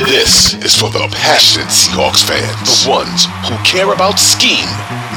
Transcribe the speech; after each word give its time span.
This 0.00 0.54
is 0.64 0.72
for 0.74 0.88
the 0.88 1.04
passionate 1.12 1.68
Seahawks 1.68 2.24
fans. 2.24 2.88
The 2.88 2.88
ones 2.88 3.28
who 3.44 3.52
care 3.68 3.92
about 3.92 4.16
scheme 4.16 4.64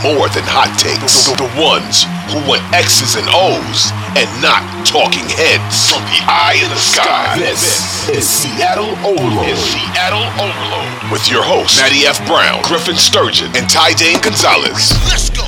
more 0.04 0.28
than 0.36 0.44
hot 0.44 0.76
takes. 0.76 1.32
The, 1.32 1.40
the 1.40 1.52
ones 1.56 2.04
who 2.28 2.44
want 2.44 2.68
X's 2.76 3.16
and 3.16 3.24
O's 3.32 3.96
and 4.20 4.28
not 4.44 4.60
talking 4.84 5.24
heads. 5.32 5.88
From 5.88 6.04
the 6.12 6.20
eye 6.28 6.60
in 6.60 6.68
the 6.68 6.76
sky, 6.76 7.40
this 7.40 8.12
is 8.12 8.28
Seattle 8.28 8.92
Overload. 9.08 9.48
Is 9.48 9.64
Seattle 9.72 10.28
Overload. 10.36 11.16
With 11.16 11.32
your 11.32 11.48
hosts, 11.48 11.80
Matty 11.80 12.04
F. 12.04 12.20
Brown, 12.28 12.60
Griffin 12.68 13.00
Sturgeon, 13.00 13.56
and 13.56 13.72
Ty 13.72 13.96
Dane 13.96 14.20
Gonzalez. 14.20 14.92
Let's 15.08 15.32
go. 15.32 15.48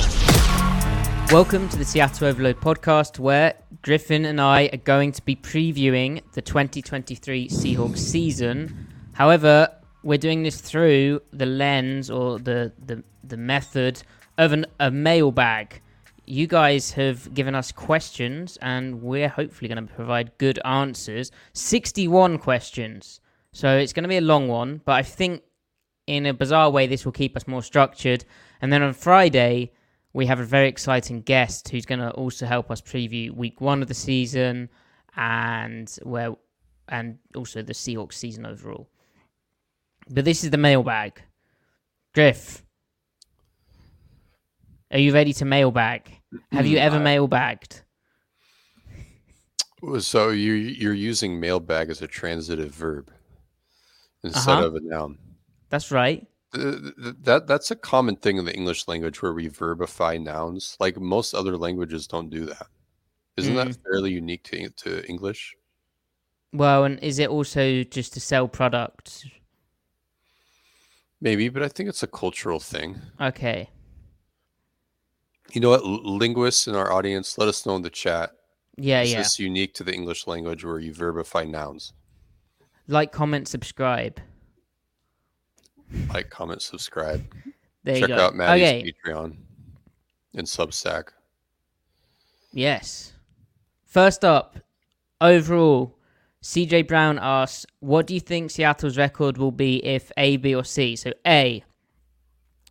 Welcome 1.28 1.68
to 1.68 1.76
the 1.76 1.84
Seattle 1.84 2.28
Overload 2.28 2.56
podcast, 2.56 3.18
where 3.18 3.52
Griffin 3.82 4.24
and 4.24 4.40
I 4.40 4.70
are 4.72 4.80
going 4.80 5.12
to 5.12 5.20
be 5.20 5.36
previewing 5.36 6.22
the 6.32 6.40
2023 6.40 7.48
Seahawks 7.48 7.98
season. 7.98 8.85
However, 9.16 9.70
we're 10.02 10.18
doing 10.18 10.42
this 10.42 10.60
through 10.60 11.22
the 11.32 11.46
lens 11.46 12.10
or 12.10 12.38
the 12.38 12.70
the, 12.84 13.02
the 13.24 13.38
method 13.38 14.02
of 14.36 14.52
an, 14.52 14.66
a 14.78 14.90
mailbag. 14.90 15.80
You 16.26 16.46
guys 16.46 16.90
have 16.92 17.32
given 17.32 17.54
us 17.54 17.72
questions, 17.72 18.58
and 18.60 19.00
we're 19.00 19.30
hopefully 19.30 19.68
going 19.68 19.86
to 19.86 19.94
provide 19.94 20.36
good 20.36 20.58
answers. 20.66 21.32
61 21.54 22.38
questions. 22.38 23.20
So 23.52 23.78
it's 23.78 23.94
going 23.94 24.02
to 24.02 24.08
be 24.08 24.18
a 24.18 24.28
long 24.32 24.48
one, 24.48 24.82
but 24.84 24.96
I 24.96 25.02
think 25.02 25.42
in 26.06 26.26
a 26.26 26.34
bizarre 26.34 26.68
way, 26.68 26.86
this 26.86 27.06
will 27.06 27.12
keep 27.12 27.36
us 27.36 27.48
more 27.48 27.62
structured. 27.62 28.26
And 28.60 28.70
then 28.70 28.82
on 28.82 28.92
Friday, 28.92 29.72
we 30.12 30.26
have 30.26 30.40
a 30.40 30.44
very 30.44 30.68
exciting 30.68 31.22
guest 31.22 31.70
who's 31.70 31.86
going 31.86 32.00
to 32.00 32.10
also 32.10 32.44
help 32.44 32.70
us 32.70 32.82
preview 32.82 33.30
week 33.30 33.62
one 33.62 33.80
of 33.80 33.88
the 33.88 33.94
season 33.94 34.68
and 35.16 35.90
where 36.02 36.34
and 36.88 37.18
also 37.34 37.62
the 37.62 37.72
Seahawks 37.72 38.12
season 38.12 38.44
overall. 38.44 38.88
But 40.08 40.24
this 40.24 40.44
is 40.44 40.50
the 40.50 40.56
mailbag. 40.58 41.20
Griff, 42.14 42.62
are 44.90 44.98
you 44.98 45.12
ready 45.12 45.32
to 45.34 45.44
mailbag? 45.44 46.10
Have 46.52 46.66
you 46.66 46.78
ever 46.78 46.98
mailbagged? 46.98 47.82
So 50.00 50.30
you 50.30 50.52
you're 50.54 50.94
using 50.94 51.38
mailbag 51.38 51.90
as 51.90 52.00
a 52.02 52.06
transitive 52.06 52.74
verb 52.74 53.12
instead 54.24 54.58
Uh-huh. 54.58 54.66
of 54.66 54.74
a 54.74 54.80
noun. 54.80 55.18
That's 55.68 55.90
right. 55.90 56.26
Th- 56.54 56.80
th- 57.02 57.16
That 57.22 57.46
that's 57.46 57.70
a 57.70 57.76
common 57.76 58.16
thing 58.16 58.38
in 58.38 58.44
the 58.46 58.54
English 58.54 58.88
language 58.88 59.20
where 59.20 59.34
we 59.34 59.48
verbify 59.48 60.16
nouns. 60.22 60.76
Like 60.80 60.96
most 60.98 61.34
other 61.34 61.56
languages 61.58 62.06
don't 62.06 62.30
do 62.30 62.46
that. 62.46 62.68
Isn't 63.36 63.54
Mm. 63.54 63.64
that 63.66 63.76
fairly 63.82 64.12
unique 64.12 64.44
to 64.44 64.70
to 64.70 65.04
English? 65.06 65.54
Well, 66.52 66.84
and 66.84 66.98
is 67.00 67.18
it 67.18 67.28
also 67.28 67.82
just 67.84 68.14
to 68.14 68.20
sell 68.20 68.48
products? 68.48 69.26
Maybe, 71.26 71.48
but 71.48 71.64
I 71.64 71.66
think 71.66 71.88
it's 71.88 72.04
a 72.04 72.06
cultural 72.06 72.60
thing. 72.60 73.00
Okay. 73.20 73.68
You 75.50 75.60
know 75.60 75.70
what? 75.70 75.84
Linguists 75.84 76.68
in 76.68 76.76
our 76.76 76.92
audience, 76.92 77.36
let 77.36 77.48
us 77.48 77.66
know 77.66 77.74
in 77.74 77.82
the 77.82 77.90
chat. 77.90 78.30
Yeah, 78.76 79.02
Is 79.02 79.10
yeah. 79.10 79.18
this 79.18 79.40
unique 79.40 79.74
to 79.74 79.82
the 79.82 79.92
English 79.92 80.28
language 80.28 80.64
where 80.64 80.78
you 80.78 80.92
verbify 80.94 81.44
nouns? 81.50 81.94
Like, 82.86 83.10
comment, 83.10 83.48
subscribe. 83.48 84.20
Like, 86.14 86.30
comment, 86.30 86.62
subscribe. 86.62 87.26
There 87.82 87.98
Check 87.98 88.08
you 88.08 88.14
go. 88.14 88.26
out 88.26 88.36
Matty's 88.36 88.62
okay. 88.62 88.94
Patreon 89.04 89.34
and 90.34 90.46
Substack. 90.46 91.08
Yes. 92.52 93.14
First 93.84 94.24
up, 94.24 94.58
overall, 95.20 95.92
CJ 96.46 96.86
Brown 96.86 97.18
asks, 97.20 97.66
"What 97.80 98.06
do 98.06 98.14
you 98.14 98.20
think 98.20 98.52
Seattle's 98.52 98.96
record 98.96 99.36
will 99.36 99.50
be 99.50 99.84
if 99.84 100.12
A, 100.16 100.36
B, 100.36 100.54
or 100.54 100.62
C?" 100.62 100.94
So 100.94 101.12
A, 101.26 101.64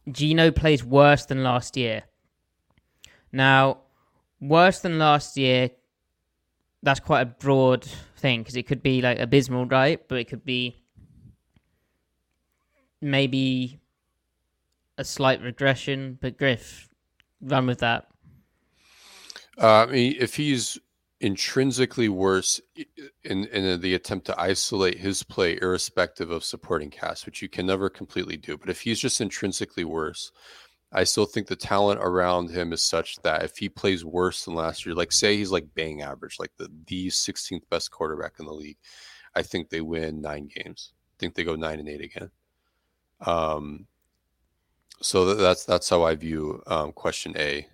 Geno 0.10 0.50
plays 0.50 0.82
worse 0.82 1.26
than 1.26 1.44
last 1.44 1.76
year. 1.76 2.04
Now, 3.34 3.82
worse 4.40 4.80
than 4.80 4.98
last 4.98 5.36
year. 5.36 5.72
That's 6.84 7.02
quite 7.02 7.22
a 7.22 7.26
broad 7.26 7.84
thing 8.16 8.42
because 8.44 8.56
it 8.56 8.66
could 8.66 8.82
be 8.82 9.02
like 9.02 9.20
abysmal, 9.20 9.66
right? 9.66 10.00
But 10.08 10.20
it 10.20 10.30
could 10.30 10.46
be 10.46 10.82
maybe 13.02 13.82
a 14.98 15.04
slight 15.04 15.42
regression. 15.42 16.18
But 16.22 16.38
Griff, 16.38 16.88
run 17.42 17.68
with 17.68 17.80
that. 17.80 18.08
Uh, 19.62 19.84
I 19.84 19.86
mean, 19.88 20.16
if 20.18 20.36
he's 20.36 20.80
intrinsically 21.26 22.08
worse 22.08 22.62
in 23.24 23.46
in 23.46 23.82
the 23.82 23.96
attempt 23.96 24.28
to 24.28 24.40
isolate 24.40 25.00
his 25.00 25.24
play, 25.24 25.58
irrespective 25.60 26.30
of 26.30 26.44
supporting 26.44 26.92
cast, 26.92 27.26
which 27.26 27.42
you 27.42 27.50
can 27.50 27.66
never 27.66 27.90
completely 27.90 28.38
do, 28.38 28.56
but 28.56 28.70
if 28.70 28.82
he's 28.82 29.00
just 29.00 29.20
intrinsically 29.20 29.86
worse, 29.86 30.32
I 30.92 31.04
still 31.04 31.26
think 31.26 31.48
the 31.48 31.56
talent 31.56 32.00
around 32.00 32.52
him 32.52 32.72
is 32.72 32.84
such 32.84 33.16
that 33.24 33.42
if 33.42 33.58
he 33.58 33.70
plays 33.70 34.06
worse 34.06 34.46
than 34.46 34.54
last 34.54 34.86
year, 34.86 34.94
like 34.94 35.12
say 35.12 35.36
he's 35.36 35.50
like 35.50 35.74
bang 35.74 36.04
average, 36.04 36.38
like 36.40 36.52
the 36.58 36.70
the 36.86 37.08
16th 37.08 37.64
best 37.72 37.90
quarterback 37.90 38.34
in 38.40 38.46
the 38.46 38.54
league, 38.54 38.78
I 39.34 39.42
think 39.42 39.70
they 39.70 39.82
win 39.82 40.22
nine 40.22 40.48
games. 40.54 40.94
I 40.94 41.16
think 41.18 41.34
they 41.34 41.44
go 41.44 41.56
nine 41.56 41.80
and 41.80 41.90
eight 41.90 42.02
again. 42.02 42.30
Um, 43.26 43.88
so 45.02 45.34
that's 45.34 45.66
that's 45.66 45.90
how 45.90 46.04
I 46.04 46.14
view 46.14 46.62
um, 46.68 46.92
question 46.92 47.34
A 47.36 47.68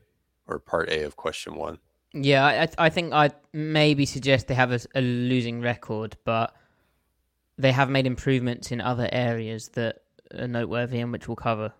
or 0.47 0.59
part 0.59 0.89
A 0.89 1.03
of 1.03 1.17
question 1.17 1.55
one. 1.55 1.79
Yeah, 2.13 2.45
I, 2.45 2.85
I- 2.85 2.89
think 2.89 3.13
I'd 3.13 3.33
maybe 3.53 4.05
suggest 4.05 4.47
they 4.47 4.53
have 4.55 4.71
a, 4.71 4.79
a 4.95 5.01
losing 5.01 5.61
record, 5.61 6.17
but 6.25 6.53
they 7.57 7.71
have 7.71 7.89
made 7.89 8.05
improvements 8.05 8.71
in 8.71 8.81
other 8.81 9.07
areas 9.11 9.69
that 9.69 9.99
are 10.37 10.47
noteworthy 10.47 10.99
and 10.99 11.11
which 11.11 11.27
we'll 11.27 11.35
cover. 11.35 11.73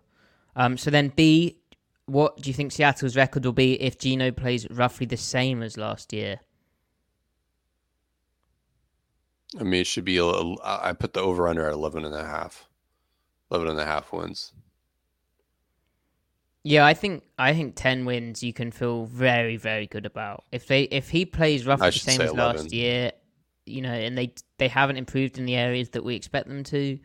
Um, 0.56 0.76
so 0.78 0.90
then 0.90 1.08
B, 1.14 1.58
what 2.06 2.36
do 2.38 2.48
you 2.50 2.54
think 2.54 2.72
Seattle's 2.72 3.16
record 3.16 3.44
will 3.44 3.52
be 3.52 3.80
if 3.80 3.98
Geno 3.98 4.30
plays 4.30 4.66
roughly 4.70 5.06
the 5.06 5.16
same 5.16 5.62
as 5.62 5.76
last 5.76 6.12
year? 6.12 6.40
I 9.58 9.64
mean, 9.64 9.80
it 9.82 9.86
should 9.86 10.04
be. 10.04 10.16
A- 10.18 10.54
I 10.64 10.92
put 10.94 11.12
the 11.12 11.20
over 11.20 11.46
under 11.46 11.66
at 11.66 11.74
11 11.74 12.04
and 12.04 12.14
a 12.14 12.24
half. 12.24 12.68
11 13.50 13.68
and 13.68 13.80
a 13.80 13.84
half 13.84 14.12
wins. 14.12 14.52
Yeah, 16.64 16.84
I 16.86 16.94
think 16.94 17.24
I 17.38 17.54
think 17.54 17.74
ten 17.74 18.04
wins 18.04 18.42
you 18.42 18.52
can 18.52 18.70
feel 18.70 19.04
very 19.06 19.56
very 19.56 19.86
good 19.86 20.06
about. 20.06 20.44
If 20.52 20.66
they 20.66 20.82
if 20.84 21.08
he 21.10 21.24
plays 21.24 21.66
roughly 21.66 21.90
the 21.90 21.98
same 21.98 22.20
as 22.20 22.30
11. 22.30 22.56
last 22.56 22.72
year, 22.72 23.12
you 23.66 23.82
know, 23.82 23.92
and 23.92 24.16
they 24.16 24.32
they 24.58 24.68
haven't 24.68 24.96
improved 24.96 25.38
in 25.38 25.44
the 25.44 25.56
areas 25.56 25.90
that 25.90 26.04
we 26.04 26.14
expect 26.14 26.48
them 26.48 26.62
to. 26.64 26.98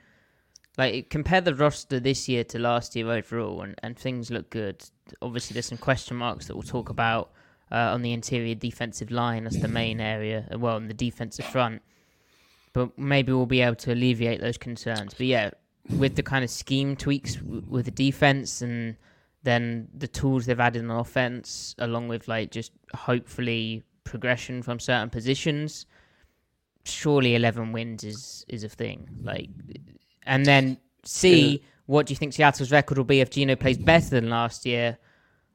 Like 0.77 1.09
compare 1.09 1.41
the 1.41 1.55
roster 1.55 1.99
this 1.99 2.29
year 2.29 2.43
to 2.45 2.59
last 2.59 2.95
year 2.95 3.09
overall, 3.11 3.61
and, 3.63 3.73
and 3.81 3.97
things 3.97 4.29
look 4.29 4.51
good. 4.51 4.83
Obviously, 5.23 5.55
there's 5.55 5.65
some 5.65 5.79
question 5.79 6.17
marks 6.17 6.45
that 6.45 6.53
we'll 6.55 6.61
talk 6.61 6.89
about 6.89 7.31
uh, 7.71 7.75
on 7.93 8.03
the 8.03 8.13
interior 8.13 8.53
defensive 8.53 9.09
line. 9.09 9.45
That's 9.45 9.57
the 9.57 9.67
main 9.67 9.99
area. 9.99 10.47
uh, 10.53 10.59
Well, 10.59 10.75
on 10.75 10.87
the 10.87 10.93
defensive 10.93 11.45
front, 11.45 11.81
but 12.73 12.95
maybe 12.95 13.31
we'll 13.31 13.47
be 13.47 13.61
able 13.61 13.75
to 13.77 13.91
alleviate 13.91 14.39
those 14.39 14.59
concerns. 14.59 15.15
But 15.15 15.25
yeah, 15.25 15.49
with 15.97 16.15
the 16.15 16.21
kind 16.21 16.43
of 16.43 16.51
scheme 16.51 16.95
tweaks 16.95 17.37
w- 17.37 17.63
with 17.67 17.85
the 17.85 17.91
defense 17.91 18.61
and 18.61 18.97
then 19.47 19.87
the 19.97 20.09
tools 20.09 20.45
they've 20.45 20.59
added 20.59 20.83
on 20.83 20.91
offense, 20.91 21.73
along 21.79 22.09
with 22.09 22.27
like 22.27 22.51
just 22.51 22.73
hopefully 22.93 23.81
progression 24.03 24.61
from 24.61 24.77
certain 24.77 25.09
positions, 25.09 25.85
surely 26.83 27.33
eleven 27.33 27.71
wins 27.71 28.03
is 28.03 28.45
is 28.49 28.65
a 28.65 28.69
thing. 28.69 29.07
Like, 29.23 29.49
and 30.23 30.45
then 30.45 30.77
C, 31.05 31.63
what 31.85 32.05
do 32.05 32.11
you 32.11 32.17
think 32.17 32.33
Seattle's 32.33 32.73
record 32.73 32.97
will 32.97 33.05
be 33.05 33.21
if 33.21 33.29
Geno 33.29 33.55
plays 33.55 33.77
better 33.77 34.09
than 34.09 34.29
last 34.29 34.65
year? 34.65 34.97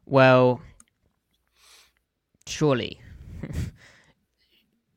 Well, 0.07 0.63
surely. 2.47 2.99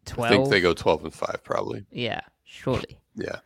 12. 0.06 0.32
I 0.32 0.36
think 0.36 0.50
they 0.50 0.62
go 0.62 0.74
12 0.74 1.04
and 1.04 1.14
5 1.14 1.44
probably. 1.44 1.86
Yeah, 1.92 2.22
surely. 2.56 2.98
Yeah. 3.16 3.38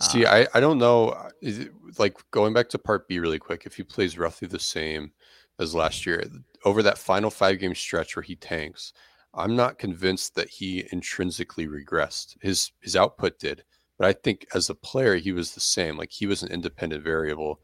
Uh, 0.00 0.04
See, 0.04 0.26
I, 0.26 0.46
I 0.54 0.60
don't 0.60 0.78
know. 0.78 1.30
Is 1.40 1.58
it, 1.58 1.72
like 1.98 2.18
going 2.30 2.52
back 2.52 2.68
to 2.70 2.78
part 2.78 3.08
B 3.08 3.18
really 3.18 3.38
quick, 3.38 3.64
if 3.66 3.74
he 3.74 3.82
plays 3.82 4.18
roughly 4.18 4.48
the 4.48 4.58
same 4.58 5.12
as 5.58 5.74
last 5.74 6.06
year, 6.06 6.22
over 6.64 6.82
that 6.82 6.98
final 6.98 7.30
five 7.30 7.58
game 7.58 7.74
stretch 7.74 8.16
where 8.16 8.22
he 8.22 8.36
tanks, 8.36 8.92
I'm 9.34 9.56
not 9.56 9.78
convinced 9.78 10.34
that 10.34 10.48
he 10.48 10.86
intrinsically 10.92 11.66
regressed. 11.66 12.36
His 12.40 12.72
his 12.80 12.96
output 12.96 13.38
did, 13.38 13.64
but 13.98 14.06
I 14.06 14.12
think 14.12 14.46
as 14.54 14.70
a 14.70 14.74
player 14.74 15.16
he 15.16 15.32
was 15.32 15.52
the 15.52 15.60
same. 15.60 15.96
Like 15.96 16.10
he 16.10 16.26
was 16.26 16.42
an 16.42 16.52
independent 16.52 17.04
variable. 17.04 17.60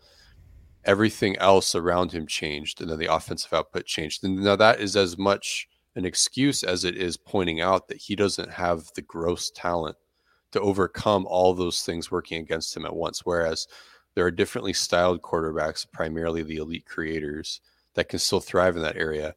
Everything 0.85 1.35
else 1.39 1.75
around 1.75 2.13
him 2.13 2.27
changed, 2.27 2.81
and 2.83 2.91
then 2.91 2.99
the 2.99 3.13
offensive 3.13 3.55
output 3.55 3.87
changed. 3.87 4.23
And 4.23 4.37
now 4.37 4.57
that 4.57 4.81
is 4.81 4.97
as 4.97 5.17
much 5.17 5.67
an 5.97 6.05
excuse 6.05 6.63
as 6.63 6.85
it 6.85 6.97
is 6.97 7.17
pointing 7.17 7.61
out 7.61 7.89
that 7.89 7.99
he 7.99 8.17
doesn't 8.17 8.51
have 8.51 8.91
the 8.95 9.03
gross 9.03 9.51
talent 9.51 9.97
to 10.55 10.61
overcome 10.61 11.27
all 11.27 11.53
those 11.53 11.83
things 11.83 12.11
working 12.11 12.41
against 12.41 12.77
him 12.77 12.87
at 12.87 12.95
once. 12.95 13.27
Whereas 13.27 13.67
there 14.15 14.25
are 14.25 14.31
differently 14.31 14.73
styled 14.73 15.21
quarterbacks, 15.21 15.85
primarily 15.91 16.43
the 16.43 16.57
elite 16.57 16.87
creators, 16.87 17.61
that 17.95 18.09
can 18.09 18.21
still 18.21 18.41
thrive 18.41 18.77
in 18.77 18.83
that 18.83 18.97
area. 18.97 19.35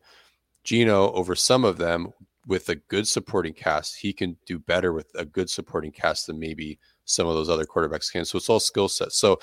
Geno, 0.63 1.11
over 1.13 1.35
some 1.35 1.65
of 1.65 1.77
them, 1.77 2.13
with 2.45 2.69
a 2.69 2.75
good 2.75 3.07
supporting 3.07 3.53
cast, 3.53 3.97
he 3.97 4.13
can 4.13 4.37
do 4.45 4.59
better 4.59 4.93
with 4.93 5.07
a 5.15 5.25
good 5.25 5.49
supporting 5.49 5.91
cast 5.91 6.27
than 6.27 6.39
maybe 6.39 6.79
some 7.05 7.27
of 7.27 7.33
those 7.33 7.49
other 7.49 7.65
quarterbacks 7.65 8.11
can. 8.11 8.23
So 8.23 8.37
it's 8.37 8.49
all 8.49 8.59
skill 8.59 8.87
sets. 8.87 9.17
So, 9.17 9.39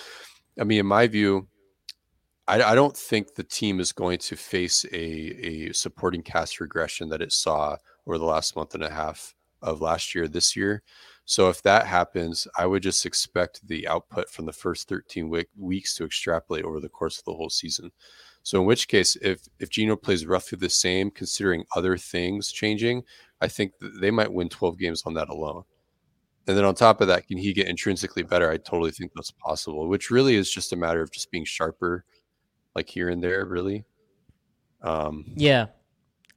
I 0.59 0.65
mean, 0.65 0.81
in 0.81 0.87
my 0.87 1.07
view, 1.07 1.49
I, 2.47 2.63
I, 2.63 2.75
don't 2.75 2.97
think 2.97 3.35
the 3.35 3.43
team 3.43 3.81
is 3.81 3.93
going 3.93 4.19
to 4.19 4.37
face 4.37 4.85
a, 4.93 4.97
a 4.97 5.73
supporting 5.73 6.23
cast 6.23 6.61
regression 6.61 7.09
that 7.11 7.23
it 7.23 7.33
saw 7.33 7.77
over 8.07 8.17
the 8.19 8.25
last 8.25 8.57
month 8.57 8.75
and 8.75 8.85
a 8.85 8.91
half 8.91 9.35
of 9.61 9.81
last 9.81 10.15
year, 10.15 10.29
this 10.29 10.55
year. 10.57 10.83
So 11.27 11.49
if 11.49 11.63
that 11.63 11.87
happens, 11.87 12.47
I 12.59 12.67
would 12.67 12.83
just 12.83 13.07
expect 13.07 13.67
the 13.67 13.89
output 13.89 14.29
from 14.29 14.45
the 14.45 14.53
first 14.53 14.89
13 14.89 15.29
week, 15.31 15.49
weeks 15.59 15.95
to 15.97 16.05
extrapolate 16.05 16.65
over 16.65 16.81
the 16.81 16.89
course 16.89 17.19
of 17.19 17.25
the 17.25 17.33
whole 17.33 17.51
season. 17.51 17.91
So 18.43 18.61
in 18.61 18.67
which 18.67 18.89
case, 18.89 19.17
if 19.17 19.49
if 19.59 19.71
Geno 19.71 19.97
plays 19.97 20.27
roughly 20.27 20.59
the 20.59 20.69
same, 20.69 21.11
considering 21.11 21.65
other 21.75 21.97
things 21.97 22.53
changing, 22.53 23.05
I 23.41 23.49
think 23.49 23.73
they 23.81 24.11
might 24.11 24.33
win 24.33 24.51
12 24.51 24.79
games 24.79 25.03
on 25.07 25.15
that 25.15 25.31
alone. 25.31 25.65
And 26.47 26.57
then 26.57 26.67
on 26.67 26.75
top 26.75 27.01
of 27.01 27.09
that, 27.09 27.27
can 27.27 27.39
he 27.39 27.55
get 27.55 27.69
intrinsically 27.69 28.23
better? 28.23 28.51
I 28.51 28.59
totally 28.59 28.91
think 28.91 29.13
that's 29.15 29.31
possible, 29.31 29.89
which 29.89 30.11
really 30.11 30.35
is 30.37 30.51
just 30.51 30.75
a 30.75 30.77
matter 30.77 31.01
of 31.01 31.11
just 31.11 31.31
being 31.31 31.47
sharper, 31.47 32.05
like 32.75 32.91
here 32.91 33.09
and 33.09 33.23
there, 33.23 33.47
really. 33.47 33.87
Um, 34.83 35.25
yeah, 35.37 35.67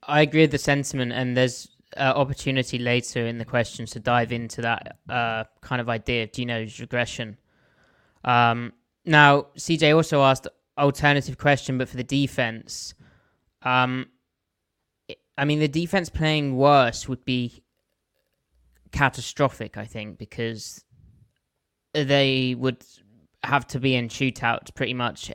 I 0.03 0.21
agree 0.21 0.41
with 0.41 0.51
the 0.51 0.57
sentiment, 0.57 1.11
and 1.11 1.35
there's 1.35 1.67
uh, 1.95 2.13
opportunity 2.15 2.77
later 2.77 3.25
in 3.25 3.37
the 3.37 3.45
questions 3.45 3.91
to 3.91 3.99
dive 3.99 4.31
into 4.31 4.61
that 4.61 4.97
uh, 5.09 5.43
kind 5.61 5.79
of 5.79 5.89
idea 5.89 6.23
of 6.23 6.31
Geno's 6.31 6.79
regression. 6.79 7.37
Um, 8.23 8.73
now, 9.05 9.47
CJ 9.57 9.95
also 9.95 10.21
asked, 10.23 10.47
alternative 10.77 11.37
question, 11.37 11.77
but 11.77 11.89
for 11.89 11.97
the 11.97 12.03
defense, 12.03 12.93
um, 13.61 14.07
I 15.37 15.45
mean, 15.45 15.59
the 15.59 15.67
defense 15.67 16.09
playing 16.09 16.57
worse 16.57 17.07
would 17.07 17.23
be 17.23 17.63
catastrophic, 18.91 19.77
I 19.77 19.85
think, 19.85 20.17
because 20.17 20.83
they 21.93 22.55
would 22.55 22.83
have 23.43 23.65
to 23.67 23.79
be 23.79 23.95
in 23.95 24.09
shootouts 24.09 24.73
pretty 24.73 24.93
much 24.93 25.31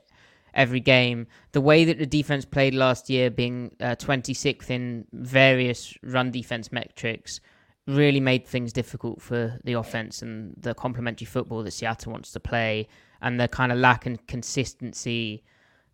every 0.55 0.81
game. 0.81 1.27
The 1.53 1.61
way 1.61 1.85
that 1.85 1.99
the 1.99 2.07
defense 2.07 2.45
played 2.45 2.75
last 2.75 3.09
year, 3.11 3.31
being 3.31 3.75
uh, 3.81 3.97
26th 3.97 4.71
in 4.71 5.07
various 5.13 5.97
run 6.03 6.31
defense 6.31 6.73
metrics, 6.73 7.41
really 7.87 8.21
made 8.21 8.47
things 8.47 8.73
difficult 8.73 9.21
for 9.21 9.59
the 9.65 9.73
offense 9.73 10.23
and 10.23 10.55
the 10.57 10.75
complementary 10.75 11.27
football 11.27 11.63
that 11.63 11.73
Seattle 11.73 12.13
wants 12.13 12.31
to 12.33 12.41
play 12.41 12.87
and 13.21 13.41
the 13.41 13.49
kind 13.49 13.73
of 13.73 13.79
lack 13.79 14.07
of 14.07 14.27
consistency 14.27 15.43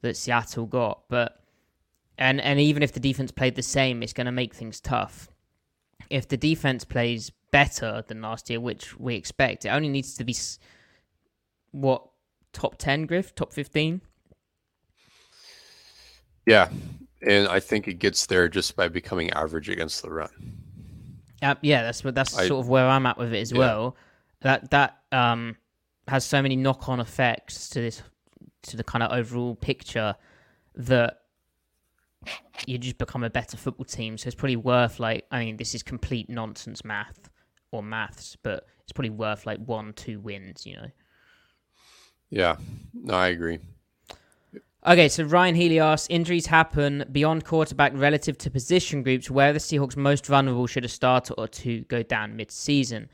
that 0.03 0.17
Seattle 0.17 0.67
got. 0.67 1.03
But 1.09 1.41
and 2.19 2.41
and 2.41 2.59
even 2.61 2.83
if 2.83 2.93
the 2.93 3.01
defense 3.01 3.31
played 3.31 3.55
the 3.55 3.63
same, 3.63 4.03
it's 4.03 4.13
going 4.13 4.27
to 4.27 4.33
make 4.33 4.55
things 4.55 4.81
tough. 4.81 5.29
If 6.11 6.29
the 6.29 6.37
defense 6.37 6.85
plays 6.85 7.31
better 7.51 8.03
than 8.07 8.23
last 8.23 8.51
year, 8.51 8.61
which 8.61 8.99
we 8.99 9.15
expect, 9.15 9.65
it 9.65 9.69
only 9.69 9.89
needs 9.89 10.15
to 10.17 10.25
be 10.25 10.37
what 11.71 12.07
top 12.53 12.77
ten, 12.79 13.07
Griff, 13.07 13.35
top 13.35 13.53
fifteen. 13.53 14.01
Yeah, 16.49 16.71
and 17.21 17.47
I 17.47 17.61
think 17.61 17.89
it 17.89 17.95
gets 17.95 18.25
there 18.25 18.49
just 18.49 18.75
by 18.75 18.89
becoming 18.89 19.31
average 19.33 19.69
against 19.69 20.01
the 20.01 20.11
run. 20.11 20.31
Uh, 21.43 21.57
yeah, 21.61 21.83
that's 21.83 22.03
what 22.03 22.15
that's 22.15 22.37
I, 22.37 22.49
sort 22.49 22.61
of 22.61 22.69
where 22.71 22.87
I'm 22.87 23.05
at 23.05 23.19
with 23.19 23.35
it 23.35 23.41
as 23.41 23.53
yeah. 23.53 23.59
well. 23.59 23.97
That 24.41 24.71
that 24.71 24.99
um 25.13 25.57
has 26.07 26.25
so 26.25 26.41
many 26.41 26.57
knock 26.57 26.89
on 26.89 27.01
effects 27.01 27.69
to 27.71 27.83
this 27.83 28.03
to 28.63 28.79
the 28.79 28.85
kind 28.85 29.03
of 29.03 29.13
overall 29.13 29.57
picture 29.57 30.17
that 30.75 31.21
you 32.67 32.79
just 32.79 32.97
become 32.97 33.25
a 33.25 33.31
better 33.31 33.59
football 33.59 33.85
team. 33.85 34.17
So 34.17 34.29
it's 34.29 34.35
probably 34.35 34.57
worth 34.57 34.99
like 34.99 35.27
I 35.31 35.45
mean 35.45 35.59
this 35.59 35.75
is 35.75 35.83
complete 35.83 36.31
nonsense 36.31 36.83
math 36.83 37.29
or 37.73 37.83
maths, 37.83 38.37
but 38.43 38.67
it's 38.85 38.93
probably 38.93 39.11
worth 39.11 39.45
like 39.45 39.59
one 39.59 39.93
two 39.93 40.19
wins. 40.19 40.65
You 40.65 40.77
know. 40.77 40.91
Yeah, 42.31 42.57
no, 42.95 43.13
I 43.13 43.29
agree. 43.29 43.59
Okay, 44.87 45.09
so 45.09 45.25
Ryan 45.25 45.57
Healy 45.57 45.81
asks 45.81 46.07
injuries 46.09 46.47
happen 46.47 47.05
beyond 47.11 47.45
quarterback 47.45 47.93
relative 47.97 48.39
to 48.39 48.51
position 48.51 49.03
groups. 49.03 49.29
Where 49.29 49.53
the 49.53 49.59
Seahawks 49.59 49.97
most 49.97 50.27
vulnerable 50.27 50.69
should 50.69 50.85
a 50.85 50.89
starter 50.89 51.35
or 51.37 51.49
two 51.49 51.81
go 51.83 52.05
down 52.05 52.37
mid 52.37 52.53
season? 52.53 53.11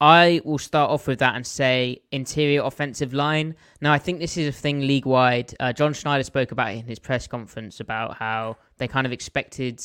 I 0.00 0.40
will 0.44 0.58
start 0.58 0.90
off 0.90 1.06
with 1.06 1.18
that 1.18 1.36
and 1.36 1.46
say 1.46 2.02
interior 2.10 2.62
offensive 2.62 3.12
line. 3.12 3.54
Now, 3.82 3.92
I 3.92 3.98
think 3.98 4.18
this 4.18 4.38
is 4.38 4.48
a 4.48 4.52
thing 4.52 4.80
league 4.80 5.04
wide. 5.04 5.54
Uh, 5.60 5.74
John 5.74 5.92
Schneider 5.92 6.24
spoke 6.24 6.52
about 6.52 6.72
it 6.72 6.78
in 6.78 6.86
his 6.86 6.98
press 6.98 7.26
conference 7.26 7.80
about 7.80 8.16
how 8.16 8.56
they 8.78 8.88
kind 8.88 9.06
of 9.06 9.12
expected 9.12 9.82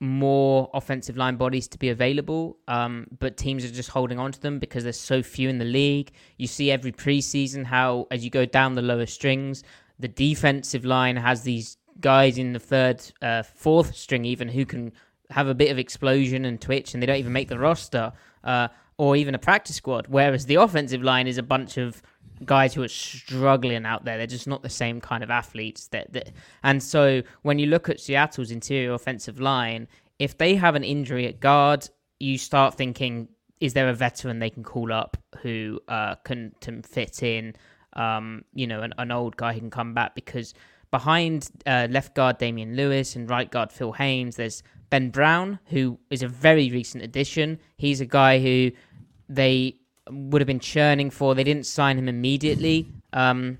more 0.00 0.68
offensive 0.74 1.16
line 1.16 1.36
bodies 1.36 1.68
to 1.68 1.78
be 1.78 1.88
available, 1.88 2.58
um, 2.68 3.06
but 3.18 3.36
teams 3.36 3.64
are 3.64 3.70
just 3.70 3.88
holding 3.88 4.18
on 4.18 4.32
to 4.32 4.40
them 4.40 4.58
because 4.58 4.82
there's 4.82 5.00
so 5.00 5.22
few 5.22 5.48
in 5.48 5.58
the 5.58 5.64
league. 5.64 6.10
You 6.36 6.46
see 6.46 6.70
every 6.70 6.92
preseason 6.92 7.64
how, 7.64 8.06
as 8.10 8.24
you 8.24 8.30
go 8.30 8.44
down 8.44 8.74
the 8.74 8.82
lower 8.82 9.06
strings, 9.06 9.62
the 9.98 10.08
defensive 10.08 10.84
line 10.84 11.16
has 11.16 11.42
these 11.42 11.76
guys 12.00 12.38
in 12.38 12.52
the 12.52 12.58
third, 12.58 13.02
uh, 13.22 13.42
fourth 13.42 13.94
string, 13.94 14.24
even 14.24 14.48
who 14.48 14.64
can 14.64 14.92
have 15.30 15.48
a 15.48 15.54
bit 15.54 15.70
of 15.70 15.78
explosion 15.78 16.44
and 16.44 16.60
twitch, 16.60 16.94
and 16.94 17.02
they 17.02 17.06
don't 17.06 17.16
even 17.16 17.32
make 17.32 17.48
the 17.48 17.58
roster. 17.58 18.12
Uh, 18.42 18.68
or 18.96 19.16
even 19.16 19.34
a 19.34 19.38
practice 19.38 19.76
squad. 19.76 20.06
Whereas 20.08 20.46
the 20.46 20.56
offensive 20.56 21.02
line 21.02 21.26
is 21.26 21.38
a 21.38 21.42
bunch 21.42 21.76
of 21.76 22.02
guys 22.44 22.74
who 22.74 22.82
are 22.82 22.88
struggling 22.88 23.84
out 23.86 24.04
there. 24.04 24.18
They're 24.18 24.26
just 24.26 24.46
not 24.46 24.62
the 24.62 24.68
same 24.68 25.00
kind 25.00 25.22
of 25.22 25.30
athletes. 25.30 25.88
That, 25.88 26.12
that 26.12 26.30
and 26.62 26.82
so 26.82 27.22
when 27.42 27.58
you 27.58 27.66
look 27.66 27.88
at 27.88 28.00
Seattle's 28.00 28.50
interior 28.50 28.92
offensive 28.92 29.40
line, 29.40 29.88
if 30.18 30.38
they 30.38 30.54
have 30.54 30.74
an 30.74 30.84
injury 30.84 31.26
at 31.26 31.40
guard, 31.40 31.88
you 32.20 32.38
start 32.38 32.74
thinking, 32.74 33.28
is 33.60 33.72
there 33.74 33.88
a 33.88 33.94
veteran 33.94 34.38
they 34.38 34.50
can 34.50 34.64
call 34.64 34.92
up 34.92 35.16
who 35.42 35.80
uh, 35.88 36.16
can, 36.16 36.52
can 36.60 36.82
fit 36.82 37.22
in? 37.22 37.54
Um, 37.94 38.44
you 38.54 38.66
know, 38.66 38.82
an, 38.82 38.92
an 38.98 39.10
old 39.10 39.36
guy 39.36 39.52
who 39.52 39.60
can 39.60 39.70
come 39.70 39.94
back 39.94 40.14
because 40.14 40.54
behind 40.90 41.50
uh, 41.66 41.88
left 41.90 42.14
guard 42.14 42.38
Damien 42.38 42.76
Lewis 42.76 43.16
and 43.16 43.28
right 43.28 43.50
guard 43.50 43.72
Phil 43.72 43.92
Haynes, 43.92 44.36
there's 44.36 44.62
Ben 44.90 45.10
Brown, 45.10 45.58
who 45.66 45.98
is 46.10 46.22
a 46.22 46.28
very 46.28 46.70
recent 46.70 47.02
addition. 47.02 47.58
He's 47.76 48.00
a 48.00 48.06
guy 48.06 48.38
who 48.38 48.70
they 49.28 49.76
would 50.08 50.40
have 50.40 50.46
been 50.46 50.60
churning 50.60 51.10
for. 51.10 51.34
They 51.34 51.44
didn't 51.44 51.66
sign 51.66 51.98
him 51.98 52.08
immediately 52.08 52.86
um, 53.12 53.58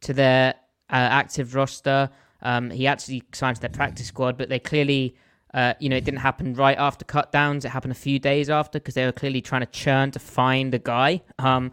to 0.00 0.12
their 0.12 0.54
uh, 0.90 0.94
active 0.94 1.54
roster. 1.54 2.10
Um, 2.42 2.70
he 2.70 2.86
actually 2.86 3.22
signed 3.32 3.56
to 3.56 3.60
their 3.60 3.70
practice 3.70 4.06
squad, 4.06 4.36
but 4.36 4.48
they 4.48 4.58
clearly, 4.58 5.14
uh, 5.54 5.74
you 5.78 5.88
know, 5.88 5.96
it 5.96 6.04
didn't 6.04 6.20
happen 6.20 6.54
right 6.54 6.76
after 6.76 7.04
cut 7.04 7.30
downs. 7.30 7.64
It 7.64 7.68
happened 7.68 7.92
a 7.92 7.94
few 7.94 8.18
days 8.18 8.50
after 8.50 8.78
because 8.80 8.94
they 8.94 9.04
were 9.04 9.12
clearly 9.12 9.40
trying 9.40 9.60
to 9.62 9.70
churn 9.70 10.10
to 10.12 10.18
find 10.18 10.72
the 10.72 10.78
guy. 10.80 11.22
Um, 11.38 11.70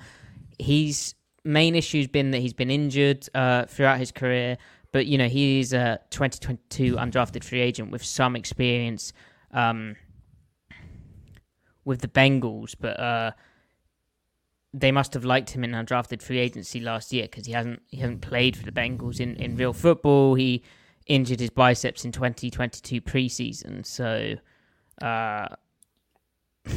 his 0.60 1.16
main 1.50 1.76
issue's 1.76 2.08
been 2.08 2.32
that 2.32 2.40
he's 2.40 2.54
been 2.54 2.72
injured 2.72 3.28
uh, 3.34 3.66
throughout 3.66 4.00
his 4.00 4.12
career. 4.12 4.58
But 4.92 5.06
you 5.06 5.18
know, 5.18 5.28
he's 5.28 5.74
a 5.74 6.00
2022 6.10 6.96
undrafted 6.96 7.44
free 7.44 7.62
agent 7.62 7.92
with 7.92 8.04
some 8.04 8.36
experience 8.36 9.14
um, 9.52 9.96
with 11.86 12.02
the 12.02 12.08
Bengals, 12.08 12.76
but 12.80 13.00
uh, 13.00 13.32
they 14.74 14.92
must 14.92 15.14
have 15.14 15.26
liked 15.26 15.52
him 15.52 15.64
in 15.64 15.72
undrafted 15.72 16.22
free 16.22 16.40
agency 16.40 16.80
last 16.80 17.12
year 17.12 17.24
because 17.24 17.46
he 17.46 17.52
hasn't 17.52 17.82
he 17.88 17.98
hasn't 17.98 18.22
played 18.22 18.56
for 18.56 18.64
the 18.64 18.72
Bengals 18.72 19.20
in, 19.20 19.36
in 19.36 19.56
real 19.56 19.74
football. 19.74 20.36
He 20.36 20.64
injured 21.06 21.40
his 21.40 21.50
biceps 21.50 22.06
in 22.06 22.12
2022 22.12 23.02
preseason, 23.02 23.86
so 23.86 24.36
uh, 25.02 25.48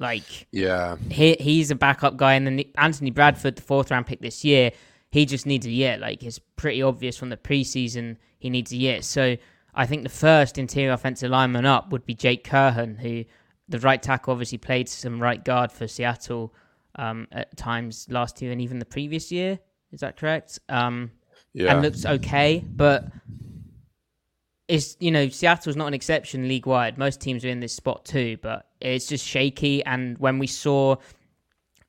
like 0.00 0.48
yeah, 0.50 0.96
he 1.10 1.36
he's 1.38 1.70
a 1.70 1.74
backup 1.76 2.16
guy, 2.16 2.34
and 2.34 2.46
then 2.46 2.64
Anthony 2.76 3.10
Bradford, 3.10 3.56
the 3.56 3.62
fourth 3.62 3.90
round 3.90 4.06
pick 4.06 4.20
this 4.20 4.44
year, 4.44 4.72
he 5.10 5.26
just 5.26 5.46
needs 5.46 5.66
a 5.66 5.70
year. 5.70 5.98
Like 5.98 6.22
it's 6.24 6.40
pretty 6.56 6.82
obvious 6.82 7.16
from 7.16 7.28
the 7.28 7.36
preseason 7.36 8.16
he 8.38 8.50
needs 8.50 8.72
a 8.72 8.76
year. 8.76 9.02
So 9.02 9.36
I 9.74 9.86
think 9.86 10.02
the 10.02 10.08
first 10.08 10.58
interior 10.58 10.92
offensive 10.92 11.30
lineman 11.30 11.66
up 11.66 11.92
would 11.92 12.04
be 12.06 12.14
Jake 12.14 12.44
Curhan, 12.44 12.98
who 12.98 13.24
the 13.68 13.78
right 13.78 14.02
tackle 14.02 14.32
obviously 14.32 14.58
played 14.58 14.88
some 14.88 15.20
right 15.22 15.44
guard 15.44 15.70
for 15.70 15.86
Seattle 15.86 16.52
um, 16.96 17.28
at 17.30 17.56
times 17.56 18.06
last 18.10 18.42
year 18.42 18.50
and 18.50 18.60
even 18.60 18.78
the 18.80 18.84
previous 18.86 19.30
year. 19.30 19.58
Is 19.92 20.00
that 20.00 20.16
correct? 20.16 20.58
Um, 20.68 21.10
Yeah. 21.52 21.72
and 21.72 21.82
looks 21.82 22.06
okay, 22.06 22.64
but 22.66 23.06
is 24.68 24.96
you 25.00 25.10
know 25.10 25.28
Seattle's 25.28 25.76
not 25.76 25.88
an 25.88 25.94
exception 25.94 26.48
league 26.48 26.66
wide. 26.66 26.96
Most 26.96 27.20
teams 27.20 27.44
are 27.44 27.48
in 27.48 27.60
this 27.60 27.74
spot 27.74 28.04
too, 28.04 28.38
but 28.40 28.66
it's 28.80 29.06
just 29.06 29.26
shaky. 29.26 29.84
And 29.84 30.18
when 30.18 30.38
we 30.38 30.46
saw 30.46 30.96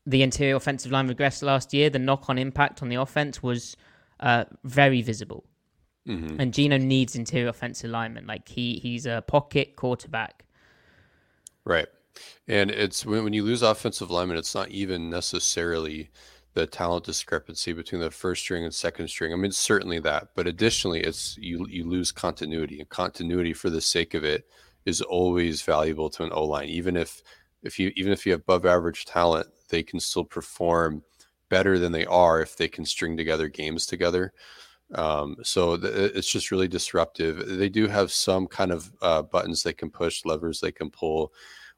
the 0.06 0.24
interior 0.24 0.56
offensive 0.56 0.92
line 0.92 1.08
regress 1.08 1.42
last 1.42 1.74
year, 1.74 1.90
the 1.90 2.00
knock 2.00 2.30
on 2.30 2.38
impact 2.38 2.82
on 2.82 2.90
the 2.90 2.96
offense 2.96 3.42
was 3.44 3.76
uh, 4.20 4.46
very 4.64 5.02
visible. 5.02 5.46
Mhm. 6.08 6.40
And 6.40 6.54
Geno 6.54 6.78
needs 6.78 7.16
interior 7.16 7.50
offensive 7.50 7.92
linemen. 7.92 8.26
Like 8.26 8.48
he 8.48 8.80
he's 8.80 9.06
a 9.06 9.24
pocket 9.28 9.76
quarterback. 9.76 10.46
Right. 11.64 11.88
And 12.48 12.72
it's 12.72 13.06
when, 13.06 13.24
when 13.24 13.34
you 13.34 13.44
lose 13.44 13.62
offensive 13.62 14.10
linemen, 14.10 14.38
it's 14.38 14.56
not 14.56 14.70
even 14.70 15.10
necessarily 15.10 16.10
the 16.54 16.66
talent 16.68 17.06
discrepancy 17.06 17.72
between 17.72 18.02
the 18.02 18.12
first 18.12 18.42
string 18.42 18.64
and 18.64 18.74
second 18.74 19.08
string. 19.08 19.32
I 19.32 19.38
mean, 19.38 19.52
certainly 19.52 20.00
that, 20.00 20.30
but 20.36 20.48
additionally, 20.48 21.02
it's 21.02 21.38
you 21.38 21.66
you 21.70 21.88
lose 21.88 22.12
continuity, 22.12 22.80
and 22.80 22.90
continuity 22.90 23.54
for 23.54 23.70
the 23.70 23.80
sake 23.80 24.14
of 24.14 24.24
it 24.24 24.48
is 24.86 25.02
always 25.02 25.62
valuable 25.62 26.10
to 26.10 26.24
an 26.24 26.32
O 26.34 26.46
line. 26.46 26.70
Even 26.70 26.96
if 26.96 27.22
if 27.64 27.80
you 27.80 27.92
even 27.96 28.12
if 28.12 28.26
you 28.26 28.32
have 28.32 28.42
above 28.42 28.66
average 28.66 29.06
talent, 29.06 29.48
they 29.70 29.84
can 29.84 30.00
still 30.00 30.24
perform 30.26 31.04
better 31.50 31.78
than 31.78 31.92
they 31.92 32.06
are 32.06 32.42
if 32.42 32.56
they 32.56 32.68
can 32.68 32.86
string 32.86 33.18
together 33.18 33.48
games 33.48 33.86
together. 33.86 34.34
Um, 34.96 35.38
so 35.44 35.78
th- 35.78 36.12
it's 36.16 36.32
just 36.32 36.52
really 36.52 36.68
disruptive. 36.68 37.58
They 37.58 37.70
do 37.70 37.88
have 37.88 38.12
some 38.12 38.48
kind 38.48 38.72
of 38.72 38.92
uh, 39.02 39.22
buttons 39.22 39.64
they 39.64 39.74
can 39.74 39.90
push, 39.90 40.26
levers 40.26 40.60
they 40.60 40.72
can 40.72 40.90
pull. 40.90 41.34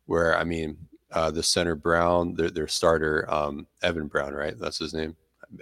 Where 0.05 0.37
I 0.37 0.43
mean, 0.43 0.77
uh, 1.11 1.31
the 1.31 1.43
center 1.43 1.75
Brown, 1.75 2.33
their, 2.33 2.49
their 2.49 2.67
starter 2.67 3.31
um, 3.31 3.67
Evan 3.81 4.07
Brown, 4.07 4.33
right? 4.33 4.57
That's 4.57 4.79
his 4.79 4.93
name. 4.93 5.15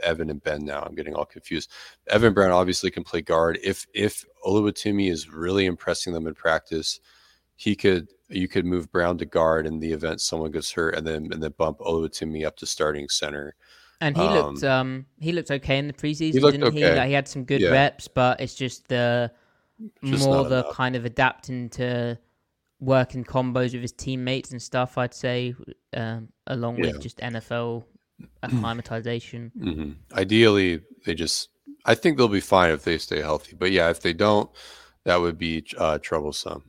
Evan 0.04 0.30
and 0.30 0.42
Ben. 0.42 0.64
Now 0.64 0.84
I'm 0.84 0.96
getting 0.96 1.16
all 1.16 1.26
confused. 1.26 1.72
Evan 2.08 2.34
Brown 2.34 2.52
obviously 2.52 2.92
can 2.92 3.04
play 3.04 3.22
guard. 3.22 3.60
If 3.62 3.86
if 3.94 4.26
Oluwatimi 4.46 5.12
is 5.12 5.30
really 5.30 5.66
impressing 5.66 6.14
them 6.14 6.28
in 6.28 6.34
practice, 6.34 7.02
he 7.62 7.76
could 7.76 8.08
you 8.28 8.48
could 8.48 8.66
move 8.66 8.92
Brown 8.92 9.20
to 9.20 9.26
guard 9.26 9.68
in 9.68 9.80
the 9.80 9.92
event 9.92 10.20
someone 10.20 10.50
gets 10.52 10.72
hurt, 10.72 10.96
and 10.96 11.06
then 11.06 11.32
and 11.32 11.44
then 11.44 11.54
bump 11.60 11.78
Oluwatimi 11.78 12.44
up 12.44 12.56
to 12.58 12.66
starting 12.66 13.08
center. 13.08 13.54
And 14.00 14.18
he 14.18 14.24
Um, 14.24 14.34
looked 14.34 14.64
um 14.64 15.06
he 15.20 15.32
looked 15.32 15.52
okay 15.52 15.78
in 15.78 15.86
the 15.86 15.94
preseason, 15.94 16.42
looked 16.42 16.58
didn't 16.58 16.74
he? 16.74 16.84
Like 16.86 17.08
he 17.10 17.14
had 17.14 17.28
some 17.28 17.44
good 17.44 17.62
Yeah. 17.62 17.70
reps, 17.70 18.08
but 18.08 18.42
it's 18.42 18.56
just 18.56 18.88
the 18.88 19.32
Just 20.04 20.28
more 20.28 20.44
the 20.50 20.62
enough. 20.62 20.74
kind 20.76 20.96
of 20.96 21.06
adapting 21.06 21.70
to 21.72 22.18
working 22.80 23.24
combos 23.24 23.74
with 23.74 23.84
his 23.84 23.92
teammates 23.92 24.50
and 24.52 24.60
stuff. 24.62 24.98
I'd 24.98 25.14
say, 25.14 25.54
um, 25.94 26.30
along 26.48 26.78
Yeah. 26.80 26.88
with 26.88 27.02
just 27.02 27.20
NFL 27.20 27.84
acclimatization. 28.44 29.52
Mm-hmm. 29.56 29.92
Ideally, 30.18 30.82
they 31.06 31.14
just. 31.14 31.50
I 31.86 31.94
think 31.96 32.18
they'll 32.18 32.28
be 32.28 32.42
fine 32.42 32.72
if 32.72 32.84
they 32.84 32.98
stay 32.98 33.22
healthy. 33.22 33.56
But 33.56 33.72
yeah, 33.72 33.90
if 33.90 34.02
they 34.02 34.14
don't, 34.14 34.50
that 35.04 35.18
would 35.22 35.38
be 35.38 35.64
uh, 35.78 35.98
troublesome. 36.00 36.64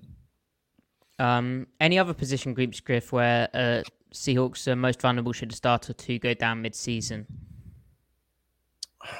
Um, 1.23 1.69
any 1.79 2.01
other 2.01 2.15
position 2.15 2.53
groups, 2.53 2.81
Griff, 2.81 3.13
where 3.13 3.49
uh, 3.55 3.83
Seahawks 4.13 4.67
are 4.67 4.75
most 4.75 5.01
vulnerable 5.01 5.33
should 5.33 5.53
a 5.53 5.55
start 5.55 5.83
to 5.83 6.19
go 6.19 6.35
down 6.35 6.63
mid-season? 6.63 7.27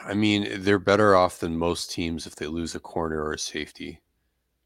I 0.05 0.15
mean, 0.15 0.49
they're 0.63 0.81
better 0.81 1.15
off 1.15 1.39
than 1.39 1.57
most 1.57 1.93
teams 1.93 2.27
if 2.27 2.35
they 2.35 2.49
lose 2.49 2.75
a 2.75 2.81
corner 2.81 3.23
or 3.23 3.35
a 3.35 3.39
safety, 3.39 4.01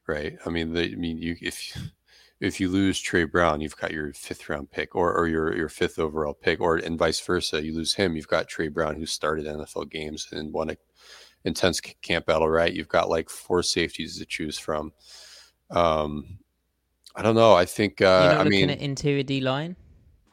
right? 0.06 0.38
I 0.46 0.48
mean, 0.48 0.72
they, 0.72 0.92
I 0.92 0.94
mean, 0.94 1.18
you 1.18 1.36
if 1.42 1.78
if 2.40 2.58
you 2.58 2.70
lose 2.70 3.00
Tre 3.00 3.24
Brown, 3.24 3.60
you've 3.60 3.76
got 3.76 3.92
your 3.92 4.14
fifth 4.14 4.48
round 4.48 4.70
pick, 4.70 4.94
or 4.94 5.14
or 5.14 5.28
your 5.28 5.54
your 5.54 5.68
fifth 5.68 5.98
overall 5.98 6.34
pick, 6.34 6.58
or 6.60 6.76
and 6.76 6.98
vice 6.98 7.20
versa. 7.20 7.62
You 7.62 7.74
lose 7.74 7.94
him, 7.94 8.16
you've 8.16 8.28
got 8.28 8.48
Tre 8.48 8.68
Brown 8.68 8.94
who 8.96 9.04
started 9.04 9.44
NFL 9.44 9.90
games 9.90 10.28
and 10.32 10.54
won 10.54 10.70
a 10.70 10.76
intense 11.44 11.80
camp 11.80 12.24
battle, 12.26 12.48
right? 12.48 12.72
You've 12.72 12.88
got 12.88 13.10
like 13.10 13.28
four 13.28 13.62
safeties 13.62 14.18
to 14.18 14.24
choose 14.24 14.58
from. 14.58 14.92
Um, 15.70 16.38
I 17.16 17.22
don't 17.22 17.34
know. 17.34 17.54
I 17.54 17.64
think. 17.64 18.02
Uh, 18.02 18.36
I 18.38 18.44
mean, 18.44 18.70
at 18.70 18.80
interior 18.80 19.22
D 19.22 19.40
line. 19.40 19.76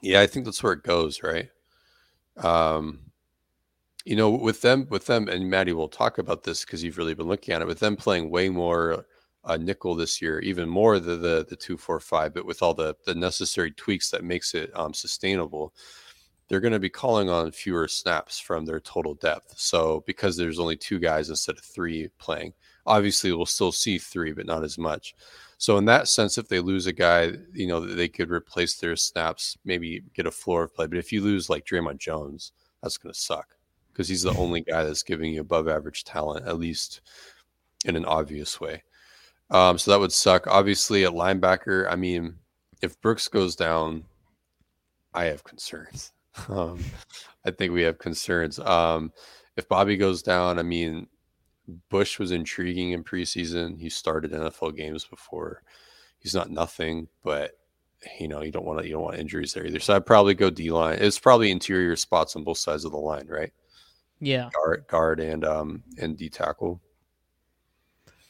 yeah, 0.02 0.22
I 0.22 0.28
think 0.28 0.46
that's 0.46 0.62
where 0.62 0.74
it 0.74 0.84
goes, 0.84 1.24
right? 1.24 1.50
Um, 2.38 3.00
you 4.06 4.18
know, 4.18 4.30
with 4.30 4.62
them, 4.62 4.88
with 4.90 5.06
them, 5.06 5.30
and 5.30 5.50
Matty 5.50 5.72
will 5.72 5.88
talk 5.88 6.18
about 6.18 6.44
this 6.44 6.66
because 6.66 6.84
you've 6.84 6.98
really 6.98 7.14
been 7.14 7.28
looking 7.28 7.54
at 7.54 7.62
it. 7.62 7.68
With 7.68 7.80
them 7.80 7.96
playing 7.96 8.30
way 8.30 8.50
more 8.50 9.06
uh, 9.46 9.58
nickel 9.58 9.96
this 9.96 10.22
year, 10.22 10.40
even 10.40 10.68
more 10.68 11.00
the 11.00 11.16
the 11.16 11.46
the 11.50 11.56
two 11.56 11.78
four 11.78 12.00
five, 12.00 12.34
but 12.34 12.46
with 12.46 12.62
all 12.62 12.74
the 12.74 12.96
the 13.06 13.16
necessary 13.16 13.72
tweaks 13.72 14.10
that 14.12 14.24
makes 14.24 14.54
it 14.54 14.72
um, 14.78 14.94
sustainable, 14.94 15.74
they're 16.48 16.60
going 16.60 16.74
to 16.74 16.80
be 16.80 16.90
calling 16.90 17.30
on 17.30 17.52
fewer 17.52 17.88
snaps 17.88 18.40
from 18.40 18.66
their 18.66 18.80
total 18.82 19.14
depth. 19.16 19.54
So 19.58 20.04
because 20.06 20.36
there's 20.36 20.60
only 20.60 20.76
two 20.76 21.00
guys 21.00 21.30
instead 21.30 21.58
of 21.58 21.64
three 21.64 22.10
playing, 22.20 22.54
obviously 22.86 23.32
we'll 23.32 23.46
still 23.46 23.72
see 23.72 23.98
three, 23.98 24.34
but 24.34 24.46
not 24.46 24.64
as 24.64 24.78
much. 24.78 25.16
So 25.64 25.78
in 25.78 25.86
that 25.86 26.10
sense, 26.10 26.38
if 26.38 26.50
they 26.50 26.60
lose 26.60 26.88
a 26.88 26.92
guy, 26.92 27.32
you 27.54 27.68
know, 27.68 27.80
they 27.80 28.10
could 28.10 28.30
replace 28.30 28.76
their 28.76 28.98
snaps, 28.98 29.58
maybe 29.64 30.04
get 30.14 30.28
a 30.28 30.32
floor 30.32 30.64
of 30.64 30.76
play. 30.76 30.88
But 30.88 30.98
if 30.98 31.14
you 31.14 31.22
lose 31.22 31.50
like 31.50 31.64
Dre'Mont 31.64 32.00
Jones, 32.00 32.52
that's 32.82 32.98
going 32.98 33.14
to 33.14 33.18
suck 33.18 33.56
because 33.88 34.10
he's 34.10 34.24
the 34.24 34.34
only 34.38 34.60
guy 34.60 34.84
that's 34.84 35.04
giving 35.04 35.34
you 35.34 35.40
above 35.40 35.70
average 35.70 36.04
talent, 36.04 36.46
at 36.46 36.60
least 36.60 37.00
in 37.86 37.96
an 37.96 38.04
obvious 38.04 38.60
way. 38.60 38.84
Um, 39.52 39.78
so 39.78 39.92
that 39.92 40.02
would 40.02 40.12
suck. 40.12 40.48
Obviously, 40.48 41.06
at 41.06 41.14
linebacker, 41.14 41.90
I 41.90 41.96
mean, 41.96 42.36
if 42.82 43.00
Brooks 43.00 43.30
goes 43.30 43.56
down, 43.56 44.04
I 45.14 45.26
have 45.26 45.46
concerns. 45.46 46.12
Um, 46.50 46.84
I 47.46 47.52
think 47.52 47.72
we 47.72 47.84
have 47.84 48.00
concerns. 48.00 48.60
Um, 48.60 49.14
if 49.56 49.70
Bobby 49.70 49.96
goes 49.96 50.24
down, 50.24 50.60
I 50.60 50.64
mean, 50.64 51.08
Bush 51.90 52.20
was 52.20 52.32
intriguing 52.32 52.92
in 52.92 53.04
preseason. 53.04 53.80
He 53.80 53.90
started 53.90 54.32
NFL 54.32 54.76
games 54.76 55.06
before. 55.06 55.64
He's 56.20 56.36
not 56.36 56.50
nothing, 56.50 57.08
but 57.24 57.52
you 58.20 58.28
know 58.28 58.42
you 58.42 58.52
don't 58.52 58.66
want 58.66 58.80
to, 58.80 58.86
you 58.86 58.94
don't 58.94 59.04
want 59.04 59.18
injuries 59.18 59.54
there 59.54 59.66
either. 59.66 59.80
So 59.80 59.96
I'd 59.96 60.06
probably 60.06 60.34
go 60.34 60.50
D 60.50 60.72
line. 60.72 60.98
It's 61.00 61.20
probably 61.20 61.52
interior 61.52 61.96
spots 61.96 62.36
on 62.36 62.44
both 62.44 62.58
sides 62.58 62.86
of 62.86 62.92
the 62.92 62.98
line, 62.98 63.28
right? 63.28 63.52
Yeah. 64.20 64.50
Guard, 64.54 64.86
guard, 64.88 65.20
and 65.20 65.46
um 65.46 65.84
and 65.98 66.18
D 66.18 66.30
tackle. 66.30 66.82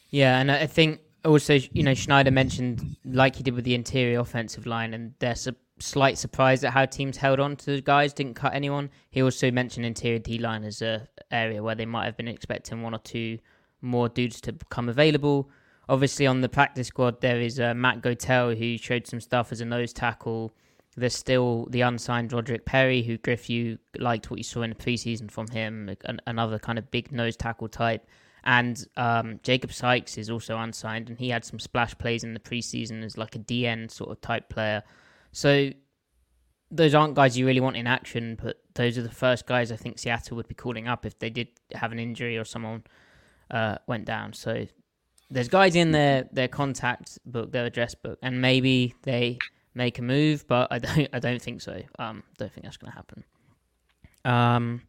Yeah, 0.09 0.39
and 0.39 0.51
I 0.51 0.67
think 0.67 1.01
also, 1.25 1.55
you 1.71 1.83
know, 1.83 1.93
Schneider 1.93 2.31
mentioned, 2.31 2.97
like 3.05 3.35
he 3.35 3.43
did 3.43 3.55
with 3.55 3.65
the 3.65 3.75
interior 3.75 4.19
offensive 4.19 4.65
line, 4.65 4.93
and 4.93 5.13
there's 5.19 5.47
a 5.47 5.55
slight 5.83 6.17
surprise 6.17 6.63
at 6.63 6.73
how 6.73 6.85
teams 6.85 7.17
held 7.17 7.39
on 7.39 7.55
to 7.57 7.75
the 7.75 7.81
guys, 7.81 8.13
didn't 8.13 8.35
cut 8.35 8.53
anyone. 8.53 8.89
He 9.09 9.21
also 9.21 9.51
mentioned 9.51 9.85
interior 9.85 10.19
D 10.19 10.37
line 10.37 10.63
as 10.63 10.81
a 10.81 11.07
area 11.29 11.61
where 11.61 11.75
they 11.75 11.85
might 11.85 12.05
have 12.05 12.17
been 12.17 12.27
expecting 12.27 12.81
one 12.81 12.95
or 12.95 12.99
two 12.99 13.39
more 13.81 14.07
dudes 14.07 14.39
to 14.41 14.53
become 14.53 14.87
available. 14.87 15.49
Obviously, 15.89 16.25
on 16.25 16.39
the 16.39 16.47
practice 16.47 16.87
squad, 16.87 17.19
there 17.19 17.41
is 17.41 17.59
uh, 17.59 17.73
Matt 17.73 18.01
Gotel, 18.01 18.55
who 18.55 18.77
showed 18.77 19.05
some 19.05 19.19
stuff 19.19 19.51
as 19.51 19.59
a 19.59 19.65
nose 19.65 19.91
tackle. 19.91 20.53
There's 20.95 21.15
still 21.15 21.67
the 21.69 21.81
unsigned 21.81 22.31
Roderick 22.31 22.65
Perry, 22.65 23.03
who 23.03 23.17
Griff, 23.17 23.49
you 23.49 23.77
liked 23.97 24.31
what 24.31 24.37
you 24.37 24.43
saw 24.43 24.61
in 24.61 24.69
the 24.69 24.75
preseason 24.75 25.29
from 25.29 25.47
him, 25.47 25.93
an- 26.05 26.21
another 26.25 26.59
kind 26.59 26.79
of 26.79 26.89
big 26.91 27.11
nose 27.11 27.35
tackle 27.35 27.67
type. 27.67 28.07
And 28.45 28.85
um, 28.95 29.39
Jacob 29.43 29.73
Sykes 29.73 30.17
is 30.17 30.29
also 30.29 30.57
unsigned, 30.57 31.09
and 31.09 31.19
he 31.19 31.29
had 31.29 31.43
some 31.43 31.59
splash 31.59 31.97
plays 31.97 32.23
in 32.23 32.33
the 32.33 32.39
preseason 32.39 33.03
as 33.03 33.17
like 33.17 33.35
a 33.35 33.39
DN 33.39 33.91
sort 33.91 34.11
of 34.11 34.21
type 34.21 34.49
player. 34.49 34.83
So 35.33 35.71
those 36.71 36.95
aren't 36.95 37.15
guys 37.15 37.37
you 37.37 37.45
really 37.45 37.59
want 37.59 37.75
in 37.75 37.87
action, 37.87 38.37
but 38.41 38.57
those 38.75 38.97
are 38.97 39.01
the 39.01 39.11
first 39.11 39.45
guys 39.45 39.71
I 39.71 39.75
think 39.75 39.99
Seattle 39.99 40.37
would 40.37 40.47
be 40.47 40.55
calling 40.55 40.87
up 40.87 41.05
if 41.05 41.19
they 41.19 41.29
did 41.29 41.49
have 41.73 41.91
an 41.91 41.99
injury 41.99 42.37
or 42.37 42.45
someone 42.45 42.83
uh, 43.51 43.77
went 43.87 44.05
down. 44.05 44.33
So 44.33 44.65
there's 45.29 45.49
guys 45.49 45.75
in 45.75 45.91
their 45.91 46.29
their 46.31 46.47
contact 46.47 47.19
book, 47.25 47.51
their 47.51 47.65
address 47.65 47.95
book, 47.95 48.19
and 48.21 48.41
maybe 48.41 48.95
they 49.03 49.39
make 49.73 49.99
a 49.99 50.01
move, 50.01 50.47
but 50.47 50.71
I 50.71 50.79
don't 50.79 51.09
I 51.13 51.19
don't 51.19 51.41
think 51.41 51.61
so. 51.61 51.81
Um, 51.99 52.23
don't 52.37 52.51
think 52.51 52.63
that's 52.63 52.77
going 52.77 52.91
to 52.91 52.95
happen. 52.95 53.23
Um, 54.23 54.81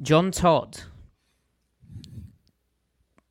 John 0.00 0.30
Todd. 0.30 0.80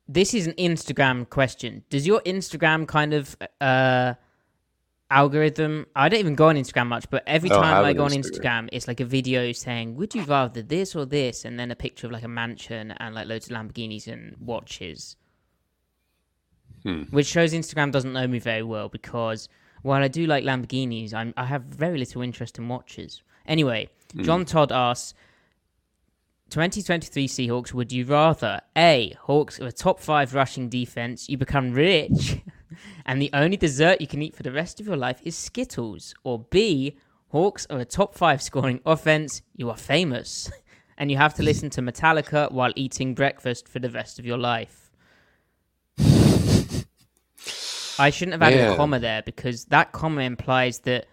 This 0.08 0.34
is 0.34 0.46
an 0.46 0.52
Instagram 0.54 1.28
question. 1.30 1.84
Does 1.88 2.06
your 2.06 2.20
Instagram 2.22 2.86
kind 2.86 3.14
of 3.14 3.34
uh 3.62 4.14
algorithm? 5.12 5.86
I 5.94 6.08
don't 6.08 6.20
even 6.20 6.34
go 6.34 6.48
on 6.48 6.56
Instagram 6.56 6.88
much, 6.88 7.08
but 7.10 7.22
every 7.26 7.50
I 7.50 7.54
don't 7.54 7.62
time 7.62 7.74
have 7.74 7.84
I 7.84 7.92
go 7.92 8.04
on 8.04 8.10
Instagram. 8.10 8.64
Instagram, 8.64 8.68
it's 8.72 8.88
like 8.88 9.00
a 9.00 9.04
video 9.04 9.52
saying, 9.52 9.94
"Would 9.96 10.14
you 10.14 10.22
rather 10.24 10.62
this 10.62 10.94
or 10.96 11.04
this?" 11.06 11.44
and 11.44 11.58
then 11.58 11.70
a 11.70 11.76
picture 11.76 12.06
of 12.06 12.12
like 12.12 12.24
a 12.24 12.28
mansion 12.28 12.92
and 12.98 13.14
like 13.14 13.26
loads 13.28 13.50
of 13.50 13.56
Lamborghinis 13.56 14.06
and 14.08 14.36
watches 14.40 15.16
Hmm. 16.84 17.02
which 17.10 17.26
shows 17.28 17.52
Instagram 17.52 17.92
doesn't 17.92 18.12
know 18.12 18.26
me 18.26 18.40
very 18.40 18.64
well 18.64 18.88
because 18.88 19.48
while 19.82 20.02
I 20.02 20.08
do 20.08 20.26
like 20.26 20.42
Lamborghinis, 20.42 21.14
I'm, 21.14 21.32
I 21.36 21.44
have 21.44 21.62
very 21.62 21.96
little 21.96 22.22
interest 22.22 22.58
in 22.58 22.66
watches. 22.66 23.22
Anyway, 23.46 23.88
John 24.22 24.44
Todd 24.44 24.72
asks 24.72 25.14
2023 26.50 27.28
Seahawks, 27.28 27.72
would 27.72 27.92
you 27.92 28.04
rather 28.04 28.60
A, 28.76 29.14
Hawks 29.20 29.58
with 29.60 29.68
a 29.68 29.72
top 29.72 30.00
five 30.00 30.34
rushing 30.34 30.68
defense, 30.68 31.28
you 31.28 31.36
become 31.38 31.72
rich, 31.72 32.38
and 33.06 33.20
the 33.20 33.30
only 33.32 33.56
dessert 33.56 34.00
you 34.00 34.06
can 34.06 34.22
eat 34.22 34.36
for 34.36 34.42
the 34.42 34.52
rest 34.52 34.80
of 34.80 34.86
your 34.86 34.96
life 34.96 35.20
is 35.24 35.36
Skittles. 35.36 36.14
Or 36.24 36.40
B, 36.50 36.96
Hawks 37.28 37.66
are 37.70 37.78
a 37.78 37.84
top 37.84 38.14
five 38.14 38.42
scoring 38.42 38.80
offense. 38.86 39.42
You 39.56 39.70
are 39.70 39.76
famous. 39.76 40.50
And 40.98 41.10
you 41.10 41.16
have 41.16 41.34
to 41.34 41.42
listen 41.42 41.68
to 41.70 41.80
Metallica 41.80 42.52
while 42.52 42.70
eating 42.76 43.14
breakfast 43.14 43.66
for 43.66 43.80
the 43.80 43.90
rest 43.90 44.20
of 44.20 44.26
your 44.26 44.36
life. 44.38 44.92
I 47.98 48.10
shouldn't 48.10 48.32
have 48.32 48.42
added 48.42 48.60
a 48.68 48.76
comma 48.76 49.00
there 49.00 49.22
because 49.22 49.64
that 49.66 49.90
comma 49.92 50.20
implies 50.20 50.80
that 50.80 51.06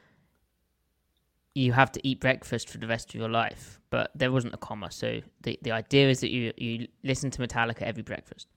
you 1.55 1.73
have 1.73 1.91
to 1.93 2.07
eat 2.07 2.19
breakfast 2.19 2.69
for 2.69 2.77
the 2.77 2.87
rest 2.87 3.09
of 3.09 3.15
your 3.15 3.29
life. 3.29 3.79
But 3.89 4.11
there 4.13 4.31
wasn't 4.31 4.53
a 4.53 4.57
comma, 4.57 4.91
so 4.91 5.21
the, 5.41 5.57
the 5.61 5.71
idea 5.71 6.09
is 6.09 6.19
that 6.19 6.29
you, 6.29 6.53
you 6.57 6.87
listen 7.03 7.31
to 7.31 7.41
Metallica 7.41 7.81
every 7.81 8.03
breakfast. 8.03 8.47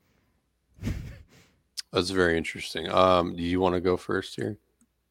That's 1.93 2.11
very 2.11 2.37
interesting. 2.39 2.89
Um, 2.91 3.37
do 3.37 3.43
you 3.43 3.61
want 3.61 3.75
to 3.75 3.81
go 3.81 3.97
first 3.97 4.37
here? 4.37 4.59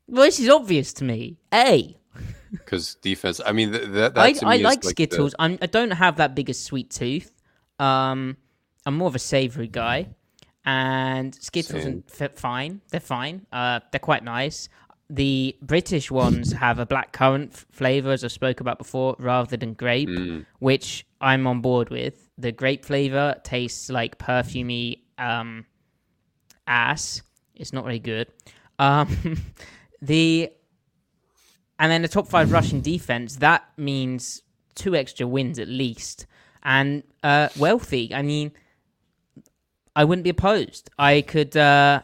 Well, 0.08 0.24
this 0.26 0.40
is 0.40 0.50
obvious 0.50 0.94
to 0.94 1.04
me. 1.04 1.38
A. 1.54 1.98
Because 2.52 2.96
defense, 2.96 3.40
I 3.46 3.54
mean, 3.54 3.72
th- 3.72 3.88
that, 3.92 4.18
I, 4.18 4.36
I 4.44 4.58
like 4.58 4.82
the- 4.82 4.90
Skittles. 4.90 5.34
I'm, 5.40 5.58
I 5.62 5.68
don't 5.68 5.92
have 5.92 6.18
that 6.18 6.36
big 6.36 6.50
a 6.50 6.54
sweet 6.54 6.90
tooth. 6.90 7.32
Um, 7.80 8.36
I'm 8.86 8.98
more 8.98 9.08
of 9.08 9.16
a 9.16 9.20
savory 9.20 9.70
guy, 9.70 10.10
and 10.66 11.34
Skittles 11.34 11.84
Same. 11.84 12.04
are 12.20 12.26
f- 12.26 12.36
fine. 12.38 12.82
They're 12.92 13.00
fine. 13.00 13.46
Uh, 13.54 13.80
they're 13.92 14.00
quite 14.00 14.26
nice. 14.26 14.68
The 15.10 15.56
British 15.62 16.12
ones 16.12 16.52
have 16.52 16.80
a 16.80 16.86
black 16.86 17.14
currant 17.14 17.52
f- 17.54 17.66
flavor, 17.72 18.12
as 18.12 18.26
I 18.26 18.28
spoke 18.28 18.60
about 18.60 18.78
before, 18.78 19.16
rather 19.18 19.56
than 19.56 19.74
grape, 19.74 20.10
Mm. 20.10 20.46
which 20.60 21.06
I'm 21.22 21.48
on 21.48 21.62
board 21.62 21.90
with. 21.90 22.30
The 22.38 22.52
grape 22.52 22.84
flavor 22.84 23.36
tastes 23.46 23.90
like 23.90 24.18
perfumey 24.18 25.00
um, 25.18 25.66
ass. 26.72 27.22
It's 27.56 27.74
not 27.74 27.84
very 27.84 28.00
good. 28.00 28.28
Um, 28.80 29.44
the 30.02 30.52
and 31.78 31.92
then 31.92 32.02
the 32.02 32.08
top 32.08 32.28
five 32.28 32.52
rushing 32.52 32.82
defense 32.82 33.38
that 33.38 33.64
means 33.78 34.42
two 34.76 34.96
extra 34.96 35.28
wins 35.28 35.60
at 35.60 35.68
least, 35.68 36.26
and 36.64 37.04
uh, 37.24 37.50
wealthy. 37.58 38.14
I 38.14 38.22
mean, 38.22 38.52
I 39.96 40.06
wouldn't 40.06 40.24
be 40.24 40.30
opposed. 40.30 40.90
I 40.98 41.22
could 41.22 41.56
uh, 41.58 42.02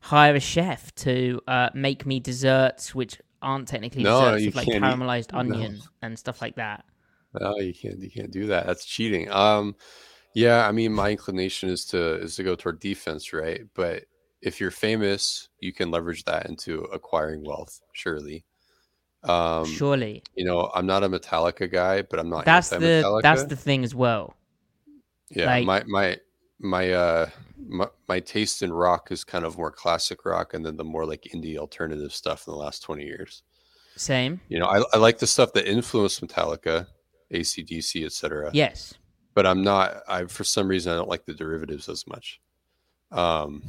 hire 0.00 0.34
a 0.34 0.40
chef 0.40 0.94
to 0.96 1.40
uh, 1.46 1.70
make 1.74 2.04
me 2.04 2.20
desserts 2.20 2.94
which 2.94 3.20
aren't 3.40 3.68
technically 3.68 4.02
No, 4.02 4.32
desserts, 4.34 4.56
like 4.56 4.66
can't 4.66 4.82
caramelized 4.82 5.32
no. 5.32 5.78
and 6.02 6.18
stuff 6.18 6.42
like 6.42 6.56
that. 6.56 6.84
No, 7.40 7.56
you 7.58 7.74
can't. 7.74 8.00
You 8.00 8.10
can't 8.10 8.30
do 8.30 8.46
that. 8.46 8.66
That's 8.66 8.84
cheating. 8.84 9.30
Um, 9.30 9.76
yeah. 10.36 10.68
I 10.68 10.72
mean, 10.72 10.92
my 10.92 11.10
inclination 11.10 11.68
is 11.68 11.84
to 11.86 12.20
is 12.20 12.36
to 12.36 12.42
go 12.42 12.54
toward 12.54 12.78
defense, 12.80 13.32
right? 13.32 13.62
But 13.74 14.04
if 14.42 14.60
you're 14.60 14.70
famous, 14.70 15.48
you 15.60 15.72
can 15.72 15.90
leverage 15.90 16.24
that 16.24 16.46
into 16.46 16.82
acquiring 16.84 17.44
wealth. 17.44 17.80
Surely. 17.92 18.44
Um, 19.24 19.64
Surely, 19.64 20.22
you 20.34 20.44
know, 20.44 20.70
I'm 20.74 20.86
not 20.86 21.02
a 21.02 21.08
Metallica 21.08 21.70
guy, 21.70 22.02
but 22.02 22.20
I'm 22.20 22.30
not. 22.30 22.44
that's 22.44 22.68
the 22.68 23.20
that's 23.22 23.44
the 23.44 23.56
thing 23.56 23.82
as 23.82 23.94
well. 23.94 24.34
yeah. 25.30 25.46
like- 25.46 25.66
my 25.66 25.82
my 25.86 26.16
my 26.60 26.92
uh 26.92 27.28
my, 27.68 27.88
my 28.08 28.20
taste 28.20 28.62
in 28.62 28.72
rock 28.72 29.10
is 29.10 29.24
kind 29.24 29.44
of 29.44 29.58
more 29.58 29.70
classic 29.70 30.24
rock, 30.24 30.54
and 30.54 30.64
then 30.64 30.76
the 30.76 30.84
more 30.84 31.06
like 31.06 31.22
indie 31.34 31.56
alternative 31.56 32.12
stuff 32.12 32.46
in 32.46 32.52
the 32.52 32.58
last 32.58 32.82
20 32.82 33.04
years. 33.04 33.42
Same. 33.96 34.40
You 34.48 34.58
know, 34.58 34.66
I, 34.66 34.82
I 34.92 34.98
like 34.98 35.18
the 35.18 35.26
stuff 35.26 35.52
that 35.54 35.66
influenced 35.66 36.20
Metallica, 36.20 36.86
ACDC, 37.32 38.04
etc. 38.04 38.50
Yes. 38.52 38.94
But 39.36 39.46
I'm 39.46 39.62
not. 39.62 40.02
I 40.08 40.24
for 40.24 40.44
some 40.44 40.66
reason 40.66 40.92
I 40.92 40.96
don't 40.96 41.10
like 41.10 41.26
the 41.26 41.34
derivatives 41.34 41.90
as 41.90 42.06
much. 42.08 42.40
Um, 43.12 43.62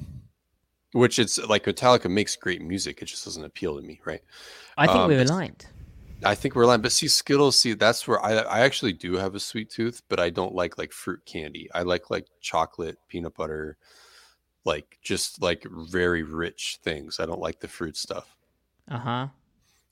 which 0.93 1.19
it's 1.19 1.37
like 1.37 1.65
Metallica 1.65 2.09
makes 2.09 2.37
great 2.37 2.61
music. 2.61 3.01
It 3.01 3.05
just 3.05 3.25
doesn't 3.25 3.43
appeal 3.43 3.75
to 3.75 3.81
me, 3.83 3.99
right? 4.05 4.21
I 4.77 4.87
think 4.87 4.97
Um, 4.99 5.09
we're 5.09 5.21
aligned. 5.21 5.67
I 6.23 6.33
think 6.35 6.55
we're 6.55 6.63
aligned. 6.63 6.83
But 6.83 6.93
see, 6.93 7.09
Skittles, 7.09 7.59
see, 7.59 7.73
that's 7.73 8.07
where 8.07 8.23
I 8.25 8.37
I 8.37 8.59
actually 8.61 8.93
do 8.93 9.17
have 9.17 9.35
a 9.35 9.41
sweet 9.41 9.69
tooth, 9.69 10.01
but 10.07 10.21
I 10.21 10.29
don't 10.29 10.55
like 10.55 10.77
like 10.77 10.93
fruit 10.93 11.21
candy. 11.25 11.69
I 11.75 11.81
like 11.83 12.09
like 12.09 12.27
chocolate, 12.39 12.97
peanut 13.09 13.35
butter, 13.35 13.75
like 14.63 14.97
just 15.01 15.41
like 15.41 15.67
very 15.69 16.23
rich 16.23 16.79
things. 16.81 17.19
I 17.19 17.25
don't 17.25 17.41
like 17.41 17.59
the 17.59 17.67
fruit 17.67 17.97
stuff. 17.97 18.37
Uh 18.89 18.99
huh. 18.99 19.27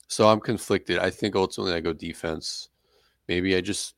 So 0.08 0.26
I'm 0.26 0.40
conflicted. 0.40 0.98
I 1.00 1.10
think 1.10 1.36
ultimately 1.36 1.74
I 1.74 1.80
go 1.80 1.92
defense. 1.92 2.70
Maybe 3.28 3.54
I 3.54 3.60
just 3.60 3.95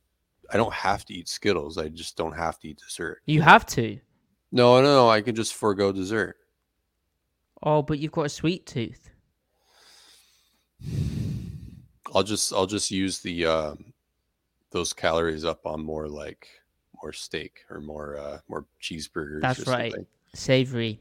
I 0.51 0.57
don't 0.57 0.73
have 0.73 1.05
to 1.05 1.13
eat 1.13 1.29
Skittles. 1.29 1.77
I 1.77 1.89
just 1.89 2.17
don't 2.17 2.35
have 2.35 2.59
to 2.59 2.69
eat 2.69 2.79
dessert. 2.79 3.21
You 3.25 3.41
have 3.41 3.65
to. 3.67 3.99
No, 4.51 4.81
no, 4.81 4.87
no. 4.87 5.09
I 5.09 5.21
can 5.21 5.35
just 5.35 5.53
forego 5.53 5.91
dessert. 5.91 6.37
Oh, 7.61 7.81
but 7.81 7.99
you've 7.99 8.11
got 8.11 8.25
a 8.25 8.29
sweet 8.29 8.65
tooth. 8.65 9.09
I'll 12.13 12.23
just 12.23 12.53
I'll 12.53 12.65
just 12.65 12.89
use 12.89 13.19
the 13.19 13.45
um, 13.45 13.93
those 14.71 14.93
calories 14.93 15.45
up 15.45 15.65
on 15.65 15.83
more 15.83 16.07
like 16.07 16.47
more 17.01 17.13
steak 17.13 17.59
or 17.69 17.79
more 17.79 18.17
uh, 18.17 18.39
more 18.47 18.65
cheeseburgers. 18.81 19.41
That's 19.41 19.67
or 19.67 19.71
right. 19.71 19.91
something. 19.91 20.07
Savory. 20.33 20.99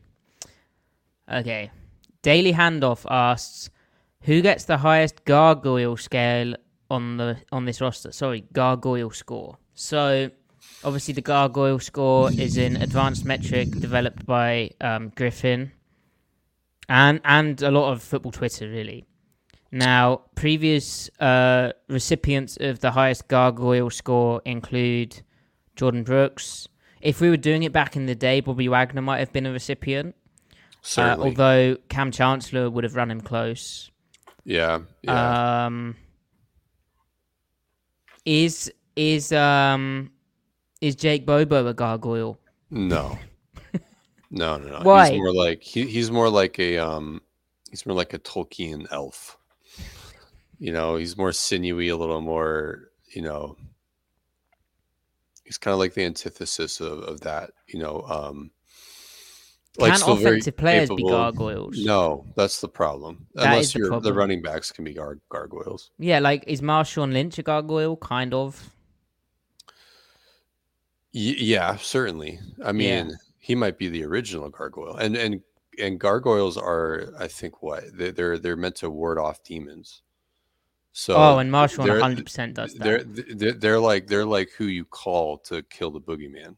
Okay. 1.30 1.70
Daily 2.22 2.52
Handoff 2.52 3.06
asks, 3.08 3.70
who 4.22 4.42
gets 4.42 4.64
the 4.64 4.78
highest 4.78 5.24
gargoyle 5.24 5.96
scale 5.96 6.54
on 6.90 7.16
the 7.16 7.38
on 7.53 7.64
this 7.64 7.81
roster? 7.81 8.12
Sorry, 8.12 8.44
gargoyle 8.53 9.11
score. 9.11 9.59
So, 9.74 10.31
obviously, 10.85 11.14
the 11.14 11.22
gargoyle 11.22 11.79
score 11.79 12.31
is 12.33 12.57
an 12.57 12.77
advanced 12.77 13.24
metric 13.24 13.70
developed 13.70 14.27
by 14.27 14.70
um, 14.81 15.12
Griffin, 15.14 15.72
and 16.88 17.20
and 17.24 17.62
a 17.62 17.70
lot 17.70 17.92
of 17.92 18.03
football 18.03 18.33
Twitter 18.33 18.68
really. 18.68 19.05
Now, 19.70 20.22
previous 20.35 21.11
uh, 21.20 21.72
recipients 21.88 22.57
of 22.59 22.81
the 22.81 22.90
highest 22.90 23.29
gargoyle 23.29 23.90
score 23.90 24.40
include 24.46 25.20
Jordyn 25.77 26.05
Brooks. 26.05 26.68
If 27.03 27.20
we 27.20 27.29
were 27.29 27.37
doing 27.37 27.62
it 27.64 27.72
back 27.72 27.94
in 27.94 28.07
the 28.07 28.14
day, 28.14 28.40
Bobby 28.40 28.68
Wagner 28.68 29.03
might 29.03 29.18
have 29.18 29.33
been 29.33 29.46
a 29.46 29.53
recipient. 29.53 30.16
Uh, 30.96 31.16
although 31.18 31.77
Kam 31.90 32.11
Chancellor 32.11 32.70
would 32.70 32.85
have 32.85 32.96
run 32.96 33.11
him 33.11 33.20
close. 33.20 33.90
yeah. 34.44 34.81
Yeah. 35.03 35.66
Um, 35.66 35.96
is 38.28 38.70
is 38.94 39.32
um 39.32 40.10
is 40.82 40.94
Jake 40.94 41.24
Bobo 41.24 41.66
a 41.66 41.74
gargoyle? 41.74 42.38
no. 42.70 43.18
No, 44.30 44.58
no, 44.58 44.68
no. 44.68 44.80
Why? 44.82 45.08
He's 45.08 45.18
more 45.18 45.32
like 45.32 45.62
he, 45.62 45.86
he's 45.86 46.10
more 46.10 46.28
like 46.28 46.58
a 46.58 46.76
um 46.76 47.22
he's 47.70 47.86
more 47.86 47.96
like 47.96 48.12
a 48.12 48.18
Tolkien 48.18 48.86
elf. 48.90 49.38
You 50.58 50.70
know, 50.70 50.96
he's 50.96 51.16
more 51.16 51.32
sinewy, 51.32 51.88
a 51.88 51.96
little 51.96 52.20
more, 52.20 52.90
you 53.14 53.22
know, 53.22 53.56
he's 55.44 55.56
kind 55.56 55.72
of 55.72 55.78
like 55.78 55.94
the 55.94 56.04
antithesis 56.04 56.78
of, 56.80 56.98
of 57.04 57.20
that, 57.22 57.52
you 57.68 57.78
know, 57.78 58.02
um 58.02 58.50
Can 59.78 60.10
offensive 60.10 60.56
players 60.56 60.88
be 60.90 61.02
gargoyles? 61.02 61.84
No, 61.84 62.24
that's 62.34 62.60
the 62.60 62.68
problem. 62.68 63.26
That 63.34 63.46
Unless 63.46 63.72
the 63.72 63.78
you're 63.78 63.88
the 63.88 63.92
problem. 63.92 64.16
running 64.16 64.42
backs 64.42 64.72
can 64.72 64.84
be 64.84 64.94
gar- 64.94 65.20
gargoyles. 65.28 65.90
Yeah, 65.98 66.18
like 66.18 66.44
is 66.46 66.60
Marshawn 66.60 67.12
Lynch 67.12 67.38
a 67.38 67.42
gargoyle? 67.42 67.96
Kind 67.96 68.34
of. 68.34 68.70
Y- 71.14 71.36
yeah, 71.38 71.76
certainly. 71.76 72.38
I 72.64 72.72
mean, 72.72 73.16
he 73.38 73.54
might 73.54 73.78
be 73.78 73.88
the 73.88 74.04
original 74.04 74.48
gargoyle, 74.50 74.96
and 74.96 75.16
and 75.16 75.40
and 75.78 75.98
gargoyles 76.00 76.56
are, 76.56 77.12
I 77.18 77.28
think, 77.28 77.62
what 77.62 77.84
they- 77.96 78.10
they're 78.10 78.38
they're 78.38 78.56
meant 78.56 78.76
to 78.76 78.90
ward 78.90 79.18
off 79.18 79.42
demons. 79.44 80.02
So 80.92 81.14
oh, 81.16 81.38
and 81.38 81.50
Marshawn 81.52 81.88
100 81.88 82.24
percent 82.24 82.54
does 82.54 82.74
They're, 82.74 83.04
that. 83.04 83.38
they're 83.38 83.52
they're 83.52 83.78
like 83.78 84.08
they're 84.08 84.24
like 84.26 84.50
who 84.58 84.64
you 84.64 84.84
call 84.84 85.38
to 85.38 85.62
kill 85.62 85.92
the 85.92 86.00
boogeyman. 86.00 86.56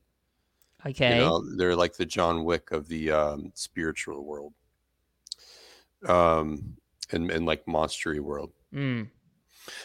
Okay. 0.86 1.18
You 1.18 1.24
know, 1.24 1.56
they're 1.56 1.76
like 1.76 1.96
the 1.96 2.06
John 2.06 2.44
Wick 2.44 2.70
of 2.70 2.88
the 2.88 3.10
um, 3.10 3.52
spiritual 3.54 4.24
world, 4.24 4.54
um, 6.06 6.76
and 7.10 7.30
and 7.30 7.46
like 7.46 7.66
monstery 7.66 8.20
world. 8.20 8.52
Mm. 8.74 9.08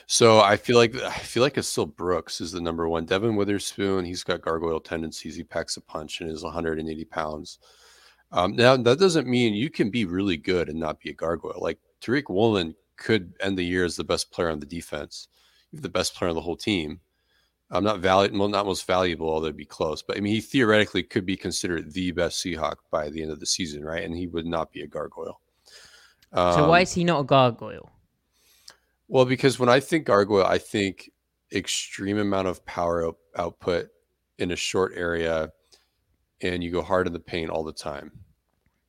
So 0.08 0.40
I 0.40 0.58
feel 0.58 0.78
like 0.78 0.96
I 0.96 1.20
feel 1.20 1.44
like 1.44 1.58
it's 1.58 1.68
still 1.68 1.86
Brooks 1.86 2.42
is 2.42 2.52
the 2.52 2.62
number 2.62 2.88
one. 2.88 3.06
Devon 3.06 3.36
Witherspoon, 3.36 4.06
he's 4.06 4.24
got 4.24 4.42
gargoyle 4.42 4.80
tendencies. 4.80 5.36
He 5.36 5.44
packs 5.44 5.78
a 5.78 5.82
punch 5.82 6.22
and 6.22 6.30
is 6.30 6.44
180 6.44 7.06
pounds. 7.06 7.60
Um, 8.32 8.56
now 8.56 8.76
that 8.78 9.00
doesn't 9.00 9.28
mean 9.28 9.54
you 9.54 9.70
can 9.70 9.90
be 9.90 10.06
really 10.06 10.38
good 10.38 10.70
and 10.70 10.80
not 10.80 11.00
be 11.00 11.10
a 11.10 11.14
gargoyle. 11.14 11.60
Like 11.62 11.80
Tariq 12.02 12.30
Woolen 12.30 12.76
could 12.98 13.34
end 13.40 13.58
the 13.58 13.66
year 13.66 13.86
as 13.86 13.96
the 13.96 14.04
best 14.04 14.32
player 14.32 14.50
on 14.50 14.60
the 14.60 14.66
defense. 14.66 15.28
The 15.74 15.90
best 15.90 16.16
player 16.16 16.30
on 16.30 16.36
the 16.36 16.42
whole 16.42 16.56
team. 16.56 17.02
I'm 17.72 17.84
not 17.84 18.00
valuable, 18.00 18.40
well, 18.40 18.48
not 18.48 18.66
most 18.68 18.86
valuable, 18.86 19.28
although 19.30 19.48
it'd 19.48 19.58
be 19.58 19.66
close. 19.66 20.02
But 20.04 20.18
I 20.18 20.20
mean, 20.20 20.34
he 20.34 20.42
theoretically 20.42 21.02
could 21.04 21.26
be 21.26 21.36
considered 21.36 21.92
the 21.94 22.12
best 22.12 22.44
Seahawk 22.44 22.76
by 22.92 23.10
the 23.10 23.22
end 23.24 23.32
of 23.32 23.40
the 23.40 23.46
season, 23.46 23.84
right? 23.84 24.04
And 24.04 24.16
he 24.16 24.28
would 24.28 24.46
not 24.46 24.72
be 24.72 24.82
a 24.82 24.88
gargoyle. 24.88 25.42
so 26.34 26.68
why 26.68 26.80
Um, 26.80 26.84
is 26.84 26.94
he 26.94 27.04
not 27.04 27.22
a 27.22 27.24
gargoyle? 27.24 27.92
well, 29.08 29.26
because 29.26 29.58
when 29.60 29.70
I 29.70 29.80
think 29.80 30.06
gargoyle, 30.06 30.46
I 30.46 30.58
think 30.58 31.12
extreme 31.54 32.18
amount 32.18 32.48
of 32.48 32.64
power 32.66 33.08
out- 33.08 33.18
output 33.36 33.90
in 34.38 34.52
a 34.52 34.56
short 34.56 34.94
area, 34.96 35.52
and 36.42 36.64
you 36.64 36.72
go 36.72 36.82
hard 36.82 37.08
in 37.08 37.14
the 37.14 37.20
paint 37.20 37.50
all 37.50 37.64
the 37.64 37.72
time. 37.74 38.12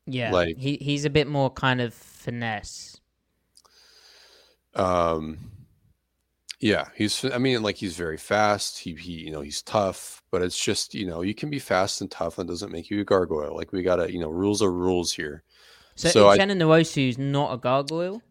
Yeah, 0.07 0.33
Like- 0.33 0.57
he 0.59 0.77
he's 0.77 1.05
a 1.05 1.11
bit 1.11 1.27
more 1.29 1.51
kind 1.51 1.81
of 1.81 1.95
finesse. 1.95 3.01
Um, 4.75 5.39
yeah, 6.59 6.89
he's. 6.95 7.25
I 7.25 7.39
mean, 7.39 7.63
like 7.63 7.77
he's 7.77 7.97
very 7.97 8.17
fast. 8.17 8.79
He, 8.79 8.95
he, 8.95 9.13
you 9.13 9.31
know, 9.31 9.43
he's 9.43 9.63
tough. 9.63 10.23
But 10.31 10.43
it's 10.43 10.59
just, 10.59 10.95
you 10.95 11.07
know, 11.07 11.23
you 11.23 11.35
can 11.35 11.51
be 11.51 11.59
fast 11.59 12.01
and 12.01 12.11
tough, 12.11 12.39
and 12.39 12.49
doesn't 12.49 12.73
make 12.73 12.91
you 12.91 13.01
a 13.01 13.05
gargoyle. 13.05 13.55
Like 13.55 13.73
we 13.73 13.83
gotta, 13.83 14.11
you 14.13 14.19
know, 14.19 14.31
rules 14.31 14.63
are 14.63 14.73
rules 14.73 15.13
here. 15.13 15.43
So, 15.97 16.09
So 16.09 16.27
Uchenna 16.27 16.57
Nwosu's 16.57 17.19
not 17.19 17.53
a 17.53 17.59
gargoyle. 17.59 18.23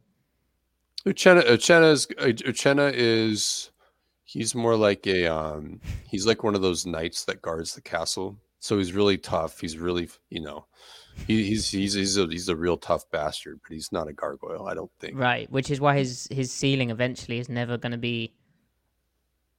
Uchenna, 1.06 1.44
Uchenna 1.44 1.92
is 1.92 2.08
Uchenna 2.08 2.92
is. 2.94 3.72
He's 4.24 4.56
more 4.56 4.76
like 4.76 5.06
a. 5.06 5.28
Um, 5.28 5.80
he's 6.10 6.26
like 6.26 6.44
one 6.44 6.56
of 6.56 6.62
those 6.62 6.86
knights 6.86 7.26
that 7.26 7.44
guards 7.44 7.76
the 7.76 7.82
castle. 7.82 8.38
So 8.60 8.80
he's 8.80 8.94
really 8.94 9.20
tough. 9.20 9.60
He's 9.60 9.78
really, 9.78 10.10
you 10.32 10.42
know, 10.42 10.66
he, 11.28 11.44
he's 11.46 11.70
he's 11.70 11.94
he's 11.94 12.18
a 12.18 12.28
he's 12.28 12.50
a 12.50 12.56
real 12.56 12.78
tough 12.78 13.10
bastard. 13.12 13.60
But 13.64 13.74
he's 13.74 13.92
not 13.92 14.08
a 14.08 14.14
gargoyle. 14.14 14.68
I 14.68 14.74
don't 14.74 14.92
think. 15.00 15.18
Right, 15.18 15.50
which 15.52 15.72
is 15.72 15.80
why 15.80 15.98
his 15.98 16.28
his 16.32 16.52
ceiling 16.52 16.90
eventually 16.90 17.40
is 17.40 17.50
never 17.50 17.78
going 17.78 17.92
to 17.94 17.98
be. 17.98 18.34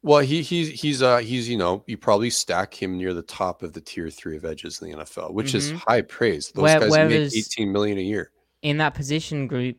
Well, 0.02 0.20
he 0.20 0.42
he's 0.42 0.80
he's 0.80 1.02
uh 1.02 1.18
he's 1.18 1.48
you 1.48 1.56
know 1.56 1.82
you 1.86 1.96
probably 1.96 2.30
stack 2.30 2.80
him 2.80 2.96
near 2.96 3.12
the 3.12 3.22
top 3.22 3.62
of 3.62 3.72
the 3.72 3.80
tier 3.80 4.08
three 4.10 4.36
of 4.36 4.44
edges 4.44 4.80
in 4.80 4.90
the 4.90 4.96
NFL, 4.98 5.32
which 5.32 5.54
is 5.54 5.72
Mhm. 5.72 5.76
high 5.88 6.02
praise. 6.02 6.52
Those 6.52 6.62
Where- 6.62 6.80
guys 6.80 6.92
make 7.10 7.34
eighteen 7.34 7.72
million 7.72 7.98
a 7.98 8.02
year. 8.02 8.30
in 8.62 8.78
that 8.78 8.94
position 8.94 9.46
group, 9.48 9.76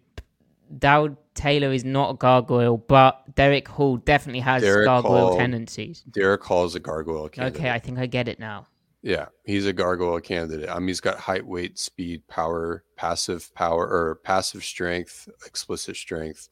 Darrell 0.77 1.17
Taylor 1.33 1.71
is 1.71 1.85
not 1.85 2.09
a 2.09 2.13
gargoyle, 2.15 2.77
but 2.77 3.35
Derick 3.35 3.67
Hall 3.67 3.97
definitely 3.97 4.39
has 4.41 4.63
Derick 4.63 4.85
gargoyle 4.85 5.27
Hall- 5.29 5.37
tendencies. 5.37 6.03
Derick 6.11 6.43
Hall 6.43 6.65
is 6.65 6.75
a 6.75 6.79
gargoyle 6.79 7.29
candidate. 7.29 7.59
Okay, 7.61 7.69
I 7.71 7.79
think 7.79 7.97
I 7.99 8.05
get 8.07 8.27
it 8.27 8.39
now. 8.39 8.67
Yeah, 9.07 9.27
he's 9.45 9.65
a 9.65 9.71
gargoyle 9.71 10.19
candidate. 10.19 10.67
I 10.67 10.79
mean, 10.79 10.89
he's 10.89 10.99
got 10.99 11.17
height, 11.17 11.47
weight, 11.47 11.79
speed, 11.79 12.27
power, 12.27 12.83
passive 12.97 13.49
power, 13.55 13.87
or 13.87 14.15
passive 14.15 14.65
strength, 14.65 15.29
explicit 15.45 15.95
strength. 15.95 16.49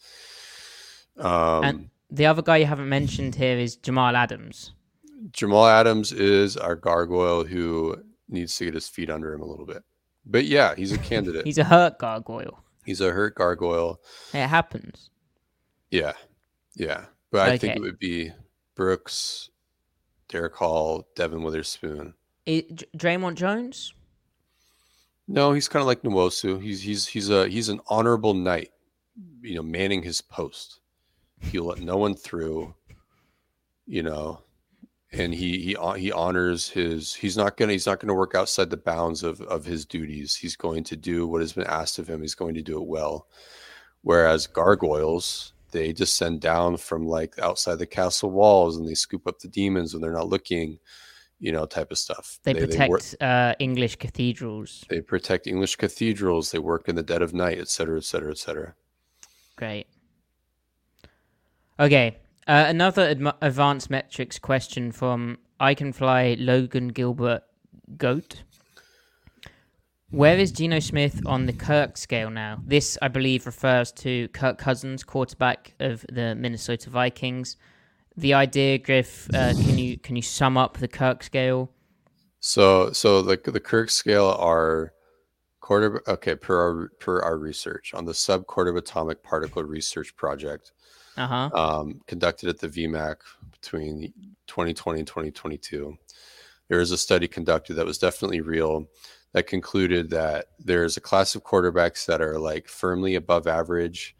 Um, 1.18 1.64
and 1.66 1.90
the 2.10 2.28
other 2.28 2.42
guy 2.42 2.56
you 2.56 2.66
haven't 2.66 2.88
mentioned 2.88 3.36
here 3.36 3.58
is 3.58 3.76
Jamal 3.76 4.16
Adams. 4.16 4.72
Jamal 5.34 5.68
Adams 5.68 6.14
is 6.14 6.56
our 6.56 6.78
gargoyle 6.78 7.44
who 7.44 7.98
needs 8.30 8.56
to 8.56 8.64
get 8.64 8.74
his 8.74 8.88
feet 8.88 9.10
under 9.10 9.34
him 9.34 9.42
a 9.42 9.46
little 9.46 9.66
bit. 9.66 9.84
But 10.26 10.46
yeah, 10.46 10.76
he's 10.76 10.94
a 10.94 10.98
candidate. 11.12 11.46
He's 11.46 11.58
a 11.58 11.66
hurt 11.66 12.00
gargoyle. 12.00 12.64
he's 12.86 13.02
a 13.02 13.12
hurt 13.12 13.36
gargoyle. 13.36 14.00
It 14.34 14.48
happens. 14.48 15.10
Yeah, 15.92 16.14
yeah. 16.74 17.08
But 17.32 17.50
I 17.50 17.58
think 17.58 17.76
it 17.76 17.82
would 17.82 18.00
be 18.00 18.32
Brooks, 18.76 19.50
Derick 20.30 20.56
Hall, 20.56 21.06
Devon 21.18 21.44
Witherspoon. 21.44 22.14
I, 22.48 22.66
Dr- 22.74 22.92
Dre'Mont 22.98 23.36
Jones? 23.36 23.94
No, 25.28 25.54
he's 25.54 25.68
kind 25.68 25.82
of 25.82 25.88
like 25.88 26.04
Nwosu. 26.04 26.62
He's 26.62 26.82
he's 26.82 27.08
he's 27.08 27.30
a 27.30 27.48
he's 27.48 27.70
an 27.70 27.82
honorable 27.88 28.34
knight, 28.34 28.70
you 29.42 29.56
know, 29.56 29.64
manning 29.64 30.04
his 30.04 30.22
post. 30.22 30.82
He'll 31.40 31.66
let 31.66 31.80
no 31.80 31.98
one 31.98 32.16
through, 32.16 32.76
you 33.88 34.04
know, 34.04 34.42
and 35.12 35.34
he 35.34 35.60
he 35.60 35.76
uh, 35.76 35.94
he 35.94 36.12
honors 36.12 36.70
his. 36.70 37.14
He's 37.14 37.36
not 37.36 37.58
gonna 37.58 37.72
he's 37.72 37.88
not 37.88 38.00
gonna 38.00 38.14
work 38.14 38.36
outside 38.36 38.70
the 38.70 38.78
bounds 38.78 39.24
of 39.24 39.42
of 39.42 39.66
his 39.66 39.86
duties. 39.86 40.36
He's 40.36 40.56
going 40.56 40.84
to 40.86 40.96
do 40.96 41.26
what 41.26 41.42
has 41.42 41.54
been 41.54 41.68
asked 41.68 41.98
of 41.98 42.08
him. 42.08 42.22
He's 42.22 42.36
going 42.36 42.54
to 42.56 42.62
do 42.62 42.80
it 42.80 42.88
well. 42.88 43.28
Whereas 44.04 44.46
gargoyles, 44.46 45.54
they 45.72 45.92
descend 45.92 46.40
down 46.42 46.78
from 46.78 47.08
like 47.08 47.40
outside 47.40 47.80
the 47.80 47.88
castle 47.88 48.30
walls 48.30 48.78
and 48.78 48.88
they 48.88 48.94
scoop 48.94 49.26
up 49.26 49.40
the 49.40 49.48
demons 49.48 49.94
when 49.94 50.02
they're 50.02 50.12
not 50.12 50.30
looking, 50.30 50.78
you 51.40 51.52
know, 51.52 51.66
type 51.66 51.92
of 51.92 51.98
stuff. 51.98 52.40
They, 52.44 52.54
work- 52.54 52.70
protect 52.70 53.16
uh, 53.22 53.56
English 53.60 53.98
cathedrals. 53.98 54.86
they 54.90 55.02
protect 55.02 55.48
English 55.48 55.76
cathedrals. 55.76 56.52
They 56.52 56.60
work 56.60 56.88
in 56.88 56.96
the 56.96 57.04
dead 57.04 57.22
of 57.22 57.34
night, 57.34 57.60
et 57.60 57.70
cetera, 57.70 57.98
et 57.98 58.04
cetera, 58.04 58.32
et 58.32 58.38
cetera. 58.38 58.74
Great. 59.56 59.88
Okay, 61.80 62.18
uh, 62.48 62.66
another 62.68 63.16
advanced 63.42 63.90
metrics 63.90 64.40
question 64.40 64.92
from 64.92 65.38
I 65.60 65.74
Can 65.74 65.92
Fly 65.94 66.36
Logan 66.40 66.90
Gilbert 66.90 67.44
Goat. 67.98 68.44
Where 70.12 70.38
is 70.38 70.52
Geno 70.52 70.80
Smith 70.80 71.22
on 71.26 71.46
the 71.46 71.54
Kirk 71.54 71.98
scale 71.98 72.30
now? 72.30 72.62
This, 72.66 72.98
I 73.02 73.10
believe, 73.10 73.46
refers 73.46 73.92
to 73.94 74.30
Kirk 74.30 74.58
Cousins, 74.58 75.04
quarterback 75.04 75.74
of 75.80 76.06
the 76.10 76.36
Minnesota 76.36 76.90
Vikings. 76.90 77.58
The 78.18 78.34
idea, 78.34 78.78
Griff, 78.78 79.30
uh, 79.34 79.54
can 79.54 79.78
you 79.78 79.98
can 79.98 80.16
you 80.16 80.22
sum 80.22 80.58
up 80.58 80.78
the 80.78 80.88
Kirk 80.88 81.24
scale? 81.24 81.70
So, 82.40 82.92
so 82.92 83.22
the 83.22 83.40
the 83.44 83.60
Kirk 83.60 83.90
scale 83.90 84.36
are 84.40 84.94
quarter. 85.60 86.02
Okay, 86.08 86.36
per 86.36 86.58
our 86.58 86.90
per 87.00 87.22
our 87.22 87.38
research 87.38 87.94
on 87.94 88.06
the 88.06 88.14
subquartive 88.14 88.78
atomic 88.78 89.22
particle 89.24 89.64
research 89.64 90.16
project 90.16 90.72
Uh 91.18 91.28
huh. 91.28 91.50
um, 91.54 92.02
conducted 92.08 92.50
at 92.50 92.60
the 92.60 92.70
VMAC 92.70 93.18
between 93.52 94.14
2020 94.48 95.00
and 95.00 95.08
2022. 95.08 95.98
There 96.70 96.80
was 96.80 96.92
a 96.92 96.98
study 96.98 97.28
conducted 97.28 97.74
that 97.76 97.86
was 97.86 97.98
definitely 97.98 98.42
real 98.42 98.86
that 99.34 99.48
concluded 99.48 100.10
that 100.12 100.46
there's 100.60 100.96
a 100.98 101.02
class 101.02 101.36
of 101.36 101.44
quarterbacks 101.44 102.06
that 102.06 102.22
are 102.22 102.40
like 102.40 102.68
firmly 102.70 103.16
above 103.16 103.46
average, 103.48 104.16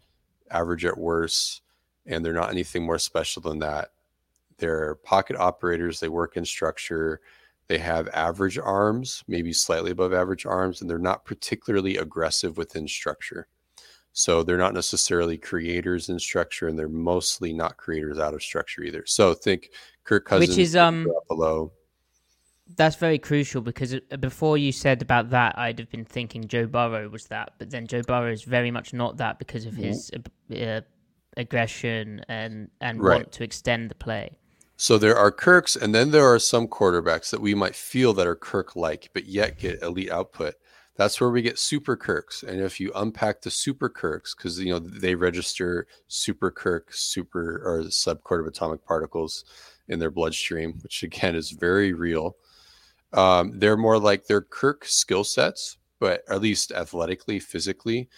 average 0.50 0.84
at 0.84 0.98
worst, 0.98 1.62
and 2.06 2.24
they're 2.24 2.32
not 2.32 2.50
anything 2.50 2.84
more 2.84 2.98
special 2.98 3.42
than 3.42 3.58
that. 3.60 3.90
They're 4.58 4.94
pocket 4.96 5.36
operators, 5.36 6.00
they 6.00 6.08
work 6.08 6.36
in 6.36 6.44
structure, 6.44 7.20
they 7.68 7.78
have 7.78 8.08
average 8.08 8.58
arms, 8.58 9.24
maybe 9.26 9.52
slightly 9.52 9.90
above 9.90 10.12
average 10.12 10.46
arms, 10.46 10.80
and 10.80 10.88
they're 10.88 10.98
not 10.98 11.24
particularly 11.24 11.96
aggressive 11.96 12.56
within 12.56 12.86
structure. 12.86 13.48
So 14.12 14.42
they're 14.42 14.56
not 14.56 14.72
necessarily 14.72 15.36
creators 15.36 16.08
in 16.08 16.18
structure, 16.18 16.68
and 16.68 16.78
they're 16.78 16.88
mostly 16.88 17.52
not 17.52 17.76
creators 17.76 18.18
out 18.18 18.34
of 18.34 18.42
structure 18.42 18.82
either. 18.82 19.04
So 19.04 19.34
think 19.34 19.70
Kirk 20.04 20.24
Cousins, 20.24 20.50
Which 20.50 20.58
is 20.58 20.76
um 20.76 21.06
below. 21.28 21.72
That's 22.76 22.96
very 22.96 23.18
crucial 23.18 23.60
because 23.60 23.94
uh, 23.94 24.16
before 24.18 24.58
you 24.58 24.72
said 24.72 25.02
about 25.02 25.30
that, 25.30 25.56
I'd 25.58 25.78
have 25.78 25.90
been 25.90 26.04
thinking 26.04 26.48
Joe 26.48 26.66
Burrow 26.66 27.08
was 27.08 27.26
that, 27.26 27.52
but 27.58 27.70
then 27.70 27.86
Joe 27.86 28.02
Burrow 28.02 28.32
is 28.32 28.42
very 28.42 28.70
much 28.70 28.92
not 28.92 29.18
that 29.18 29.38
because 29.38 29.66
of 29.66 29.74
his 29.74 30.10
uh, 30.14 30.54
uh, 30.54 30.80
aggression 31.36 32.24
and 32.28 32.70
and 32.80 33.02
Right. 33.02 33.16
want 33.18 33.32
to 33.32 33.44
extend 33.44 33.90
the 33.90 33.94
play. 33.94 34.38
So 34.76 34.98
there 34.98 35.16
are 35.16 35.30
Kirks, 35.30 35.74
and 35.74 35.94
then 35.94 36.10
there 36.10 36.26
are 36.26 36.38
some 36.38 36.68
quarterbacks 36.68 37.30
that 37.30 37.40
we 37.40 37.54
might 37.54 37.74
feel 37.74 38.12
that 38.14 38.26
are 38.26 38.36
Kirk-like, 38.36 39.08
but 39.14 39.24
yet 39.24 39.58
get 39.58 39.82
elite 39.82 40.10
output. 40.10 40.54
That's 40.96 41.18
where 41.20 41.30
we 41.30 41.42
get 41.42 41.58
super 41.58 41.96
Kirks. 41.96 42.42
And 42.42 42.60
if 42.60 42.78
you 42.80 42.92
unpack 42.94 43.40
the 43.42 43.50
super 43.50 43.88
Kirks, 43.88 44.34
because 44.34 44.58
you 44.60 44.72
know 44.72 44.78
they 44.78 45.14
register 45.14 45.86
super 46.08 46.50
Kirk, 46.50 46.92
super 46.92 47.62
or 47.64 47.84
subquartive 47.84 48.48
atomic 48.48 48.84
particles 48.84 49.44
in 49.88 49.98
their 49.98 50.10
bloodstream, 50.10 50.78
which 50.82 51.02
again 51.02 51.34
is 51.36 51.50
very 51.52 51.92
real. 51.92 52.36
Um, 53.12 53.58
they're 53.58 53.76
more 53.76 53.98
like 53.98 54.26
their 54.26 54.42
Kirk 54.42 54.84
skill 54.84 55.24
sets, 55.24 55.78
but 56.00 56.22
at 56.28 56.42
least 56.42 56.72
athletically, 56.72 57.38
physically, 57.40 58.08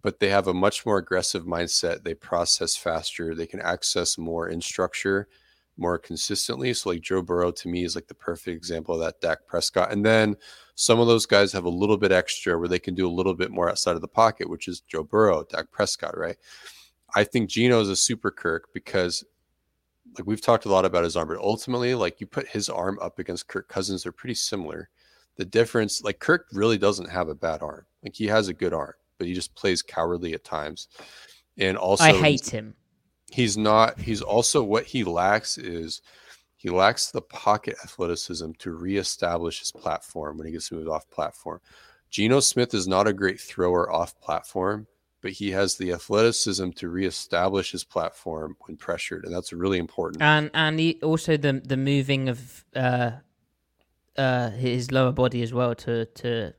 but 0.00 0.20
they 0.20 0.30
have 0.30 0.48
a 0.48 0.54
much 0.54 0.86
more 0.86 0.98
aggressive 0.98 1.44
mindset. 1.44 2.02
They 2.02 2.14
process 2.14 2.76
faster. 2.76 3.34
They 3.34 3.46
can 3.46 3.60
access 3.60 4.16
more 4.16 4.48
in 4.48 4.60
structure 4.60 5.28
more 5.76 5.98
consistently. 5.98 6.72
So 6.74 6.90
like 6.90 7.00
Joe 7.00 7.22
Burrow 7.22 7.50
to 7.52 7.68
me 7.68 7.84
is 7.84 7.94
like 7.94 8.06
the 8.06 8.14
perfect 8.14 8.56
example 8.56 8.94
of 8.94 9.00
that 9.00 9.20
Dak 9.20 9.46
Prescott. 9.46 9.92
And 9.92 10.04
then 10.04 10.36
some 10.74 11.00
of 11.00 11.06
those 11.06 11.26
guys 11.26 11.52
have 11.52 11.64
a 11.64 11.70
little 11.70 11.96
bit 11.96 12.12
extra 12.12 12.58
where 12.58 12.68
they 12.68 12.78
can 12.78 12.94
do 12.94 13.08
a 13.08 13.10
little 13.10 13.34
bit 13.34 13.50
more 13.50 13.68
outside 13.68 13.96
of 13.96 14.00
the 14.00 14.08
pocket, 14.08 14.48
which 14.48 14.68
is 14.68 14.80
Joe 14.80 15.02
Burrow, 15.02 15.44
Dak 15.50 15.70
Prescott, 15.70 16.16
right? 16.16 16.36
I 17.14 17.24
think 17.24 17.50
Geno 17.50 17.80
is 17.80 17.88
a 17.88 17.96
super 17.96 18.30
Kirk 18.30 18.68
because 18.72 19.24
like 20.18 20.26
we've 20.26 20.42
talked 20.42 20.66
a 20.66 20.70
lot 20.70 20.84
about 20.84 21.04
his 21.04 21.16
arm, 21.16 21.28
but 21.28 21.38
ultimately, 21.38 21.94
like 21.94 22.20
you 22.20 22.26
put 22.26 22.48
his 22.48 22.68
arm 22.68 22.98
up 23.00 23.18
against 23.18 23.48
Kirk 23.48 23.68
Cousins, 23.68 24.02
they're 24.02 24.12
pretty 24.12 24.34
similar. 24.34 24.88
The 25.36 25.44
difference, 25.44 26.02
like 26.02 26.18
Kirk 26.18 26.46
really 26.52 26.76
doesn't 26.76 27.08
have 27.08 27.28
a 27.28 27.34
bad 27.34 27.62
arm. 27.62 27.86
Like 28.02 28.14
he 28.14 28.26
has 28.26 28.48
a 28.48 28.54
good 28.54 28.74
arm, 28.74 28.92
but 29.22 29.28
he 29.28 29.34
just 29.34 29.54
plays 29.54 29.82
cowardly 29.82 30.34
at 30.34 30.42
times. 30.42 30.88
And 31.56 31.76
also 31.76 32.02
I 32.02 32.12
hate 32.12 32.48
him. 32.48 32.74
he's 33.30 33.56
not 33.56 34.00
he's 34.00 34.20
also 34.20 34.64
what 34.64 34.84
he 34.84 35.04
lacks 35.04 35.58
is 35.58 36.02
he 36.56 36.70
lacks 36.70 37.12
the 37.12 37.22
pocket 37.22 37.76
athleticism 37.84 38.50
to 38.58 38.72
reestablish 38.72 39.60
his 39.60 39.70
platform 39.70 40.38
when 40.38 40.46
he 40.48 40.52
gets 40.52 40.72
moved 40.72 40.88
off 40.88 41.08
platform. 41.08 41.60
Geno 42.10 42.40
Smith 42.40 42.74
is 42.74 42.88
not 42.88 43.06
a 43.06 43.12
great 43.12 43.40
thrower 43.40 43.90
off 43.92 44.20
platform, 44.20 44.88
but 45.20 45.30
he 45.30 45.52
has 45.52 45.76
the 45.76 45.92
athleticism 45.92 46.70
to 46.70 46.88
reestablish 46.88 47.70
his 47.70 47.84
platform 47.84 48.56
when 48.66 48.76
pressured, 48.76 49.24
and 49.24 49.32
that's 49.32 49.52
really 49.52 49.78
important. 49.78 50.20
And 50.20 50.50
and 50.52 50.80
he, 50.80 50.98
also 51.00 51.36
the 51.36 51.62
the 51.64 51.76
moving 51.76 52.28
of 52.28 52.64
uh 52.74 53.12
uh 54.18 54.50
his 54.50 54.90
lower 54.90 55.12
body 55.12 55.42
as 55.42 55.52
well 55.52 55.74
to 55.76 56.06
to 56.06 56.52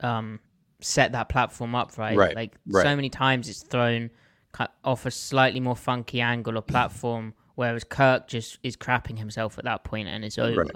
um 0.00 0.40
set 0.80 1.12
that 1.12 1.28
platform 1.28 1.74
up 1.74 1.96
right. 1.98 2.16
Right, 2.16 2.36
Like 2.36 2.54
right. 2.66 2.82
so 2.82 2.96
many 2.96 3.10
times 3.10 3.48
it's 3.48 3.62
thrown 3.62 4.10
cut 4.52 4.72
off 4.84 5.06
a 5.06 5.10
slightly 5.10 5.60
more 5.60 5.76
funky 5.76 6.20
angle 6.20 6.56
or 6.56 6.62
platform, 6.62 7.34
whereas 7.54 7.84
Kirk 7.84 8.28
just 8.28 8.58
is 8.62 8.76
crapping 8.76 9.18
himself 9.18 9.58
at 9.58 9.64
that 9.64 9.84
point 9.84 10.08
and 10.08 10.24
it's 10.24 10.38
over. 10.38 10.62
Right. 10.62 10.70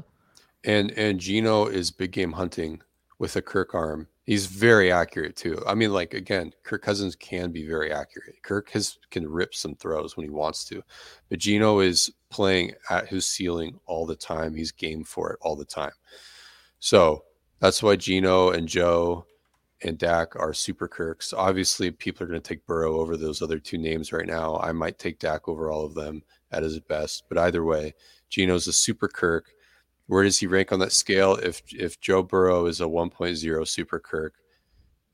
and 0.64 0.90
and 0.92 1.18
Geno 1.18 1.66
is 1.66 1.90
big 1.90 2.12
game 2.12 2.32
hunting 2.32 2.82
with 3.18 3.36
a 3.36 3.42
Kirk 3.42 3.74
arm 3.74 4.08
He's 4.24 4.46
very 4.46 4.92
accurate 4.92 5.34
too. 5.34 5.60
I 5.66 5.74
mean, 5.74 5.92
like 5.92 6.14
again, 6.14 6.52
Kirk 6.62 6.82
Cousins 6.82 7.16
can 7.16 7.50
be 7.50 7.66
very 7.66 7.92
accurate. 7.92 8.40
Kirk 8.42 8.70
has 8.70 8.98
can 9.10 9.28
rip 9.28 9.52
some 9.52 9.74
throws 9.74 10.16
when 10.16 10.24
he 10.24 10.30
wants 10.30 10.64
to, 10.66 10.82
but 11.28 11.40
Geno 11.40 11.80
is 11.80 12.08
playing 12.30 12.72
at 12.88 13.08
his 13.08 13.26
ceiling 13.26 13.80
all 13.86 14.06
the 14.06 14.14
time. 14.14 14.54
He's 14.54 14.70
game 14.70 15.02
for 15.02 15.32
it 15.32 15.38
all 15.42 15.56
the 15.56 15.64
time. 15.64 15.92
So 16.78 17.24
that's 17.58 17.82
why 17.82 17.96
Geno 17.96 18.50
and 18.50 18.68
Joe 18.68 19.26
and 19.84 19.98
Dak 19.98 20.36
are 20.36 20.54
super 20.54 20.88
Kirks. 20.88 21.32
Obviously, 21.32 21.90
people 21.90 22.24
are 22.24 22.28
going 22.28 22.40
to 22.40 22.48
take 22.48 22.66
Burrow 22.66 23.00
over 23.00 23.16
those 23.16 23.42
other 23.42 23.58
two 23.58 23.78
names 23.78 24.12
right 24.12 24.26
now. 24.26 24.58
I 24.58 24.72
might 24.72 24.98
take 24.98 25.18
Dak 25.18 25.48
over 25.48 25.70
all 25.70 25.84
of 25.84 25.94
them 25.94 26.22
at 26.50 26.62
his 26.62 26.78
best, 26.80 27.24
but 27.28 27.38
either 27.38 27.64
way, 27.64 27.94
Geno's 28.28 28.66
a 28.68 28.72
super 28.72 29.08
Kirk. 29.08 29.50
Where 30.06 30.24
does 30.24 30.38
he 30.38 30.46
rank 30.46 30.72
on 30.72 30.78
that 30.80 30.92
scale? 30.92 31.34
If 31.36 31.62
if 31.72 32.00
Joe 32.00 32.22
Burrow 32.22 32.66
is 32.66 32.80
a 32.80 32.84
1.0 32.84 33.68
super 33.68 33.98
Kirk, 33.98 34.34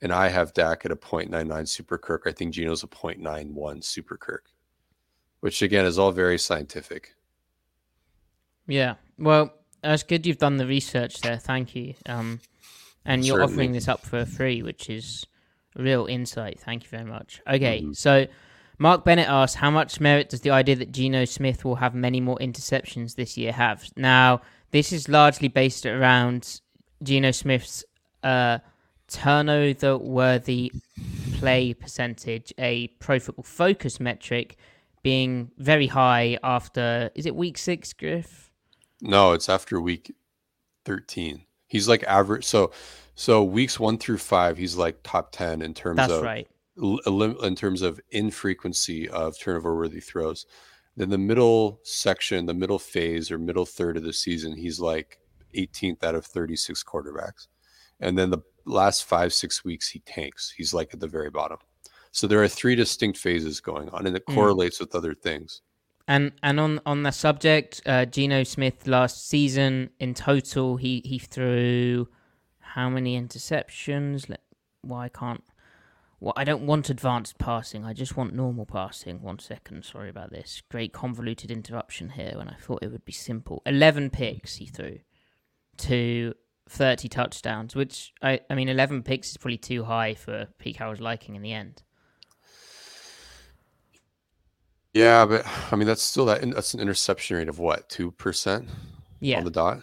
and 0.02 0.12
I 0.12 0.28
have 0.28 0.54
Dak 0.54 0.84
at 0.84 0.92
a 0.92 0.96
0.99 0.96 1.68
super 1.68 1.98
Kirk, 1.98 2.22
I 2.26 2.32
think 2.32 2.54
Geno's 2.54 2.82
a 2.82 2.88
0.91 2.88 3.84
super 3.84 4.16
Kirk, 4.16 4.50
which 5.40 5.62
again 5.62 5.84
is 5.84 5.98
all 5.98 6.12
very 6.12 6.38
scientific. 6.38 7.14
Yeah, 8.66 8.94
well, 9.18 9.52
that's 9.82 10.02
good. 10.02 10.26
You've 10.26 10.38
done 10.38 10.56
the 10.56 10.66
research 10.66 11.20
there. 11.20 11.38
Thank 11.38 11.74
you. 11.74 11.94
Um, 12.06 12.40
and 13.08 13.24
you're 13.26 13.38
Certainly. 13.38 13.52
offering 13.54 13.72
this 13.72 13.88
up 13.88 14.02
for 14.06 14.24
free, 14.24 14.62
which 14.62 14.88
is 14.88 15.26
real 15.74 16.06
insight. 16.06 16.60
Thank 16.60 16.84
you 16.84 16.88
very 16.90 17.04
much. 17.04 17.40
Okay, 17.48 17.80
Mm-hmm. 17.82 17.92
so 17.94 18.26
Mark 18.78 19.04
Bennett 19.04 19.28
asks, 19.28 19.56
how 19.56 19.70
much 19.72 19.98
merit 20.00 20.28
does 20.28 20.42
the 20.42 20.50
idea 20.50 20.76
that 20.76 20.92
Geno 20.92 21.24
Smith 21.24 21.64
will 21.64 21.74
have 21.76 21.94
many 21.94 22.20
more 22.20 22.36
interceptions 22.38 23.16
this 23.16 23.36
year 23.36 23.50
have? 23.52 23.84
Now, 23.96 24.40
this 24.70 24.92
is 24.92 25.08
largely 25.08 25.48
based 25.48 25.84
around 25.86 26.60
Geno 27.02 27.32
Smith's 27.32 27.84
uh, 28.22 28.58
turnover-worthy 29.08 30.72
play 31.38 31.74
percentage, 31.74 32.52
a 32.58 32.88
Pro 32.98 33.18
Football 33.18 33.44
Focus 33.44 34.00
metric, 34.00 34.56
being 35.02 35.50
very 35.58 35.86
high 35.86 36.38
after 36.42 37.10
is 37.14 37.24
it 37.26 37.34
week 37.34 37.56
six, 37.56 37.92
Griff? 37.92 38.50
No, 39.00 39.32
it's 39.32 39.48
after 39.48 39.80
week 39.80 40.12
13. 40.84 41.42
He's 41.68 41.88
like 41.88 42.02
average. 42.04 42.44
So, 42.44 42.72
so 43.14 43.44
weeks 43.44 43.78
one 43.78 43.98
through 43.98 44.18
five, 44.18 44.56
he's 44.58 44.76
like 44.76 44.98
top 45.02 45.32
10 45.32 45.62
in 45.62 45.74
terms 45.74 45.96
That's 45.98 46.12
of 46.12 46.22
right. 46.22 46.48
in 46.76 47.54
terms 47.56 47.82
of 47.82 48.00
infrequency 48.10 49.08
of 49.08 49.38
turnover 49.38 49.76
worthy 49.76 50.00
throws. 50.00 50.46
Then 50.96 51.10
the 51.10 51.18
middle 51.18 51.80
section, 51.84 52.46
the 52.46 52.54
middle 52.54 52.78
phase 52.78 53.30
or 53.30 53.38
middle 53.38 53.66
third 53.66 53.96
of 53.96 54.02
the 54.02 54.12
season, 54.12 54.56
he's 54.56 54.80
like 54.80 55.18
18th 55.56 56.02
out 56.02 56.14
of 56.14 56.26
36 56.26 56.82
quarterbacks. 56.82 57.46
And 58.00 58.16
then 58.18 58.30
the 58.30 58.38
last 58.64 59.04
five, 59.04 59.32
six 59.32 59.64
weeks, 59.64 59.88
he 59.88 60.00
tanks. 60.00 60.52
He's 60.56 60.74
like 60.74 60.92
at 60.94 61.00
the 61.00 61.06
very 61.06 61.30
bottom. 61.30 61.58
So 62.10 62.26
there 62.26 62.42
are 62.42 62.48
three 62.48 62.74
distinct 62.74 63.18
phases 63.18 63.60
going 63.60 63.88
on, 63.90 64.06
and 64.06 64.16
it 64.16 64.24
Mm. 64.26 64.34
correlates 64.34 64.80
with 64.80 64.94
other 64.94 65.14
things. 65.14 65.62
And 66.08 66.32
and 66.42 66.58
on 66.58 66.80
on 66.86 67.02
the 67.02 67.10
subject, 67.10 67.82
uh, 67.84 68.06
Geno 68.06 68.42
Smith 68.42 68.86
last 68.86 69.28
season 69.28 69.90
in 70.00 70.14
total, 70.14 70.78
he 70.78 71.02
he 71.04 71.18
threw 71.18 72.08
how 72.60 72.88
many 72.88 73.20
interceptions? 73.20 74.34
Why 74.80 75.10
can't? 75.10 75.44
Well, 76.18 76.32
I 76.34 76.44
don't 76.44 76.66
want 76.66 76.88
advanced 76.90 77.38
passing. 77.38 77.84
I 77.84 77.92
just 77.92 78.16
want 78.16 78.34
normal 78.34 78.64
passing. 78.64 79.20
One 79.20 79.38
second. 79.38 79.84
Sorry 79.84 80.08
about 80.08 80.30
this. 80.30 80.62
Great 80.70 80.94
convoluted 80.94 81.50
interruption 81.50 82.08
here 82.10 82.32
when 82.36 82.48
I 82.48 82.54
thought 82.54 82.82
it 82.82 82.90
would 82.90 83.04
be 83.04 83.12
simple. 83.12 83.62
Eleven 83.66 84.08
picks 84.08 84.56
he 84.56 84.66
threw 84.66 85.00
to 85.76 86.34
thirty 86.70 87.08
touchdowns, 87.10 87.76
which 87.76 88.14
I 88.22 88.40
I 88.48 88.54
mean, 88.54 88.70
eleven 88.70 89.02
picks 89.02 89.30
is 89.30 89.36
probably 89.36 89.58
too 89.58 89.84
high 89.84 90.14
for 90.14 90.48
Pete 90.58 90.78
Carroll's 90.78 91.00
liking 91.00 91.36
in 91.36 91.42
the 91.42 91.52
end. 91.52 91.82
Yeah, 94.98 95.24
but 95.26 95.46
I 95.70 95.76
mean 95.76 95.86
that's 95.86 96.02
still 96.02 96.26
that 96.26 96.40
that's 96.54 96.74
an 96.74 96.80
interception 96.80 97.36
rate 97.36 97.48
of 97.48 97.58
what 97.58 97.88
two 97.88 98.10
percent 98.12 98.68
Yeah. 99.20 99.38
on 99.38 99.44
the 99.44 99.50
dot. 99.50 99.82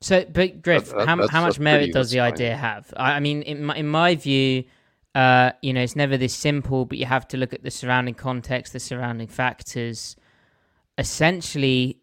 So, 0.00 0.24
but 0.24 0.62
Griff, 0.62 0.86
That- 0.90 0.96
that- 0.98 1.08
how, 1.08 1.28
how 1.28 1.42
much 1.46 1.58
merit 1.58 1.78
pretty- 1.78 1.92
does 1.92 2.10
the 2.10 2.18
fine. 2.18 2.32
idea 2.32 2.56
have? 2.56 2.92
I, 2.96 3.12
I 3.12 3.20
mean, 3.20 3.42
in 3.42 3.64
my, 3.64 3.74
in 3.76 3.88
my 3.88 4.14
view, 4.14 4.64
uh, 5.14 5.52
you 5.62 5.72
know, 5.72 5.80
it's 5.82 5.96
never 5.96 6.16
this 6.18 6.34
simple, 6.34 6.84
but 6.84 6.98
you 6.98 7.06
have 7.06 7.26
to 7.28 7.36
look 7.38 7.52
at 7.54 7.62
the 7.62 7.70
surrounding 7.70 8.14
context, 8.14 8.72
the 8.74 8.80
surrounding 8.80 9.28
factors. 9.28 10.14
Essentially, 10.98 11.98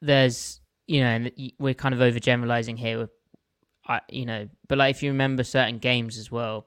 there's, 0.00 0.60
you 0.86 1.00
know, 1.00 1.06
and 1.06 1.32
we're 1.58 1.74
kind 1.74 1.94
of 1.94 2.00
overgeneralizing 2.00 2.78
here, 2.78 3.08
I, 3.86 4.00
you 4.08 4.24
know, 4.26 4.48
but 4.68 4.78
like 4.78 4.94
if 4.94 5.02
you 5.02 5.10
remember 5.10 5.44
certain 5.44 5.78
games 5.78 6.16
as 6.18 6.30
well, 6.30 6.66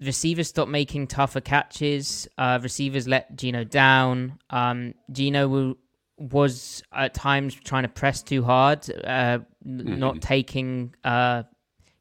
receivers 0.00 0.48
stopped 0.48 0.70
making 0.70 1.06
tougher 1.06 1.40
catches. 1.40 2.28
Uh, 2.38 2.58
receivers 2.62 3.06
let 3.06 3.36
Geno 3.36 3.64
down. 3.64 4.38
Um, 4.50 4.94
Geno 5.12 5.48
will, 5.48 5.74
was 6.16 6.82
at 6.92 7.14
times 7.14 7.54
trying 7.54 7.82
to 7.82 7.88
press 7.88 8.22
too 8.22 8.42
hard, 8.42 8.88
uh, 9.04 9.38
n- 9.64 9.98
not 9.98 10.20
taking. 10.20 10.94
Uh, 11.04 11.44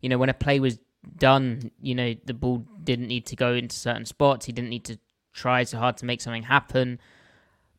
you 0.01 0.09
know, 0.09 0.17
when 0.17 0.29
a 0.29 0.33
play 0.33 0.59
was 0.59 0.79
done, 1.17 1.71
you 1.81 1.95
know 1.95 2.13
the 2.25 2.33
ball 2.33 2.65
didn't 2.83 3.07
need 3.07 3.25
to 3.27 3.35
go 3.35 3.53
into 3.53 3.75
certain 3.75 4.05
spots. 4.05 4.45
He 4.45 4.51
didn't 4.51 4.69
need 4.69 4.85
to 4.85 4.97
try 5.33 5.63
so 5.63 5.77
hard 5.77 5.97
to 5.97 6.05
make 6.05 6.21
something 6.21 6.43
happen. 6.43 6.99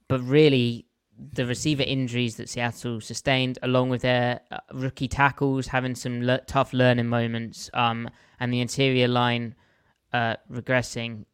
But 0.08 0.20
really, 0.22 0.86
the 1.32 1.46
receiver 1.46 1.82
injuries 1.82 2.36
that 2.36 2.48
Seattle 2.48 3.00
sustained, 3.00 3.58
along 3.62 3.90
with 3.90 4.02
their 4.02 4.40
uh, 4.50 4.58
rookie 4.72 5.08
tackles 5.08 5.66
having 5.68 5.94
some 5.94 6.22
le- 6.22 6.40
tough 6.40 6.72
learning 6.72 7.06
moments, 7.06 7.70
um, 7.74 8.08
and 8.38 8.52
the 8.52 8.60
interior 8.60 9.08
line 9.08 9.54
uh, 10.12 10.36
regressing, 10.50 11.24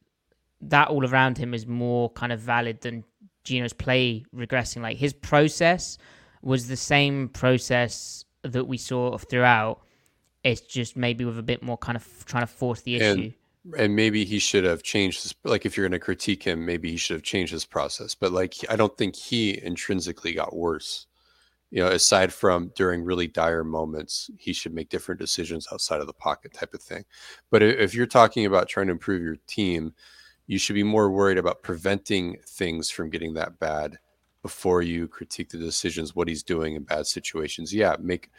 that 0.61 0.89
all 0.89 1.07
around 1.07 1.39
him 1.39 1.55
is 1.55 1.67
more 1.67 2.11
kind 2.11 2.33
of 2.33 2.41
valid 2.41 2.81
than 2.81 3.05
Geno's 3.45 3.73
play 3.73 4.25
regressing. 4.35 4.83
Like 4.83 4.97
his 4.97 5.13
process 5.13 5.99
was 6.43 6.69
the 6.69 6.77
same 6.77 7.29
process 7.29 8.25
that 8.43 8.67
we 8.67 8.79
saw 8.79 9.17
throughout. 9.19 9.81
It's 10.45 10.61
just 10.61 10.97
maybe 10.97 11.25
with 11.25 11.39
a 11.39 11.43
bit 11.43 11.63
more 11.63 11.77
kind 11.77 11.97
of 11.97 12.25
trying 12.27 12.43
to 12.45 12.47
force 12.47 12.83
the 12.83 13.01
And- 13.01 13.21
issue. 13.21 13.33
And 13.77 13.97
maybe 13.97 14.25
he 14.25 14.39
should 14.39 14.63
have 14.63 14.85
changed 14.85 15.25
his 15.25 15.35
like 15.43 15.67
if 15.67 15.77
you're 15.77 15.89
going 15.89 15.99
to 16.01 16.05
critique 16.05 16.45
him, 16.45 16.65
maybe 16.65 16.89
he 16.93 16.97
should 16.97 17.15
have 17.15 17.25
changed 17.25 17.53
his 17.53 17.65
process. 17.65 18.15
But 18.15 18.31
like 18.31 18.55
I 18.71 18.77
don't 18.77 18.97
think 18.97 19.17
he 19.17 19.61
intrinsically 19.61 20.33
got 20.35 20.55
worse. 20.55 21.09
You 21.71 21.83
know, 21.83 21.89
aside 21.91 22.33
from 22.33 22.71
during 22.77 23.03
really 23.03 23.27
dire 23.27 23.65
moments, 23.65 24.31
he 24.39 24.53
should 24.53 24.73
make 24.73 24.89
different 24.89 25.21
decisions 25.21 25.67
outside 25.73 26.01
of 26.01 26.07
the 26.07 26.13
pocket 26.13 26.55
type 26.55 26.75
of 26.75 26.81
thing. 26.81 27.05
But 27.51 27.63
if 27.63 27.93
you're 27.93 28.07
talking 28.07 28.47
about 28.47 28.69
trying 28.69 28.87
to 28.87 28.93
improve 28.93 29.23
your 29.23 29.37
team, 29.47 29.93
you 30.47 30.59
should 30.59 30.75
be 30.75 30.85
more 30.85 31.11
worried 31.11 31.39
about 31.39 31.63
preventing 31.63 32.37
things 32.47 32.89
from 32.89 33.11
getting 33.11 33.35
that 33.35 33.59
bad 33.59 33.99
before 34.43 34.81
you 34.81 35.09
critique 35.09 35.49
the 35.49 35.59
decisions 35.59 36.15
what 36.15 36.29
he's 36.29 36.45
doing 36.45 36.77
in 36.77 36.85
bad 36.85 37.07
situations. 37.07 37.75
Yeah, 37.75 37.97
make 37.99 38.31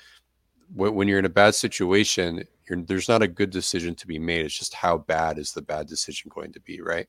when, 0.74 1.08
you're 1.08 1.20
in 1.20 1.26
a 1.26 1.30
bad 1.30 1.56
situation, 1.56 2.44
you're, 2.70 2.82
there's 2.82 3.10
not 3.10 3.22
a 3.22 3.28
good 3.28 3.50
decision 3.50 3.96
to 3.96 4.08
be 4.08 4.20
made. 4.20 4.46
It's 4.46 4.58
just 4.58 4.74
how 4.74 5.00
bad 5.00 5.38
is 5.38 5.54
the 5.54 5.62
bad 5.62 5.88
decision 5.88 6.32
going 6.34 6.52
to 6.54 6.60
be, 6.60 6.82
right? 6.82 7.08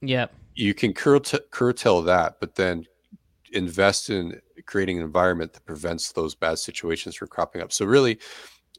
Yeah. 0.00 0.26
You 0.54 0.74
can 0.74 0.92
curtail, 0.92 1.40
curtail 1.50 2.02
that, 2.02 2.40
but 2.40 2.54
then 2.54 2.84
invest 3.52 4.10
in 4.10 4.40
creating 4.66 4.98
an 4.98 5.04
environment 5.04 5.52
that 5.52 5.66
prevents 5.66 6.12
those 6.12 6.34
bad 6.34 6.58
situations 6.58 7.14
from 7.14 7.28
cropping 7.28 7.62
up. 7.62 7.72
So 7.72 7.84
really, 7.86 8.18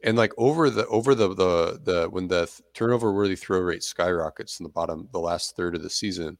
and 0.03 0.17
like 0.17 0.33
over 0.37 0.69
the 0.69 0.87
over 0.87 1.15
the 1.15 1.29
the 1.29 1.79
the 1.83 2.07
when 2.09 2.27
the 2.27 2.49
turnover 2.73 3.13
worthy 3.13 3.35
throw 3.35 3.59
rate 3.59 3.83
skyrockets 3.83 4.59
in 4.59 4.63
the 4.63 4.69
bottom 4.69 5.09
the 5.11 5.19
last 5.19 5.55
third 5.55 5.75
of 5.75 5.83
the 5.83 5.89
season, 5.89 6.37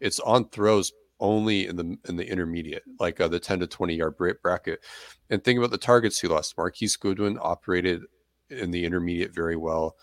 it's 0.00 0.20
on 0.20 0.48
throws 0.48 0.92
only 1.20 1.66
in 1.66 1.76
the 1.76 1.96
in 2.08 2.16
the 2.16 2.28
intermediate, 2.28 2.82
like 2.98 3.20
uh, 3.20 3.28
the 3.28 3.40
10 3.40 3.60
to 3.60 3.66
20 3.66 3.94
yard 3.94 4.14
bracket. 4.42 4.80
And 5.28 5.42
think 5.42 5.58
about 5.58 5.70
the 5.70 5.78
targets 5.78 6.20
he 6.20 6.28
lost. 6.28 6.56
Marquise 6.56 6.96
Goodwin 6.96 7.38
operated 7.40 8.02
in 8.48 8.70
the 8.70 8.84
intermediate 8.84 9.34
very 9.34 9.56
well. 9.56 9.96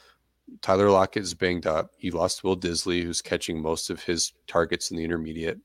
Tyler 0.61 0.89
Lockett 0.89 1.23
is 1.23 1.33
banged 1.33 1.67
up. 1.67 1.91
He 1.97 2.09
lost 2.11 2.43
Will 2.43 2.55
Dissly, 2.55 3.03
who's 3.03 3.21
catching 3.21 3.61
most 3.61 3.89
of 3.89 4.03
his 4.03 4.31
targets 4.47 4.91
in 4.91 4.97
the 4.97 5.03
intermediate 5.03 5.59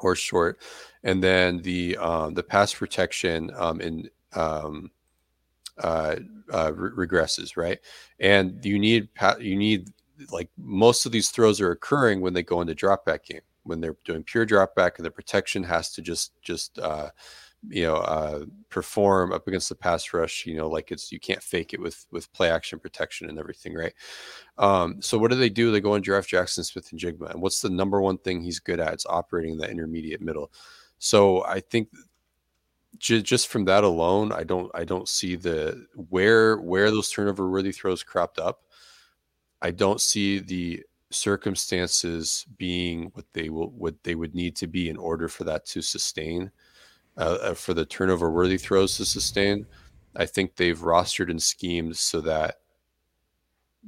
or 0.00 0.14
short. 0.14 0.60
And 1.02 1.22
then 1.22 1.62
the 1.62 1.96
um, 1.96 2.34
the 2.34 2.42
pass 2.42 2.74
protection 2.74 3.50
um, 3.56 3.80
in 3.80 4.10
um, 4.34 4.90
uh, 5.78 6.16
uh, 6.52 6.72
re- 6.74 7.06
regresses, 7.06 7.56
right? 7.56 7.78
And 8.20 8.64
you 8.64 8.78
need 8.78 9.14
pa- 9.14 9.36
you 9.38 9.56
need 9.56 9.90
like 10.32 10.50
most 10.56 11.06
of 11.06 11.12
these 11.12 11.30
throws 11.30 11.60
are 11.60 11.70
occurring 11.70 12.20
when 12.20 12.32
they 12.32 12.42
go 12.42 12.60
into 12.60 12.74
drop 12.74 13.04
back 13.04 13.24
game 13.24 13.40
when 13.68 13.80
they're 13.80 13.96
doing 14.04 14.24
pure 14.24 14.46
drop 14.46 14.74
back 14.74 14.98
and 14.98 15.06
the 15.06 15.10
protection 15.10 15.62
has 15.62 15.92
to 15.92 16.02
just 16.02 16.32
just 16.42 16.78
uh, 16.78 17.10
you 17.68 17.82
know 17.82 17.96
uh, 17.96 18.44
perform 18.68 19.32
up 19.32 19.48
against 19.48 19.68
the 19.68 19.74
pass 19.74 20.12
rush 20.12 20.46
you 20.46 20.56
know 20.56 20.68
like 20.68 20.92
it's 20.92 21.10
you 21.10 21.18
can't 21.18 21.42
fake 21.42 21.74
it 21.74 21.80
with 21.80 22.06
with 22.12 22.32
play 22.32 22.50
action 22.50 22.78
protection 22.78 23.28
and 23.28 23.38
everything 23.38 23.74
right? 23.74 23.94
Um, 24.58 25.00
so 25.02 25.18
what 25.18 25.30
do 25.30 25.36
they 25.36 25.50
do? 25.50 25.70
They 25.70 25.80
go 25.80 25.94
and 25.94 26.04
draft 26.04 26.30
Jaxon 26.30 26.64
Smith-Njigba 26.64 27.30
and 27.30 27.42
what's 27.42 27.60
the 27.60 27.70
number 27.70 28.00
one 28.00 28.18
thing 28.18 28.42
he's 28.42 28.60
good 28.60 28.80
at? 28.80 28.92
It's 28.92 29.06
operating 29.06 29.52
in 29.52 29.58
the 29.58 29.70
intermediate 29.70 30.20
middle. 30.20 30.52
So 31.00 31.44
i 31.44 31.60
think 31.60 31.88
just 32.98 33.48
from 33.48 33.64
that 33.66 33.84
alone, 33.84 34.32
I 34.32 34.44
don't 34.44 34.70
I 34.74 34.84
don't 34.84 35.08
see 35.08 35.36
the 35.36 35.86
where 35.94 36.56
where 36.56 36.90
those 36.90 37.10
turnover 37.10 37.48
worthy 37.48 37.72
throws 37.72 38.02
cropped 38.02 38.38
up. 38.38 38.62
I 39.62 39.70
don't 39.70 40.00
see 40.00 40.38
the 40.38 40.84
circumstances 41.10 42.44
being 42.56 43.10
what 43.14 43.24
they 43.32 43.48
will 43.48 43.70
what 43.70 44.02
they 44.02 44.14
would 44.14 44.34
need 44.34 44.56
to 44.56 44.66
be 44.66 44.88
in 44.88 44.96
order 44.96 45.28
for 45.28 45.44
that 45.44 45.64
to 45.66 45.80
sustain 45.80 46.50
uh, 47.18 47.38
uh 47.42 47.54
for 47.54 47.74
the 47.74 47.84
turnover 47.84 48.30
worthy 48.30 48.56
throws 48.56 48.96
to 48.96 49.04
sustain 49.04 49.66
i 50.16 50.24
think 50.24 50.56
they've 50.56 50.78
rostered 50.78 51.30
and 51.30 51.42
schemed 51.42 51.96
so 51.96 52.20
that 52.20 52.56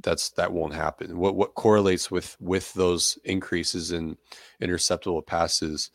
that's 0.02 0.30
that 0.30 0.52
won't 0.52 0.74
happen 0.74 1.18
what 1.18 1.34
what 1.34 1.54
correlates 1.54 2.10
with 2.10 2.36
with 2.40 2.72
those 2.74 3.18
increases 3.24 3.92
in 3.92 4.16
interceptable 4.62 5.24
passes 5.24 5.90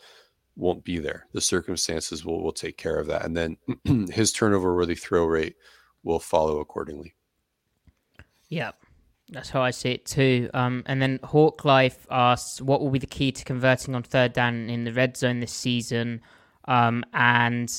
won't 0.56 0.84
be 0.84 0.98
there 1.00 1.28
the 1.34 1.42
circumstances 1.42 2.26
will 2.26 2.42
will 2.44 2.54
take 2.54 2.78
care 2.78 3.00
of 3.00 3.08
that 3.08 3.26
and 3.26 3.36
then 3.36 3.58
his 4.12 4.32
turnover 4.32 4.76
worthy 4.76 4.96
throw 4.96 5.26
rate 5.26 5.56
will 6.04 6.20
follow 6.20 6.60
accordingly 6.60 7.14
yeah 8.50 8.72
that's 9.32 9.50
how 9.50 9.62
I 9.62 9.72
see 9.72 9.92
it 9.92 10.06
too. 10.06 10.50
Um, 10.54 10.84
and 10.86 11.02
then 11.02 11.20
Hawk 11.24 11.66
Life 11.66 12.06
asks, 12.12 12.62
what 12.62 12.82
will 12.82 12.92
be 12.92 13.00
the 13.00 13.08
key 13.08 13.32
to 13.32 13.44
converting 13.44 13.96
on 13.96 14.04
third 14.04 14.34
down 14.34 14.70
in 14.70 14.84
the 14.84 14.94
red 14.94 15.18
zone 15.18 15.40
this 15.40 15.52
season? 15.52 16.22
Um, 16.68 17.04
and 17.14 17.72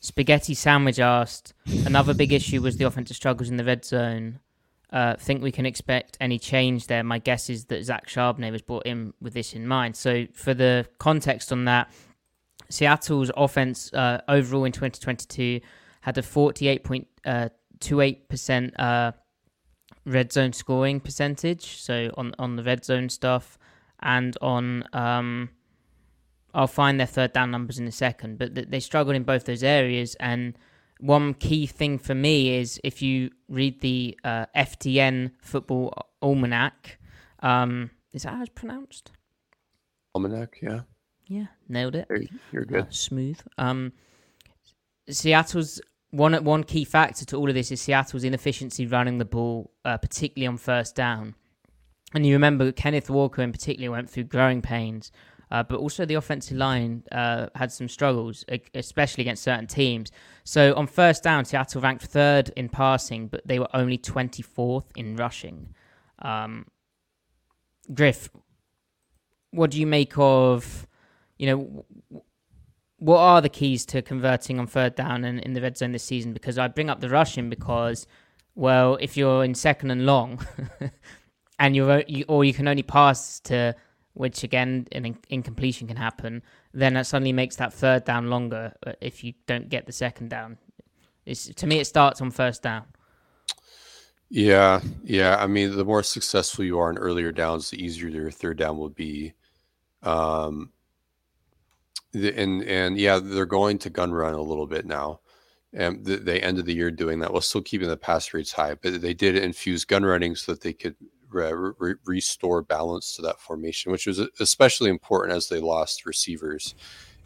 Spaghetti 0.00 0.54
Sandwich 0.54 0.98
asked, 0.98 1.54
another 1.84 2.14
big 2.14 2.32
issue 2.32 2.62
was 2.62 2.76
the 2.76 2.84
offensive 2.84 3.16
struggles 3.16 3.50
in 3.50 3.56
the 3.56 3.64
red 3.64 3.84
zone. 3.84 4.38
Uh, 4.92 5.14
think 5.16 5.42
we 5.42 5.52
can 5.52 5.66
expect 5.66 6.16
any 6.20 6.38
change 6.38 6.88
there? 6.88 7.04
My 7.04 7.18
guess 7.18 7.48
is 7.48 7.66
that 7.66 7.84
Zach 7.84 8.08
Charbonnet 8.08 8.50
was 8.50 8.62
brought 8.62 8.86
in 8.86 9.14
with 9.20 9.34
this 9.34 9.52
in 9.52 9.66
mind. 9.66 9.94
So, 9.94 10.26
for 10.32 10.52
the 10.52 10.86
context 10.98 11.52
on 11.52 11.64
that, 11.66 11.92
Seattle's 12.68 13.30
offense 13.36 13.92
uh, 13.92 14.20
overall 14.26 14.64
in 14.64 14.72
2022 14.72 15.60
had 16.00 16.18
a 16.18 16.22
48.28% 16.22 18.72
uh, 18.78 19.12
red 20.06 20.32
zone 20.32 20.52
scoring 20.52 21.00
percentage. 21.00 21.80
So 21.80 22.10
on 22.16 22.34
on 22.38 22.56
the 22.56 22.62
red 22.62 22.84
zone 22.84 23.08
stuff, 23.08 23.58
and 24.00 24.36
on 24.40 24.84
um, 24.92 25.50
I'll 26.54 26.66
find 26.66 26.98
their 26.98 27.06
third 27.06 27.32
down 27.32 27.50
numbers 27.50 27.78
in 27.78 27.86
a 27.86 27.92
second. 27.92 28.38
But 28.38 28.54
th- 28.54 28.68
they 28.68 28.80
struggled 28.80 29.16
in 29.16 29.22
both 29.22 29.44
those 29.44 29.62
areas. 29.62 30.14
And 30.20 30.56
one 30.98 31.34
key 31.34 31.66
thing 31.66 31.98
for 31.98 32.14
me 32.14 32.56
is 32.56 32.80
if 32.84 33.02
you 33.02 33.30
read 33.48 33.80
the 33.80 34.18
uh, 34.24 34.46
FTN 34.56 35.32
Football 35.40 35.94
Almanac, 36.22 36.98
um, 37.40 37.90
is 38.12 38.24
that 38.24 38.34
how 38.34 38.42
it's 38.42 38.50
pronounced? 38.54 39.12
Almanac, 40.14 40.58
yeah. 40.62 40.80
Yeah, 41.26 41.46
nailed 41.68 41.94
it. 41.94 42.08
You're 42.50 42.64
good. 42.64 42.86
Uh, 42.86 42.90
smooth. 42.90 43.40
Um, 43.56 43.92
Seattle's 45.08 45.80
one 46.10 46.34
one 46.44 46.64
key 46.64 46.84
factor 46.84 47.24
to 47.26 47.36
all 47.36 47.48
of 47.48 47.54
this 47.54 47.70
is 47.70 47.80
Seattle's 47.80 48.24
inefficiency 48.24 48.86
running 48.86 49.18
the 49.18 49.24
ball, 49.24 49.70
uh, 49.84 49.96
particularly 49.96 50.48
on 50.48 50.56
first 50.56 50.96
down. 50.96 51.36
And 52.12 52.26
you 52.26 52.34
remember 52.34 52.72
Kenneth 52.72 53.08
Walker 53.08 53.42
in 53.42 53.52
particular 53.52 53.92
went 53.92 54.10
through 54.10 54.24
growing 54.24 54.60
pains, 54.60 55.12
uh, 55.50 55.62
but 55.62 55.78
also 55.78 56.04
the 56.04 56.14
offensive 56.14 56.56
line 56.56 57.02
uh, 57.12 57.46
had 57.54 57.72
some 57.72 57.88
struggles, 57.88 58.44
especially 58.74 59.22
against 59.22 59.42
certain 59.42 59.66
teams. 59.66 60.12
So 60.44 60.74
on 60.74 60.86
first 60.86 61.22
down, 61.22 61.44
Seattle 61.44 61.80
ranked 61.80 62.04
third 62.04 62.52
in 62.56 62.68
passing, 62.68 63.26
but 63.26 63.46
they 63.46 63.58
were 63.58 63.68
only 63.74 63.98
24th 63.98 64.86
in 64.94 65.16
rushing. 65.16 65.74
Um, 66.20 66.66
Griff, 67.92 68.30
what 69.50 69.70
do 69.72 69.80
you 69.80 69.86
make 69.86 70.12
of, 70.16 70.86
you 71.38 71.46
know, 71.46 71.84
what 72.98 73.18
are 73.18 73.40
the 73.40 73.48
keys 73.48 73.84
to 73.86 74.02
converting 74.02 74.60
on 74.60 74.66
third 74.66 74.94
down 74.94 75.24
and 75.24 75.40
in 75.40 75.54
the 75.54 75.62
red 75.62 75.76
zone 75.76 75.92
this 75.92 76.04
season? 76.04 76.32
Because 76.32 76.58
I 76.58 76.68
bring 76.68 76.90
up 76.90 77.00
the 77.00 77.08
rushing 77.08 77.50
because, 77.50 78.06
well, 78.54 78.96
if 79.00 79.16
you're 79.16 79.42
in 79.42 79.54
second 79.54 79.90
and 79.90 80.06
long, 80.06 80.46
and 81.58 81.74
you're 81.74 82.04
you, 82.06 82.24
or 82.28 82.44
you 82.44 82.54
can 82.54 82.68
only 82.68 82.82
pass 82.82 83.40
to 83.40 83.74
which 84.14 84.42
again 84.42 84.86
an 84.92 85.16
incompletion 85.28 85.86
can 85.86 85.96
happen, 85.96 86.42
then 86.72 86.94
that 86.94 87.06
suddenly 87.06 87.32
makes 87.32 87.56
that 87.56 87.72
third 87.72 88.04
down 88.04 88.28
longer 88.28 88.72
uh, 88.86 88.92
if 89.00 89.22
you 89.24 89.34
don't 89.46 89.68
get 89.68 89.86
the 89.86 89.92
second 89.92 90.28
down. 90.30 90.58
It's, 91.26 91.46
to 91.46 91.66
me, 91.66 91.78
it 91.78 91.86
starts 91.86 92.20
on 92.20 92.30
first 92.30 92.62
down. 92.62 92.84
Yeah, 94.30 94.80
yeah. 95.02 95.36
I 95.38 95.46
mean, 95.46 95.76
the 95.76 95.84
more 95.84 96.02
successful 96.02 96.64
you 96.64 96.78
are 96.78 96.90
in 96.90 96.98
earlier 96.98 97.32
downs, 97.32 97.70
the 97.70 97.84
easier 97.84 98.08
your 98.08 98.30
third 98.30 98.58
down 98.58 98.78
will 98.78 98.88
be. 98.88 99.34
Um, 100.02 100.70
and 102.14 102.62
and 102.62 102.96
yeah, 102.96 103.18
they're 103.18 103.46
going 103.46 103.78
to 103.78 103.90
gun 103.90 104.12
run 104.12 104.34
a 104.34 104.40
little 104.40 104.66
bit 104.66 104.86
now. 104.86 105.20
And 105.72 106.04
they 106.04 106.40
ended 106.40 106.66
the 106.66 106.74
year 106.74 106.90
doing 106.90 107.20
that 107.20 107.32
while 107.32 107.40
still 107.42 107.62
keeping 107.62 107.88
the 107.88 107.96
pass 107.96 108.34
rates 108.34 108.52
high. 108.52 108.74
But 108.74 109.00
they 109.00 109.14
did 109.14 109.36
infuse 109.36 109.84
gun 109.84 110.04
running 110.04 110.34
so 110.34 110.52
that 110.52 110.62
they 110.62 110.72
could 110.72 110.96
re- 111.30 111.72
re- 111.78 111.94
restore 112.04 112.62
balance 112.62 113.16
to 113.16 113.22
that 113.22 113.40
formation, 113.40 113.92
which 113.92 114.06
was 114.06 114.20
especially 114.40 114.90
important 114.90 115.36
as 115.36 115.48
they 115.48 115.60
lost 115.60 116.06
receivers 116.06 116.74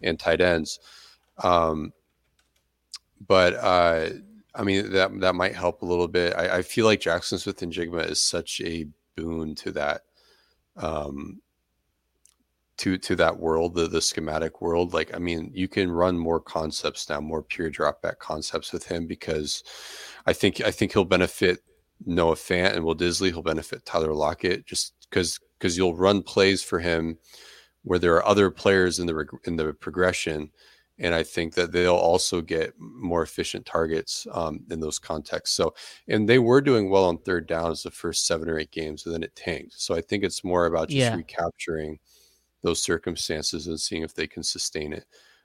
and 0.03 0.19
tight 0.19 0.41
ends. 0.41 0.81
Um, 1.43 1.93
but 3.27 3.55
uh, 3.55 4.11
I 4.55 4.63
mean 4.63 4.93
that 4.93 5.21
that 5.21 5.35
might 5.35 5.55
help 5.55 5.83
a 5.83 5.87
little 5.87 6.09
bit. 6.09 6.35
I, 6.37 6.59
I 6.59 6.63
feel 6.63 6.85
like 6.85 7.01
Jaxon 7.01 7.39
Smith-Njigba 7.39 8.09
is 8.09 8.23
such 8.23 8.61
a 8.61 8.87
boon 9.17 9.55
to 9.57 9.73
that 9.73 10.03
um, 10.77 11.41
to 12.79 12.99
to 12.99 13.17
that 13.17 13.39
world, 13.39 13.75
the 13.75 13.89
the 13.89 14.01
schematic 14.01 14.61
world. 14.61 14.93
Like, 14.93 15.15
I 15.15 15.19
mean, 15.19 15.51
you 15.55 15.69
can 15.69 15.91
run 15.91 16.19
more 16.19 16.41
concepts 16.41 17.09
now, 17.09 17.21
more 17.21 17.43
pure 17.43 17.71
drop 17.71 18.03
back 18.03 18.19
concepts 18.19 18.73
with 18.73 18.87
him 18.87 19.07
because 19.07 19.63
I 20.27 20.33
think 20.33 20.61
I 20.61 20.71
think 20.71 20.93
he'll 20.93 21.05
benefit 21.05 21.61
Noah 22.05 22.35
Fant 22.35 22.75
and 22.75 22.85
Will 22.85 22.97
Dissly. 22.97 23.29
He'll 23.29 23.43
benefit 23.43 23.85
Tyler 23.85 24.15
Lockett 24.15 24.67
just 24.67 24.95
because 25.09 25.39
because 25.59 25.77
you'll 25.77 25.97
run 25.97 26.23
plays 26.23 26.63
for 26.63 26.79
him 26.79 27.19
where 27.83 27.99
there 27.99 28.15
are 28.15 28.27
other 28.27 28.51
players 28.51 28.99
in 28.99 29.07
the 29.07 29.27
in 29.45 29.57
the 29.57 29.73
progression. 29.75 30.51
And 30.99 31.13
I 31.13 31.25
think 31.25 31.55
that 31.55 31.73
they'll 31.73 31.97
also 31.97 32.41
get 32.41 32.73
more 32.79 33.23
efficient 33.23 33.67
targets 33.67 34.29
um, 34.31 34.61
in 34.71 34.79
those 34.79 35.01
contexts. 35.01 35.57
So, 35.57 35.75
and 36.07 36.29
they 36.29 36.39
were 36.39 36.61
doing 36.61 36.89
well 36.89 37.07
on 37.07 37.19
third 37.19 37.49
downs 37.49 37.83
the 37.83 37.91
first 37.91 38.29
seven 38.29 38.49
or 38.49 38.61
eight 38.61 38.71
games, 38.71 39.05
and 39.05 39.13
then 39.13 39.25
it 39.25 39.35
tanked. 39.35 39.75
So 39.75 39.97
I 39.97 40.01
think 40.01 40.23
it's 40.23 40.45
more 40.45 40.67
about 40.67 40.89
just 40.89 40.99
yeah. 40.99 41.17
recapturing 41.17 41.99
those 42.63 42.81
circumstances 42.81 43.67
and 43.67 43.79
seeing 43.79 44.03
if 44.03 44.15
they 44.15 44.29
can 44.29 44.45
sustain 44.45 44.93
it. 44.93 45.05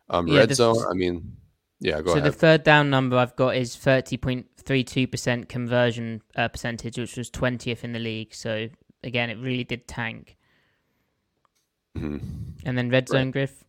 Um, 0.09 0.27
yeah, 0.27 0.39
red 0.39 0.55
zone, 0.55 0.85
I 0.89 0.93
mean, 0.93 1.35
yeah, 1.79 2.01
go 2.01 2.11
ahead. 2.11 2.11
so 2.11 2.11
ahead. 2.19 2.23
the 2.25 2.31
third 2.31 2.63
down 2.63 2.89
number 2.89 3.17
I've 3.17 3.35
got 3.35 3.55
is 3.55 3.75
30.32% 3.75 5.47
conversion 5.47 6.21
uh, 6.35 6.47
percentage, 6.47 6.97
which 6.97 7.17
was 7.17 7.29
20th 7.29 7.83
in 7.83 7.93
the 7.93 7.99
league. 7.99 8.33
So 8.33 8.69
again, 9.03 9.29
it 9.29 9.37
really 9.37 9.63
did 9.63 9.87
tank. 9.87 10.37
Mm-hmm. 11.97 12.17
And 12.65 12.77
then 12.77 12.89
red 12.89 13.07
zone, 13.07 13.25
right. 13.25 13.31
Griff? 13.31 13.63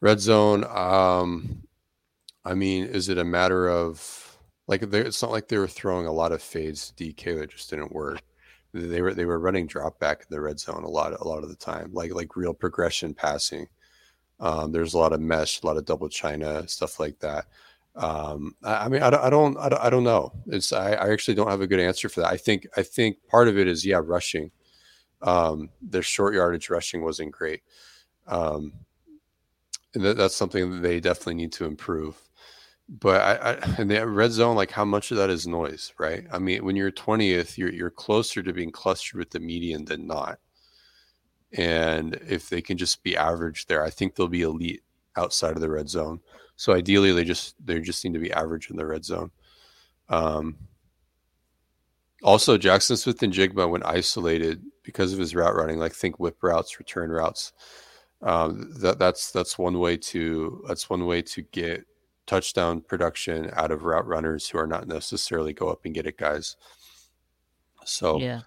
Red 0.00 0.20
zone, 0.20 0.64
um, 0.64 1.62
I 2.44 2.54
mean, 2.54 2.84
is 2.84 3.08
it 3.08 3.18
a 3.18 3.24
matter 3.24 3.68
of 3.68 4.38
like 4.66 4.82
it's 4.82 5.22
not 5.22 5.30
like 5.30 5.48
they 5.48 5.58
were 5.58 5.66
throwing 5.66 6.06
a 6.06 6.12
lot 6.12 6.32
of 6.32 6.42
fades 6.42 6.90
to 6.90 7.04
DK 7.04 7.38
that 7.38 7.50
just 7.50 7.70
didn't 7.70 7.92
work 7.92 8.20
they 8.76 9.00
were 9.02 9.14
they 9.14 9.24
were 9.24 9.38
running 9.38 9.66
drop 9.66 9.98
back 9.98 10.20
in 10.20 10.26
the 10.30 10.40
red 10.40 10.58
zone 10.58 10.84
a 10.84 10.88
lot 10.88 11.18
a 11.18 11.26
lot 11.26 11.42
of 11.42 11.48
the 11.48 11.56
time, 11.56 11.90
like 11.92 12.12
like 12.14 12.36
real 12.36 12.54
progression 12.54 13.14
passing. 13.14 13.66
Um, 14.38 14.72
there's 14.72 14.94
a 14.94 14.98
lot 14.98 15.12
of 15.12 15.20
mesh, 15.20 15.62
a 15.62 15.66
lot 15.66 15.76
of 15.76 15.84
double 15.84 16.08
China 16.08 16.66
stuff 16.68 17.00
like 17.00 17.18
that. 17.20 17.46
Um, 17.94 18.54
I, 18.62 18.84
I, 18.84 18.88
mean, 18.88 19.02
I 19.02 19.10
don't, 19.10 19.24
I 19.24 19.30
don't, 19.30 19.56
I 19.56 19.68
don't, 19.68 19.84
I 19.84 19.90
don't 19.90 20.04
know. 20.04 20.32
It's 20.48 20.72
I, 20.72 20.92
I, 20.92 21.10
actually 21.10 21.34
don't 21.34 21.48
have 21.48 21.62
a 21.62 21.66
good 21.66 21.80
answer 21.80 22.10
for 22.10 22.20
that. 22.20 22.30
I 22.30 22.36
think 22.36 22.66
I 22.76 22.82
think 22.82 23.16
part 23.28 23.48
of 23.48 23.56
it 23.56 23.66
is 23.66 23.86
yeah, 23.86 24.00
rushing. 24.04 24.50
Um, 25.22 25.70
their 25.80 26.02
short 26.02 26.34
yardage 26.34 26.68
rushing 26.68 27.02
wasn't 27.02 27.32
great. 27.32 27.62
Um, 28.26 28.74
and 29.94 30.04
that, 30.04 30.18
that's 30.18 30.36
something 30.36 30.70
that 30.70 30.82
they 30.82 31.00
definitely 31.00 31.36
need 31.36 31.52
to 31.52 31.64
improve 31.64 32.20
but 32.88 33.20
I, 33.20 33.52
I 33.52 33.80
in 33.80 33.88
the 33.88 34.06
red 34.06 34.32
zone, 34.32 34.56
like 34.56 34.70
how 34.70 34.84
much 34.84 35.10
of 35.10 35.16
that 35.16 35.30
is 35.30 35.46
noise, 35.46 35.92
right? 35.98 36.24
I 36.32 36.38
mean, 36.38 36.64
when 36.64 36.76
you're 36.76 36.92
20th, 36.92 37.58
you're 37.58 37.72
you're 37.72 37.90
closer 37.90 38.42
to 38.42 38.52
being 38.52 38.70
clustered 38.70 39.18
with 39.18 39.30
the 39.30 39.40
median 39.40 39.84
than 39.84 40.06
not. 40.06 40.38
And 41.56 42.14
if 42.28 42.48
they 42.50 42.60
can 42.60 42.76
just 42.76 43.02
be 43.02 43.16
average 43.16 43.66
there, 43.66 43.82
I 43.82 43.90
think 43.90 44.14
they'll 44.14 44.28
be 44.28 44.42
elite 44.42 44.82
outside 45.16 45.52
of 45.56 45.60
the 45.60 45.70
red 45.70 45.88
zone. 45.88 46.20
So 46.56 46.74
ideally, 46.74 47.12
they 47.12 47.24
just 47.24 47.54
they 47.64 47.80
just 47.80 48.04
need 48.04 48.14
to 48.14 48.20
be 48.20 48.32
average 48.32 48.70
in 48.70 48.76
the 48.76 48.86
red 48.86 49.04
zone. 49.04 49.30
Um, 50.08 50.56
also, 52.22 52.56
Jaxon 52.56 52.96
Smith-Njigba, 52.96 53.68
when 53.70 53.82
isolated 53.82 54.62
because 54.82 55.12
of 55.12 55.18
his 55.18 55.34
route 55.34 55.54
running, 55.54 55.78
like 55.78 55.92
think 55.92 56.18
whip 56.18 56.42
routes, 56.42 56.78
return 56.78 57.10
routes, 57.10 57.52
um, 58.22 58.72
that 58.80 58.98
that's 58.98 59.30
that's 59.30 59.58
one 59.58 59.78
way 59.78 59.96
to 59.96 60.62
that's 60.68 60.88
one 60.88 61.06
way 61.06 61.22
to 61.22 61.42
get 61.42 61.84
touchdown 62.26 62.80
production 62.80 63.50
out 63.52 63.70
of 63.70 63.84
route 63.84 64.06
runners 64.06 64.48
who 64.48 64.58
are 64.58 64.66
not 64.66 64.88
necessarily 64.88 65.52
go 65.52 65.68
up 65.68 65.84
and 65.84 65.94
get 65.94 66.06
it 66.06 66.18
guys. 66.18 66.56
So 67.84 68.18
yeah, 68.18 68.40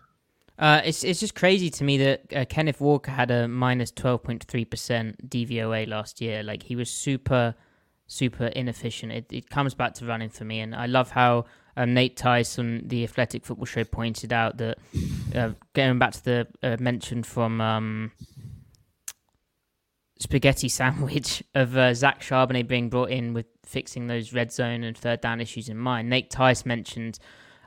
uh, 0.59 0.81
it's 0.83 1.05
it's 1.05 1.21
just 1.21 1.35
crazy 1.35 1.69
to 1.69 1.83
me 1.85 1.97
that 1.97 2.33
uh, 2.35 2.45
Kenneth 2.45 2.81
Walker 2.81 3.11
had 3.11 3.31
a 3.31 3.47
minus 3.47 3.91
twelve 3.91 4.23
point 4.23 4.43
three 4.43 4.65
percent 4.65 5.29
DVOA 5.29 5.87
last 5.87 6.19
year. 6.19 6.43
Like 6.43 6.63
he 6.63 6.75
was 6.75 6.91
super 6.91 7.55
super 8.07 8.47
inefficient. 8.47 9.13
It, 9.13 9.25
it 9.31 9.49
comes 9.49 9.73
back 9.73 9.93
to 9.95 10.05
running 10.05 10.29
for 10.29 10.43
me, 10.43 10.59
and 10.59 10.75
I 10.75 10.87
love 10.87 11.11
how 11.11 11.45
um, 11.77 11.93
Nate 11.93 12.17
Tice 12.17 12.59
on 12.59 12.81
the 12.85 13.05
Athletic 13.05 13.45
Football 13.45 13.67
Show 13.67 13.85
pointed 13.85 14.33
out 14.33 14.57
that 14.57 14.77
uh, 15.33 15.51
going 15.73 15.97
back 15.97 16.11
to 16.13 16.25
the 16.25 16.47
uh, 16.61 16.75
mention 16.77 17.23
from 17.23 17.61
um, 17.61 18.11
spaghetti 20.19 20.67
sandwich 20.69 21.41
of 21.55 21.77
uh, 21.77 21.93
Zach 21.93 22.19
Charbonnet 22.19 22.67
being 22.67 22.89
brought 22.89 23.11
in 23.11 23.33
with 23.33 23.45
fixing 23.63 24.07
those 24.07 24.33
red 24.33 24.51
zone 24.51 24.83
and 24.83 24.97
third 24.97 25.21
down 25.21 25.39
issues 25.39 25.69
in 25.69 25.77
mind. 25.77 26.09
Nate 26.09 26.29
Tice 26.29 26.65
mentioned 26.65 27.17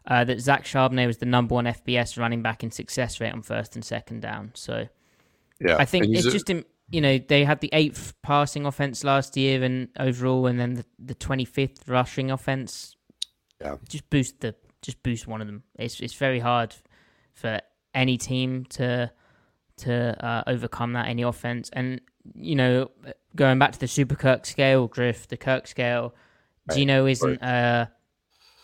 uh, 0.06 0.24
that 0.24 0.40
Zach 0.40 0.64
Charbonnet 0.64 1.06
was 1.06 1.18
the 1.18 1.26
number 1.26 1.54
one 1.54 1.64
FBS 1.66 2.18
running 2.18 2.42
back 2.42 2.62
in 2.64 2.70
success 2.70 3.20
rate 3.20 3.32
on 3.32 3.42
first 3.42 3.74
and 3.76 3.84
second 3.84 4.20
down. 4.20 4.50
So 4.54 4.88
Yeah, 5.60 5.76
I 5.78 5.84
think 5.84 6.06
it's 6.08 6.26
a- 6.26 6.30
just 6.30 6.50
in, 6.50 6.64
you 6.90 7.00
know 7.00 7.18
they 7.18 7.44
had 7.44 7.60
the 7.60 7.70
eighth 7.72 8.14
passing 8.22 8.66
offense 8.66 9.04
last 9.04 9.36
year 9.36 9.62
and 9.62 9.88
overall, 9.98 10.46
and 10.46 10.58
then 10.60 10.84
the 10.98 11.14
twenty 11.14 11.44
fifth 11.44 11.88
rushing 11.88 12.30
offense. 12.30 12.96
Yeah. 13.60 13.76
just 13.88 14.10
boost 14.10 14.40
the 14.40 14.56
just 14.82 15.02
boost 15.04 15.26
one 15.28 15.40
of 15.40 15.46
them. 15.46 15.62
It's 15.78 16.00
it's 16.00 16.14
very 16.14 16.40
hard 16.40 16.74
for 17.34 17.60
any 17.94 18.18
team 18.18 18.64
to 18.70 19.10
to 19.78 20.24
uh, 20.24 20.42
overcome 20.48 20.92
that 20.94 21.06
any 21.06 21.22
offense. 21.22 21.70
And 21.72 22.00
you 22.34 22.56
know, 22.56 22.90
going 23.36 23.58
back 23.58 23.72
to 23.72 23.78
the 23.80 23.88
Super 23.88 24.16
Kirk 24.16 24.44
scale, 24.46 24.86
Griff, 24.88 25.28
the 25.28 25.36
Kirk 25.36 25.66
scale, 25.68 26.14
Right, 26.68 26.76
Geno 26.78 27.06
isn't 27.06 27.40
uh 27.42 27.86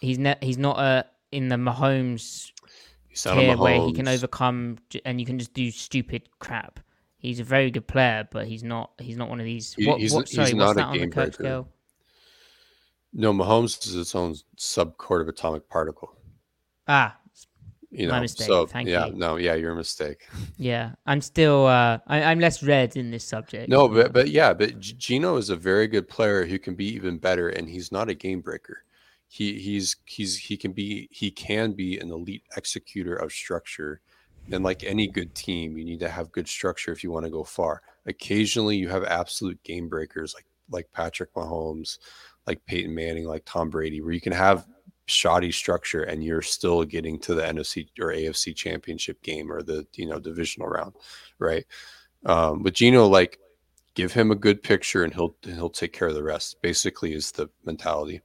he's 0.00 0.18
ne- 0.18 0.36
he's 0.42 0.58
not 0.58 0.78
uh 0.78 1.02
in 1.32 1.48
the 1.48 1.56
Mahomes 1.56 2.52
he's 3.08 3.22
tier 3.22 3.56
where 3.56 3.80
he 3.86 3.92
can 3.92 4.08
overcome 4.08 4.78
and 5.04 5.20
you 5.20 5.26
can 5.26 5.38
just 5.38 5.52
do 5.54 5.70
stupid 5.70 6.28
crap. 6.38 6.80
He's 7.18 7.40
a 7.40 7.44
very 7.44 7.70
good 7.70 7.86
player, 7.86 8.28
but 8.30 8.46
he's 8.46 8.62
not 8.62 8.92
he's 8.98 9.16
not 9.16 9.28
one 9.28 9.40
of 9.40 9.44
these. 9.44 9.74
What, 9.84 9.98
he's- 10.00 10.12
what, 10.12 10.28
he's 10.28 10.36
sorry, 10.36 10.52
not 10.52 10.66
what's 10.68 10.72
a 10.72 10.74
that 10.76 10.86
on 10.86 10.92
the 10.92 10.98
game 11.00 11.10
Kirk 11.10 11.24
breaker. 11.36 11.42
scale? 11.42 11.68
No, 13.12 13.32
Mahomes 13.32 13.86
is 13.86 13.96
its 13.96 14.14
own 14.14 14.34
subcord 14.56 15.22
of 15.22 15.28
atomic 15.28 15.68
particle. 15.68 16.14
Ah, 16.86 17.16
You 17.90 18.08
My 18.08 18.16
know, 18.16 18.20
mistake. 18.22 18.46
so 18.46 18.66
Thank 18.66 18.88
yeah, 18.88 19.06
you. 19.06 19.14
no, 19.14 19.36
yeah, 19.36 19.54
your 19.54 19.74
mistake. 19.74 20.28
yeah. 20.58 20.92
I'm 21.06 21.20
still 21.20 21.66
uh 21.66 21.98
I, 22.06 22.22
I'm 22.22 22.38
less 22.38 22.62
read 22.62 22.96
in 22.96 23.10
this 23.10 23.24
subject. 23.24 23.68
No, 23.68 23.88
but 23.88 24.12
but 24.12 24.28
yeah, 24.28 24.52
but 24.52 24.78
Geno 24.78 25.36
is 25.36 25.50
a 25.50 25.56
very 25.56 25.86
good 25.88 26.06
player 26.08 26.46
who 26.46 26.58
can 26.58 26.74
be 26.74 26.86
even 26.94 27.18
better, 27.18 27.48
and 27.48 27.68
he's 27.68 27.90
not 27.90 28.08
a 28.08 28.14
game 28.14 28.40
breaker. 28.40 28.84
He 29.28 29.58
he's 29.58 29.96
he's 30.04 30.36
he 30.36 30.56
can 30.56 30.72
be 30.72 31.08
he 31.10 31.30
can 31.30 31.72
be 31.72 31.98
an 31.98 32.10
elite 32.10 32.44
executor 32.56 33.14
of 33.14 33.32
structure. 33.32 34.00
And 34.50 34.64
like 34.64 34.82
any 34.82 35.06
good 35.06 35.34
team, 35.34 35.76
you 35.76 35.84
need 35.84 36.00
to 36.00 36.08
have 36.08 36.32
good 36.32 36.48
structure 36.48 36.90
if 36.90 37.04
you 37.04 37.10
want 37.10 37.26
to 37.26 37.30
go 37.30 37.44
far. 37.44 37.82
Occasionally, 38.06 38.78
you 38.78 38.88
have 38.88 39.04
absolute 39.04 39.62
game 39.62 39.88
breakers 39.88 40.34
like 40.34 40.46
like 40.70 40.90
Patrick 40.92 41.32
Mahomes, 41.34 41.98
like 42.46 42.64
Peyton 42.66 42.94
Manning, 42.94 43.26
like 43.26 43.42
Tom 43.44 43.68
Brady, 43.70 44.00
where 44.00 44.12
you 44.12 44.20
can 44.20 44.32
have 44.32 44.66
shoddy 45.06 45.50
structure 45.50 46.02
and 46.02 46.22
you're 46.22 46.42
still 46.42 46.84
getting 46.84 47.18
to 47.18 47.34
the 47.34 47.42
NFC 47.42 47.88
or 47.98 48.08
AFC 48.08 48.54
championship 48.54 49.20
game 49.22 49.50
or 49.50 49.62
the 49.62 49.86
you 49.94 50.06
know 50.06 50.18
divisional 50.18 50.68
round, 50.68 50.94
right? 51.38 51.66
Um, 52.24 52.64
Geno, 52.72 53.06
like 53.06 53.38
give 53.94 54.12
him 54.12 54.30
a 54.30 54.36
good 54.36 54.62
picture 54.62 55.04
and 55.04 55.12
he'll 55.12 55.34
he'll 55.42 55.70
take 55.70 55.92
care 55.92 56.08
of 56.08 56.14
the 56.14 56.22
rest. 56.22 56.60
Basically, 56.62 57.14
is 57.14 57.32
the 57.32 57.48
mentality. 57.64 58.20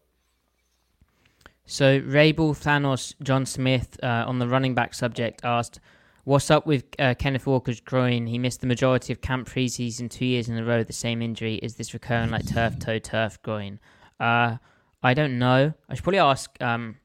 So 1.65 2.01
Rabel 2.05 2.53
Thanos 2.53 3.13
John 3.21 3.45
Smith 3.45 3.97
uh, 4.03 4.25
on 4.27 4.39
the 4.39 4.47
running 4.47 4.75
back 4.75 4.93
subject 4.93 5.41
asked, 5.43 5.79
"What's 6.25 6.51
up 6.51 6.65
with 6.65 6.83
uh, 6.99 7.13
Kenneth 7.15 7.47
Walker's 7.47 7.79
groin? 7.79 8.27
He 8.27 8.37
missed 8.37 8.61
the 8.61 8.67
majority 8.67 9.13
of 9.13 9.21
camp 9.21 9.47
preseason 9.47 10.09
two 10.09 10.25
years 10.25 10.49
in 10.49 10.57
a 10.57 10.63
row. 10.63 10.79
with 10.79 10.87
The 10.87 10.93
same 10.93 11.21
injury 11.21 11.55
is 11.55 11.75
this 11.75 11.93
recurring 11.93 12.31
like 12.31 12.45
turf 12.45 12.77
toe 12.79 12.99
turf 12.99 13.41
groin? 13.43 13.79
Uh, 14.19 14.57
I 15.01 15.13
don't 15.13 15.39
know. 15.39 15.73
I 15.89 15.95
should 15.95 16.03
probably 16.03 16.19
ask. 16.19 16.49
Um, 16.61 16.97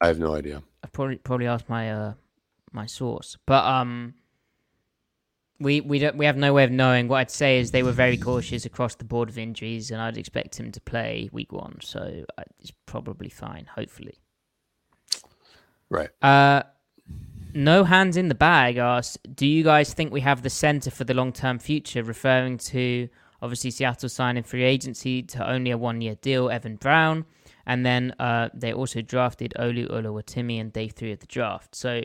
I 0.00 0.06
have 0.06 0.18
no 0.18 0.34
idea. 0.34 0.62
I 0.82 0.86
probably 0.88 1.16
probably 1.16 1.46
ask 1.46 1.68
my 1.68 1.92
uh 1.92 2.14
my 2.72 2.86
source, 2.86 3.36
but 3.46 3.64
um." 3.64 4.14
We 5.60 5.80
we 5.80 5.98
don't 5.98 6.16
we 6.16 6.26
have 6.26 6.36
no 6.36 6.52
way 6.52 6.64
of 6.64 6.70
knowing. 6.70 7.08
What 7.08 7.18
I'd 7.18 7.30
say 7.30 7.58
is 7.58 7.72
they 7.72 7.82
were 7.82 7.92
very 7.92 8.16
cautious 8.16 8.64
across 8.64 8.94
the 8.94 9.04
board 9.04 9.28
of 9.28 9.38
injuries, 9.38 9.90
and 9.90 10.00
I'd 10.00 10.16
expect 10.16 10.58
him 10.58 10.70
to 10.72 10.80
play 10.80 11.28
week 11.32 11.52
one. 11.52 11.78
So 11.82 12.24
uh, 12.38 12.42
it's 12.60 12.72
probably 12.86 13.28
fine, 13.28 13.66
hopefully. 13.74 14.18
Right. 15.90 16.10
Uh, 16.22 16.62
no 17.54 17.84
hands 17.84 18.16
in 18.16 18.28
the 18.28 18.34
bag 18.34 18.76
asks, 18.76 19.16
do 19.34 19.46
you 19.46 19.64
guys 19.64 19.94
think 19.94 20.12
we 20.12 20.20
have 20.20 20.42
the 20.42 20.50
center 20.50 20.90
for 20.90 21.04
the 21.04 21.14
long 21.14 21.32
term 21.32 21.58
future? 21.58 22.02
Referring 22.02 22.58
to 22.58 23.08
obviously 23.42 23.70
Seattle 23.70 24.08
signing 24.08 24.42
free 24.42 24.64
agency 24.64 25.22
to 25.22 25.48
only 25.48 25.70
a 25.70 25.78
one 25.78 26.00
year 26.00 26.14
deal, 26.16 26.50
Evan 26.50 26.76
Brown, 26.76 27.24
and 27.66 27.84
then 27.84 28.14
uh, 28.18 28.48
they 28.54 28.72
also 28.72 29.00
drafted 29.00 29.54
Olu 29.58 29.90
Oluwatimi 29.90 30.60
and 30.60 30.72
day 30.72 30.88
three 30.88 31.12
of 31.12 31.20
the 31.20 31.26
draft. 31.26 31.74
So 31.74 32.02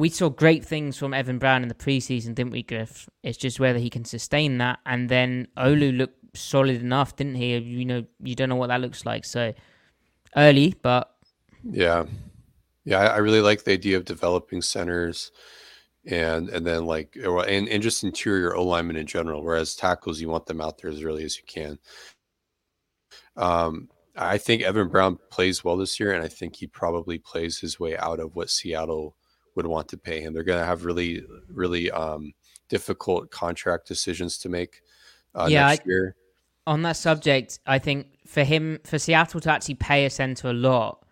we 0.00 0.08
saw 0.08 0.30
great 0.30 0.64
things 0.64 0.96
from 0.96 1.12
Evan 1.12 1.38
Brown 1.38 1.62
in 1.62 1.68
the 1.68 1.74
preseason, 1.74 2.34
didn't 2.34 2.52
we, 2.52 2.62
Griff? 2.62 3.06
It's 3.22 3.36
just 3.36 3.60
whether 3.60 3.78
he 3.78 3.90
can 3.90 4.06
sustain 4.06 4.56
that. 4.56 4.78
And 4.86 5.10
then 5.10 5.46
Olu 5.58 5.94
looked 5.96 6.36
solid 6.36 6.80
enough, 6.80 7.16
didn't 7.16 7.34
he? 7.34 7.54
You 7.58 7.84
know, 7.84 8.04
you 8.18 8.34
don't 8.34 8.48
know 8.48 8.56
what 8.56 8.68
that 8.68 8.80
looks 8.80 9.04
like. 9.04 9.26
So 9.26 9.52
early, 10.34 10.74
but 10.80 11.14
Yeah, 11.62 12.06
yeah. 12.84 13.00
I, 13.00 13.18
really 13.18 13.42
like 13.42 13.64
the 13.64 13.72
idea 13.72 13.98
of 13.98 14.06
developing 14.06 14.62
centers, 14.62 15.32
and 16.06 16.48
and 16.48 16.66
then 16.66 16.86
like 16.86 17.14
and 17.22 17.68
and 17.68 17.82
just 17.82 18.02
interior 18.02 18.56
O 18.56 18.64
linemen 18.64 18.96
in 18.96 19.06
general. 19.06 19.44
Whereas 19.44 19.76
tackles, 19.76 20.18
you 20.18 20.30
want 20.30 20.46
them 20.46 20.62
out 20.62 20.78
there 20.78 20.90
as 20.90 21.02
early 21.02 21.24
as 21.24 21.36
you 21.36 21.44
can. 21.46 21.78
Um, 23.36 23.90
I 24.16 24.38
think 24.38 24.62
Evan 24.62 24.88
Brown 24.88 25.18
plays 25.30 25.62
well 25.62 25.76
this 25.76 26.00
year, 26.00 26.12
and 26.12 26.24
I 26.24 26.28
think 26.28 26.56
he 26.56 26.66
probably 26.66 27.18
plays 27.18 27.58
his 27.58 27.78
way 27.78 27.98
out 27.98 28.18
of 28.18 28.34
what 28.34 28.48
Seattle 28.48 29.14
would 29.60 29.66
want 29.76 29.88
to 29.88 29.96
pay 29.96 30.20
him. 30.20 30.32
They're 30.34 30.42
going 30.42 30.60
to 30.60 30.66
have 30.66 30.84
really, 30.84 31.22
really 31.52 31.90
um, 31.90 32.32
difficult 32.68 33.30
contract 33.30 33.86
decisions 33.86 34.38
to 34.38 34.48
make 34.48 34.82
uh, 35.34 35.46
Yeah, 35.50 35.68
next 35.68 35.82
I- 35.82 35.84
year. 35.86 36.16
on 36.66 36.82
that 36.82 36.96
subject, 36.96 37.58
I 37.66 37.78
think 37.78 38.06
for 38.26 38.42
him, 38.44 38.78
for 38.84 38.98
Seattle 38.98 39.40
to 39.40 39.50
actually 39.50 39.74
pay 39.76 40.04
a 40.06 40.10
center 40.10 40.48
a 40.50 40.52
lot, 40.52 41.04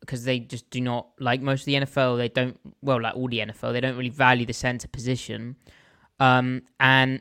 because 0.00 0.24
they 0.24 0.40
just 0.40 0.68
do 0.70 0.80
not 0.80 1.08
like 1.20 1.40
most 1.40 1.60
of 1.62 1.66
the 1.66 1.74
NFL. 1.74 2.18
They 2.18 2.28
don't 2.28 2.58
well, 2.82 3.00
like 3.00 3.14
all 3.14 3.28
the 3.28 3.38
NFL, 3.38 3.72
they 3.72 3.80
don't 3.80 3.96
really 3.96 4.10
value 4.10 4.44
the 4.46 4.52
center 4.52 4.88
position. 4.88 5.56
Um, 6.18 6.62
and 6.80 7.20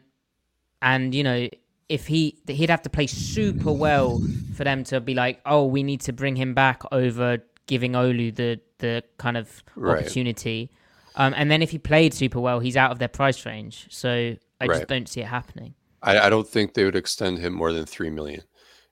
and 0.82 1.14
you 1.14 1.24
know, 1.24 1.48
if 1.90 2.08
he 2.08 2.40
he'd 2.48 2.70
have 2.72 2.82
to 2.84 2.90
play 2.90 3.06
super 3.08 3.72
well 3.72 4.20
for 4.56 4.64
them 4.64 4.84
to 4.86 5.00
be 5.00 5.14
like, 5.14 5.42
oh, 5.46 5.66
we 5.66 5.84
need 5.84 6.02
to 6.02 6.14
bring 6.14 6.36
him 6.36 6.54
back 6.56 6.82
over 6.92 7.38
giving 7.72 7.94
Olu 7.94 8.36
the 8.36 8.60
the 8.80 9.02
kind 9.18 9.38
of 9.38 9.64
Right. 9.76 10.02
opportunity. 10.02 10.70
Um, 11.16 11.34
and 11.38 11.50
then 11.50 11.62
if 11.62 11.72
he 11.72 11.80
played 11.80 12.14
super 12.14 12.42
well, 12.42 12.60
he's 12.60 12.76
out 12.76 12.92
of 12.92 13.00
their 13.00 13.08
price 13.08 13.46
range. 13.46 13.88
So 13.90 14.36
I 14.60 14.68
just 14.68 14.88
don't 14.88 15.08
see 15.08 15.22
it 15.22 15.28
happening. 15.28 15.74
I, 16.02 16.20
I 16.26 16.30
don't 16.30 16.48
think 16.48 16.74
they 16.74 16.84
would 16.84 16.96
extend 16.98 17.38
him 17.40 17.54
more 17.54 17.72
than 17.72 17.86
three 17.86 18.10
million. 18.10 18.44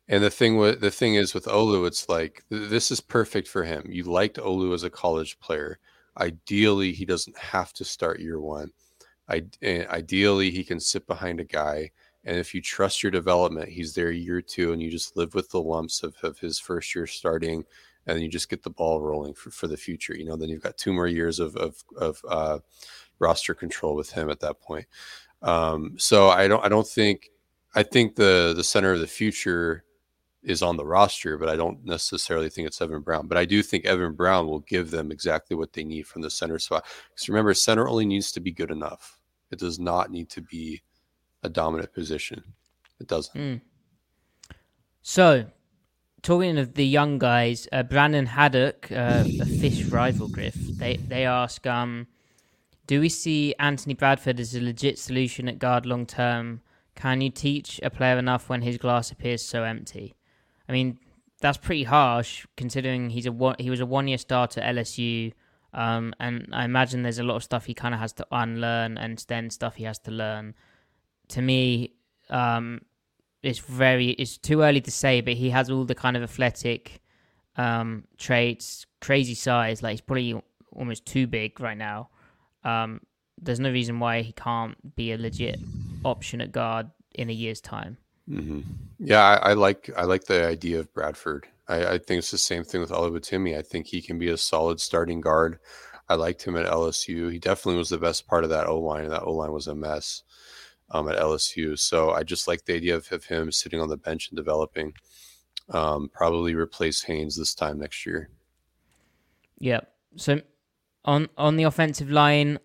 And 0.08 0.24
the 0.24 0.30
thing 0.30 0.56
with 0.58 0.80
the 0.80 0.92
thing 0.92 1.16
is 1.16 1.34
with 1.34 1.46
Olu, 1.46 1.86
it's 1.88 2.08
like 2.08 2.44
th- 2.50 2.70
this 2.70 2.90
is 2.90 3.02
perfect 3.02 3.48
for 3.50 3.64
him. 3.66 3.84
You 3.90 4.04
liked 4.04 4.38
Olu 4.38 4.74
as 4.74 4.84
a 4.84 4.90
college 4.90 5.40
player. 5.40 5.78
Ideally, 6.18 6.94
he 6.94 7.06
doesn't 7.06 7.38
have 7.38 7.74
to 7.74 7.84
start 7.84 8.22
year 8.22 8.40
one. 8.40 8.72
I, 9.28 9.44
and 9.62 9.86
ideally, 9.88 10.50
he 10.52 10.64
can 10.64 10.80
sit 10.80 11.06
behind 11.06 11.40
a 11.40 11.44
guy, 11.62 11.92
and 12.24 12.38
if 12.38 12.56
you 12.56 12.62
trust 12.62 13.04
your 13.04 13.12
development, 13.12 13.70
he's 13.70 13.94
there 13.94 14.12
year 14.12 14.42
two, 14.42 14.72
and 14.74 14.82
you 14.82 14.90
just 14.90 15.16
live 15.16 15.36
with 15.36 15.50
the 15.50 15.62
lumps 15.62 16.02
of, 16.02 16.16
of 16.24 16.40
his 16.40 16.60
first 16.60 16.96
year 16.96 17.06
starting, 17.06 17.64
and 18.10 18.22
you 18.22 18.28
just 18.28 18.50
get 18.50 18.64
the 18.64 18.70
ball 18.70 19.02
rolling 19.02 19.34
for, 19.34 19.52
for 19.52 19.68
the 19.68 19.78
future. 19.78 20.16
You 20.16 20.26
know, 20.26 20.36
then 20.36 20.50
you've 20.50 20.64
got 20.64 20.78
two 20.78 20.94
more 20.94 21.08
years 21.08 21.40
of 21.40 21.56
of, 21.56 21.84
of 21.98 22.22
uh, 22.28 22.60
roster 23.20 23.54
control 23.54 23.96
with 23.96 24.12
him 24.12 24.30
at 24.30 24.40
that 24.42 24.62
point. 24.62 24.88
Um, 25.42 25.96
so 25.98 26.30
I 26.30 26.48
don't 26.48 26.64
I 26.64 26.70
don't 26.70 26.88
think 26.88 27.30
I 27.76 27.84
think 27.84 28.16
the 28.16 28.54
the 28.56 28.64
center 28.64 28.92
of 28.92 29.00
the 29.00 29.08
future 29.08 29.84
is 30.42 30.62
on 30.62 30.78
the 30.78 30.86
roster, 30.86 31.38
but 31.38 31.50
I 31.50 31.56
don't 31.56 31.84
necessarily 31.86 32.50
think 32.50 32.68
it's 32.68 32.82
Evan 32.82 33.02
Brown. 33.02 33.28
But 33.28 33.38
I 33.38 33.46
do 33.46 33.62
think 33.62 33.86
Evan 33.86 34.14
Brown 34.14 34.48
will 34.48 34.62
give 34.62 34.90
them 34.90 35.12
exactly 35.12 35.56
what 35.56 35.74
they 35.74 35.84
need 35.84 36.08
from 36.08 36.22
the 36.22 36.30
center 36.30 36.58
spot. 36.60 36.86
Because 37.10 37.28
remember, 37.28 37.54
center 37.54 37.88
only 37.88 38.06
needs 38.06 38.32
to 38.34 38.40
be 38.40 38.52
good 38.52 38.72
enough. 38.72 39.20
It 39.52 39.60
does 39.60 39.80
not 39.80 40.12
need 40.12 40.30
to 40.32 40.42
be 40.42 40.82
a 41.44 41.50
dominant 41.50 41.94
position. 41.94 42.42
It 43.00 43.08
doesn't. 43.08 43.36
Mm. 43.36 43.62
So, 45.02 45.46
talking 46.22 46.58
of 46.58 46.74
the 46.74 46.86
young 46.86 47.20
guys, 47.20 47.68
uh, 47.72 47.84
Brandon 47.84 48.26
Haddock, 48.26 48.92
uh, 48.92 49.24
a 49.42 49.46
fish 49.46 49.86
rival 49.86 50.28
Griff, 50.28 50.56
they 50.56 50.98
they 50.98 51.26
ask, 51.26 51.66
um, 51.66 52.08
do 52.88 53.00
we 53.00 53.10
see 53.10 53.54
Anthony 53.60 53.94
Bradford 53.94 54.40
as 54.40 54.56
a 54.56 54.62
legit 54.62 54.98
solution 54.98 55.48
at 55.48 55.60
guard 55.60 55.86
long 55.86 56.06
term? 56.06 56.62
Can 56.96 57.22
you 57.22 57.30
teach 57.30 57.80
a 57.84 57.90
player 57.90 58.18
enough 58.18 58.50
when 58.50 58.62
his 58.62 58.78
glass 58.78 59.12
appears 59.12 59.44
so 59.44 59.64
empty? 59.64 60.16
I 60.68 60.72
mean, 60.72 61.00
that's 61.40 61.58
pretty 61.58 61.84
harsh 61.84 62.46
considering 62.58 63.12
he's 63.12 63.26
a 63.26 63.32
one, 63.32 63.56
he 63.60 63.70
was 63.70 63.80
a 63.80 63.86
one 63.86 64.08
year 64.08 64.18
starter 64.18 64.62
at 64.62 64.76
LSU. 64.76 65.34
Um, 65.74 66.14
and 66.20 66.50
I 66.52 66.66
imagine 66.66 67.04
there's 67.04 67.20
a 67.20 67.24
lot 67.24 67.36
of 67.36 67.44
stuff 67.44 67.66
he 67.66 67.74
kind 67.74 67.94
of 67.94 68.00
has 68.00 68.14
to 68.14 68.28
unlearn 68.32 68.98
and 68.98 69.24
then 69.28 69.50
stuff 69.50 69.76
he 69.76 69.84
has 69.84 70.00
to 70.00 70.12
learn. 70.12 70.56
To 71.30 71.42
me, 71.42 71.94
um, 72.30 72.82
it's 73.44 73.60
very 73.60 74.10
it's 74.12 74.38
too 74.38 74.62
early 74.62 74.82
to 74.82 74.92
say, 74.92 75.22
but 75.22 75.34
he 75.34 75.50
has 75.50 75.70
all 75.70 75.86
the 75.86 75.96
kind 75.96 76.18
of 76.18 76.24
athletic 76.24 77.02
um, 77.56 78.06
traits, 78.18 78.86
crazy 79.02 79.36
size. 79.36 79.82
Like 79.82 79.92
he's 79.92 80.02
probably 80.02 80.42
almost 80.74 81.06
too 81.06 81.28
big 81.28 81.60
right 81.60 81.78
now. 81.78 82.10
Um, 82.64 83.02
there's 83.42 83.60
no 83.60 83.72
reason 83.72 84.00
why 84.00 84.22
he 84.22 84.34
can't 84.34 84.96
be 84.96 85.14
a 85.14 85.18
legit 85.18 85.60
option 86.04 86.42
at 86.42 86.52
guard 86.52 86.90
in 87.16 87.30
a 87.30 87.34
year's 87.34 87.62
time. 87.62 87.98
Mm-hmm. 88.30 88.62
Yeah, 89.00 89.22
I, 89.22 89.52
I, 89.52 89.54
like 89.54 89.90
I 89.96 90.04
like 90.04 90.26
the 90.26 90.46
idea 90.46 90.80
of 90.80 90.94
Bradford. 90.94 91.48
I, 91.68 91.94
I 91.94 91.98
think 91.98 92.20
it's 92.20 92.32
the 92.32 92.38
same 92.38 92.64
thing 92.64 92.82
with 92.82 92.92
Oluwatimi. 92.92 93.58
I 93.58 93.62
think 93.62 93.88
he 93.88 94.02
can 94.02 94.20
be 94.20 94.30
a 94.30 94.38
solid 94.38 94.80
starting 94.80 95.22
guard. 95.22 95.60
I 96.10 96.16
liked 96.16 96.44
him 96.44 96.56
at 96.58 96.66
LSU. 96.66 97.32
He 97.32 97.40
definitely 97.40 97.78
was 97.78 97.90
the 97.90 97.98
best 97.98 98.28
part 98.28 98.44
of 98.44 98.50
that 98.50 98.68
O 98.68 98.80
line, 98.80 99.08
that 99.10 99.24
O 99.24 99.32
line 99.32 99.52
was 99.52 99.68
a 99.68 99.76
mess 99.76 100.24
um, 100.92 101.10
at 101.10 101.18
LSU. 101.18 101.78
So 101.78 102.12
I 102.12 102.24
just 102.24 102.48
like 102.48 102.66
the 102.66 102.76
idea 102.76 102.96
of, 102.96 103.12
of 103.12 103.26
him 103.26 103.52
sitting 103.52 103.80
on 103.80 103.90
the 103.90 103.98
bench 103.98 104.30
and 104.30 104.38
developing. 104.38 104.94
Um, 105.70 106.10
probably 106.12 106.56
replace 106.56 107.04
Haynes 107.04 107.36
this 107.36 107.54
time 107.54 107.80
next 107.80 108.06
year. 108.06 108.30
Yep. 109.60 109.92
So 110.16 110.42
on 111.06 111.30
on 111.38 111.58
the 111.58 111.64
offensive 111.64 112.10
line, 112.10 112.58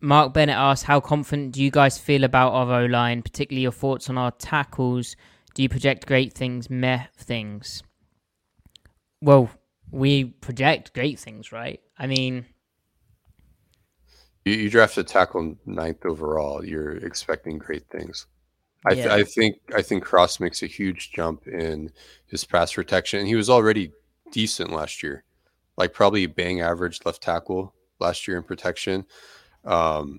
Mark 0.00 0.32
Bennett 0.32 0.56
asked, 0.56 0.84
"How 0.84 1.00
confident 1.00 1.52
do 1.52 1.62
you 1.62 1.70
guys 1.70 1.98
feel 1.98 2.24
about 2.24 2.52
our 2.52 2.82
O 2.82 2.86
line, 2.86 3.22
particularly 3.22 3.62
your 3.62 3.72
thoughts 3.72 4.08
on 4.08 4.16
our 4.16 4.30
tackles? 4.30 5.16
Do 5.54 5.62
you 5.62 5.68
project 5.68 6.06
great 6.06 6.32
things, 6.32 6.70
meh 6.70 7.06
things?" 7.16 7.82
Well, 9.20 9.50
we 9.90 10.24
project 10.24 10.94
great 10.94 11.18
things, 11.18 11.52
right? 11.52 11.80
I 11.98 12.06
mean, 12.06 12.46
you, 14.44 14.54
you 14.54 14.70
drafted 14.70 15.06
tackle 15.06 15.56
ninth 15.66 16.04
overall. 16.04 16.64
You're 16.64 16.96
expecting 16.96 17.58
great 17.58 17.88
things. 17.88 18.26
I, 18.84 18.94
th- 18.94 19.06
yeah. 19.06 19.14
I 19.14 19.22
think 19.22 19.56
I 19.74 19.82
think 19.82 20.02
Cross 20.02 20.40
makes 20.40 20.62
a 20.62 20.66
huge 20.66 21.12
jump 21.12 21.46
in 21.46 21.92
his 22.26 22.44
pass 22.44 22.72
protection. 22.72 23.26
He 23.26 23.36
was 23.36 23.48
already 23.48 23.92
decent 24.32 24.72
last 24.72 25.02
year, 25.02 25.24
like 25.76 25.92
probably 25.92 26.26
bang 26.26 26.60
average 26.60 27.00
left 27.04 27.22
tackle 27.22 27.74
last 28.00 28.26
year 28.26 28.36
in 28.36 28.42
protection. 28.42 29.04
Um, 29.64 30.18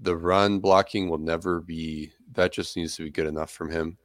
the 0.00 0.16
run 0.16 0.60
blocking 0.60 1.08
will 1.08 1.18
never 1.18 1.60
be 1.60 2.12
that. 2.34 2.52
Just 2.52 2.76
needs 2.76 2.96
to 2.96 3.04
be 3.04 3.10
good 3.10 3.26
enough 3.26 3.50
from 3.50 3.70
him. 3.70 3.98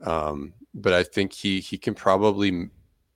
Um, 0.00 0.54
but 0.72 0.92
I 0.92 1.02
think 1.02 1.32
he 1.32 1.58
he 1.58 1.78
can 1.78 1.94
probably 1.94 2.70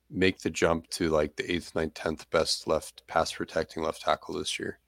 make 0.09 0.39
the 0.39 0.49
jump 0.49 0.89
to 0.89 1.09
like 1.09 1.37
the 1.37 1.49
eighth, 1.49 1.75
ninth, 1.75 1.93
tenth 1.93 2.29
best 2.29 2.67
left 2.67 3.07
pass 3.07 3.31
protecting 3.31 3.83
left 3.83 4.01
tackle 4.01 4.35
this 4.35 4.59
year. 4.59 4.79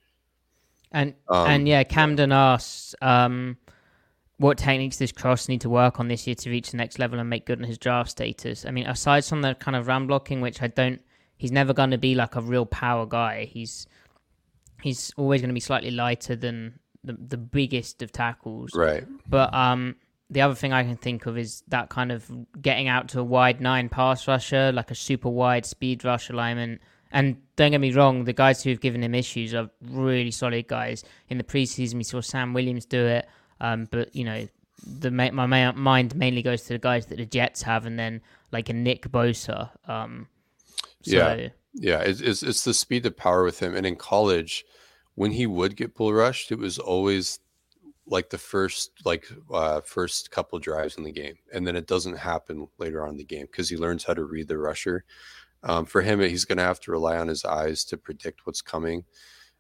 And 0.92 1.14
um, 1.28 1.48
and 1.48 1.68
yeah, 1.68 1.84
Camden 1.84 2.32
asks, 2.32 2.96
um, 3.02 3.58
what 4.38 4.58
techniques 4.58 4.98
does 4.98 5.12
Cross 5.12 5.50
need 5.50 5.62
to 5.62 5.70
work 5.70 6.00
on 6.00 6.08
this 6.08 6.26
year 6.26 6.36
to 6.36 6.50
reach 6.50 6.72
the 6.72 6.78
next 6.78 6.98
level 6.98 7.20
and 7.20 7.30
make 7.30 7.46
good 7.46 7.60
on 7.60 7.66
his 7.66 7.78
draft 7.78 8.10
status? 8.10 8.66
I 8.66 8.72
mean, 8.72 8.88
aside 8.88 9.26
from 9.26 9.42
the 9.42 9.54
kind 9.56 9.76
of 9.76 9.88
run 9.88 10.08
blocking, 10.08 10.42
which 10.42 10.62
I 10.62 10.68
don't, 10.68 11.02
he's 11.38 11.52
never 11.52 11.74
going 11.74 11.92
to 11.92 11.98
be 11.98 12.16
like 12.16 12.36
a 12.36 12.42
real 12.42 12.66
power 12.66 13.06
guy. 13.06 13.46
He's 13.46 13.86
he's 14.82 15.12
always 15.18 15.42
going 15.42 15.50
to 15.50 15.54
be 15.54 15.60
slightly 15.60 15.92
lighter 15.92 16.36
than 16.36 16.80
the 17.04 17.14
the 17.14 17.38
biggest 17.38 18.02
of 18.02 18.12
tackles. 18.12 18.72
Right. 18.74 19.06
But 19.28 19.54
um, 19.54 19.96
the 20.30 20.42
other 20.42 20.56
thing 20.56 20.74
I 20.74 20.84
can 20.84 20.98
think 20.98 21.26
of 21.26 21.38
is 21.38 21.64
that 21.68 21.90
kind 21.90 22.12
of 22.12 22.30
getting 22.62 22.88
out 22.88 23.10
to 23.10 23.20
a 23.20 23.24
wide 23.24 23.62
nine 23.62 23.90
pass 23.90 24.28
rusher, 24.28 24.72
like 24.72 24.90
a 24.90 24.96
super 24.96 25.30
wide 25.30 25.66
speed 25.66 26.04
rush 26.06 26.30
alignment 26.30 26.82
and 27.12 27.38
don't 27.56 27.72
get 27.72 27.82
me 27.82 27.92
wrong, 27.92 28.24
the 28.24 28.34
guys 28.34 28.64
who 28.64 28.70
have 28.70 28.82
given 28.82 29.04
him 29.04 29.16
issues 29.16 29.54
are 29.54 29.70
really 29.82 30.32
solid 30.32 30.68
guys. 30.68 31.04
In 31.30 31.38
the 31.38 31.44
preseason, 31.44 31.96
we 31.96 32.04
saw 32.04 32.22
Sam 32.22 32.54
Williams 32.54 32.86
do 32.86 33.06
it, 33.06 33.28
um, 33.60 33.88
but 33.92 34.16
you 34.16 34.24
know, 34.24 34.48
the 34.86 35.12
my, 35.12 35.32
my 35.32 35.72
mind 35.72 36.16
mainly 36.16 36.42
goes 36.42 36.64
to 36.64 36.74
the 36.74 36.80
guys 36.80 37.08
that 37.08 37.18
the 37.18 37.26
Jets 37.26 37.62
have, 37.64 37.86
and 37.86 37.98
then 37.98 38.22
like 38.52 38.70
a 38.70 38.74
Nick 38.74 39.10
Bosa. 39.12 39.70
Um, 39.88 40.28
so. 41.02 41.16
Yeah, 41.16 41.50
yeah, 41.74 42.00
it's, 42.00 42.22
it's 42.22 42.44
it's 42.44 42.64
the 42.64 42.74
speed 42.74 43.04
to 43.04 43.12
power 43.12 43.44
with 43.44 43.60
him. 43.62 43.76
And 43.76 43.86
in 43.86 43.96
college, 43.96 44.66
when 45.16 45.32
he 45.32 45.46
would 45.46 45.76
get 45.76 45.96
bull 45.96 46.14
rushed, 46.14 46.52
it 46.52 46.58
was 46.58 46.80
always 46.80 47.40
like 48.08 48.30
the 48.30 48.38
first 48.38 48.92
like 49.06 49.28
uh, 49.54 49.82
first 49.82 50.32
couple 50.32 50.60
drives 50.60 50.98
in 50.98 51.04
the 51.04 51.12
game, 51.12 51.38
and 51.54 51.66
then 51.66 51.76
it 51.76 51.88
doesn't 51.88 52.18
happen 52.18 52.68
later 52.78 53.04
on 53.04 53.10
in 53.10 53.18
the 53.18 53.24
game 53.24 53.46
because 53.46 53.70
he 53.70 53.78
learns 53.78 54.04
how 54.04 54.14
to 54.14 54.24
read 54.24 54.48
the 54.48 54.58
rusher. 54.58 55.04
Um, 55.64 55.86
for 55.86 56.02
him, 56.02 56.20
he's 56.22 56.46
going 56.46 56.58
to 56.58 56.64
have 56.64 56.80
to 56.82 56.92
rely 56.92 57.18
on 57.18 57.28
his 57.28 57.44
eyes 57.44 57.84
to 57.86 57.98
predict 57.98 58.46
what's 58.46 58.62
coming 58.62 59.04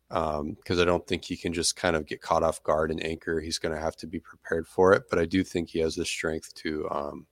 because 0.09 0.39
um, 0.39 0.79
I 0.79 0.85
don't 0.85 1.05
think 1.05 1.25
he 1.25 1.37
can 1.37 1.53
just 1.53 1.75
kind 1.75 1.95
of 1.95 2.07
get 2.07 2.21
caught 2.21 2.41
off 2.41 2.63
guard 2.63 2.89
and 2.89 3.03
anchor. 3.05 3.39
He's 3.39 3.59
going 3.59 3.75
to 3.75 3.81
have 3.81 3.95
to 3.97 4.07
be 4.07 4.19
prepared 4.19 4.67
for 4.67 4.93
it. 4.93 5.03
But 5.09 5.19
I 5.19 5.25
do 5.25 5.43
think 5.43 5.69
he 5.69 5.79
has 5.79 5.95
the 5.95 6.05
strength 6.05 6.53
to 6.55 6.89
um, 6.89 7.27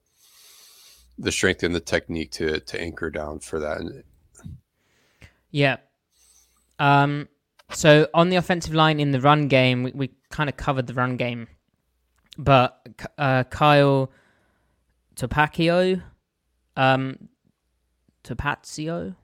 the 1.18 1.32
strength 1.32 1.63
and 1.63 1.74
the 1.74 1.80
technique 1.80 2.32
to 2.34 2.59
to 2.59 2.80
anchor 2.80 3.09
down 3.09 3.39
for 3.39 3.59
that. 3.59 4.03
Yeah. 5.51 5.78
Um. 6.78 7.30
So 7.72 8.07
on 8.13 8.30
the 8.30 8.38
offensive 8.38 8.74
line 8.74 8.99
in 8.99 9.11
the 9.11 9.20
run 9.20 9.47
game, 9.47 9.84
we, 9.84 9.91
we 9.91 10.11
kind 10.30 10.49
of 10.49 10.55
covered 10.55 10.88
the 10.88 10.93
run 10.93 11.18
game, 11.18 11.47
but 12.38 12.88
uh, 13.18 13.43
Kyle 13.45 14.09
Topacchio, 15.15 16.01
um, 16.78 17.28
Topazio. 18.28 19.15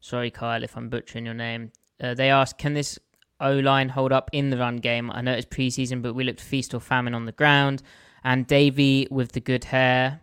Sorry, 0.00 0.30
Kyle, 0.30 0.62
if 0.62 0.76
I'm 0.76 0.88
butchering 0.88 1.24
your 1.24 1.34
name. 1.34 1.72
Uh, 2.00 2.14
they 2.14 2.30
asked, 2.30 2.58
can 2.58 2.74
this 2.74 2.98
O 3.40 3.52
line 3.52 3.90
hold 3.90 4.12
up 4.12 4.30
in 4.32 4.50
the 4.50 4.58
run 4.58 4.76
game? 4.76 5.10
I 5.10 5.20
know 5.20 5.32
it's 5.32 5.46
preseason, 5.46 6.00
but 6.00 6.14
we 6.14 6.24
looked 6.24 6.40
feast 6.40 6.72
or 6.72 6.80
famine 6.80 7.14
on 7.14 7.26
the 7.26 7.32
ground. 7.32 7.82
And 8.22 8.46
Davy 8.46 9.08
with 9.10 9.32
the 9.32 9.40
good 9.40 9.64
hair 9.64 10.20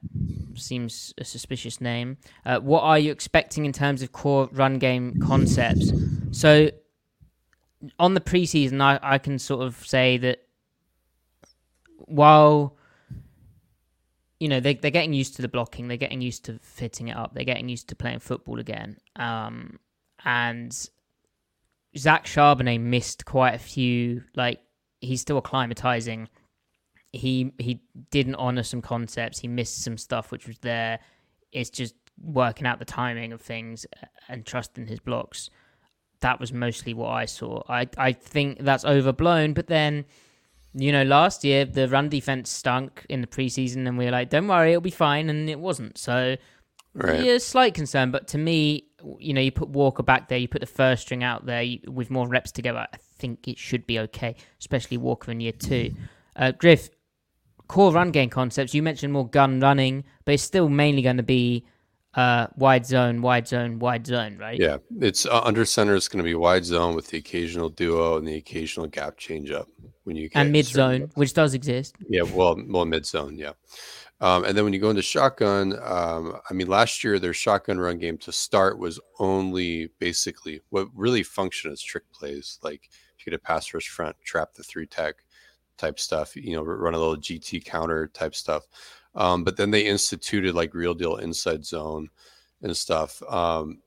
seems 0.55 1.13
a 1.17 1.23
suspicious 1.23 1.81
name. 1.81 2.17
Uh, 2.45 2.59
what 2.59 2.81
are 2.81 2.99
you 2.99 3.11
expecting 3.11 3.65
in 3.65 3.73
terms 3.73 4.01
of 4.01 4.11
core 4.11 4.49
run 4.51 4.77
game 4.77 5.19
concepts? 5.19 5.91
So, 6.31 6.69
on 7.99 8.13
the 8.13 8.21
preseason, 8.21 8.81
I, 8.81 8.99
I 9.01 9.17
can 9.17 9.39
sort 9.39 9.65
of 9.65 9.83
say 9.85 10.17
that 10.17 10.43
while 11.97 12.76
you 14.39 14.47
know, 14.47 14.59
they, 14.59 14.75
they're 14.75 14.91
getting 14.91 15.13
used 15.13 15.35
to 15.35 15.41
the 15.41 15.47
blocking. 15.47 15.87
They're 15.87 15.97
getting 15.97 16.21
used 16.21 16.45
to 16.45 16.59
fitting 16.61 17.07
it 17.07 17.17
up. 17.17 17.33
They're 17.33 17.43
getting 17.43 17.69
used 17.69 17.89
to 17.89 17.95
playing 17.95 18.19
football 18.19 18.59
again. 18.59 18.97
Um, 19.15 19.79
and 20.23 20.71
Zach 21.97 22.25
Charbonnet 22.25 22.81
missed 22.81 23.25
quite 23.25 23.55
a 23.55 23.59
few. 23.59 24.23
Like 24.35 24.59
he's 25.01 25.21
still 25.21 25.41
acclimatizing. 25.41 26.27
He 27.13 27.53
he 27.57 27.81
didn't 28.11 28.35
honor 28.35 28.63
some 28.63 28.81
concepts. 28.81 29.39
He 29.39 29.47
missed 29.47 29.83
some 29.83 29.97
stuff 29.97 30.31
which 30.31 30.47
was 30.47 30.59
there. 30.59 30.99
It's 31.51 31.69
just 31.69 31.95
working 32.21 32.67
out 32.67 32.79
the 32.79 32.85
timing 32.85 33.33
of 33.33 33.41
things 33.41 33.85
and 34.27 34.45
trusting 34.45 34.87
his 34.87 34.99
blocks. 34.99 35.49
That 36.21 36.39
was 36.39 36.51
mostly 36.51 36.93
what 36.93 37.09
I 37.09 37.25
saw. 37.25 37.63
I 37.67 37.87
I 37.97 38.11
think 38.11 38.59
that's 38.59 38.85
overblown, 38.85 39.53
but 39.53 39.67
then 39.67 40.05
you 40.73 40.91
know, 40.91 41.03
last 41.03 41.43
year 41.43 41.65
the 41.65 41.87
run 41.87 42.09
defense 42.09 42.49
stunk 42.49 43.05
in 43.09 43.21
the 43.21 43.27
preseason, 43.27 43.87
and 43.87 43.97
we 43.97 44.05
were 44.05 44.11
like, 44.11 44.29
"Don't 44.29 44.47
worry, 44.47 44.71
it'll 44.71 44.81
be 44.81 44.89
fine," 44.89 45.29
and 45.29 45.49
it 45.49 45.59
wasn't. 45.59 45.97
So, 45.97 46.37
right. 46.93 47.23
yeah, 47.23 47.37
slight 47.37 47.73
concern. 47.73 48.11
But 48.11 48.27
to 48.29 48.37
me, 48.37 48.85
you 49.19 49.33
know, 49.33 49.41
you 49.41 49.51
put 49.51 49.69
Walker 49.69 50.03
back 50.03 50.29
there, 50.29 50.37
you 50.37 50.47
put 50.47 50.61
the 50.61 50.67
first 50.67 51.03
string 51.03 51.23
out 51.23 51.45
there 51.45 51.65
with 51.87 52.09
more 52.09 52.27
reps 52.27 52.51
together. 52.51 52.87
I 52.91 52.97
think 53.17 53.47
it 53.47 53.57
should 53.57 53.87
be 53.87 53.99
okay, 53.99 54.35
especially 54.59 54.97
Walker 54.97 55.31
in 55.31 55.39
year 55.39 55.51
two. 55.51 55.93
Uh, 56.35 56.51
Griff, 56.51 56.89
core 57.67 57.91
run 57.91 58.11
game 58.11 58.29
concepts. 58.29 58.73
You 58.73 58.83
mentioned 58.83 59.13
more 59.13 59.27
gun 59.27 59.59
running, 59.59 60.03
but 60.25 60.33
it's 60.33 60.43
still 60.43 60.69
mainly 60.69 61.01
going 61.01 61.17
to 61.17 61.23
be 61.23 61.65
uh, 62.17 62.47
wide 62.55 62.85
zone, 62.85 63.21
wide 63.21 63.47
zone, 63.47 63.77
wide 63.77 64.05
zone, 64.05 64.37
right? 64.39 64.59
Yeah, 64.59 64.77
it's 64.99 65.27
uh, 65.27 65.41
under 65.43 65.63
center. 65.65 65.95
It's 65.95 66.07
going 66.07 66.17
to 66.17 66.23
be 66.23 66.33
wide 66.33 66.65
zone 66.65 66.95
with 66.95 67.07
the 67.07 67.19
occasional 67.19 67.69
duo 67.69 68.17
and 68.17 68.27
the 68.27 68.35
occasional 68.35 68.87
gap 68.87 69.17
change 69.17 69.51
up 69.51 69.69
when 70.03 70.15
you 70.15 70.27
and 70.33 70.51
mid 70.51 70.65
zone, 70.65 71.11
which 71.13 71.33
does 71.33 71.53
exist. 71.53 71.95
Yeah, 72.09 72.23
well, 72.23 72.59
well, 72.67 72.85
mid 72.85 73.05
zone, 73.05 73.37
yeah. 73.37 73.51
Um, 74.19 74.45
and 74.45 74.57
then 74.57 74.63
when 74.63 74.73
you 74.73 74.79
go 74.79 74.89
into 74.89 75.03
shotgun, 75.03 75.77
um, 75.83 76.39
I 76.49 76.53
mean, 76.53 76.65
last 76.65 77.03
year 77.03 77.19
their 77.19 77.35
shotgun 77.35 77.79
run 77.79 77.99
game 77.99 78.17
to 78.19 78.31
start 78.31 78.79
was 78.79 78.99
only 79.19 79.91
basically 79.99 80.61
what 80.69 80.87
really 80.95 81.21
functioned 81.21 81.71
as 81.71 81.83
trick 81.83 82.11
plays, 82.11 82.57
like 82.63 82.89
if 83.15 83.27
you 83.27 83.31
get 83.31 83.39
a 83.39 83.43
pass 83.43 83.71
rush 83.75 83.89
front, 83.89 84.15
trap 84.23 84.55
the 84.55 84.63
three 84.63 84.87
tech 84.87 85.17
type 85.77 85.99
stuff, 85.99 86.35
you 86.35 86.55
know, 86.55 86.63
run 86.63 86.95
a 86.95 86.97
little 86.97 87.17
GT 87.17 87.63
counter 87.63 88.07
type 88.07 88.33
stuff. 88.33 88.63
Um, 89.17 89.43
but 89.43 89.57
then 89.57 89.71
they 89.71 89.85
instituted 89.85 90.55
like 90.55 90.73
real 90.73 90.93
deal 90.93 91.17
inside 91.17 91.65
zone 91.65 92.09
and 92.61 92.77
stuff. 92.77 93.21
Um, 93.27 93.79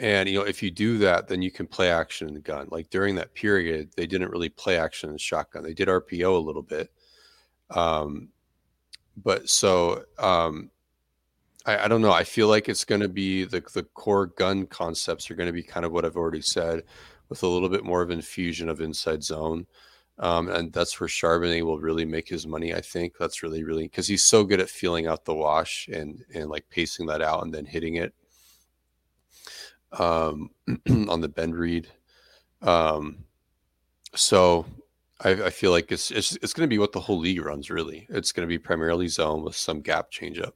and 0.00 0.28
you 0.28 0.38
know, 0.38 0.44
if 0.44 0.62
you 0.62 0.70
do 0.70 0.96
that, 0.98 1.28
then 1.28 1.42
you 1.42 1.50
can 1.50 1.66
play 1.66 1.90
action 1.90 2.28
in 2.28 2.34
the 2.34 2.40
gun. 2.40 2.68
Like 2.70 2.88
during 2.88 3.16
that 3.16 3.34
period, 3.34 3.90
they 3.96 4.06
didn't 4.06 4.30
really 4.30 4.48
play 4.48 4.78
action 4.78 5.10
in 5.10 5.14
the 5.14 5.18
shotgun. 5.18 5.64
They 5.64 5.74
did 5.74 5.88
RPO 5.88 6.34
a 6.34 6.38
little 6.38 6.62
bit. 6.62 6.90
Um, 7.70 8.28
but 9.16 9.48
so 9.48 10.04
um, 10.18 10.70
I, 11.66 11.84
I 11.84 11.88
don't 11.88 12.02
know. 12.02 12.12
I 12.12 12.24
feel 12.24 12.48
like 12.48 12.68
it's 12.68 12.84
going 12.84 13.00
to 13.00 13.08
be 13.08 13.44
the 13.44 13.62
the 13.72 13.84
core 13.94 14.26
gun 14.26 14.66
concepts 14.66 15.30
are 15.30 15.34
going 15.34 15.48
to 15.48 15.52
be 15.52 15.62
kind 15.62 15.84
of 15.84 15.92
what 15.92 16.04
I've 16.04 16.16
already 16.16 16.42
said, 16.42 16.82
with 17.28 17.42
a 17.42 17.48
little 17.48 17.68
bit 17.68 17.84
more 17.84 18.02
of 18.02 18.10
infusion 18.10 18.68
of 18.68 18.80
inside 18.80 19.22
zone. 19.22 19.66
Um, 20.18 20.48
and 20.48 20.72
that's 20.72 21.00
where 21.00 21.08
Charbonnet 21.08 21.62
will 21.62 21.80
really 21.80 22.04
make 22.04 22.28
his 22.28 22.46
money. 22.46 22.72
I 22.72 22.80
think 22.80 23.14
that's 23.18 23.42
really, 23.42 23.64
really 23.64 23.84
because 23.84 24.06
he's 24.06 24.22
so 24.22 24.44
good 24.44 24.60
at 24.60 24.70
feeling 24.70 25.06
out 25.06 25.24
the 25.24 25.34
wash 25.34 25.88
and 25.92 26.24
and 26.32 26.48
like 26.48 26.68
pacing 26.70 27.06
that 27.06 27.20
out 27.20 27.42
and 27.42 27.52
then 27.52 27.64
hitting 27.64 27.96
it 27.96 28.14
um, 29.98 30.50
on 31.08 31.20
the 31.20 31.28
bend 31.28 31.56
read. 31.56 31.88
Um, 32.62 33.24
so 34.14 34.66
I, 35.20 35.30
I, 35.30 35.50
feel 35.50 35.70
like 35.70 35.92
it's 35.92 36.10
it's, 36.10 36.36
it's 36.36 36.52
going 36.52 36.68
to 36.68 36.72
be 36.72 36.78
what 36.78 36.92
the 36.92 37.00
whole 37.00 37.18
league 37.18 37.44
runs. 37.44 37.68
Really, 37.68 38.06
it's 38.08 38.32
going 38.32 38.46
to 38.46 38.52
be 38.52 38.58
primarily 38.58 39.08
zone 39.08 39.42
with 39.42 39.56
some 39.56 39.80
gap 39.80 40.10
changeup. 40.10 40.52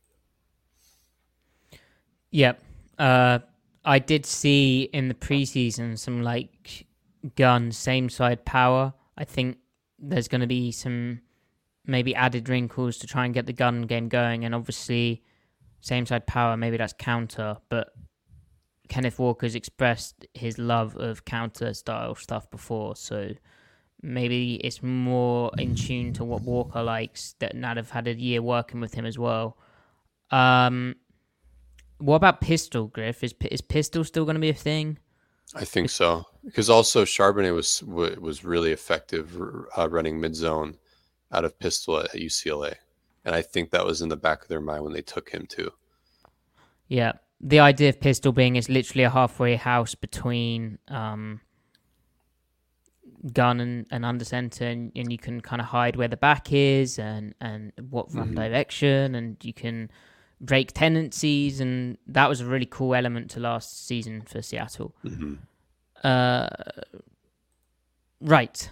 Yep. 2.30 2.62
Uh, 2.98 3.40
I 3.84 3.98
did 3.98 4.26
see 4.26 4.82
in 4.92 5.09
the 5.09 5.14
preseason 5.14 5.98
some 5.98 6.22
like 6.22 6.86
gun 7.36 7.72
same 7.72 8.09
side 8.09 8.44
power. 8.44 8.92
I 9.19 9.25
think 9.25 9.59
there's 9.99 10.29
going 10.29 10.41
to 10.41 10.47
be 10.47 10.71
some 10.71 11.21
maybe 11.85 12.14
added 12.14 12.49
wrinkles 12.49 12.99
to 12.99 13.07
try 13.07 13.25
and 13.25 13.35
get 13.35 13.47
the 13.47 13.53
gun 13.53 13.83
game 13.83 14.09
going, 14.09 14.45
and 14.45 14.55
obviously 14.55 15.23
same 15.81 16.07
side 16.07 16.27
power. 16.27 16.57
Maybe 16.57 16.77
that's 16.77 16.95
counter, 16.97 17.57
but 17.69 17.93
Kenneth 18.89 19.19
Walker's 19.19 19.57
expressed 19.57 20.27
his 20.35 20.57
love 20.57 20.97
of 20.97 21.25
counter 21.25 21.75
style 21.75 22.14
stuff 22.14 22.49
before, 22.51 22.95
so 22.95 23.31
maybe 24.01 24.55
it's 24.57 24.83
more 24.85 25.51
in 25.59 25.75
tune 25.75 26.12
to 26.14 26.25
what 26.25 26.43
Walker 26.43 26.83
likes. 26.83 27.35
That 27.41 27.57
now 27.57 27.75
have 27.75 27.91
had 27.91 28.07
a 28.07 28.14
year 28.14 28.41
working 28.41 28.81
with 28.81 28.95
him 28.95 29.05
as 29.05 29.19
well. 29.19 29.59
Um, 30.31 30.95
what 31.99 32.16
about 32.16 32.41
pistol, 32.41 32.87
Griff? 32.87 33.25
Is 33.25 33.35
is 33.51 33.62
pistol 33.62 34.05
still 34.05 34.25
going 34.25 34.37
to 34.37 34.41
be 34.41 34.51
a 34.51 34.55
thing? 34.55 34.99
I 35.57 35.64
think 35.64 35.91
so 35.91 36.27
because 36.49 36.70
also 36.70 37.05
Charbonnet 37.05 37.55
was 37.55 37.82
was 37.84 38.44
really 38.44 38.72
effective 38.72 39.36
uh, 39.76 39.88
running 39.88 40.20
mid 40.20 40.34
zone 40.34 40.76
out 41.32 41.44
of 41.44 41.59
pistol 41.59 41.99
at 41.99 42.12
UCLA, 42.12 42.74
and 43.24 43.34
I 43.34 43.42
think 43.42 43.70
that 43.70 43.84
was 43.84 44.03
in 44.03 44.09
the 44.09 44.16
back 44.16 44.42
of 44.42 44.49
their 44.49 44.61
mind 44.61 44.84
when 44.84 44.92
they 44.92 45.03
took 45.03 45.30
him 45.30 45.46
too. 45.46 45.70
Yeah, 46.88 47.12
the 47.40 47.61
idea 47.61 47.90
of 47.90 48.01
pistol 48.01 48.32
being 48.32 48.57
is 48.57 48.68
literally 48.68 49.05
a 49.05 49.11
halfway 49.11 49.57
house 49.57 49.94
between 49.94 50.78
um, 50.88 51.40
gun 53.32 53.61
and, 53.61 53.86
and 53.90 54.05
under 54.05 54.24
center, 54.24 54.66
and, 54.66 54.92
and 54.96 55.12
you 55.12 55.18
can 55.18 55.40
kind 55.40 55.61
of 55.61 55.68
hide 55.68 55.96
where 55.96 56.09
the 56.09 56.16
back 56.16 56.53
is 56.53 56.99
and 56.99 57.34
and 57.40 57.72
what 57.90 58.12
run 58.14 58.28
mm-hmm. 58.28 58.36
direction, 58.36 59.14
and 59.14 59.36
you 59.42 59.53
can 59.53 59.90
break 60.40 60.72
tendencies, 60.72 61.61
and 61.61 61.99
that 62.07 62.28
was 62.28 62.40
a 62.40 62.46
really 62.46 62.66
cool 62.66 62.94
element 62.94 63.30
to 63.30 63.40
last 63.40 63.86
season 63.86 64.22
for 64.22 64.42
Seattle. 64.42 64.94
Mm-hmm. 65.05 65.34
Uh, 66.05 66.49
right. 68.20 68.70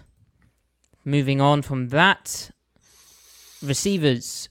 Moving 1.03 1.39
on 1.39 1.61
from 1.61 1.89
that, 1.89 2.51
receivers. 3.61 4.49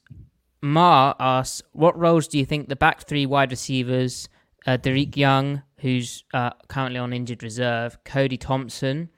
Ma 0.62 1.14
asks, 1.20 1.62
what 1.72 1.98
roles 1.98 2.26
do 2.26 2.38
you 2.38 2.46
think 2.46 2.68
the 2.68 2.76
back 2.76 3.06
three 3.06 3.26
wide 3.26 3.50
receivers, 3.50 4.28
uh, 4.66 4.78
Dareke 4.78 5.16
Young, 5.16 5.62
who's 5.78 6.24
uh, 6.32 6.50
currently 6.68 6.98
on 6.98 7.12
injured 7.12 7.42
reserve, 7.42 8.02
Cody 8.04 8.36
Thompson, 8.38 9.10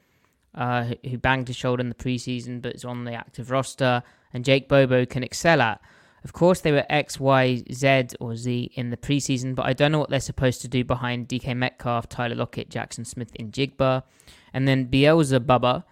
uh, 0.54 0.92
who 1.09 1.16
banged 1.16 1.48
his 1.48 1.56
shoulder 1.56 1.80
in 1.80 1.88
the 1.88 1.94
preseason 1.94 2.61
but 2.61 2.74
is 2.74 2.84
on 2.84 3.04
the 3.04 3.12
active 3.12 3.50
roster, 3.50 4.02
and 4.32 4.44
Jake 4.44 4.68
Bobo 4.68 5.06
can 5.06 5.22
excel 5.22 5.61
at? 5.62 5.80
Of 6.24 6.32
course, 6.32 6.60
they 6.60 6.72
were 6.72 6.84
X, 6.88 7.20
Y, 7.20 7.62
Z, 7.72 8.08
or 8.20 8.36
Z 8.36 8.72
in 8.74 8.90
the 8.90 8.96
preseason, 8.96 9.54
but 9.54 9.66
I 9.66 9.72
don't 9.72 9.92
know 9.92 10.00
what 10.00 10.10
they're 10.10 10.20
supposed 10.20 10.60
to 10.62 10.68
do 10.68 10.84
behind 10.84 11.28
DK 11.28 11.56
Metcalf, 11.56 12.08
Tyler 12.08 12.34
Lockett, 12.34 12.70
Jaxon 12.70 13.06
Smith-Njigba. 13.06 14.02
And 14.52 14.66
then 14.66 14.88
Beelzebubba, 14.88 15.84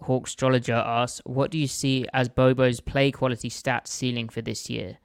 Hawk 0.00 0.26
Astrologer 0.26 0.74
asks, 0.74 1.20
What 1.24 1.50
do 1.50 1.58
you 1.58 1.66
see 1.66 2.06
as 2.12 2.28
Bobo's 2.28 2.80
play 2.80 3.10
quality 3.10 3.48
stats 3.48 3.88
ceiling 3.88 4.28
for 4.28 4.42
this 4.42 4.68
year? 4.68 4.98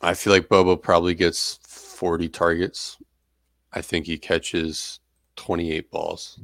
I 0.00 0.14
feel 0.14 0.32
like 0.32 0.48
Bobo 0.48 0.76
probably 0.76 1.14
gets 1.14 1.58
40 1.66 2.28
targets. 2.28 2.98
I 3.72 3.82
think 3.82 4.06
he 4.06 4.16
catches 4.16 5.00
28 5.36 5.90
balls. 5.90 6.40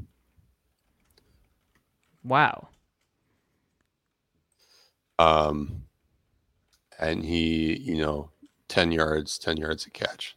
Wow. 2.24 2.68
Um, 5.18 5.84
and 6.98 7.24
he, 7.24 7.76
you 7.78 7.96
know, 7.96 8.30
10 8.68 8.92
yards, 8.92 9.38
10 9.38 9.56
yards 9.56 9.86
a 9.86 9.90
catch. 9.90 10.36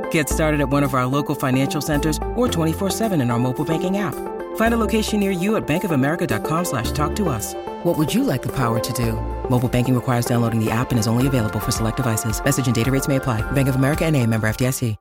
Get 0.11 0.29
started 0.29 0.61
at 0.61 0.69
one 0.69 0.83
of 0.83 0.93
our 0.93 1.05
local 1.05 1.35
financial 1.35 1.81
centers 1.81 2.17
or 2.35 2.47
24-7 2.47 3.21
in 3.21 3.29
our 3.29 3.39
mobile 3.39 3.65
banking 3.65 3.97
app. 3.97 4.15
Find 4.55 4.73
a 4.73 4.77
location 4.77 5.19
near 5.19 5.31
you 5.31 5.57
at 5.57 5.67
bankofamerica.com 5.67 6.65
slash 6.65 6.91
talk 6.91 7.15
to 7.17 7.27
us. 7.27 7.53
What 7.83 7.97
would 7.97 8.13
you 8.13 8.23
like 8.23 8.41
the 8.41 8.55
power 8.55 8.79
to 8.79 8.93
do? 8.93 9.13
Mobile 9.49 9.69
banking 9.69 9.95
requires 9.95 10.25
downloading 10.25 10.63
the 10.63 10.71
app 10.71 10.91
and 10.91 10.99
is 10.99 11.07
only 11.07 11.27
available 11.27 11.59
for 11.59 11.71
select 11.71 11.97
devices. 11.97 12.41
Message 12.43 12.67
and 12.67 12.75
data 12.75 12.91
rates 12.91 13.07
may 13.09 13.17
apply. 13.17 13.41
Bank 13.51 13.67
of 13.67 13.75
America 13.75 14.05
and 14.05 14.15
a 14.15 14.25
member 14.25 14.47
FDIC. 14.47 14.95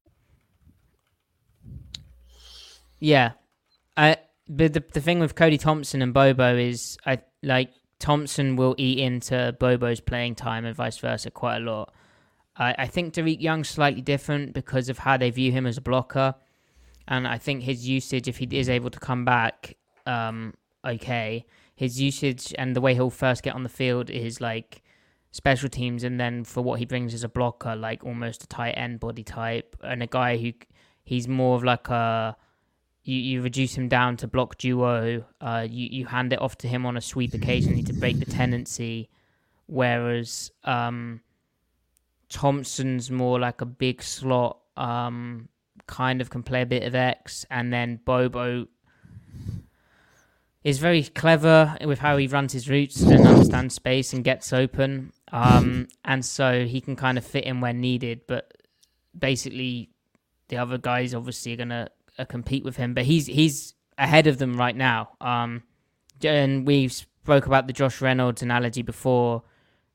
Yeah. 3.01 3.33
I, 3.97 4.19
but 4.47 4.75
the, 4.75 4.85
the 4.93 5.01
thing 5.01 5.19
with 5.19 5.35
Cody 5.35 5.59
Thompson 5.59 6.03
and 6.03 6.15
Bobo 6.15 6.57
is 6.57 6.99
I 7.05 7.21
like 7.43 7.71
Thompson 7.99 8.57
will 8.57 8.75
eat 8.79 8.99
into 8.99 9.57
Bobo's 9.59 10.01
playing 10.01 10.35
time 10.35 10.65
and 10.65 10.77
vice 10.77 10.99
versa 10.99 11.31
quite 11.31 11.57
a 11.57 11.61
lot. 11.61 11.95
I, 12.61 12.75
I 12.79 12.87
think 12.87 13.15
Dareke 13.15 13.41
Young's 13.41 13.69
slightly 13.69 14.03
different 14.03 14.53
because 14.53 14.89
of 14.89 14.99
how 14.99 15.17
they 15.17 15.31
view 15.31 15.51
him 15.51 15.67
as 15.67 15.77
a 15.77 15.81
blocker. 15.81 16.37
And 17.09 17.27
I 17.27 17.39
think 17.39 17.65
his 17.65 17.89
usage, 17.89 18.29
if 18.29 18.37
he 18.39 18.47
is 18.53 18.69
able 18.69 18.91
to 18.91 19.01
come 19.01 19.25
back 19.25 19.77
um, 20.07 20.55
okay, 20.87 21.47
his 21.75 22.01
usage 22.01 22.55
and 22.59 22.75
the 22.75 22.81
way 22.81 22.95
he'll 22.95 23.11
first 23.11 23.43
get 23.43 23.55
on 23.55 23.63
the 23.63 23.69
field 23.69 24.11
is 24.11 24.41
like 24.41 24.83
special 25.31 25.69
teams, 25.69 26.05
and 26.05 26.19
then 26.21 26.45
for 26.45 26.63
what 26.63 26.79
he 26.79 26.85
brings 26.85 27.15
as 27.15 27.25
a 27.25 27.29
blocker, 27.29 27.77
like 27.77 28.05
almost 28.05 28.45
a 28.45 28.47
tight 28.47 28.73
end 28.73 29.01
body 29.01 29.23
type, 29.23 29.77
and 29.83 30.03
a 30.03 30.07
guy 30.07 30.37
who 30.37 30.53
he's 31.05 31.29
more 31.29 31.57
of 31.57 31.65
like 31.65 31.89
a 31.89 32.37
you, 33.03 33.17
you 33.17 33.43
reduce 33.43 33.75
him 33.75 33.89
down 33.89 34.17
to 34.19 34.29
block 34.29 34.59
duo. 34.59 35.25
Uh, 35.41 35.67
you 35.69 35.89
you 35.91 36.07
hand 36.07 36.33
it 36.33 36.41
off 36.41 36.57
to 36.59 36.69
him 36.69 36.85
on 36.87 36.97
a 36.97 37.01
sweep 37.01 37.35
occasionally 37.35 37.83
to 37.85 37.93
break 37.93 38.19
the 38.19 38.27
tendency, 38.27 39.09
whereas 39.67 40.51
um, 40.65 41.21
Thompson's 42.31 43.11
more 43.11 43.39
like 43.39 43.61
a 43.61 43.67
big 43.67 44.03
slot. 44.03 44.59
Um, 44.77 45.49
kind 45.87 46.21
of 46.21 46.31
can 46.31 46.43
play 46.43 46.63
a 46.63 46.67
bit 46.67 46.85
of 46.85 46.95
X, 46.95 47.45
and 47.51 47.73
then 47.73 48.01
Bobo 48.05 48.67
is 50.63 50.79
very 50.79 51.03
clever 51.03 51.77
with 51.85 51.99
how 51.99 52.17
he 52.17 52.27
runs 52.27 52.53
his 52.53 52.69
routes 52.69 53.01
and 53.01 53.27
understands 53.27 53.75
space 53.75 54.13
and 54.13 54.23
gets 54.23 54.53
open. 54.53 55.13
Um, 55.33 55.89
and 56.05 56.25
so 56.25 56.67
he 56.67 56.81
can 56.81 56.97
kind 56.97 57.17
of 57.17 57.25
fit 57.25 57.45
in 57.45 57.61
where 57.61 57.73
needed. 57.73 58.23
But 58.27 58.53
basically, 59.19 59.91
the 60.49 60.59
other 60.59 60.79
guys 60.79 61.15
obviously 61.15 61.55
are 61.55 61.57
to 61.57 61.91
uh, 62.19 62.25
compete 62.27 62.65
with 62.65 62.77
him. 62.77 62.95
But 62.95 63.05
he's 63.05 63.27
he's 63.27 63.75
ahead 63.97 64.27
of 64.27 64.39
them 64.39 64.57
right 64.57 64.77
now. 64.77 65.11
Um, 65.21 65.63
and 66.23 66.67
we 66.67 66.89
spoke 66.89 67.47
about 67.47 67.67
the 67.67 67.73
Josh 67.73 68.01
Reynolds 68.01 68.43
analogy 68.43 68.83
before. 68.83 69.43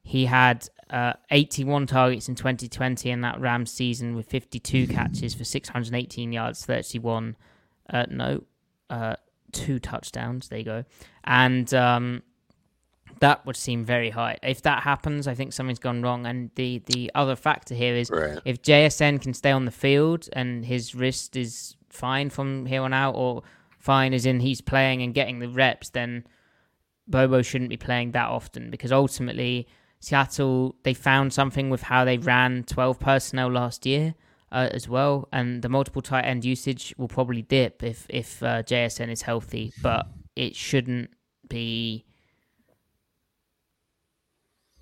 He 0.02 0.26
had 0.26 0.68
uh, 0.90 1.14
81 1.32 1.88
targets 1.88 2.30
in 2.30 2.36
2020 2.36 3.10
in 3.10 3.22
that 3.22 3.40
Rams 3.40 3.72
season 3.72 4.16
with 4.16 4.28
52 4.28 4.88
catches 4.88 5.34
for 5.34 5.44
618 5.44 6.32
yards, 6.32 6.66
31. 6.66 7.36
Uh, 7.90 8.06
no, 8.10 8.44
uh, 8.90 9.16
two 9.52 9.80
touchdowns. 9.80 10.50
There 10.50 10.60
you 10.60 10.66
go. 10.66 10.84
And 11.24 11.74
um, 11.74 12.24
that 13.20 13.46
would 13.46 13.56
seem 13.56 13.84
very 13.84 14.12
high. 14.12 14.38
If 14.44 14.62
that 14.64 14.84
happens, 14.84 15.28
I 15.28 15.34
think 15.34 15.54
something's 15.54 15.80
gone 15.80 16.02
wrong. 16.02 16.26
And 16.26 16.52
the, 16.56 16.84
the 16.86 17.12
other 17.16 17.36
factor 17.36 17.74
here 17.74 17.96
is 17.96 18.12
right. 18.12 18.40
if 18.46 18.62
JSN 18.62 19.22
can 19.22 19.34
stay 19.34 19.52
on 19.52 19.66
the 19.66 19.72
field 19.72 20.30
and 20.34 20.66
his 20.66 20.94
wrist 20.94 21.36
is 21.36 21.76
fine 21.90 22.30
from 22.30 22.66
here 22.66 22.82
on 22.82 22.94
out, 22.94 23.16
or 23.16 23.44
fine 23.80 24.14
as 24.14 24.26
in 24.26 24.40
he's 24.40 24.62
playing 24.62 25.02
and 25.02 25.14
getting 25.14 25.40
the 25.40 25.50
reps, 25.50 25.90
then 25.90 26.26
Bobo 27.08 27.42
shouldn't 27.42 27.70
be 27.70 27.78
playing 27.78 28.12
that 28.12 28.28
often 28.28 28.70
because 28.70 28.92
ultimately 28.92 29.68
Seattle 30.06 30.76
they 30.84 30.94
found 30.94 31.34
something 31.34 31.72
with 31.72 31.82
how 31.82 32.06
they 32.06 32.20
ran 32.20 32.64
12 32.64 33.00
personnel 33.00 33.50
last 33.50 33.88
year 33.88 34.14
uh, 34.52 34.70
as 34.72 34.88
well, 34.88 35.28
and 35.34 35.64
the 35.64 35.70
multiple 35.70 36.04
tight 36.04 36.26
end 36.26 36.46
usage 36.46 36.94
will 36.96 37.08
probably 37.08 37.42
dip 37.42 37.82
if 37.82 38.06
if 38.10 38.44
uh, 38.44 38.62
JSN 38.62 39.10
is 39.10 39.24
healthy, 39.24 39.74
but 39.82 40.06
it 40.36 40.56
shouldn't 40.56 41.10
be 41.50 42.06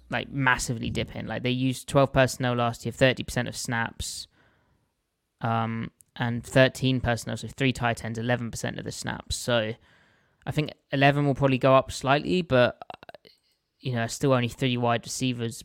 like 0.10 0.30
massively 0.30 0.90
dipping. 0.90 1.26
Like 1.26 1.44
they 1.44 1.52
used 1.52 1.88
12 1.88 2.12
personnel 2.12 2.56
last 2.56 2.86
year, 2.86 2.92
30% 2.92 3.48
of 3.48 3.56
snaps, 3.56 4.28
um, 5.40 5.90
and 6.18 6.44
13 6.44 7.00
personnel, 7.00 7.38
so 7.38 7.48
three 7.48 7.72
tight 7.72 8.04
ends, 8.04 8.20
11% 8.20 8.78
of 8.78 8.84
the 8.84 8.92
snaps. 8.92 9.38
So 9.38 9.72
I 10.46 10.52
think 10.52 10.74
11 10.92 11.26
will 11.26 11.34
probably 11.34 11.58
go 11.58 11.76
up 11.76 11.94
slightly, 11.94 12.42
but 12.42 12.78
you 13.84 13.94
know, 13.94 14.08
still 14.08 14.34
only 14.34 14.48
three 14.48 14.78
wide 14.78 15.06
receivers. 15.06 15.64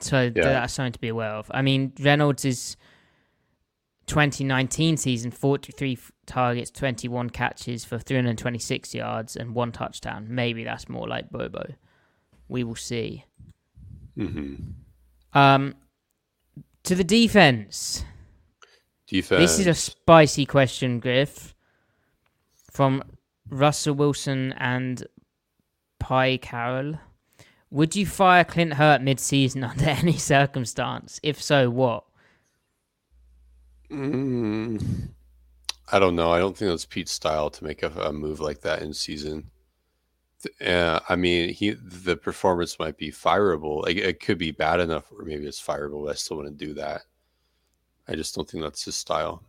So 0.00 0.22
yeah. 0.22 0.30
that's 0.42 0.72
something 0.72 0.92
to 0.92 1.00
be 1.00 1.08
aware 1.08 1.32
of. 1.32 1.50
I 1.52 1.62
mean, 1.62 1.92
Reynolds 2.00 2.44
is 2.44 2.76
2019 4.06 4.96
season 4.96 5.30
43 5.30 5.98
targets, 6.26 6.70
21 6.70 7.30
catches 7.30 7.84
for 7.84 7.98
326 7.98 8.94
yards 8.94 9.36
and 9.36 9.54
one 9.54 9.72
touchdown. 9.72 10.26
Maybe 10.30 10.64
that's 10.64 10.88
more 10.88 11.08
like 11.08 11.30
Bobo. 11.30 11.74
We 12.48 12.62
will 12.64 12.76
see. 12.76 13.24
Mm-hmm. 14.16 15.36
Um, 15.38 15.74
to 16.84 16.94
the 16.94 17.04
defense. 17.04 18.04
Defense. 19.08 19.40
This 19.40 19.58
is 19.58 19.66
a 19.66 19.74
spicy 19.74 20.46
question, 20.46 21.00
Griff 21.00 21.54
from 22.78 23.02
Russell 23.48 23.94
Wilson 23.94 24.54
and 24.56 25.04
Pie 25.98 26.38
Carroll. 26.38 26.98
Would 27.70 27.94
you 27.94 28.06
fire 28.06 28.44
Clint 28.44 28.74
Hurtt 28.74 29.02
mid-season 29.02 29.64
under 29.70 29.84
any 29.84 30.16
circumstance? 30.16 31.20
If 31.22 31.42
so, 31.42 31.70
what? 31.70 32.04
Mm, 33.90 35.08
I 35.92 35.98
don't 35.98 36.16
know. 36.16 36.32
I 36.32 36.38
don't 36.38 36.56
think 36.56 36.70
that's 36.70 36.84
Pete's 36.86 37.12
style 37.12 37.50
to 37.50 37.64
make 37.64 37.82
a, 37.82 37.90
a 38.00 38.12
move 38.12 38.40
like 38.40 38.60
that 38.62 38.82
in 38.82 38.92
season. 38.92 39.50
Uh, 40.64 41.00
I 41.08 41.16
mean, 41.16 41.48
he 41.52 41.70
the 41.70 42.16
performance 42.16 42.78
might 42.78 42.96
be 42.96 43.10
fireable. 43.10 43.82
Like, 43.82 43.96
it 43.96 44.20
could 44.20 44.38
be 44.38 44.52
bad 44.52 44.78
enough, 44.80 45.10
or 45.10 45.24
maybe 45.24 45.46
it's 45.46 45.60
fireable. 45.60 46.04
But 46.04 46.12
I 46.12 46.14
still 46.14 46.36
want 46.36 46.48
to 46.48 46.66
do 46.66 46.74
that. 46.74 47.02
I 48.06 48.14
just 48.14 48.34
don't 48.34 48.48
think 48.48 48.62
that's 48.62 48.84
his 48.84 48.94
style. 48.94 49.42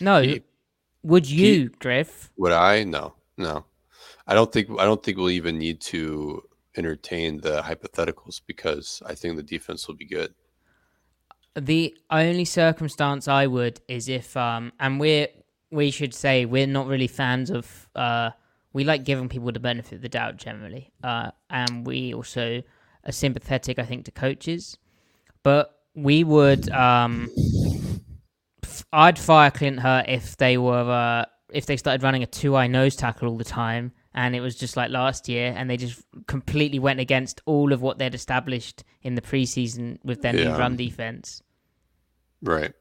No, 0.00 0.22
he, 0.22 0.42
would 1.02 1.28
you, 1.28 1.70
Griff? 1.78 2.30
Would 2.36 2.52
I? 2.52 2.84
No, 2.84 3.14
no. 3.36 3.64
I 4.26 4.34
don't 4.34 4.50
think 4.52 4.70
I 4.78 4.84
don't 4.84 5.02
think 5.02 5.18
we'll 5.18 5.30
even 5.30 5.58
need 5.58 5.80
to 5.82 6.42
entertain 6.76 7.40
the 7.40 7.62
hypotheticals 7.62 8.40
because 8.46 9.02
I 9.06 9.14
think 9.14 9.36
the 9.36 9.42
defense 9.42 9.86
will 9.86 9.94
be 9.94 10.06
good. 10.06 10.34
The 11.54 11.96
only 12.10 12.44
circumstance 12.44 13.28
I 13.28 13.46
would 13.46 13.80
is 13.88 14.08
if 14.08 14.36
um 14.36 14.72
and 14.80 14.98
we're 14.98 15.28
we 15.70 15.90
should 15.90 16.14
say 16.14 16.46
we're 16.46 16.66
not 16.66 16.86
really 16.86 17.06
fans 17.06 17.50
of 17.50 17.88
uh 17.94 18.30
we 18.72 18.82
like 18.82 19.04
giving 19.04 19.28
people 19.28 19.52
the 19.52 19.60
benefit 19.60 19.92
of 19.92 20.02
the 20.02 20.08
doubt 20.08 20.36
generally. 20.36 20.92
Uh 21.02 21.30
and 21.50 21.86
we 21.86 22.14
also 22.14 22.62
are 23.04 23.12
sympathetic 23.12 23.78
I 23.78 23.84
think 23.84 24.06
to 24.06 24.10
coaches. 24.10 24.78
But 25.42 25.70
we 25.94 26.24
would 26.24 26.70
um 26.70 27.30
I'd 28.92 29.18
fire 29.18 29.50
Clint 29.50 29.80
Hurtt 29.80 30.08
if 30.08 30.36
they 30.36 30.56
were 30.58 30.90
uh, 30.90 31.24
if 31.52 31.66
they 31.66 31.76
started 31.76 32.02
running 32.02 32.22
a 32.22 32.26
two 32.26 32.56
eye 32.56 32.66
nose 32.66 32.96
tackle 32.96 33.28
all 33.28 33.36
the 33.36 33.44
time, 33.44 33.92
and 34.14 34.36
it 34.36 34.40
was 34.40 34.54
just 34.54 34.76
like 34.76 34.90
last 34.90 35.28
year, 35.28 35.52
and 35.56 35.68
they 35.68 35.76
just 35.76 36.02
completely 36.26 36.78
went 36.78 37.00
against 37.00 37.40
all 37.46 37.72
of 37.72 37.82
what 37.82 37.98
they'd 37.98 38.14
established 38.14 38.84
in 39.02 39.16
the 39.16 39.22
preseason 39.22 39.98
with 40.04 40.22
their 40.22 40.36
yeah. 40.36 40.44
new 40.44 40.56
run 40.56 40.76
defense. 40.76 41.42
Right. 42.42 42.72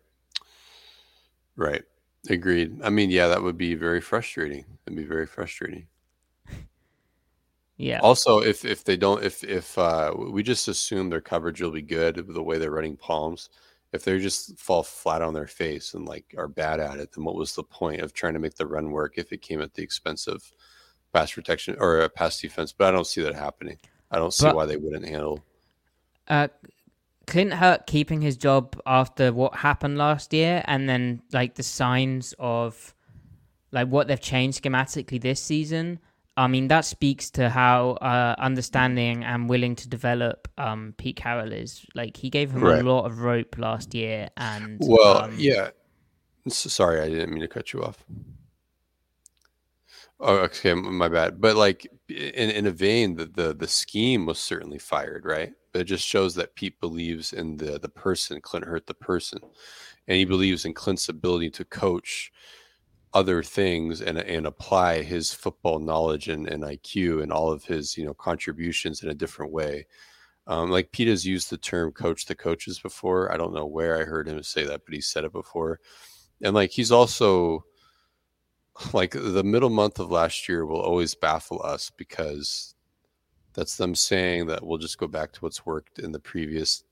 Right. 1.56 1.84
Agreed. 2.30 2.82
I 2.84 2.90
mean, 2.90 3.10
yeah, 3.10 3.28
that 3.28 3.42
would 3.42 3.58
be 3.58 3.76
very 3.76 4.00
frustrating. 4.00 4.66
It'd 4.86 4.98
be 4.98 5.04
very 5.04 5.26
frustrating. 5.26 5.88
yeah. 7.78 8.00
Also, 8.00 8.40
if 8.40 8.64
if 8.64 8.84
they 8.84 8.96
don't, 8.96 9.24
if 9.24 9.44
if 9.44 9.78
uh, 9.78 10.14
we 10.16 10.44
just 10.44 10.68
assume 10.68 11.10
their 11.10 11.22
coverage 11.22 11.62
will 11.62 11.72
be 11.72 11.82
good 11.82 12.24
the 12.28 12.44
way 12.44 12.60
they're 12.60 12.72
running 12.72 12.96
palms, 12.96 13.50
if 13.92 14.04
they 14.04 14.20
just 14.20 14.58
fall 14.60 14.84
flat 14.84 15.22
on 15.22 15.34
their 15.34 15.48
face 15.48 15.96
and 15.96 16.08
like 16.08 16.34
are 16.38 16.48
bad 16.48 16.80
at 16.80 17.00
it, 17.00 17.12
then 17.14 17.24
what 17.24 17.36
was 17.36 17.56
the 17.56 17.64
point 17.64 18.02
of 18.02 18.14
trying 18.14 18.34
to 18.34 18.40
make 18.40 18.56
the 18.56 18.68
run 18.68 18.92
work 18.92 19.18
if 19.18 19.34
it 19.34 19.42
came 19.42 19.62
at 19.62 19.74
the 19.74 19.84
expense 19.84 20.28
of 20.28 20.44
pass 21.14 21.32
protection 21.32 21.76
or 21.80 22.00
a 22.02 22.10
pass 22.10 22.40
defense? 22.40 22.72
But 22.72 22.88
I 22.88 22.92
don't 22.92 23.08
see 23.08 23.22
that 23.22 23.36
happening. 23.36 23.78
I 24.12 24.18
don't 24.18 24.34
see 24.34 24.46
but, 24.46 24.56
why 24.56 24.66
they 24.66 24.78
wouldn't 24.78 25.08
handle. 25.08 25.44
Uh, 26.28 26.48
Clint 27.28 27.54
Hurtt 27.54 27.88
keeping 27.88 28.22
his 28.22 28.36
job 28.36 28.80
after 28.86 29.32
what 29.32 29.56
happened 29.56 29.98
last 29.98 30.34
year, 30.34 30.64
and 30.66 30.90
then 30.90 31.22
like 31.32 31.56
the 31.56 31.64
signs 31.64 32.34
of 32.38 32.94
like 33.72 33.88
what 33.88 34.08
they've 34.08 34.20
changed 34.20 34.62
schematically 34.62 35.22
this 35.22 35.42
season. 35.42 36.00
I 36.36 36.48
mean, 36.48 36.68
that 36.70 36.84
speaks 36.84 37.30
to 37.32 37.50
how 37.50 37.92
uh, 37.92 38.36
understanding 38.40 39.24
and 39.24 39.48
willing 39.48 39.76
to 39.76 39.88
develop 39.88 40.48
um, 40.58 40.96
Pete 40.98 41.16
Carroll 41.16 41.54
is. 41.54 41.86
Like, 41.94 42.18
he 42.18 42.32
gave 42.32 42.50
him 42.52 42.64
right. 42.64 42.82
a 42.82 42.84
lot 42.84 43.06
of 43.06 43.20
rope 43.20 43.56
last 43.60 43.94
year, 43.94 44.30
and 44.36 44.80
well, 44.82 45.26
um, 45.26 45.36
yeah. 45.38 45.70
Sorry, 46.48 47.02
I 47.02 47.08
didn't 47.08 47.30
mean 47.30 47.42
to 47.42 47.48
cut 47.48 47.72
you 47.72 47.84
off. 47.84 48.04
Oh, 50.26 50.38
okay, 50.38 50.74
my 50.74 51.10
bad. 51.10 51.42
But 51.42 51.58
like 51.58 51.86
in 52.10 52.50
in 52.50 52.66
a 52.68 52.72
vein, 52.72 53.16
the 53.16 53.26
the, 53.26 53.54
the 53.54 53.68
scheme 53.68 54.26
was 54.26 54.40
certainly 54.40 54.80
fired, 54.80 55.26
right? 55.26 55.52
But 55.74 55.82
it 55.82 55.86
just 55.86 56.08
shows 56.08 56.36
that 56.36 56.56
Pete 56.56 56.80
believes 56.80 57.34
in 57.34 57.58
the 57.58 57.78
the 57.80 57.90
person, 57.90 58.40
Clint 58.42 58.66
Hurtt, 58.66 58.88
the 58.88 58.94
person, 58.94 59.40
and 60.08 60.18
he 60.18 60.26
believes 60.26 60.66
in 60.66 60.74
Clint's 60.74 61.10
ability 61.10 61.50
to 61.52 61.66
coach 61.66 62.32
other 63.14 63.44
things 63.44 64.02
and 64.02 64.18
and 64.20 64.48
apply 64.48 65.04
his 65.04 65.34
football 65.34 65.80
knowledge 65.80 66.30
and, 66.30 66.48
and 66.50 66.64
IQ 66.64 67.24
and 67.24 67.32
all 67.34 67.52
of 67.52 67.66
his 67.66 67.98
you 67.98 68.06
know 68.06 68.14
contributions 68.16 69.04
in 69.04 69.10
a 69.10 69.16
different 69.16 69.52
way. 69.54 69.88
Um, 70.48 70.72
like 70.72 70.92
Pete 70.94 71.10
has 71.10 71.26
used 71.28 71.50
the 71.52 71.58
term 71.58 71.92
"coach 71.94 72.26
the 72.28 72.36
coaches" 72.36 72.80
before. 72.80 73.32
I 73.34 73.38
don't 73.38 73.56
know 73.56 73.68
where 73.68 74.00
I 74.00 74.06
heard 74.06 74.28
him 74.30 74.44
say 74.44 74.66
that, 74.66 74.84
but 74.86 74.96
he 74.96 75.02
said 75.02 75.26
it 75.26 75.34
before. 75.34 75.80
And 76.44 76.56
like 76.56 76.72
he's 76.72 76.92
also 76.92 77.66
like 78.94 79.12
the 79.12 79.44
middle 79.44 79.70
month 79.70 80.00
of 80.00 80.12
last 80.12 80.50
year 80.50 80.66
will 80.66 80.82
always 80.82 81.16
baffle 81.16 81.62
us 81.64 81.92
because 81.96 82.76
that's 83.54 83.78
them 83.78 83.94
saying 83.94 84.48
that 84.48 84.66
we'll 84.66 84.80
just 84.80 84.98
go 84.98 85.08
back 85.08 85.32
to 85.34 85.40
what's 85.42 85.66
worked 85.66 86.00
in 86.00 86.12
the 86.12 86.20
previous 86.20 86.84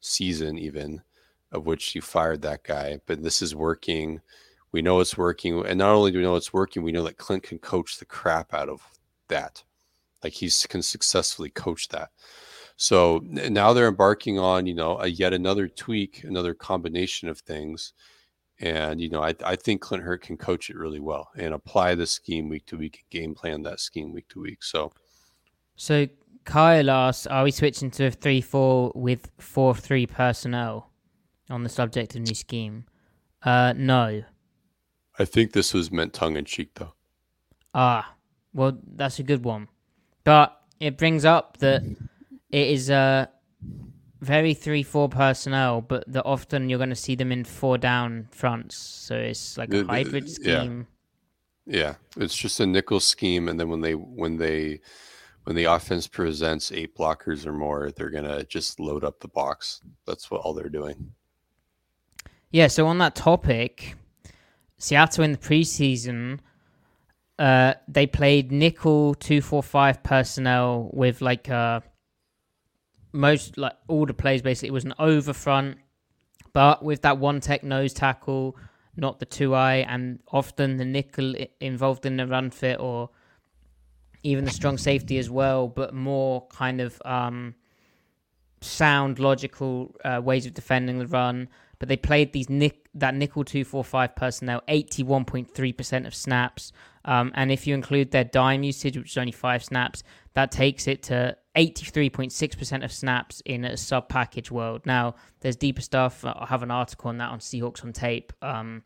season, 0.00 0.58
even 0.58 1.02
of 1.52 1.66
which 1.66 1.94
you 1.94 2.00
fired 2.00 2.42
that 2.42 2.64
guy, 2.64 2.98
but 3.06 3.22
this 3.22 3.42
is 3.42 3.54
working 3.54 4.20
we 4.72 4.82
know 4.82 5.00
it's 5.00 5.16
working. 5.16 5.64
And 5.64 5.78
not 5.78 5.90
only 5.90 6.10
do 6.10 6.18
we 6.18 6.24
know 6.24 6.36
it's 6.36 6.52
working, 6.52 6.82
we 6.82 6.92
know 6.92 7.04
that 7.04 7.18
Clint 7.18 7.42
can 7.42 7.58
coach 7.58 7.98
the 7.98 8.06
crap 8.06 8.52
out 8.52 8.70
of 8.70 8.82
that. 9.28 9.62
Like 10.24 10.32
he 10.32 10.50
can 10.68 10.82
successfully 10.82 11.50
coach 11.50 11.88
that. 11.88 12.10
So 12.76 13.20
now 13.24 13.72
they're 13.72 13.88
embarking 13.88 14.38
on, 14.38 14.66
you 14.66 14.74
know, 14.74 14.98
a 14.98 15.06
yet 15.06 15.34
another 15.34 15.68
tweak, 15.68 16.24
another 16.24 16.54
combination 16.54 17.28
of 17.28 17.38
things. 17.40 17.92
And, 18.62 19.00
you 19.00 19.08
know, 19.08 19.22
I, 19.22 19.34
I 19.44 19.56
think 19.56 19.80
Clint 19.80 20.04
Hurtt 20.04 20.22
can 20.22 20.36
coach 20.36 20.70
it 20.70 20.76
really 20.76 21.00
well 21.00 21.30
and 21.36 21.52
apply 21.52 21.96
the 21.96 22.06
scheme 22.06 22.48
week 22.48 22.64
to 22.66 22.76
week, 22.76 23.00
and 23.02 23.10
game 23.10 23.34
plan 23.34 23.62
that 23.64 23.80
scheme 23.80 24.12
week 24.12 24.28
to 24.28 24.40
week. 24.40 24.62
So, 24.62 24.92
so 25.74 26.06
Kyle 26.44 26.88
asks, 26.88 27.26
are 27.26 27.42
we 27.42 27.50
switching 27.50 27.90
to 27.92 28.06
a 28.06 28.10
3 28.12 28.40
4 28.40 28.92
with 28.94 29.30
4 29.38 29.74
3 29.74 30.06
personnel 30.06 30.92
on 31.50 31.64
the 31.64 31.68
subject 31.68 32.14
of 32.14 32.22
new 32.22 32.36
scheme? 32.36 32.84
Uh, 33.42 33.74
no. 33.76 34.22
I 35.18 35.24
think 35.24 35.52
this 35.52 35.74
was 35.74 35.90
meant 35.90 36.12
tongue 36.12 36.36
in 36.36 36.44
cheek, 36.44 36.70
though. 36.76 36.94
Ah, 37.74 38.14
well, 38.54 38.78
that's 38.94 39.18
a 39.18 39.24
good 39.24 39.44
one. 39.44 39.66
But 40.22 40.56
it 40.78 40.96
brings 40.96 41.24
up 41.24 41.56
that 41.58 41.82
it 41.82 42.68
is 42.68 42.90
a 42.90 43.28
very 44.22 44.54
3 44.54 44.82
4 44.84 45.08
personnel, 45.08 45.80
but 45.80 46.04
that 46.06 46.24
often 46.24 46.70
you're 46.70 46.78
going 46.78 46.90
to 46.90 46.96
see 46.96 47.16
them 47.16 47.32
in 47.32 47.44
four 47.44 47.76
down 47.76 48.28
fronts. 48.30 48.76
So 48.76 49.16
it's 49.16 49.58
like 49.58 49.74
a 49.74 49.84
hybrid 49.84 50.30
scheme. 50.30 50.86
Yeah. 51.66 51.78
yeah. 52.16 52.22
It's 52.22 52.36
just 52.36 52.60
a 52.60 52.66
nickel 52.66 53.00
scheme. 53.00 53.48
And 53.48 53.58
then 53.58 53.68
when 53.68 53.80
they, 53.80 53.94
when 53.94 54.36
they, 54.36 54.80
when 55.42 55.56
the 55.56 55.64
offense 55.64 56.06
presents 56.06 56.70
eight 56.70 56.96
blockers 56.96 57.46
or 57.46 57.52
more, 57.52 57.90
they're 57.90 58.10
going 58.10 58.24
to 58.24 58.44
just 58.44 58.78
load 58.78 59.02
up 59.02 59.18
the 59.18 59.28
box. 59.28 59.82
That's 60.06 60.30
what 60.30 60.42
all 60.42 60.54
they're 60.54 60.68
doing. 60.68 61.12
Yeah. 62.52 62.68
So 62.68 62.86
on 62.86 62.98
that 62.98 63.16
topic, 63.16 63.96
Seattle 64.78 65.24
in 65.24 65.32
the 65.32 65.38
preseason, 65.38 66.38
uh, 67.40 67.74
they 67.88 68.06
played 68.06 68.52
nickel 68.52 69.14
two 69.14 69.40
four 69.40 69.62
five 69.64 70.02
personnel 70.04 70.90
with 70.92 71.20
like 71.20 71.48
uh, 71.48 71.80
most 73.12 73.58
like 73.58 73.74
all 73.88 74.06
the 74.06 74.14
plays 74.14 74.42
basically 74.42 74.70
was 74.70 74.84
an 74.84 74.94
over 74.98 75.32
front 75.32 75.78
But 76.52 76.84
with 76.84 77.02
that 77.02 77.18
one 77.18 77.40
tech 77.40 77.64
nose 77.64 77.92
tackle, 77.92 78.56
not 78.96 79.18
the 79.18 79.26
two 79.26 79.54
eye, 79.54 79.86
and 79.88 80.18
often 80.30 80.76
the 80.76 80.84
nickel 80.84 81.34
involved 81.60 82.04
in 82.04 82.16
the 82.16 82.26
run 82.26 82.50
fit 82.50 82.78
or 82.78 83.10
even 84.22 84.44
the 84.44 84.50
strong 84.50 84.78
safety 84.78 85.18
as 85.18 85.30
well, 85.30 85.66
but 85.66 85.94
more 85.94 86.46
kind 86.48 86.80
of 86.80 87.00
um, 87.04 87.54
sound, 88.60 89.18
logical 89.18 89.94
uh, 90.04 90.20
ways 90.22 90.46
of 90.46 90.54
defending 90.54 90.98
the 90.98 91.06
run. 91.06 91.48
But 91.78 91.88
they 91.88 91.96
played 91.96 92.32
these 92.32 92.48
nick 92.48 92.88
that 92.94 93.14
nickel 93.14 93.44
two 93.44 93.64
four 93.64 93.82
five 93.82 94.14
personnel 94.14 94.62
eighty 94.68 95.02
one 95.02 95.24
point 95.24 95.52
three 95.52 95.72
percent 95.72 96.06
of 96.06 96.14
snaps, 96.14 96.70
um, 97.04 97.32
and 97.34 97.50
if 97.50 97.66
you 97.66 97.74
include 97.74 98.12
their 98.12 98.22
dime 98.22 98.62
usage, 98.62 98.96
which 98.96 99.10
is 99.12 99.16
only 99.16 99.32
five 99.32 99.64
snaps, 99.64 100.04
that 100.34 100.52
takes 100.52 100.86
it 100.86 101.02
to 101.04 101.36
eighty 101.54 101.86
three 101.86 102.10
point 102.10 102.32
six 102.32 102.54
percent 102.54 102.84
of 102.84 102.92
snaps 102.92 103.42
in 103.44 103.64
a 103.64 103.76
sub 103.76 104.08
package 104.08 104.50
world. 104.50 104.84
Now 104.86 105.14
there's 105.40 105.56
deeper 105.56 105.82
stuff. 105.82 106.24
I 106.24 106.46
have 106.48 106.62
an 106.62 106.70
article 106.70 107.08
on 107.08 107.18
that 107.18 107.30
on 107.30 107.38
Seahawks 107.38 107.84
on 107.84 107.92
Tape, 107.92 108.32
um, 108.42 108.82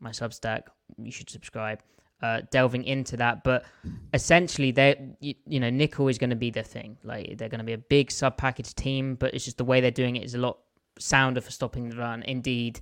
my 0.00 0.10
Substack. 0.10 0.62
You 0.96 1.10
should 1.10 1.30
subscribe 1.30 1.80
uh, 2.22 2.42
delving 2.50 2.84
into 2.84 3.16
that. 3.18 3.44
But 3.44 3.64
essentially, 4.12 4.70
they 4.70 5.14
you, 5.20 5.34
you 5.46 5.60
know 5.60 5.70
nickel 5.70 6.08
is 6.08 6.18
going 6.18 6.30
to 6.30 6.36
be 6.36 6.50
their 6.50 6.62
thing. 6.62 6.96
Like 7.02 7.38
they're 7.38 7.48
going 7.48 7.58
to 7.60 7.64
be 7.64 7.72
a 7.72 7.78
big 7.78 8.10
sub 8.10 8.36
package 8.36 8.74
team, 8.74 9.14
but 9.14 9.34
it's 9.34 9.44
just 9.44 9.58
the 9.58 9.64
way 9.64 9.80
they're 9.80 9.90
doing 9.90 10.16
it 10.16 10.24
is 10.24 10.34
a 10.34 10.38
lot 10.38 10.58
sounder 10.98 11.40
for 11.40 11.50
stopping 11.50 11.88
the 11.88 11.96
run. 11.96 12.22
Indeed, 12.24 12.80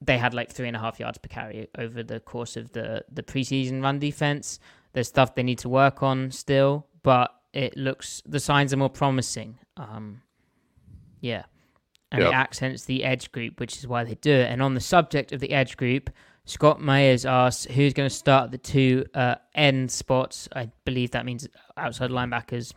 they 0.00 0.18
had 0.18 0.34
like 0.34 0.50
three 0.50 0.68
and 0.68 0.76
a 0.76 0.80
half 0.80 0.98
yards 0.98 1.18
per 1.18 1.28
carry 1.28 1.68
over 1.78 2.02
the 2.02 2.20
course 2.20 2.56
of 2.56 2.72
the 2.72 3.04
the 3.12 3.22
preseason 3.22 3.82
run 3.82 3.98
defense. 3.98 4.58
There's 4.92 5.08
stuff 5.08 5.34
they 5.34 5.44
need 5.44 5.58
to 5.58 5.68
work 5.68 6.02
on 6.02 6.30
still, 6.30 6.86
but 7.02 7.32
it 7.52 7.76
looks 7.76 8.22
the 8.26 8.40
signs 8.40 8.72
are 8.72 8.76
more 8.76 8.90
promising. 8.90 9.58
Um, 9.76 10.22
yeah. 11.20 11.44
And 12.12 12.22
yep. 12.22 12.32
it 12.32 12.34
accents 12.34 12.84
the 12.84 13.04
edge 13.04 13.30
group, 13.30 13.60
which 13.60 13.78
is 13.78 13.86
why 13.86 14.02
they 14.02 14.16
do 14.16 14.32
it. 14.32 14.50
And 14.50 14.62
on 14.62 14.74
the 14.74 14.80
subject 14.80 15.30
of 15.32 15.38
the 15.38 15.52
edge 15.52 15.76
group, 15.76 16.10
Scott 16.44 16.80
Myers 16.80 17.24
asks 17.24 17.66
who's 17.66 17.92
going 17.92 18.08
to 18.08 18.14
start 18.14 18.50
the 18.50 18.58
two 18.58 19.04
uh, 19.14 19.36
end 19.54 19.90
spots. 19.92 20.48
I 20.54 20.70
believe 20.84 21.12
that 21.12 21.24
means 21.24 21.46
outside 21.76 22.10
linebackers, 22.10 22.72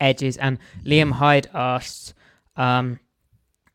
edges. 0.00 0.36
And 0.36 0.58
Liam 0.84 1.10
Hyde 1.10 1.48
asks 1.52 2.14
um, 2.56 3.00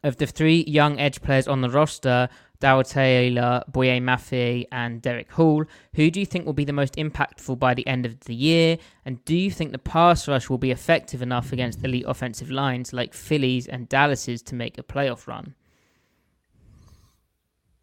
of 0.04 0.16
the 0.18 0.28
three 0.28 0.64
young 0.66 0.98
edge 1.00 1.22
players 1.22 1.48
on 1.48 1.60
the 1.60 1.70
roster, 1.70 2.30
Darrell 2.60 2.84
Taylor, 2.84 3.64
Boye 3.70 4.00
Mafe, 4.00 4.66
and 4.72 5.02
Derick 5.02 5.32
Hall, 5.32 5.64
who 5.94 6.12
do 6.12 6.20
you 6.20 6.26
think 6.26 6.46
will 6.46 6.54
be 6.54 6.66
the 6.66 6.74
most 6.74 6.96
impactful 6.96 7.58
by 7.58 7.74
the 7.74 7.88
end 7.88 8.06
of 8.06 8.20
the 8.22 8.36
year? 8.36 8.78
And 9.06 9.24
do 9.24 9.36
you 9.36 9.50
think 9.50 9.72
the 9.72 9.80
pass 9.80 10.28
rush 10.28 10.50
will 10.50 10.58
be 10.58 10.72
effective 10.72 11.22
enough 11.22 11.54
against 11.54 11.84
elite 11.84 12.04
offensive 12.06 12.52
lines 12.52 12.92
like 12.92 13.14
Philly's 13.14 13.66
and 13.66 13.88
Dallas's 13.88 14.42
to 14.44 14.56
make 14.56 14.78
a 14.78 14.84
playoff 14.84 15.26
run? 15.26 15.56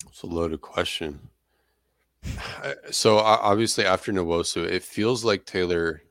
It's 0.07 0.22
a 0.22 0.27
loaded 0.27 0.61
question. 0.61 1.31
so 2.91 3.18
obviously 3.18 3.87
after 3.87 4.12
Nwosu, 4.12 4.66
it 4.66 4.83
feels 4.83 5.24
like 5.24 5.47
Taylor 5.47 6.03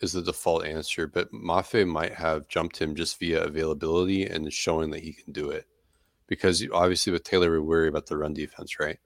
is 0.00 0.12
the 0.12 0.22
default 0.22 0.66
answer, 0.66 1.06
but 1.06 1.32
Mafe 1.32 1.86
might 1.86 2.12
have 2.12 2.48
jumped 2.48 2.78
him 2.78 2.94
just 2.94 3.18
via 3.18 3.42
availability 3.42 4.26
and 4.26 4.52
showing 4.52 4.90
that 4.90 5.02
he 5.02 5.14
can 5.14 5.32
do 5.32 5.48
it. 5.50 5.66
Because 6.26 6.66
obviously 6.72 7.12
with 7.12 7.24
Taylor, 7.24 7.52
we 7.52 7.60
worry 7.60 7.88
about 7.88 8.06
the 8.06 8.16
run 8.16 8.32
defense, 8.32 8.78
right? 8.80 8.98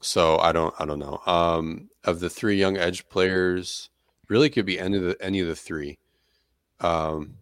So 0.00 0.38
I 0.38 0.52
don't 0.52 0.74
I 0.78 0.86
don't 0.86 0.98
know. 0.98 1.20
Um, 1.26 1.90
of 2.04 2.20
the 2.20 2.30
three 2.30 2.56
young 2.56 2.76
edge 2.76 3.08
players, 3.08 3.90
really 4.28 4.48
could 4.48 4.64
be 4.66 4.78
any 4.78 4.96
of 4.96 5.02
the 5.02 5.16
any 5.20 5.40
of 5.40 5.48
the 5.48 5.56
three. 5.56 5.98
Um, 6.80 7.36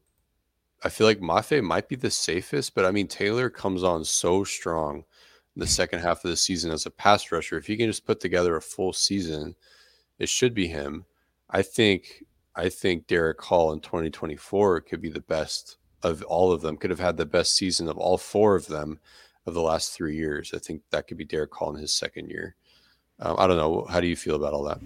I 0.82 0.88
feel 0.88 1.06
like 1.06 1.20
Mafe 1.20 1.62
might 1.62 1.88
be 1.88 1.96
the 1.96 2.10
safest, 2.10 2.74
but 2.74 2.84
I 2.84 2.90
mean 2.90 3.08
Taylor 3.08 3.50
comes 3.50 3.84
on 3.84 4.04
so 4.04 4.44
strong 4.44 5.04
the 5.56 5.66
second 5.66 6.00
half 6.00 6.24
of 6.24 6.30
the 6.30 6.36
season 6.36 6.70
as 6.70 6.86
a 6.86 6.90
pass 6.90 7.32
rusher. 7.32 7.58
If 7.58 7.66
he 7.66 7.76
can 7.76 7.88
just 7.88 8.06
put 8.06 8.20
together 8.20 8.56
a 8.56 8.62
full 8.62 8.92
season, 8.92 9.56
it 10.18 10.28
should 10.28 10.54
be 10.54 10.68
him. 10.68 11.04
I 11.50 11.62
think 11.62 12.24
I 12.54 12.68
think 12.68 13.06
Derick 13.06 13.40
Hall 13.42 13.72
in 13.72 13.80
2024 13.80 14.80
could 14.82 15.00
be 15.00 15.10
the 15.10 15.20
best 15.20 15.77
of 16.02 16.22
all 16.24 16.52
of 16.52 16.60
them. 16.60 16.76
Could 16.76 16.90
have 16.90 17.00
had 17.00 17.16
the 17.16 17.26
best 17.26 17.54
season 17.54 17.88
of 17.88 17.98
all 17.98 18.18
four 18.18 18.54
of 18.56 18.66
them 18.66 19.00
of 19.46 19.54
the 19.54 19.62
last 19.62 19.92
three 19.92 20.16
years. 20.16 20.52
I 20.54 20.58
think 20.58 20.82
that 20.90 21.06
could 21.06 21.16
be 21.16 21.24
Derick 21.24 21.54
Hall 21.54 21.74
in 21.74 21.80
his 21.80 21.92
second 21.92 22.28
year. 22.28 22.54
Um, 23.20 23.36
I 23.38 23.46
don't 23.46 23.56
know. 23.56 23.86
How 23.88 24.00
do 24.00 24.06
you 24.06 24.16
feel 24.16 24.36
about 24.36 24.52
all 24.52 24.64
that? 24.64 24.80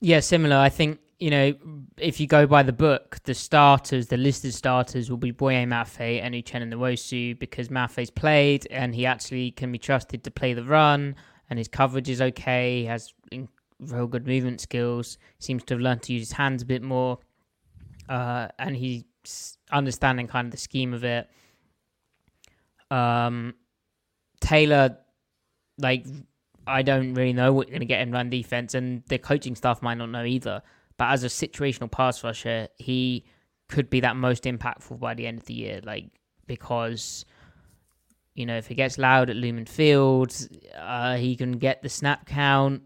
Yeah, 0.00 0.20
similar. 0.20 0.56
I 0.56 0.68
think 0.68 1.00
you 1.18 1.30
know, 1.30 1.54
if 1.96 2.20
you 2.20 2.26
go 2.26 2.46
by 2.46 2.62
the 2.62 2.72
book, 2.72 3.18
the 3.24 3.34
starters, 3.34 4.08
the 4.08 4.16
listed 4.16 4.52
starters 4.52 5.08
will 5.08 5.16
be 5.16 5.30
Boye 5.30 5.64
Mafe 5.64 6.20
and 6.20 6.34
Uchenna 6.34 6.72
Nwosu 6.72 7.38
because 7.38 7.68
Mafe's 7.68 8.10
played 8.10 8.66
and 8.70 8.94
he 8.94 9.06
actually 9.06 9.52
can 9.52 9.70
be 9.70 9.78
trusted 9.78 10.24
to 10.24 10.30
play 10.30 10.54
the 10.54 10.64
run 10.64 11.14
and 11.48 11.58
his 11.58 11.68
coverage 11.68 12.10
is 12.10 12.20
okay. 12.20 12.80
He 12.80 12.84
has 12.86 13.14
real 13.80 14.06
good 14.06 14.26
movement 14.26 14.60
skills. 14.60 15.18
Seems 15.38 15.64
to 15.64 15.74
have 15.74 15.80
learned 15.80 16.02
to 16.02 16.12
use 16.12 16.28
his 16.28 16.32
hands 16.32 16.62
a 16.62 16.66
bit 16.66 16.82
more. 16.82 17.20
Uh, 18.08 18.48
and 18.58 18.76
he's 18.76 19.53
understanding 19.74 20.26
kind 20.26 20.46
of 20.46 20.52
the 20.52 20.56
scheme 20.56 20.94
of 20.94 21.04
it. 21.04 21.28
Um, 22.90 23.54
Taylor, 24.40 24.96
like, 25.78 26.06
I 26.66 26.82
don't 26.82 27.14
really 27.14 27.32
know 27.32 27.52
what 27.52 27.66
you're 27.66 27.72
going 27.72 27.80
to 27.80 27.86
get 27.86 28.00
in 28.00 28.12
run 28.12 28.30
defense, 28.30 28.74
and 28.74 29.02
the 29.08 29.18
coaching 29.18 29.56
staff 29.56 29.82
might 29.82 29.98
not 29.98 30.10
know 30.10 30.24
either. 30.24 30.62
But 30.96 31.10
as 31.10 31.24
a 31.24 31.26
situational 31.26 31.90
pass 31.90 32.22
rusher, 32.22 32.68
he 32.78 33.24
could 33.68 33.90
be 33.90 34.00
that 34.00 34.16
most 34.16 34.44
impactful 34.44 34.98
by 35.00 35.14
the 35.14 35.26
end 35.26 35.38
of 35.38 35.46
the 35.46 35.54
year. 35.54 35.80
Like 35.82 36.10
because 36.46 37.24
you 38.34 38.46
know 38.46 38.56
if 38.56 38.70
it 38.70 38.74
gets 38.74 38.98
loud 38.98 39.30
at 39.30 39.36
Lumen 39.36 39.66
Field, 39.66 40.34
uh, 40.76 41.16
he 41.16 41.36
can 41.36 41.52
get 41.52 41.82
the 41.82 41.88
snap 41.88 42.26
count. 42.26 42.82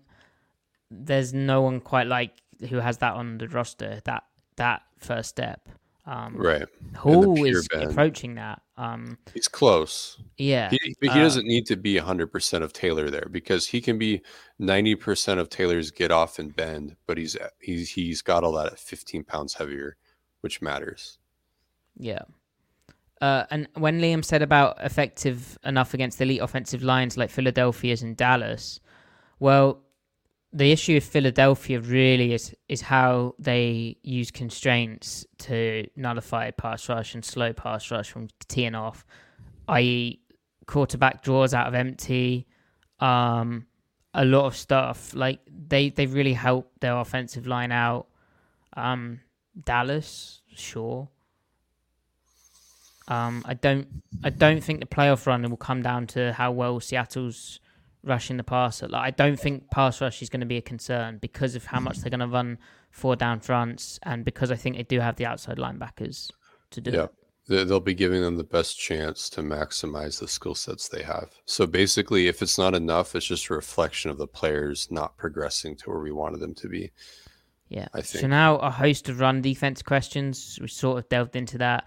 There's 0.91 1.35
no 1.35 1.63
one 1.63 1.81
quite 1.81 2.07
like 2.07 2.33
who 2.69 2.77
has 2.77 2.99
that 2.99 3.15
on 3.15 3.39
the 3.39 3.49
roster. 3.49 4.01
That 4.05 4.25
that 4.57 4.83
first 4.99 5.31
step. 5.31 5.69
Um, 6.09 6.37
right. 6.39 6.65
Who 7.01 7.45
is 7.45 7.69
band. 7.69 7.91
approaching 7.91 8.37
that. 8.37 8.63
Um, 8.79 9.19
He's 9.35 9.47
close. 9.47 10.19
Yeah. 10.39 10.71
He, 10.71 10.97
he 11.03 11.09
uh, 11.09 11.15
doesn't 11.15 11.47
need 11.47 11.67
to 11.67 11.77
be 11.77 11.97
100% 11.97 12.63
of 12.63 12.73
Taylor 12.73 13.11
there 13.11 13.29
because 13.31 13.67
he 13.67 13.83
can 13.83 13.99
be 13.99 14.23
90% 14.59 15.39
of 15.39 15.51
Taylor's 15.51 15.91
get 15.91 16.11
off 16.11 16.39
and 16.39 16.57
bend, 16.57 16.97
but 17.07 17.19
he's 17.19 17.37
he's 17.61 17.91
he's 17.91 18.23
got 18.23 18.43
all 18.43 18.53
that 18.53 18.73
at 18.73 18.79
15 18.79 19.23
pounds 19.25 19.53
heavier, 19.53 19.99
which 20.41 20.63
matters. 20.63 21.19
Yeah. 21.99 22.23
Uh, 23.21 23.45
and 23.51 23.69
when 23.75 24.01
Liam 24.01 24.25
said 24.25 24.41
about 24.41 24.83
effective 24.83 25.59
enough 25.63 25.93
against 25.93 26.23
elite 26.23 26.41
offensive 26.41 26.83
lines 26.83 27.19
like 27.19 27.29
Philadelphia's 27.29 28.01
and 28.01 28.17
Dallas, 28.17 28.81
well, 29.41 29.83
the 30.53 30.73
issue 30.73 30.97
of 30.97 31.05
Philadelphia 31.05 31.81
really 31.81 32.33
is 32.33 32.55
is 32.69 32.81
how 32.81 33.35
they 33.39 33.97
use 34.03 34.31
constraints 34.31 35.27
to 35.39 35.87
nullify 35.95 36.51
pass 36.51 36.89
rush 36.89 37.15
and 37.15 37.25
slow 37.25 37.53
pass 37.53 37.91
rush 37.91 38.11
from 38.11 38.29
teeing 38.49 38.75
off, 38.75 39.05
i.e., 39.69 40.21
quarterback 40.67 41.23
draws 41.23 41.53
out 41.53 41.67
of 41.67 41.75
empty, 41.75 42.47
um, 43.01 43.67
a 44.15 44.25
lot 44.25 44.47
of 44.47 44.57
stuff. 44.57 45.15
Like 45.15 45.41
they 45.49 45.91
they 45.91 46.07
really 46.07 46.33
help 46.33 46.73
their 46.81 46.97
offensive 46.97 47.47
line 47.47 47.73
out. 47.73 48.07
Um, 48.75 49.21
Dallas, 49.65 50.41
sure. 50.55 51.09
Um, 53.09 53.43
I 53.47 53.55
don't 53.55 54.03
I 54.25 54.31
don't 54.31 54.63
think 54.63 54.81
the 54.81 54.87
playoff 54.87 55.27
run 55.27 55.49
will 55.49 55.59
come 55.59 55.83
down 55.83 56.07
to 56.09 56.33
how 56.33 56.53
well 56.53 56.81
Seattle's 56.81 57.61
rushing 58.03 58.37
the 58.37 58.45
passer. 58.45 58.89
Like 58.89 59.03
I 59.03 59.11
don't 59.11 59.39
think 59.39 59.71
pass 59.71 60.01
rush 60.01 60.23
is 60.23 60.29
going 60.29 60.41
to 60.41 60.47
be 60.47 60.57
a 60.57 60.63
concern 60.63 61.19
because 61.19 61.55
of 61.55 61.65
how 61.65 61.79
mm-hmm. 61.79 61.85
much 61.85 61.99
they're 61.99 62.11
going 62.11 62.21
to 62.21 62.27
run 62.27 62.59
four 62.91 63.17
down 63.17 63.41
fronts, 63.41 63.99
and 64.03 64.25
because 64.25 64.51
I 64.51 64.57
think 64.57 64.77
they 64.77 64.83
do 64.83 65.01
have 65.01 65.17
the 65.17 65.27
outside 65.27 65.59
linebackers 65.59 66.31
to 66.71 66.81
do. 66.81 66.91
Yeah, 66.91 67.07
it. 67.49 67.67
they'll 67.67 67.81
be 67.81 67.95
giving 67.95 68.23
them 68.23 68.37
the 68.37 68.45
best 68.45 68.79
chance 68.79 69.29
to 69.31 69.43
maximize 69.43 70.19
the 70.21 70.29
skill 70.29 70.55
sets 70.55 70.89
they 70.89 71.03
have. 71.03 71.31
So 71.45 71.67
basically, 71.67 72.29
if 72.29 72.43
it's 72.43 72.59
not 72.59 72.75
enough, 72.75 73.15
it's 73.15 73.27
just 73.27 73.49
a 73.51 73.55
reflection 73.55 74.11
of 74.11 74.19
the 74.19 74.27
players 74.27 74.89
not 74.91 75.17
progressing 75.17 75.77
to 75.77 75.91
where 75.91 76.01
we 76.01 76.13
wanted 76.13 76.41
them 76.41 76.55
to 76.55 76.69
be. 76.69 76.91
Yeah. 77.69 77.89
I 77.93 78.01
think. 78.01 78.23
So 78.23 78.27
now 78.27 78.57
a 78.57 78.71
host 78.71 79.09
of 79.09 79.21
run 79.21 79.43
defense 79.43 79.83
questions. 79.83 80.59
We 80.61 80.69
sort 80.69 80.99
of 80.99 81.09
delved 81.09 81.37
into 81.37 81.59
that. 81.59 81.85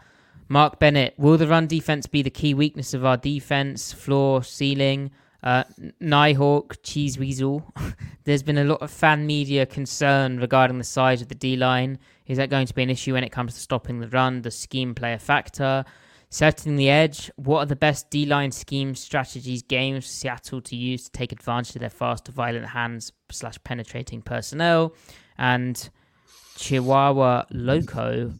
Mark 0.47 0.79
Bennett, 0.79 1.13
will 1.17 1.37
the 1.37 1.47
run 1.47 1.65
defense 1.65 2.07
be 2.07 2.21
the 2.21 2.29
key 2.29 2.53
weakness 2.53 2.93
of 2.93 3.05
our 3.05 3.17
defense? 3.17 3.93
Floor, 3.93 4.43
ceiling? 4.43 5.09
Uh, 5.43 5.63
Nighthawk, 5.99 6.81
Cheese 6.83 7.17
Weasel. 7.17 7.63
There's 8.25 8.43
been 8.43 8.59
a 8.59 8.63
lot 8.63 8.81
of 8.81 8.91
fan 8.91 9.25
media 9.25 9.65
concern 9.65 10.39
regarding 10.39 10.77
the 10.77 10.83
size 10.83 11.21
of 11.21 11.29
the 11.29 11.35
D 11.35 11.55
line. 11.55 11.97
Is 12.27 12.37
that 12.37 12.49
going 12.49 12.67
to 12.67 12.73
be 12.73 12.83
an 12.83 12.89
issue 12.89 13.13
when 13.13 13.23
it 13.23 13.31
comes 13.31 13.55
to 13.55 13.59
stopping 13.59 13.99
the 13.99 14.07
run? 14.09 14.43
The 14.43 14.51
scheme 14.51 14.93
play 14.93 15.13
a 15.13 15.19
factor? 15.19 15.83
Setting 16.29 16.75
the 16.75 16.89
edge. 16.89 17.31
What 17.35 17.59
are 17.59 17.65
the 17.65 17.75
best 17.75 18.09
D 18.09 18.25
line 18.25 18.51
scheme 18.51 18.95
strategies, 18.95 19.63
games 19.63 20.05
for 20.05 20.11
Seattle 20.11 20.61
to 20.61 20.75
use 20.75 21.05
to 21.05 21.11
take 21.11 21.31
advantage 21.31 21.75
of 21.75 21.81
their 21.81 21.89
fast, 21.89 22.27
violent 22.27 22.67
hands 22.67 23.11
slash 23.31 23.57
penetrating 23.63 24.21
personnel? 24.21 24.93
And 25.37 25.89
Chihuahua 26.55 27.45
Loco 27.49 28.31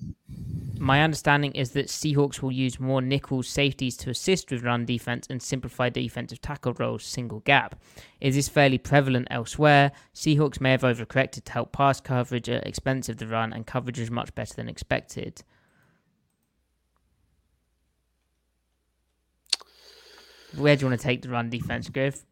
my 0.82 1.04
understanding 1.04 1.52
is 1.52 1.72
that 1.72 1.88
Seahawks 1.88 2.42
will 2.42 2.52
use 2.52 2.80
more 2.80 3.04
nickel 3.04 3.44
safeties 3.44 3.96
to 3.98 4.10
assist 4.10 4.50
with 4.50 4.64
run 4.64 4.84
defense 4.84 5.28
and 5.30 5.40
simplify 5.40 5.90
defensive 5.90 6.42
tackle 6.42 6.74
roles 6.74 7.06
single 7.06 7.42
gap. 7.42 7.80
Is 8.20 8.34
this 8.34 8.50
fairly 8.50 8.80
prevalent 8.80 9.28
elsewhere? 9.30 9.92
Seahawks 10.16 10.60
may 10.60 10.72
have 10.72 10.82
overcorrected 10.82 11.44
to 11.44 11.52
help 11.52 11.72
pass 11.72 12.02
coverage 12.02 12.50
at 12.50 12.66
expense 12.66 13.10
of 13.10 13.18
the 13.18 13.28
run, 13.28 13.54
and 13.54 13.68
coverage 13.68 14.00
is 14.00 14.10
much 14.10 14.34
better 14.34 14.56
than 14.56 14.68
expected. 14.68 15.44
Where 20.58 20.76
do 20.76 20.82
you 20.82 20.90
want 20.90 21.00
to 21.00 21.08
take 21.08 21.22
the 21.22 21.30
run 21.30 21.52
defense, 21.52 21.90
Griff? 21.90 22.26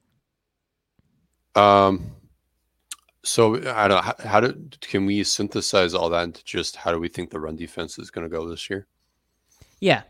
Um, 1.56 2.12
so 3.30 3.58
I 3.72 3.88
don't. 3.88 4.04
How, 4.04 4.16
how 4.26 4.40
do 4.40 4.70
can 4.82 5.06
we 5.06 5.24
synthesize 5.24 5.94
all 5.94 6.10
that 6.10 6.24
into 6.24 6.44
just 6.44 6.76
how 6.76 6.92
do 6.92 7.00
we 7.00 7.08
think 7.08 7.30
the 7.30 7.40
run 7.40 7.56
defense 7.56 8.00
is 8.00 8.10
going 8.10 8.28
to 8.28 8.36
go 8.36 8.50
this 8.50 8.72
year? 8.72 8.88
Yeah. 9.80 10.02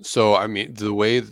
So 0.00 0.36
I 0.36 0.46
mean, 0.46 0.74
the 0.74 0.94
way 0.94 1.22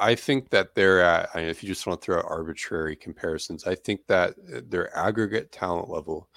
I 0.00 0.16
think 0.16 0.50
that 0.50 0.74
they're 0.74 1.02
at. 1.02 1.30
I 1.34 1.38
mean, 1.38 1.48
if 1.50 1.62
you 1.62 1.68
just 1.68 1.86
want 1.86 2.00
to 2.00 2.04
throw 2.04 2.18
out 2.18 2.24
arbitrary 2.26 2.96
comparisons, 2.96 3.64
I 3.64 3.76
think 3.76 4.08
that 4.08 4.34
their 4.68 4.94
aggregate 4.98 5.52
talent 5.52 5.88
level, 5.88 6.28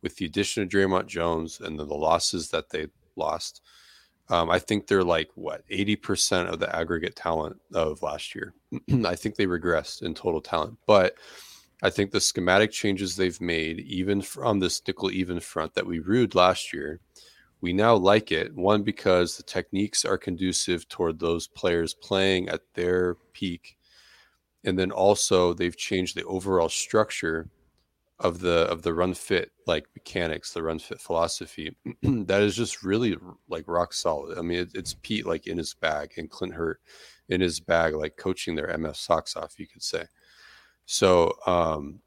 with 0.00 0.16
the 0.16 0.24
addition 0.24 0.62
of 0.62 0.70
Dre'Mont 0.70 1.08
Jones 1.08 1.60
and 1.60 1.78
then 1.78 1.88
the 1.88 1.94
losses 1.94 2.48
that 2.52 2.70
they 2.70 2.86
lost, 3.16 3.60
um, 4.30 4.48
I 4.48 4.58
think 4.58 4.86
they're 4.86 5.04
like 5.04 5.28
what 5.34 5.62
eighty 5.68 5.96
percent 5.96 6.48
of 6.48 6.58
the 6.58 6.74
aggregate 6.74 7.16
talent 7.16 7.60
of 7.74 8.00
last 8.00 8.34
year. 8.34 8.54
I 9.04 9.14
think 9.14 9.34
they 9.34 9.46
regressed 9.46 10.00
in 10.00 10.14
total 10.14 10.40
talent, 10.40 10.78
but 10.86 11.16
I 11.82 11.90
think 11.90 12.12
the 12.12 12.20
schematic 12.20 12.70
changes 12.70 13.16
they've 13.16 13.40
made, 13.40 13.80
even 13.80 14.22
from 14.22 14.60
this 14.60 14.80
nickel 14.86 15.10
even 15.10 15.40
front 15.40 15.74
that 15.74 15.86
we 15.86 15.98
rued 15.98 16.34
last 16.34 16.72
year, 16.72 17.00
we 17.60 17.72
now 17.72 17.94
like 17.96 18.30
it. 18.30 18.54
One 18.54 18.82
because 18.82 19.36
the 19.36 19.42
techniques 19.42 20.04
are 20.04 20.16
conducive 20.16 20.88
toward 20.88 21.18
those 21.18 21.48
players 21.48 21.94
playing 21.94 22.48
at 22.48 22.60
their 22.74 23.16
peak, 23.32 23.76
and 24.64 24.78
then 24.78 24.92
also 24.92 25.52
they've 25.52 25.76
changed 25.76 26.16
the 26.16 26.24
overall 26.24 26.68
structure 26.68 27.48
of 28.20 28.38
the 28.38 28.68
of 28.70 28.82
the 28.82 28.94
run 28.94 29.12
fit 29.14 29.50
like 29.66 29.86
mechanics, 29.96 30.52
the 30.52 30.62
run 30.62 30.78
fit 30.78 31.00
philosophy. 31.00 31.76
that 32.02 32.42
is 32.42 32.54
just 32.54 32.84
really 32.84 33.16
like 33.48 33.64
rock 33.66 33.92
solid. 33.92 34.38
I 34.38 34.42
mean, 34.42 34.60
it, 34.60 34.70
it's 34.74 34.94
Pete 35.02 35.26
like 35.26 35.48
in 35.48 35.58
his 35.58 35.74
bag 35.74 36.12
and 36.16 36.30
Clint 36.30 36.54
Hurtt 36.54 36.78
in 37.28 37.40
his 37.40 37.58
bag, 37.58 37.94
like 37.94 38.16
coaching 38.16 38.54
their 38.54 38.68
MF 38.68 38.94
socks 38.96 39.34
off, 39.36 39.58
you 39.58 39.66
could 39.66 39.82
say. 39.82 40.04
So, 40.86 41.32
um, 41.46 42.00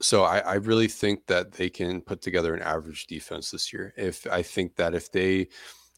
so 0.00 0.24
I, 0.24 0.38
I 0.38 0.54
really 0.54 0.88
think 0.88 1.26
that 1.26 1.52
they 1.52 1.68
can 1.68 2.00
put 2.00 2.22
together 2.22 2.54
an 2.54 2.62
average 2.62 3.06
defense 3.06 3.50
this 3.50 3.72
year. 3.72 3.92
If 3.96 4.26
I 4.26 4.42
think 4.42 4.76
that 4.76 4.94
if 4.94 5.12
they 5.12 5.48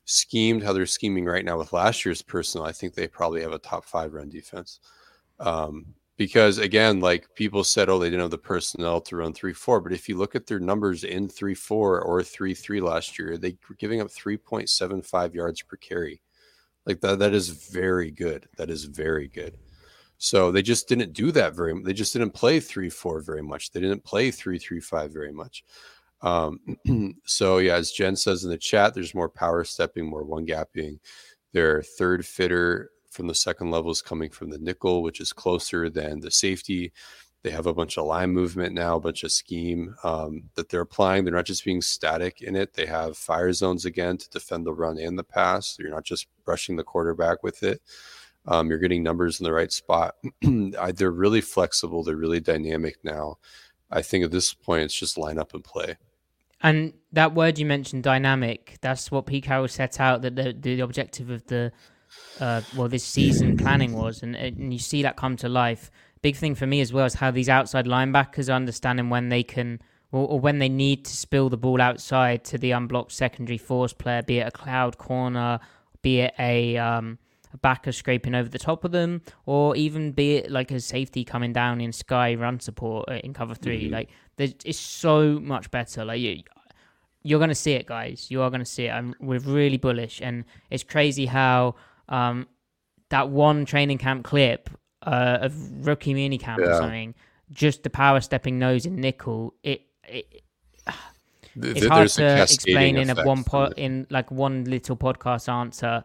schemed 0.05 0.63
how 0.63 0.73
they're 0.73 0.87
scheming 0.87 1.25
right 1.25 1.45
now 1.45 1.59
with 1.59 1.73
last 1.73 2.05
year's 2.05 2.23
personnel, 2.23 2.67
I 2.67 2.73
think 2.73 2.95
they 2.95 3.07
probably 3.07 3.43
have 3.43 3.53
a 3.53 3.59
top 3.59 3.85
five 3.85 4.13
run 4.13 4.29
defense. 4.29 4.81
Um, 5.39 5.87
because 6.17 6.59
again, 6.59 7.01
like 7.01 7.35
people 7.35 7.65
said, 7.65 7.89
oh, 7.89 7.99
they 7.99 8.11
didn't 8.11 8.21
have 8.23 8.31
the 8.31 8.39
personnel 8.39 9.01
to 9.01 9.17
run 9.17 9.33
three 9.33 9.53
four. 9.53 9.81
But 9.81 9.93
if 9.93 10.09
you 10.09 10.17
look 10.17 10.35
at 10.35 10.47
their 10.47 10.61
numbers 10.61 11.05
in 11.05 11.29
three 11.29 11.55
four 11.55 12.01
or 12.01 12.23
three 12.23 12.55
three 12.55 12.81
last 12.81 13.19
year, 13.19 13.39
they 13.39 13.57
were 13.69 13.77
giving 13.77 14.01
up 14.01 14.11
three 14.11 14.37
point 14.37 14.69
seven 14.69 15.03
five 15.03 15.35
yards 15.35 15.63
per 15.63 15.77
carry. 15.77 16.21
Like 16.87 17.01
that, 17.01 17.19
that 17.21 17.35
is 17.35 17.49
very 17.49 18.11
good. 18.11 18.49
That 18.57 18.71
is 18.71 18.85
very 18.85 19.29
good. 19.29 19.57
So 20.23 20.53
they 20.53 20.63
just 20.63 20.87
didn't 20.87 21.15
do 21.15 21.33
that 21.33 21.57
very. 21.57 21.75
They 21.83 21.93
just 21.93 22.13
didn't 22.13 22.31
play 22.31 22.61
three 22.61 22.89
four 22.89 23.21
very 23.21 23.43
much. 23.43 23.73
They 23.73 23.81
didn't 23.81 24.05
play 24.05 24.31
three 24.31 24.57
three 24.57 24.79
five 24.79 25.13
very 25.13 25.33
much. 25.33 25.65
Um, 26.21 26.61
so 27.25 27.59
yeah, 27.59 27.75
as 27.75 27.91
Jen 27.91 28.15
says 28.15 28.45
in 28.45 28.51
the 28.51 28.57
chat, 28.57 28.95
there's 28.95 29.17
more 29.17 29.29
power 29.29 29.65
stepping, 29.65 30.07
more 30.07 30.23
one 30.23 30.47
gapping. 30.47 31.01
Their 31.53 31.83
third 31.83 32.25
fitter 32.25 32.91
from 33.11 33.27
the 33.27 33.35
second 33.35 33.73
level 33.73 33.91
is 33.91 34.01
coming 34.01 34.31
from 34.31 34.51
the 34.51 34.59
nickel, 34.59 35.03
which 35.03 35.21
is 35.21 35.33
closer 35.33 35.91
than 35.91 36.21
the 36.21 36.31
safety. 36.31 36.93
They 37.43 37.51
have 37.51 37.67
a 37.67 37.75
bunch 37.75 37.99
of 37.99 38.07
line 38.07 38.31
movement 38.31 38.77
now, 38.77 38.99
a 38.99 39.01
bunch 39.01 39.25
of 39.25 39.33
scheme 39.33 39.97
um, 40.05 40.45
that 40.55 40.69
they're 40.69 40.83
applying. 40.83 41.25
They're 41.25 41.35
not 41.35 41.47
just 41.47 41.65
being 41.65 41.83
static 41.83 42.43
in 42.43 42.55
it. 42.55 42.75
They 42.75 42.87
have 42.87 43.17
fire 43.17 43.53
zones 43.53 43.87
again 43.87 44.19
to 44.19 44.31
defend 44.31 44.67
the 44.67 44.73
run 44.73 44.99
and 44.99 45.19
the 45.19 45.25
pass. 45.25 45.77
You're 45.81 45.91
not 45.91 46.05
just 46.05 46.29
brushing 46.45 46.77
the 46.77 46.85
quarterback 46.85 47.43
with 47.43 47.65
it. 47.65 47.83
Um, 48.47 48.69
you're 48.69 48.79
getting 48.79 49.03
numbers 49.03 49.41
in 49.41 49.45
the 49.45 49.53
right 49.53 49.73
spot. 49.73 50.17
they're 50.43 51.11
really 51.11 51.41
flexible. 51.41 52.03
They're 52.03 52.17
really 52.17 52.41
dynamic 52.41 52.97
now. 53.05 53.39
I 53.91 54.03
think 54.03 54.25
at 54.25 54.31
this 54.31 54.53
point, 54.55 54.85
it's 54.85 54.99
just 54.99 55.19
line 55.19 55.39
up 55.39 55.55
and 55.55 55.63
play. 55.63 55.97
And 56.63 56.95
that 57.13 57.35
word 57.35 57.59
you 57.59 57.67
mentioned, 57.67 58.05
dynamic, 58.05 58.79
that's 58.81 59.11
what 59.11 59.27
Pete 59.27 59.45
Carroll 59.45 59.69
set 59.69 60.01
out 60.01 60.23
that 60.23 60.37
the, 60.37 60.57
the 60.59 60.81
objective 60.81 61.29
of 61.29 61.45
the, 61.47 61.73
uh, 62.41 62.63
well, 62.77 62.89
this 62.89 63.05
season 63.05 63.57
planning 63.57 63.93
was. 63.93 64.23
And, 64.23 64.37
and 64.37 64.73
you 64.73 64.79
see 64.79 65.03
that 65.03 65.17
come 65.17 65.37
to 65.37 65.49
life. 65.49 65.91
Big 66.23 66.37
thing 66.37 66.55
for 66.55 66.67
me 66.67 66.81
as 66.81 66.93
well 66.93 67.05
is 67.05 67.15
how 67.15 67.33
these 67.33 67.49
outside 67.49 67.87
linebackers 67.87 68.49
are 68.49 68.53
understanding 68.53 69.11
when 69.11 69.29
they 69.29 69.43
can, 69.43 69.81
or, 70.13 70.39
when 70.39 70.61
they 70.61 70.69
need 70.69 71.05
to 71.05 71.17
spill 71.17 71.49
the 71.49 71.57
ball 71.57 71.81
outside 71.81 72.45
to 72.45 72.59
the 72.59 72.71
unblocked 72.71 73.13
secondary 73.13 73.59
force 73.59 73.93
player, 73.93 74.23
be 74.23 74.39
it 74.39 74.47
a 74.47 74.53
cloud 74.53 74.99
corner, 74.99 75.59
be 76.01 76.21
it 76.21 76.35
a, 76.39 76.77
um, 76.77 77.19
a 77.53 77.57
backer 77.59 77.93
scraping 77.93 78.35
over 78.35 78.49
the 78.49 78.59
top 78.59 78.85
of 78.85 78.93
them, 78.93 79.23
or 79.47 79.77
even 79.77 80.13
be 80.13 80.37
it 80.37 80.51
like 80.51 80.71
a 80.71 80.81
safety 80.81 81.25
coming 81.25 81.53
down 81.53 81.81
in 81.81 81.93
sky 81.93 82.35
run 82.35 82.61
support 82.61 83.09
uh, 83.09 83.15
in 83.15 83.33
cover 83.33 83.55
3 83.55 83.85
mm-hmm. 83.85 83.93
Like 83.93 84.11
it's 84.39 84.79
so 84.79 85.39
much 85.41 85.71
better. 85.71 86.05
Like 86.05 86.21
you, 86.21 86.43
you're 87.23 87.39
going 87.39 87.51
to 87.51 87.55
see 87.55 87.73
it, 87.73 87.87
guys. 87.87 88.31
You 88.31 88.43
are 88.43 88.51
going 88.51 88.61
to 88.61 88.67
see 88.67 88.87
it. 88.87 88.91
I'm, 88.91 89.15
we're 89.21 89.41
really 89.41 89.77
bullish, 89.77 90.21
and 90.21 90.45
it's 90.71 90.83
crazy 90.83 91.27
how 91.27 91.77
um, 92.09 92.47
that 93.11 93.29
one 93.29 93.65
training 93.65 93.99
camp 93.99 94.25
clip 94.25 94.71
uh, 95.03 95.39
of 95.43 95.87
rookie 95.87 96.15
mini 96.15 96.39
camp 96.39 96.61
yeah. 96.61 96.71
or 96.71 96.79
something, 96.79 97.15
just 97.51 97.83
the 97.83 97.91
power 97.91 98.21
stepping 98.21 98.59
nose 98.59 98.87
in 98.87 98.97
nickel. 98.97 99.55
It, 99.63 99.83
it 100.09 100.43
it's 101.55 101.87
hard 101.87 102.09
to 102.09 102.43
explain 102.43 102.97
in 102.97 103.11
a 103.11 103.25
one 103.25 103.45
po- 103.45 103.73
in 103.77 104.07
like 104.11 104.31
one 104.31 104.65
little 104.65 104.97
podcast 104.97 105.49
answer 105.49 106.03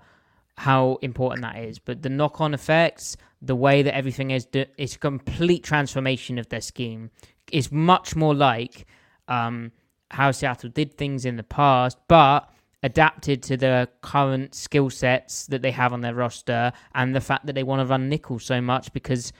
how 0.57 0.97
important 1.01 1.41
that 1.43 1.57
is. 1.57 1.79
But 1.79 2.01
the 2.01 2.09
knock 2.09 2.41
on 2.41 2.53
effects, 2.53 3.15
the 3.41 3.55
way 3.55 3.83
that 3.83 3.95
everything 3.95 4.31
is, 4.31 4.47
it's 4.53 4.95
a 4.95 4.99
complete 4.99 5.63
transformation 5.63 6.37
of 6.37 6.49
their 6.49 6.61
scheme. 6.61 7.11
It's 7.51 7.71
much 7.71 8.15
more 8.15 8.33
like 8.33 8.87
um, 9.27 9.71
how 10.11 10.31
Seattle 10.31 10.69
did 10.69 10.97
things 10.97 11.25
in 11.25 11.35
the 11.35 11.43
past, 11.43 11.97
but 12.07 12.49
adapted 12.83 13.43
to 13.43 13.57
the 13.57 13.89
current 14.01 14.55
skill 14.55 14.89
sets 14.89 15.45
that 15.47 15.61
they 15.61 15.71
have 15.71 15.93
on 15.93 16.01
their 16.01 16.13
roster 16.13 16.71
and 16.93 17.15
the 17.15 17.21
fact 17.21 17.45
that 17.45 17.53
they 17.53 17.63
want 17.63 17.79
to 17.81 17.85
run 17.85 18.07
nickel 18.07 18.39
so 18.39 18.61
much 18.61 18.91
because 18.93 19.33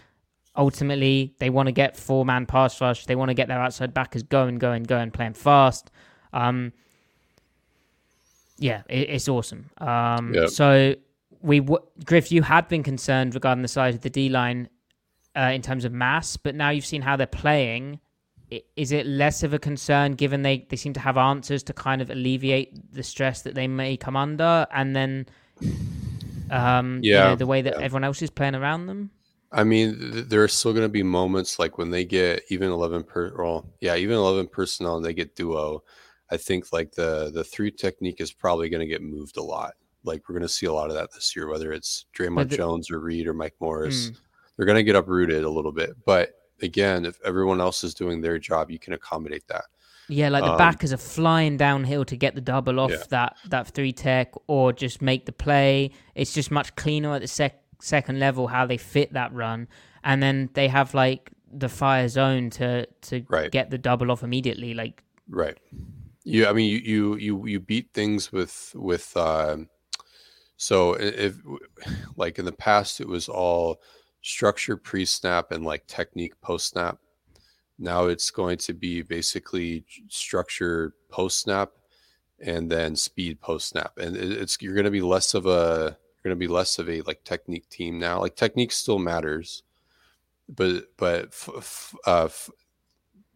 ultimately 0.56 1.36
they 1.40 1.50
want 1.50 1.68
to 1.68 1.72
get 1.72 1.96
four 1.96 2.26
man 2.26 2.46
pass 2.46 2.80
rush. 2.82 3.06
They 3.06 3.16
want 3.16 3.30
to 3.30 3.36
get 3.36 3.48
their 3.48 3.60
outside 3.60 3.94
backers 3.94 4.24
going, 4.24 4.58
going, 4.58 4.84
going, 4.84 5.12
playing 5.12 5.34
fast. 5.34 5.92
Um, 6.34 6.74
yeah, 8.58 8.82
it, 8.90 9.10
it's 9.10 9.28
awesome. 9.28 9.70
Um, 9.78 10.34
yep. 10.34 10.50
So 10.50 10.96
we 11.42 11.60
w- 11.60 11.86
Griff, 12.06 12.32
you 12.32 12.42
had 12.42 12.68
been 12.68 12.84
concerned 12.84 13.34
regarding 13.34 13.62
the 13.62 13.68
size 13.68 13.96
of 13.96 14.02
the 14.02 14.10
D 14.10 14.30
line 14.30 14.70
uh, 15.36 15.52
in 15.54 15.62
terms 15.62 15.86
of 15.86 15.92
mass, 15.92 16.38
but 16.38 16.56
now 16.56 16.70
you've 16.70 16.86
seen 16.86 17.02
how 17.02 17.16
they're 17.16 17.28
playing. 17.28 18.00
Is 18.76 18.94
it 18.94 19.06
less 19.06 19.44
of 19.44 19.54
a 19.54 19.60
concern 19.60 20.14
given 20.14 20.42
they, 20.42 20.66
they 20.70 20.78
seem 20.78 20.94
to 20.94 21.02
have 21.02 21.18
answers 21.18 21.64
to 21.64 21.74
kind 21.74 22.02
of 22.02 22.10
alleviate 22.10 22.94
the 22.94 23.04
stress 23.04 23.42
that 23.42 23.56
they 23.56 23.68
may 23.68 23.98
come 23.98 24.16
under, 24.16 24.66
and 24.72 24.96
then 24.96 25.26
um, 26.50 27.02
yeah, 27.04 27.24
you 27.24 27.30
know, 27.30 27.36
the 27.36 27.46
way 27.46 27.62
that 27.62 27.74
yeah. 27.78 27.84
everyone 27.84 28.06
else 28.06 28.22
is 28.22 28.30
playing 28.30 28.56
around 28.56 28.88
them? 28.88 29.12
I 29.52 29.64
mean, 29.64 30.00
th- 30.00 30.26
there 30.26 30.44
are 30.44 30.48
still 30.48 30.72
going 30.72 30.86
to 30.86 30.90
be 30.90 31.04
moments 31.04 31.60
like 31.60 31.78
when 31.78 31.92
they 31.92 32.06
get 32.06 32.44
even 32.50 32.70
eleven 32.70 33.04
per, 33.04 33.34
well, 33.38 33.66
yeah, 33.82 33.96
even 33.96 34.16
eleven 34.16 34.48
personnel 34.48 34.98
and 34.98 35.06
they 35.06 35.14
get 35.14 35.36
duo. 35.36 35.84
I 36.30 36.38
think 36.38 36.72
like 36.72 36.92
the 36.94 37.32
the 37.34 37.44
three 37.44 37.72
technique 37.72 38.22
is 38.22 38.32
probably 38.32 38.70
going 38.70 38.82
to 38.82 38.88
get 38.88 39.02
moved 39.02 39.38
a 39.38 39.44
lot 39.44 39.74
like 40.04 40.28
we're 40.28 40.34
going 40.34 40.48
to 40.48 40.50
see 40.50 40.66
a 40.66 40.74
lot 40.74 40.90
of 40.90 40.96
that 40.96 41.12
this 41.14 41.36
year, 41.36 41.48
whether 41.50 41.74
it's 41.74 42.06
Dre'Mont 42.18 42.50
the, 42.50 42.58
Jones 42.58 42.90
or 42.92 43.00
Reed 43.00 43.28
or 43.28 43.34
Mike 43.34 43.56
Morris. 43.60 44.10
Mm. 44.10 44.18
They're 44.56 44.66
going 44.66 44.78
to 44.78 44.84
get 44.84 44.96
uprooted 44.96 45.44
a 45.44 45.50
little 45.50 45.72
bit. 45.72 45.92
But 46.06 46.32
again, 46.62 47.06
if 47.06 47.20
everyone 47.24 47.62
else 47.62 47.84
is 47.84 47.94
doing 47.94 48.22
their 48.22 48.40
job, 48.40 48.72
you 48.72 48.80
can 48.80 48.94
accommodate 48.94 49.48
that. 49.48 49.66
Yeah, 50.10 50.30
like 50.30 50.44
the 50.44 50.52
um, 50.52 50.58
backers 50.58 50.94
are 50.94 50.98
flying 50.98 51.58
downhill 51.58 52.06
to 52.06 52.16
get 52.16 52.34
the 52.34 52.42
double 52.42 52.80
off 52.80 52.92
yeah. 52.92 53.04
that 53.10 53.38
that 53.50 53.68
three 53.68 53.92
tech 53.92 54.32
or 54.48 54.72
just 54.72 55.02
make 55.02 55.26
the 55.26 55.34
play. 55.34 55.92
It's 56.16 56.34
just 56.34 56.50
much 56.50 56.74
cleaner 56.76 57.14
at 57.14 57.22
the 57.22 57.28
sec- 57.28 57.62
second 57.82 58.18
level 58.18 58.48
how 58.48 58.66
they 58.66 58.78
fit 58.78 59.12
that 59.14 59.34
run, 59.34 59.68
and 60.06 60.24
then 60.24 60.50
they 60.54 60.70
have 60.70 60.94
like 60.94 61.32
the 61.52 61.68
fire 61.68 62.08
zone 62.08 62.50
to 62.52 62.86
to 62.86 63.26
right. 63.28 63.52
get 63.52 63.70
the 63.70 63.78
double 63.78 64.10
off 64.10 64.24
immediately. 64.24 64.74
Like 64.74 65.04
right, 65.28 65.58
you. 66.24 66.48
I 66.48 66.54
mean, 66.54 66.72
you 66.72 66.80
you 66.80 67.16
you 67.18 67.46
you 67.46 67.60
beat 67.60 67.90
things 67.94 68.32
with 68.32 68.72
with. 68.76 69.16
Uh, 69.16 69.58
so 70.58 70.94
if 70.94 71.36
like 72.16 72.40
in 72.40 72.46
the 72.46 72.52
past 72.52 73.00
it 73.00 73.08
was 73.08 73.30
all 73.30 73.82
structure 74.22 74.76
pre-snap 74.76 75.52
and 75.52 75.64
like 75.64 75.88
technique 75.88 76.40
post-snap. 76.42 76.98
Now 77.80 78.06
it's 78.06 78.32
going 78.32 78.58
to 78.60 78.74
be 78.74 79.04
basically 79.04 79.86
structure 80.10 80.94
post-snap 81.10 81.72
and 82.40 82.70
then 82.70 82.96
speed 82.96 83.40
post 83.42 83.70
snap. 83.70 83.98
And 83.98 84.16
it's 84.16 84.62
you're 84.62 84.74
going 84.74 84.86
to 84.86 84.92
be 84.92 85.02
less 85.02 85.34
of 85.34 85.46
a 85.46 85.98
you're 86.24 86.32
going 86.32 86.40
to 86.40 86.48
be 86.48 86.52
less 86.52 86.80
of 86.80 86.90
a 86.90 87.02
like 87.02 87.24
technique 87.24 87.70
team 87.70 88.00
now. 88.00 88.20
Like 88.20 88.36
technique 88.36 88.72
still 88.72 89.00
matters, 89.00 89.64
but 90.50 90.86
but 90.98 91.26
f- 91.26 91.50
f- 91.58 91.96
uh, 92.06 92.26
f- 92.26 92.50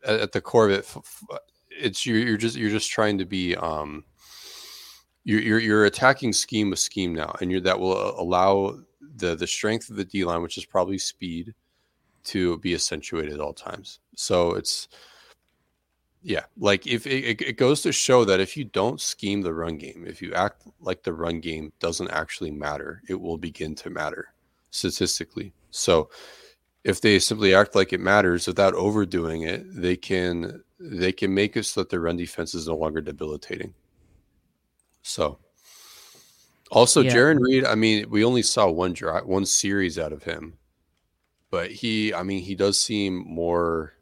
at 0.04 0.32
the 0.32 0.42
core 0.42 0.70
of 0.70 0.72
it, 0.72 0.98
it's 1.70 2.06
you're, 2.06 2.18
you're 2.18 2.38
just 2.38 2.56
you're 2.56 2.70
just 2.70 2.92
trying 2.92 3.18
to 3.18 3.26
be 3.26 3.56
um 3.56 4.04
you're, 5.24 5.42
you're 5.42 5.60
you're 5.60 5.86
attacking 5.86 6.34
scheme 6.34 6.70
with 6.70 6.80
scheme 6.80 7.14
now, 7.14 7.36
and 7.42 7.52
you're 7.52 7.62
that 7.62 7.80
will 7.80 7.98
uh, 7.98 8.14
allow 8.18 8.80
the 9.18 9.36
the 9.36 9.48
strength 9.48 9.90
of 9.90 9.96
the 9.96 10.06
D 10.06 10.24
line, 10.26 10.42
which 10.42 10.58
is 10.58 10.66
probably 10.66 10.98
speed, 10.98 11.54
to 12.26 12.58
be 12.60 12.74
accentuated 12.74 13.34
at 13.34 13.40
all 13.40 13.54
times. 13.54 14.00
So 14.16 14.54
it's 14.54 14.88
yeah, 16.24 16.44
like 16.58 16.86
if 16.86 17.08
it, 17.08 17.42
it 17.42 17.58
goes 17.58 17.82
to 17.82 17.92
show 17.92 18.26
that 18.26 18.40
if 18.40 18.56
you 18.56 18.64
don't 18.64 19.02
scheme 19.02 19.42
the 19.42 19.54
run 19.54 19.78
game, 19.78 20.06
if 20.08 20.22
you 20.22 20.34
act 20.34 20.64
like 20.80 21.04
the 21.04 21.14
run 21.14 21.40
game 21.40 21.74
doesn't 21.80 22.12
actually 22.12 22.52
matter, 22.52 23.02
it 23.10 23.20
will 23.20 23.38
begin 23.38 23.74
to 23.76 23.90
matter 23.90 24.34
statistically. 24.70 25.54
So 25.72 26.10
if 26.84 27.02
they 27.02 27.20
simply 27.20 27.54
act 27.56 27.76
like 27.76 27.94
it 27.94 28.00
matters 28.00 28.48
without 28.48 28.74
overdoing 28.76 29.44
it, 29.44 29.64
they 29.70 29.96
can 29.96 30.64
they 30.80 31.12
can 31.12 31.34
make 31.34 31.58
it 31.58 31.64
so 31.64 31.82
that 31.82 31.90
their 31.90 32.02
run 32.02 32.18
defense 32.18 32.54
is 32.54 32.68
no 32.68 32.76
longer 32.76 33.02
debilitating. 33.02 33.74
So 35.02 35.40
also 36.72 37.02
yeah. 37.02 37.14
Jarran 37.14 37.40
Reed, 37.40 37.66
I 37.66 37.76
mean, 37.76 38.10
we 38.10 38.24
only 38.24 38.42
saw 38.42 38.70
one 38.70 38.94
drive, 38.94 39.26
one 39.26 39.46
series 39.46 40.00
out 40.00 40.14
of 40.14 40.24
him, 40.24 40.58
but 41.50 41.72
he, 41.72 42.14
I 42.14 42.24
mean, 42.24 42.42
he 42.42 42.56
does 42.56 42.80
seem 42.80 43.26
more 43.28 43.94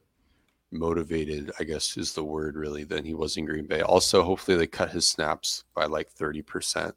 motivated, 0.71 1.51
I 1.59 1.63
guess 1.63 1.97
is 1.97 2.13
the 2.13 2.23
word 2.23 2.55
really, 2.55 2.83
than 2.83 3.03
he 3.03 3.15
was 3.15 3.37
in 3.37 3.45
Green 3.45 3.65
Bay. 3.65 3.81
Also, 3.81 4.21
hopefully 4.21 4.57
they 4.57 4.67
cut 4.67 4.91
his 4.91 5.07
snaps 5.07 5.63
by 5.73 5.85
like 5.85 6.13
30%, 6.13 6.93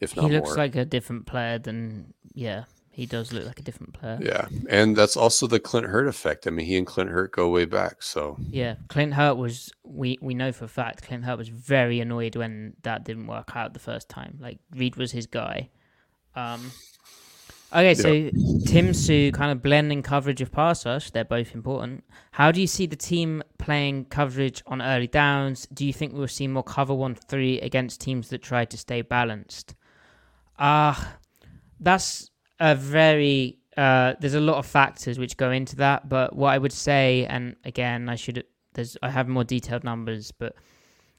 if 0.00 0.16
not 0.16 0.30
He 0.30 0.36
looks 0.36 0.50
more. 0.50 0.56
like 0.56 0.76
a 0.76 0.84
different 0.84 1.26
player 1.26 1.58
than, 1.58 2.14
yeah, 2.34 2.64
he 3.00 3.06
does 3.06 3.32
look 3.32 3.46
like 3.46 3.58
a 3.58 3.62
different 3.62 3.94
player. 3.94 4.18
Yeah. 4.20 4.46
And 4.68 4.94
that's 4.94 5.16
also 5.16 5.46
the 5.46 5.58
Clint 5.58 5.86
Hurtt 5.86 6.06
effect. 6.06 6.46
I 6.46 6.50
mean, 6.50 6.66
he 6.66 6.76
and 6.76 6.86
Clint 6.86 7.08
Hurtt 7.08 7.32
go 7.32 7.48
way 7.48 7.64
back. 7.64 8.02
So, 8.02 8.36
yeah, 8.50 8.74
Clint 8.88 9.14
Hurtt 9.14 9.38
was, 9.38 9.72
we, 9.84 10.18
we 10.20 10.34
know 10.34 10.52
for 10.52 10.66
a 10.66 10.68
fact, 10.68 11.04
Clint 11.04 11.24
Hurtt 11.24 11.38
was 11.38 11.48
very 11.48 11.98
annoyed 12.00 12.36
when 12.36 12.74
that 12.82 13.06
didn't 13.06 13.26
work 13.26 13.52
out 13.56 13.72
the 13.72 13.80
first 13.80 14.10
time. 14.10 14.36
Like, 14.38 14.58
Reed 14.76 14.96
was 14.96 15.12
his 15.12 15.26
guy. 15.26 15.70
Um, 16.34 16.72
Okay, 17.72 17.94
so 17.94 18.10
yeah. 18.10 18.30
Tim 18.66 18.92
Sue 18.92 19.30
kind 19.30 19.52
of 19.52 19.62
blending 19.62 20.02
coverage 20.02 20.40
of 20.40 20.50
pass 20.50 20.84
rush. 20.84 21.12
They're 21.12 21.24
both 21.24 21.54
important. 21.54 22.02
How 22.32 22.50
do 22.50 22.60
you 22.60 22.66
see 22.66 22.86
the 22.86 22.96
team 22.96 23.44
playing 23.58 24.06
coverage 24.06 24.60
on 24.66 24.82
early 24.82 25.06
downs? 25.06 25.68
Do 25.72 25.86
you 25.86 25.92
think 25.92 26.12
we'll 26.12 26.26
see 26.26 26.48
more 26.48 26.64
cover 26.64 26.92
one 26.92 27.14
three 27.14 27.60
against 27.60 28.00
teams 28.00 28.28
that 28.30 28.42
try 28.42 28.64
to 28.64 28.76
stay 28.76 29.02
balanced? 29.02 29.76
Ah, 30.58 31.14
uh, 31.14 31.16
that's 31.78 32.32
a 32.60 32.74
very. 32.74 33.58
Uh, 33.76 34.14
there's 34.20 34.34
a 34.34 34.40
lot 34.40 34.56
of 34.56 34.66
factors 34.66 35.18
which 35.18 35.36
go 35.36 35.50
into 35.50 35.76
that, 35.76 36.08
but 36.08 36.36
what 36.36 36.50
I 36.50 36.58
would 36.58 36.72
say, 36.72 37.24
and 37.26 37.56
again, 37.64 38.08
I 38.08 38.16
should 38.16 38.44
there's 38.74 38.96
I 39.02 39.10
have 39.10 39.28
more 39.28 39.44
detailed 39.44 39.84
numbers, 39.84 40.32
but 40.32 40.54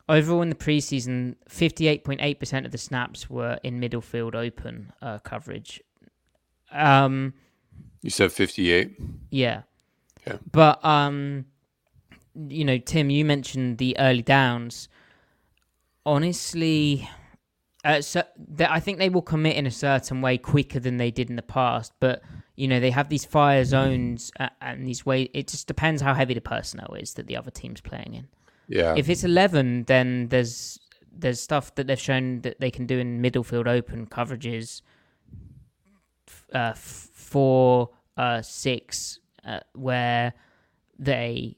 overall 0.08 0.42
in 0.42 0.50
the 0.50 0.56
preseason, 0.56 1.36
58.8% 1.50 2.66
of 2.66 2.72
the 2.72 2.78
snaps 2.78 3.30
were 3.30 3.60
in 3.64 3.80
middle 3.80 4.02
field 4.02 4.36
open 4.36 4.92
uh, 5.02 5.20
coverage 5.20 5.82
um, 6.72 7.34
you 8.02 8.10
said 8.10 8.32
58? 8.32 9.00
Yeah. 9.30 9.64
Yeah. 10.26 10.38
But, 10.52 10.84
um, 10.86 11.46
you 12.36 12.66
know, 12.66 12.78
Tim, 12.78 13.10
you 13.10 13.26
mentioned 13.26 13.78
the 13.78 13.98
early 14.00 14.22
downs. 14.22 14.88
Honestly, 16.06 17.08
uh, 17.84 18.02
so 18.02 18.24
I 18.60 18.80
think 18.80 19.00
they 19.00 19.10
will 19.10 19.22
commit 19.22 19.56
in 19.56 19.66
a 19.66 19.72
certain 19.72 20.22
way 20.22 20.38
quicker 20.38 20.80
than 20.80 20.98
they 20.98 21.12
did 21.12 21.30
in 21.30 21.36
the 21.36 21.42
past. 21.42 21.94
But 22.00 22.22
you 22.56 22.68
know, 22.68 22.80
they 22.80 22.92
have 22.92 23.10
these 23.10 23.26
fire 23.26 23.64
zones 23.64 24.32
uh, 24.40 24.50
and 24.62 24.86
these 24.86 25.06
ways. 25.06 25.30
It 25.34 25.48
just 25.48 25.68
depends 25.68 26.02
how 26.02 26.14
heavy 26.14 26.34
the 26.34 26.42
personnel 26.42 26.94
is 27.00 27.14
that 27.16 27.28
the 27.28 27.38
other 27.38 27.52
team's 27.52 27.82
playing 27.82 28.14
in. 28.14 28.28
Yeah. 28.68 28.94
If 28.96 29.10
it's 29.10 29.24
eleven, 29.24 29.84
then 29.86 30.28
there's 30.30 30.80
there's 31.12 31.42
stuff 31.42 31.76
that 31.76 31.88
they've 31.88 32.00
shown 32.00 32.42
that 32.42 32.60
they 32.60 32.72
can 32.72 32.86
do 32.86 33.00
in 33.00 33.22
middle 33.22 33.44
field 33.44 33.68
open 33.68 34.06
coverages 34.06 34.82
uh, 36.54 36.74
four, 36.74 37.90
uh, 38.18 38.42
six, 38.42 39.20
uh, 39.46 39.60
where 39.74 40.34
they 41.00 41.58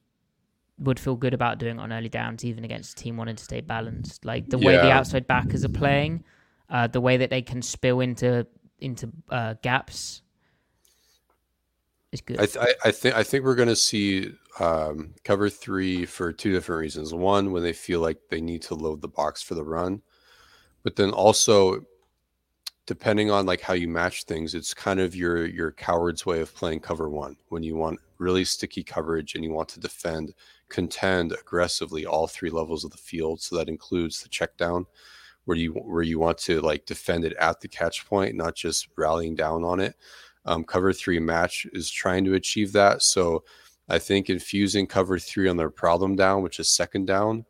would 0.83 0.99
feel 0.99 1.15
good 1.15 1.33
about 1.33 1.57
doing 1.57 1.79
on 1.79 1.91
early 1.91 2.09
downs, 2.09 2.43
even 2.45 2.63
against 2.63 2.99
a 2.99 3.03
team 3.03 3.17
wanting 3.17 3.35
to 3.35 3.43
stay 3.43 3.61
balanced. 3.61 4.25
Like 4.25 4.49
the 4.49 4.57
way 4.57 4.75
the 4.75 4.91
outside 4.91 5.27
backers 5.27 5.65
are 5.65 5.69
playing, 5.69 6.23
uh, 6.69 6.87
the 6.87 7.01
way 7.01 7.17
that 7.17 7.29
they 7.29 7.41
can 7.41 7.61
spill 7.61 7.99
into 7.99 8.45
into 8.79 9.11
uh, 9.29 9.55
gaps 9.61 10.21
is 12.11 12.21
good. 12.21 12.39
I, 12.39 12.45
th- 12.45 12.65
I 12.83 12.91
think 12.91 13.15
I 13.15 13.23
think 13.23 13.43
we're 13.43 13.55
going 13.55 13.69
to 13.69 13.75
see 13.75 14.31
um, 14.59 15.13
cover 15.23 15.49
three 15.49 16.05
for 16.05 16.31
two 16.31 16.51
different 16.51 16.81
reasons. 16.81 17.13
One, 17.13 17.51
when 17.51 17.63
they 17.63 17.73
feel 17.73 17.99
like 17.99 18.17
they 18.29 18.41
need 18.41 18.61
to 18.63 18.75
load 18.75 19.01
the 19.01 19.07
box 19.07 19.41
for 19.41 19.55
the 19.55 19.63
run, 19.63 20.01
but 20.83 20.95
then 20.95 21.11
also 21.11 21.85
depending 22.85 23.31
on 23.31 23.45
like 23.45 23.61
how 23.61 23.73
you 23.73 23.87
match 23.87 24.23
things 24.25 24.53
it's 24.53 24.73
kind 24.73 24.99
of 24.99 25.15
your 25.15 25.45
your 25.45 25.71
coward's 25.71 26.25
way 26.25 26.41
of 26.41 26.53
playing 26.53 26.79
cover 26.79 27.09
one 27.09 27.35
when 27.49 27.63
you 27.63 27.75
want 27.75 27.99
really 28.17 28.43
sticky 28.43 28.83
coverage 28.83 29.35
and 29.35 29.43
you 29.43 29.51
want 29.51 29.69
to 29.69 29.79
defend 29.79 30.33
contend 30.69 31.31
aggressively 31.33 32.05
all 32.05 32.27
three 32.27 32.49
levels 32.49 32.83
of 32.83 32.91
the 32.91 32.97
field. 32.97 33.41
So 33.41 33.55
that 33.57 33.69
includes 33.69 34.21
the 34.21 34.29
check 34.29 34.57
down 34.57 34.85
where 35.45 35.57
you 35.57 35.73
where 35.73 36.03
you 36.03 36.19
want 36.19 36.37
to 36.39 36.61
like 36.61 36.85
defend 36.85 37.25
it 37.25 37.33
at 37.33 37.59
the 37.59 37.67
catch 37.67 38.05
point 38.05 38.35
not 38.35 38.55
just 38.55 38.87
rallying 38.97 39.35
down 39.35 39.63
on 39.63 39.79
it. 39.79 39.95
Um, 40.45 40.63
cover 40.63 40.93
three 40.93 41.19
match 41.19 41.67
is 41.73 41.89
trying 41.89 42.25
to 42.25 42.33
achieve 42.33 42.71
that. 42.73 43.01
So 43.01 43.43
i 43.89 43.99
think 43.99 44.29
infusing 44.29 44.87
cover 44.87 45.19
three 45.19 45.49
on 45.49 45.57
their 45.57 45.69
problem 45.69 46.15
down 46.15 46.41
which 46.41 46.57
is 46.57 46.73
second 46.73 47.05
down 47.05 47.45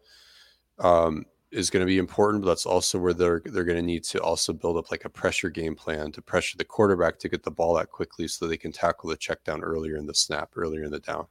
um, 0.79 1.25
is 1.51 1.69
going 1.69 1.81
to 1.81 1.87
be 1.87 1.99
important, 1.99 2.43
but 2.43 2.49
that's 2.49 2.65
also 2.65 2.97
where 2.99 3.13
they're 3.13 3.41
they're 3.45 3.63
going 3.63 3.77
to 3.77 3.85
need 3.85 4.03
to 4.05 4.21
also 4.21 4.53
build 4.53 4.77
up 4.77 4.91
like 4.91 5.05
a 5.05 5.09
pressure 5.09 5.49
game 5.49 5.75
plan 5.75 6.11
to 6.11 6.21
pressure 6.21 6.57
the 6.57 6.65
quarterback 6.65 7.19
to 7.19 7.29
get 7.29 7.43
the 7.43 7.51
ball 7.51 7.77
out 7.77 7.91
quickly 7.91 8.27
so 8.27 8.47
they 8.47 8.57
can 8.57 8.71
tackle 8.71 9.09
the 9.09 9.17
check 9.17 9.43
down 9.43 9.63
earlier 9.63 9.95
in 9.95 10.05
the 10.05 10.13
snap, 10.13 10.51
earlier 10.55 10.83
in 10.83 10.91
the 10.91 10.99
down. 10.99 11.27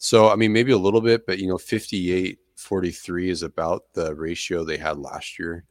So 0.00 0.28
I 0.28 0.34
mean 0.34 0.52
maybe 0.52 0.72
a 0.72 0.78
little 0.78 1.00
bit, 1.00 1.26
but 1.26 1.38
you 1.38 1.46
know 1.46 1.58
58 1.58 2.38
43 2.56 3.30
is 3.30 3.42
about 3.42 3.84
the 3.94 4.14
ratio 4.14 4.64
they 4.64 4.76
had 4.76 4.98
last 4.98 5.38
year. 5.38 5.64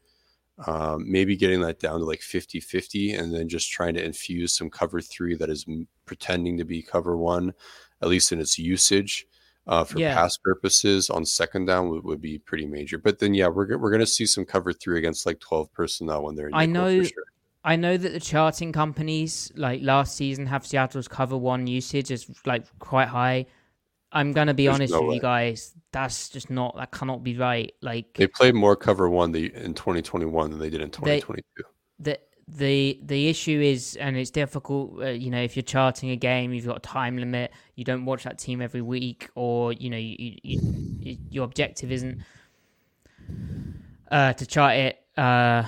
Um, 0.68 1.10
maybe 1.10 1.36
getting 1.36 1.62
that 1.62 1.80
down 1.80 2.00
to 2.00 2.06
like 2.06 2.22
50 2.22 2.60
50 2.60 3.14
and 3.14 3.34
then 3.34 3.48
just 3.48 3.72
trying 3.72 3.94
to 3.96 4.04
infuse 4.04 4.54
some 4.54 4.70
cover 4.70 5.02
three 5.02 5.36
that 5.36 5.50
is 5.50 5.66
pretending 6.06 6.58
to 6.58 6.66
be 6.66 6.82
cover 6.82 7.18
one, 7.18 7.54
at 8.02 8.08
least 8.08 8.32
in 8.32 8.40
its 8.40 8.58
usage 8.60 9.26
uh, 9.68 9.84
for 9.84 10.00
yeah. 10.00 10.16
pass 10.16 10.38
purposes 10.38 11.10
on 11.10 11.26
second 11.26 11.66
down 11.66 11.90
would, 11.90 12.04
would 12.04 12.22
be 12.22 12.40
pretty 12.40 12.66
major. 12.66 12.98
But 12.98 13.20
then, 13.20 13.34
yeah, 13.34 13.48
we're 13.48 13.78
we're 13.78 13.92
going 13.92 14.00
to 14.00 14.08
see 14.08 14.26
some 14.26 14.46
cover 14.46 14.74
three 14.74 14.98
against 14.98 15.26
like 15.26 15.40
twelve 15.40 15.72
personnel 15.74 16.24
when 16.24 16.36
they're. 16.36 16.48
In 16.48 16.54
I 16.54 16.66
know. 16.66 17.04
I 17.62 17.76
know 17.76 17.98
that 17.98 18.14
the 18.14 18.22
charting 18.22 18.72
companies 18.72 19.52
like 19.54 19.82
last 19.84 20.16
season 20.16 20.46
have 20.46 20.66
Seattle's 20.66 21.10
cover 21.10 21.38
one 21.38 21.68
usage 21.68 22.10
is 22.10 22.26
like 22.46 22.66
quite 22.80 23.10
high. 23.10 23.46
I'm 24.12 24.32
gonna 24.32 24.54
be 24.54 24.66
There's 24.66 24.76
honest 24.76 24.94
no 24.94 25.02
with 25.02 25.10
way. 25.10 25.16
you 25.16 25.22
guys. 25.22 25.76
That's 25.92 26.30
just 26.30 26.50
not 26.50 26.76
that 26.78 26.92
cannot 26.92 27.24
be 27.24 27.38
right. 27.38 27.74
Like 27.82 28.14
they 28.16 28.28
played 28.28 28.56
more 28.56 28.76
cover 28.76 29.10
one 29.10 29.32
the, 29.32 29.54
in 29.56 29.74
2021 29.74 30.52
than 30.52 30.60
they 30.60 30.70
did 30.70 30.82
in 30.82 30.90
2022. 30.90 31.44
The 32.00 32.20
the 32.48 33.00
the 33.04 33.28
issue 33.30 33.62
is, 33.62 33.96
and 33.98 34.18
it's 34.18 34.32
difficult. 34.32 35.02
Uh, 35.02 35.08
you 35.08 35.30
know, 35.30 35.42
if 35.42 35.56
you're 35.56 35.64
charting 35.64 36.10
a 36.10 36.16
game, 36.16 36.54
you've 36.54 36.66
got 36.66 36.78
a 36.78 36.82
time 36.82 37.18
limit. 37.18 37.52
You 37.76 37.84
don't 37.84 38.06
watch 38.06 38.24
that 38.24 38.40
team 38.40 38.62
every 38.62 38.82
week, 38.82 39.30
or 39.36 39.74
you 39.74 39.90
know, 39.90 39.98
you, 39.98 40.16
you, 40.44 40.60
you, 41.00 41.18
your 41.30 41.46
objective 41.46 41.92
isn't 41.92 42.22
uh, 44.12 44.34
to 44.34 44.46
chart 44.46 44.76
it. 44.76 45.00
Uh, 45.18 45.64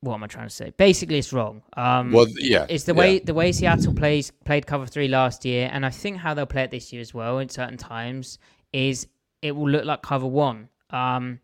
what 0.00 0.14
am 0.14 0.24
I 0.24 0.26
trying 0.28 0.46
to 0.48 0.54
say? 0.54 0.72
Basically, 0.76 1.18
it's 1.18 1.32
wrong. 1.32 1.62
Um, 1.76 2.12
well, 2.12 2.26
yeah, 2.36 2.66
it's 2.68 2.84
the 2.84 2.94
yeah. 2.94 2.98
way 2.98 3.18
the 3.18 3.34
way 3.34 3.52
Seattle 3.52 3.94
plays 3.94 4.30
played 4.44 4.66
cover 4.66 4.86
three 4.86 5.08
last 5.08 5.44
year, 5.44 5.68
and 5.72 5.84
I 5.84 5.90
think 5.90 6.18
how 6.18 6.34
they'll 6.34 6.46
play 6.46 6.62
it 6.62 6.70
this 6.70 6.92
year 6.92 7.00
as 7.00 7.12
well. 7.12 7.38
In 7.38 7.48
certain 7.48 7.76
times, 7.76 8.38
is 8.72 9.06
it 9.42 9.52
will 9.52 9.68
look 9.68 9.84
like 9.84 10.02
cover 10.02 10.26
one. 10.26 10.68
Um, 10.90 11.40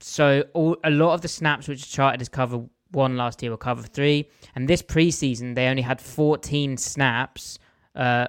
so 0.00 0.44
all, 0.54 0.76
a 0.84 0.90
lot 0.90 1.14
of 1.14 1.22
the 1.22 1.28
snaps 1.28 1.66
which 1.66 1.82
are 1.82 1.86
charted 1.86 2.20
as 2.20 2.28
cover 2.28 2.64
one 2.90 3.16
last 3.16 3.42
year 3.42 3.50
were 3.50 3.56
cover 3.56 3.82
three, 3.82 4.28
and 4.54 4.68
this 4.68 4.82
preseason 4.82 5.54
they 5.54 5.66
only 5.68 5.82
had 5.82 6.00
14 6.00 6.76
snaps, 6.76 7.58
uh, 7.94 8.26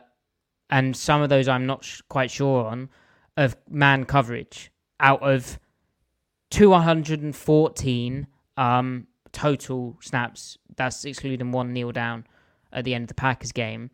and 0.70 0.96
some 0.96 1.22
of 1.22 1.30
those 1.30 1.48
I'm 1.48 1.66
not 1.66 1.84
sh- 1.84 2.02
quite 2.10 2.32
sure 2.32 2.66
on 2.66 2.90
of 3.38 3.56
man 3.70 4.06
coverage 4.06 4.72
out 5.00 5.22
of 5.22 5.60
214 6.52 8.28
um, 8.58 9.08
total 9.32 9.98
snaps. 10.02 10.58
That's 10.76 11.04
excluding 11.06 11.52
one 11.52 11.74
kneel 11.74 11.92
down 11.92 12.26
at 12.72 12.86
the 12.86 12.94
end 12.94 13.04
of 13.04 13.08
the 13.10 13.16
Packers 13.16 13.52
game, 13.52 13.90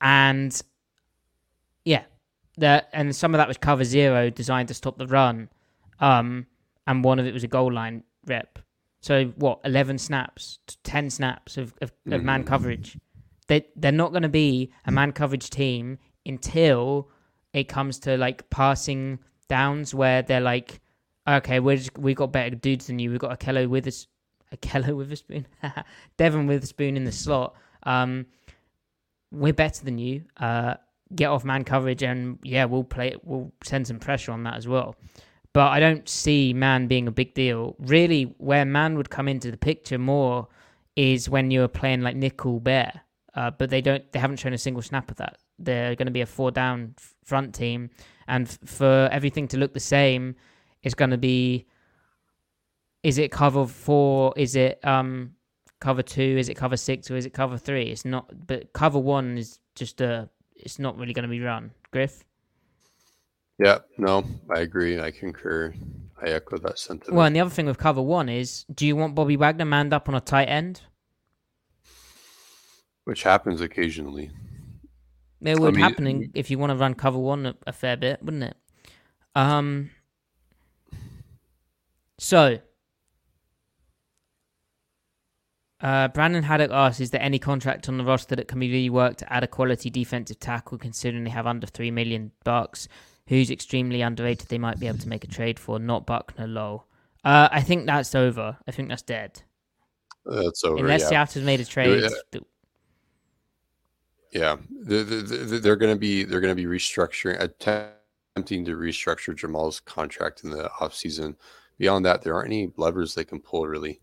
and 0.00 0.60
yeah, 1.84 2.04
the 2.56 2.84
and 2.92 3.14
some 3.14 3.34
of 3.34 3.38
that 3.38 3.48
was 3.48 3.56
cover 3.56 3.84
zero, 3.84 4.30
designed 4.30 4.68
to 4.68 4.74
stop 4.74 4.98
the 4.98 5.06
run. 5.06 5.48
Um, 6.00 6.46
and 6.86 7.04
one 7.04 7.18
of 7.18 7.26
it 7.26 7.34
was 7.34 7.44
a 7.44 7.48
goal 7.48 7.72
line 7.72 8.04
rep. 8.26 8.58
So 9.00 9.26
what? 9.36 9.60
Eleven 9.64 9.98
snaps, 9.98 10.58
ten 10.84 11.10
snaps 11.10 11.56
of 11.56 11.74
of, 11.80 11.92
of 12.10 12.22
man 12.22 12.44
coverage. 12.44 12.98
They 13.48 13.66
they're 13.76 13.92
not 13.92 14.10
going 14.10 14.22
to 14.22 14.28
be 14.28 14.72
a 14.86 14.92
man 14.92 15.12
coverage 15.12 15.50
team 15.50 15.98
until 16.26 17.08
it 17.52 17.64
comes 17.64 17.98
to 18.00 18.16
like 18.16 18.48
passing 18.50 19.18
downs 19.48 19.94
where 19.94 20.22
they're 20.22 20.40
like, 20.40 20.80
okay, 21.28 21.60
we're 21.60 21.76
just, 21.76 21.98
we 21.98 22.14
got 22.14 22.32
better 22.32 22.54
dudes 22.54 22.86
than 22.86 22.98
you. 22.98 23.10
We've 23.10 23.18
got 23.18 23.38
Okello 23.38 23.68
with 23.68 23.86
us, 24.52 24.58
Okello 24.58 24.96
Witherspoon, 24.96 25.46
Devon 26.16 26.46
Witherspoon 26.46 26.96
in 26.96 27.04
the 27.04 27.12
slot. 27.12 27.54
Um, 27.84 28.26
we're 29.32 29.52
better 29.52 29.84
than 29.84 29.98
you. 29.98 30.24
Uh, 30.36 30.74
get 31.14 31.26
off 31.26 31.44
man 31.44 31.64
coverage, 31.64 32.02
and 32.02 32.38
yeah, 32.42 32.64
we'll 32.64 32.84
play. 32.84 33.16
We'll 33.22 33.52
send 33.62 33.86
some 33.86 33.98
pressure 33.98 34.32
on 34.32 34.44
that 34.44 34.56
as 34.56 34.66
well. 34.68 34.96
But 35.52 35.68
I 35.68 35.80
don't 35.80 36.08
see 36.08 36.52
man 36.52 36.86
being 36.86 37.08
a 37.08 37.12
big 37.12 37.34
deal. 37.34 37.74
Really, 37.78 38.34
where 38.38 38.64
man 38.64 38.96
would 38.96 39.10
come 39.10 39.28
into 39.28 39.50
the 39.50 39.56
picture 39.56 39.98
more 39.98 40.48
is 40.96 41.28
when 41.28 41.50
you're 41.50 41.68
playing 41.68 42.02
like 42.02 42.16
nickel 42.16 42.60
bear. 42.60 43.02
Uh, 43.34 43.50
but 43.50 43.70
they 43.70 43.80
don't. 43.80 44.10
They 44.12 44.18
haven't 44.18 44.38
shown 44.38 44.52
a 44.52 44.58
single 44.58 44.82
snap 44.82 45.10
of 45.10 45.16
that. 45.18 45.38
They're 45.58 45.94
going 45.94 46.06
to 46.06 46.12
be 46.12 46.20
a 46.20 46.26
four 46.26 46.50
down 46.50 46.94
front 47.24 47.54
team, 47.54 47.90
and 48.26 48.46
f- 48.46 48.58
for 48.64 49.08
everything 49.12 49.46
to 49.48 49.56
look 49.56 49.72
the 49.72 49.80
same, 49.80 50.36
it's 50.82 50.94
going 50.94 51.10
to 51.10 51.18
be. 51.18 51.66
Is 53.02 53.18
it 53.18 53.30
cover 53.30 53.66
four? 53.66 54.34
Is 54.36 54.56
it 54.56 54.84
um 54.84 55.34
cover 55.80 56.02
two? 56.02 56.36
Is 56.38 56.48
it 56.48 56.54
cover 56.54 56.76
six? 56.76 57.10
Or 57.10 57.16
is 57.16 57.26
it 57.26 57.32
cover 57.32 57.56
three? 57.56 57.84
It's 57.84 58.04
not. 58.04 58.46
But 58.46 58.72
cover 58.72 58.98
one 58.98 59.38
is 59.38 59.58
just 59.74 60.00
a. 60.00 60.28
It's 60.54 60.78
not 60.78 60.98
really 60.98 61.14
going 61.14 61.22
to 61.22 61.28
be 61.28 61.40
run. 61.40 61.70
Griff. 61.90 62.24
Yeah, 63.58 63.78
no, 63.98 64.24
I 64.54 64.60
agree. 64.60 65.00
I 65.00 65.10
concur. 65.10 65.74
I 66.22 66.28
echo 66.28 66.58
that 66.58 66.78
sentiment. 66.78 67.14
Well, 67.14 67.26
and 67.26 67.36
the 67.36 67.40
other 67.40 67.50
thing 67.50 67.66
with 67.66 67.78
cover 67.78 68.02
one 68.02 68.28
is, 68.28 68.64
do 68.74 68.86
you 68.86 68.96
want 68.96 69.14
Bobby 69.14 69.36
Wagner 69.36 69.64
manned 69.64 69.92
up 69.92 70.08
on 70.08 70.14
a 70.14 70.20
tight 70.20 70.46
end? 70.46 70.82
Which 73.04 73.22
happens 73.22 73.60
occasionally. 73.60 74.30
It 75.42 75.58
would 75.58 75.74
mean, 75.74 75.82
happen 75.82 76.30
if 76.34 76.50
you 76.50 76.58
want 76.58 76.70
to 76.70 76.76
run 76.76 76.94
cover 76.94 77.18
one 77.18 77.46
a, 77.46 77.54
a 77.66 77.72
fair 77.72 77.96
bit, 77.96 78.22
wouldn't 78.22 78.44
it? 78.44 78.56
Um. 79.34 79.90
So, 82.18 82.58
uh, 85.80 86.08
Brandon 86.08 86.42
Haddock 86.42 86.70
asks, 86.70 87.00
"Is 87.00 87.10
there 87.10 87.22
any 87.22 87.38
contract 87.38 87.88
on 87.88 87.98
the 87.98 88.04
roster 88.04 88.36
that 88.36 88.48
can 88.48 88.60
be 88.60 88.68
reworked 88.68 89.16
to 89.18 89.32
add 89.32 89.44
a 89.44 89.46
quality 89.46 89.90
defensive 89.90 90.40
tackle, 90.40 90.78
considering 90.78 91.24
they 91.24 91.30
have 91.30 91.46
under 91.46 91.66
three 91.66 91.90
million 91.90 92.32
bucks? 92.44 92.88
Who's 93.28 93.50
extremely 93.50 94.02
underrated? 94.02 94.48
They 94.48 94.58
might 94.58 94.80
be 94.80 94.88
able 94.88 94.98
to 94.98 95.08
make 95.08 95.24
a 95.24 95.28
trade 95.28 95.58
for, 95.58 95.78
not 95.78 96.06
Buckner, 96.06 96.46
low. 96.48 96.84
Uh, 97.24 97.48
I 97.52 97.60
think 97.62 97.86
that's 97.86 98.14
over. 98.14 98.58
I 98.66 98.70
think 98.72 98.88
that's 98.88 99.02
dead. 99.02 99.42
That's 100.24 100.64
over. 100.64 100.78
Unless 100.78 101.02
yeah. 101.02 101.08
Seattle's 101.08 101.44
made 101.44 101.60
a 101.60 101.64
trade. 101.64 102.02
Yeah. 102.32 102.40
Yeah, 104.32 104.56
they're, 104.70 105.02
they're, 105.02 105.58
they're 105.58 105.76
going 105.76 105.92
to 105.92 105.98
be 105.98 106.22
they're 106.22 106.40
going 106.40 106.54
to 106.56 106.62
be 106.62 106.68
restructuring, 106.68 107.40
attempting 107.40 108.64
to 108.64 108.76
restructure 108.76 109.34
Jamal's 109.34 109.80
contract 109.80 110.44
in 110.44 110.50
the 110.50 110.70
offseason. 110.80 111.34
Beyond 111.78 112.04
that, 112.04 112.22
there 112.22 112.34
aren't 112.34 112.46
any 112.46 112.70
levers 112.76 113.14
they 113.14 113.24
can 113.24 113.40
pull 113.40 113.66
really. 113.66 114.00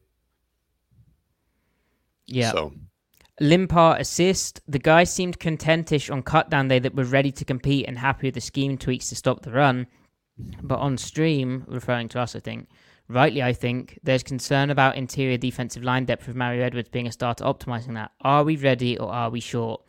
Yeah. 2.28 2.52
So 2.52 2.74
Limpar 3.42 4.00
assist. 4.00 4.62
The 4.68 4.80
guy 4.80 5.04
seemed 5.04 5.40
contentish 5.40 6.10
on 6.10 6.24
cut 6.24 6.50
down 6.50 6.68
day 6.68 6.80
that 6.80 6.96
were 6.96 7.04
ready 7.04 7.32
to 7.34 7.46
compete 7.46 7.86
and 7.88 7.98
happy 7.98 8.28
with 8.28 8.36
the 8.36 8.42
scheme 8.42 8.78
tweaks 8.78 9.10
to 9.10 9.16
stop 9.16 9.44
the 9.44 9.52
run. 9.52 9.88
But 10.62 10.80
on 10.80 10.98
stream, 10.98 11.66
referring 11.68 12.10
to 12.10 12.20
us, 12.20 12.36
I 12.36 12.40
think, 12.40 12.70
rightly, 13.08 13.42
I 13.42 13.54
think, 13.54 14.00
there's 14.04 14.24
concern 14.24 14.70
about 14.70 14.96
interior 14.96 15.38
defensive 15.38 15.84
line 15.84 16.06
depth 16.06 16.28
with 16.28 16.36
Mario 16.36 16.64
Edwards 16.64 16.90
being 16.90 17.08
a 17.08 17.12
starter 17.12 17.44
optimizing 17.44 17.96
that. 17.96 18.12
Are 18.22 18.44
we 18.44 18.56
ready 18.56 18.98
or 18.98 19.12
are 19.12 19.30
we 19.30 19.40
short? 19.40 19.82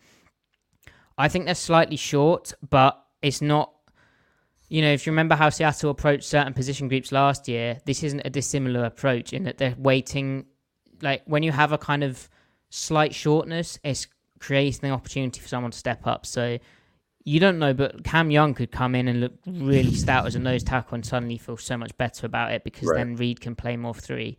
I 1.19 1.29
think 1.29 1.47
they're 1.47 1.55
slightly 1.55 1.97
short, 1.97 2.53
but 2.69 3.03
it's 3.23 3.43
not. 3.43 3.73
You 4.71 4.83
know, 4.83 4.93
if 4.93 5.07
you 5.07 5.13
remember 5.13 5.35
how 5.35 5.49
Seattle 5.49 5.91
approached 5.91 6.25
certain 6.25 6.53
position 6.53 6.89
groups 6.89 7.11
last 7.11 7.49
year, 7.49 7.79
this 7.87 8.03
isn't 8.03 8.21
a 8.25 8.31
dissimilar 8.31 8.85
approach 8.85 9.33
in 9.33 9.45
that 9.45 9.57
they're 9.57 9.75
waiting. 9.79 10.45
Like 11.03 11.23
when 11.27 11.43
you 11.43 11.53
have 11.53 11.73
a 11.73 11.79
kind 11.79 12.03
of 12.05 12.29
slight 12.71 13.15
shortness, 13.15 13.79
it's 13.85 14.07
creating 14.41 14.85
an 14.85 14.93
opportunity 14.93 15.41
for 15.41 15.49
someone 15.49 15.71
to 15.71 15.79
step 15.79 16.07
up. 16.07 16.27
So 16.27 16.59
you 17.25 17.41
don't 17.41 17.59
know, 17.59 17.75
but 17.75 18.05
Cam 18.05 18.31
Young 18.31 18.55
could 18.55 18.71
come 18.71 18.95
in 18.95 19.09
and 19.09 19.21
look 19.21 19.33
really 19.47 19.93
stout 20.05 20.27
as 20.27 20.35
a 20.35 20.39
nose 20.39 20.63
tackle 20.63 20.95
and 20.95 21.05
suddenly 21.05 21.37
feel 21.39 21.57
so 21.57 21.77
much 21.77 21.97
better 21.99 22.27
about 22.27 22.53
it 22.53 22.65
because 22.65 22.89
Right. 22.89 22.99
then 22.99 23.17
Reed 23.17 23.41
can 23.41 23.55
play 23.55 23.77
more 23.77 23.95
three. 23.95 24.39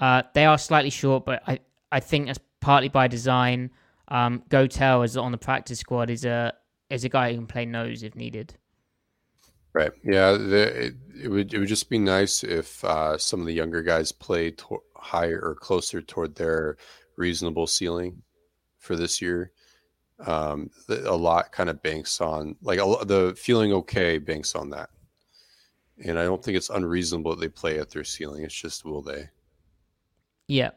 Uh, 0.00 0.22
they 0.34 0.44
are 0.44 0.58
slightly 0.58 0.90
short, 0.90 1.24
but 1.24 1.42
I, 1.46 1.60
I 1.92 2.00
think 2.00 2.26
that's 2.26 2.40
partly 2.60 2.88
by 2.88 3.06
design. 3.06 3.70
Um, 4.08 4.42
Gotel 4.48 5.02
is 5.04 5.16
on 5.16 5.30
the 5.32 5.38
practice 5.38 5.78
squad 5.78 6.10
is 6.10 6.24
a 6.24 6.52
is 6.90 7.04
a 7.04 7.08
guy 7.08 7.30
who 7.30 7.36
can 7.38 7.46
play 7.46 7.64
nose 7.66 8.02
if 8.02 8.14
needed. 8.14 8.54
Right, 9.74 9.92
yeah, 10.02 10.32
the, 10.32 10.86
it, 10.86 10.94
it 11.24 11.28
would 11.28 11.52
it 11.52 11.58
would 11.58 11.68
just 11.68 11.90
be 11.90 11.98
nice 11.98 12.42
if 12.42 12.82
uh, 12.84 13.18
some 13.18 13.40
of 13.40 13.46
the 13.46 13.52
younger 13.52 13.82
guys 13.82 14.12
play 14.12 14.52
to- 14.52 14.82
higher 14.96 15.40
or 15.42 15.54
closer 15.54 16.00
toward 16.00 16.34
their 16.34 16.78
reasonable 17.16 17.66
ceiling 17.66 18.22
for 18.78 18.96
this 18.96 19.20
year. 19.20 19.52
Um, 20.24 20.70
the, 20.86 21.10
a 21.10 21.12
lot 21.12 21.52
kind 21.52 21.68
of 21.68 21.82
banks 21.82 22.20
on 22.20 22.56
like 22.62 22.78
a, 22.78 23.04
the 23.04 23.34
feeling 23.36 23.72
okay 23.72 24.18
banks 24.18 24.54
on 24.54 24.70
that, 24.70 24.88
and 26.02 26.18
I 26.18 26.24
don't 26.24 26.42
think 26.42 26.56
it's 26.56 26.70
unreasonable 26.70 27.32
that 27.32 27.40
they 27.40 27.48
play 27.48 27.78
at 27.78 27.90
their 27.90 28.04
ceiling. 28.04 28.44
It's 28.44 28.54
just 28.54 28.84
will 28.84 29.02
they? 29.02 29.28
Yeah. 30.46 30.70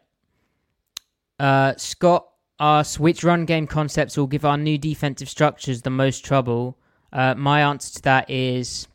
Uh, 1.39 1.75
Scott 1.77 2.27
asks 2.59 2.99
which 2.99 3.23
run 3.23 3.45
game 3.45 3.67
concepts 3.67 4.17
will 4.17 4.27
give 4.27 4.43
our 4.43 4.57
new 4.57 4.77
defensive 4.77 5.29
structures 5.29 5.83
the 5.83 5.89
most 5.91 6.25
trouble. 6.25 6.77
Uh, 7.17 7.33
my 7.35 7.61
answer 7.61 7.95
to 7.95 8.01
that 8.03 8.29
is 8.29 8.87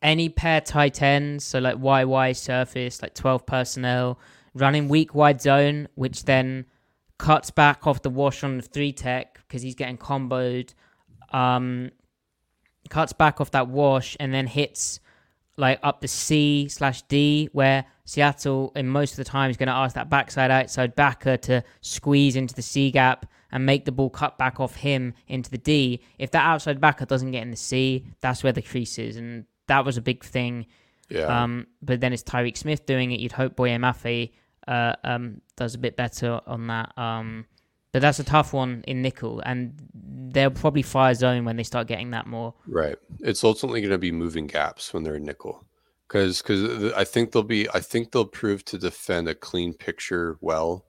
any 0.00 0.30
pair 0.30 0.62
tight 0.62 1.02
ends, 1.02 1.44
so 1.44 1.58
like 1.58 1.76
YY 1.76 2.34
surface, 2.34 3.02
like 3.02 3.14
12 3.14 3.44
personnel, 3.44 4.18
running 4.54 4.88
weak 4.88 5.14
wide 5.14 5.42
zone, 5.42 5.88
which 5.94 6.24
then 6.24 6.64
cuts 7.18 7.50
back 7.50 7.86
off 7.86 8.00
the 8.00 8.08
wash 8.08 8.42
on 8.42 8.56
the 8.56 8.62
three 8.62 8.94
tech 8.94 9.40
because 9.46 9.60
he's 9.60 9.74
getting 9.74 9.98
comboed. 9.98 10.72
Um, 11.32 11.90
cuts 12.88 13.12
back 13.12 13.42
off 13.42 13.50
that 13.50 13.68
wash 13.68 14.16
and 14.18 14.32
then 14.32 14.46
hits 14.46 15.00
like 15.58 15.80
up 15.82 16.00
the 16.00 16.08
C 16.08 16.66
slash 16.68 17.02
D, 17.02 17.50
where 17.52 17.84
Seattle, 18.06 18.72
in 18.74 18.88
most 18.88 19.10
of 19.10 19.16
the 19.18 19.24
time, 19.24 19.50
is 19.50 19.58
going 19.58 19.66
to 19.66 19.74
ask 19.74 19.94
that 19.96 20.08
backside 20.08 20.50
outside 20.50 20.94
backer 20.94 21.36
to 21.36 21.62
squeeze 21.82 22.36
into 22.36 22.54
the 22.54 22.62
C 22.62 22.90
gap 22.90 23.26
and 23.52 23.66
make 23.66 23.84
the 23.84 23.92
ball 23.92 24.10
cut 24.10 24.38
back 24.38 24.60
off 24.60 24.76
him 24.76 25.14
into 25.28 25.50
the 25.50 25.58
D. 25.58 26.02
If 26.18 26.30
that 26.32 26.44
outside 26.44 26.80
backer 26.80 27.06
doesn't 27.06 27.30
get 27.30 27.42
in 27.42 27.50
the 27.50 27.56
C, 27.56 28.06
that's 28.20 28.42
where 28.42 28.52
the 28.52 28.62
crease 28.62 28.98
is, 28.98 29.16
and 29.16 29.44
that 29.66 29.84
was 29.84 29.96
a 29.96 30.02
big 30.02 30.24
thing. 30.24 30.66
Yeah, 31.08 31.42
Um, 31.42 31.66
but 31.82 32.00
then 32.00 32.12
it's 32.12 32.22
Tyreke 32.22 32.56
Smith 32.56 32.86
doing 32.86 33.10
it. 33.10 33.20
You'd 33.20 33.32
hope 33.32 33.56
Boye 33.56 33.70
Mafe 33.70 34.30
uh, 34.68 34.94
um, 35.02 35.40
does 35.56 35.74
a 35.74 35.78
bit 35.78 35.96
better 35.96 36.40
on 36.46 36.68
that. 36.68 36.96
Um, 36.96 37.46
but 37.92 38.02
that's 38.02 38.20
a 38.20 38.24
tough 38.24 38.52
one 38.52 38.84
in 38.86 39.02
nickel, 39.02 39.42
and 39.44 39.74
they'll 40.32 40.52
probably 40.52 40.82
fire 40.82 41.14
zone 41.14 41.44
when 41.44 41.56
they 41.56 41.64
start 41.64 41.88
getting 41.88 42.10
that 42.10 42.28
more. 42.28 42.54
Right. 42.68 42.96
It's 43.18 43.42
ultimately 43.42 43.80
going 43.80 43.90
to 43.90 43.98
be 43.98 44.12
moving 44.12 44.46
gaps 44.46 44.94
when 44.94 45.02
they're 45.02 45.16
in 45.16 45.24
nickel, 45.24 45.66
because 46.06 46.40
because 46.40 46.92
I 46.92 47.02
think 47.02 47.32
they'll 47.32 47.42
be 47.42 47.68
I 47.74 47.80
think 47.80 48.12
they'll 48.12 48.24
prove 48.24 48.64
to 48.66 48.78
defend 48.78 49.28
a 49.28 49.34
clean 49.34 49.74
picture 49.74 50.36
well. 50.40 50.84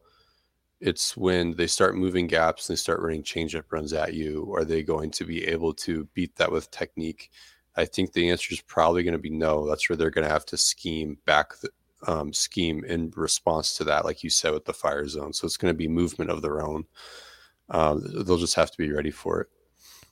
It's 0.81 1.15
when 1.15 1.55
they 1.55 1.67
start 1.67 1.95
moving 1.95 2.27
gaps 2.27 2.67
and 2.67 2.75
they 2.75 2.79
start 2.79 3.01
running 3.01 3.23
changeup 3.23 3.71
runs 3.71 3.93
at 3.93 4.15
you. 4.15 4.51
Are 4.55 4.65
they 4.65 4.81
going 4.81 5.11
to 5.11 5.25
be 5.25 5.45
able 5.47 5.73
to 5.75 6.05
beat 6.13 6.35
that 6.37 6.51
with 6.51 6.71
technique? 6.71 7.29
I 7.75 7.85
think 7.85 8.11
the 8.11 8.29
answer 8.29 8.53
is 8.53 8.61
probably 8.61 9.03
going 9.03 9.13
to 9.13 9.19
be 9.19 9.29
no. 9.29 9.67
That's 9.67 9.87
where 9.87 9.95
they're 9.95 10.09
going 10.09 10.27
to 10.27 10.33
have 10.33 10.45
to 10.47 10.57
scheme 10.57 11.17
back 11.25 11.53
the 11.59 11.69
um, 12.07 12.33
scheme 12.33 12.83
in 12.83 13.13
response 13.15 13.77
to 13.77 13.83
that, 13.85 14.05
like 14.05 14.23
you 14.23 14.29
said 14.29 14.53
with 14.53 14.65
the 14.65 14.73
fire 14.73 15.07
zone. 15.07 15.33
So 15.33 15.45
it's 15.45 15.57
going 15.57 15.73
to 15.73 15.77
be 15.77 15.87
movement 15.87 16.31
of 16.31 16.41
their 16.41 16.61
own. 16.61 16.85
Um, 17.69 18.03
they'll 18.25 18.37
just 18.37 18.55
have 18.55 18.71
to 18.71 18.77
be 18.77 18.91
ready 18.91 19.11
for 19.11 19.41
it. 19.41 19.47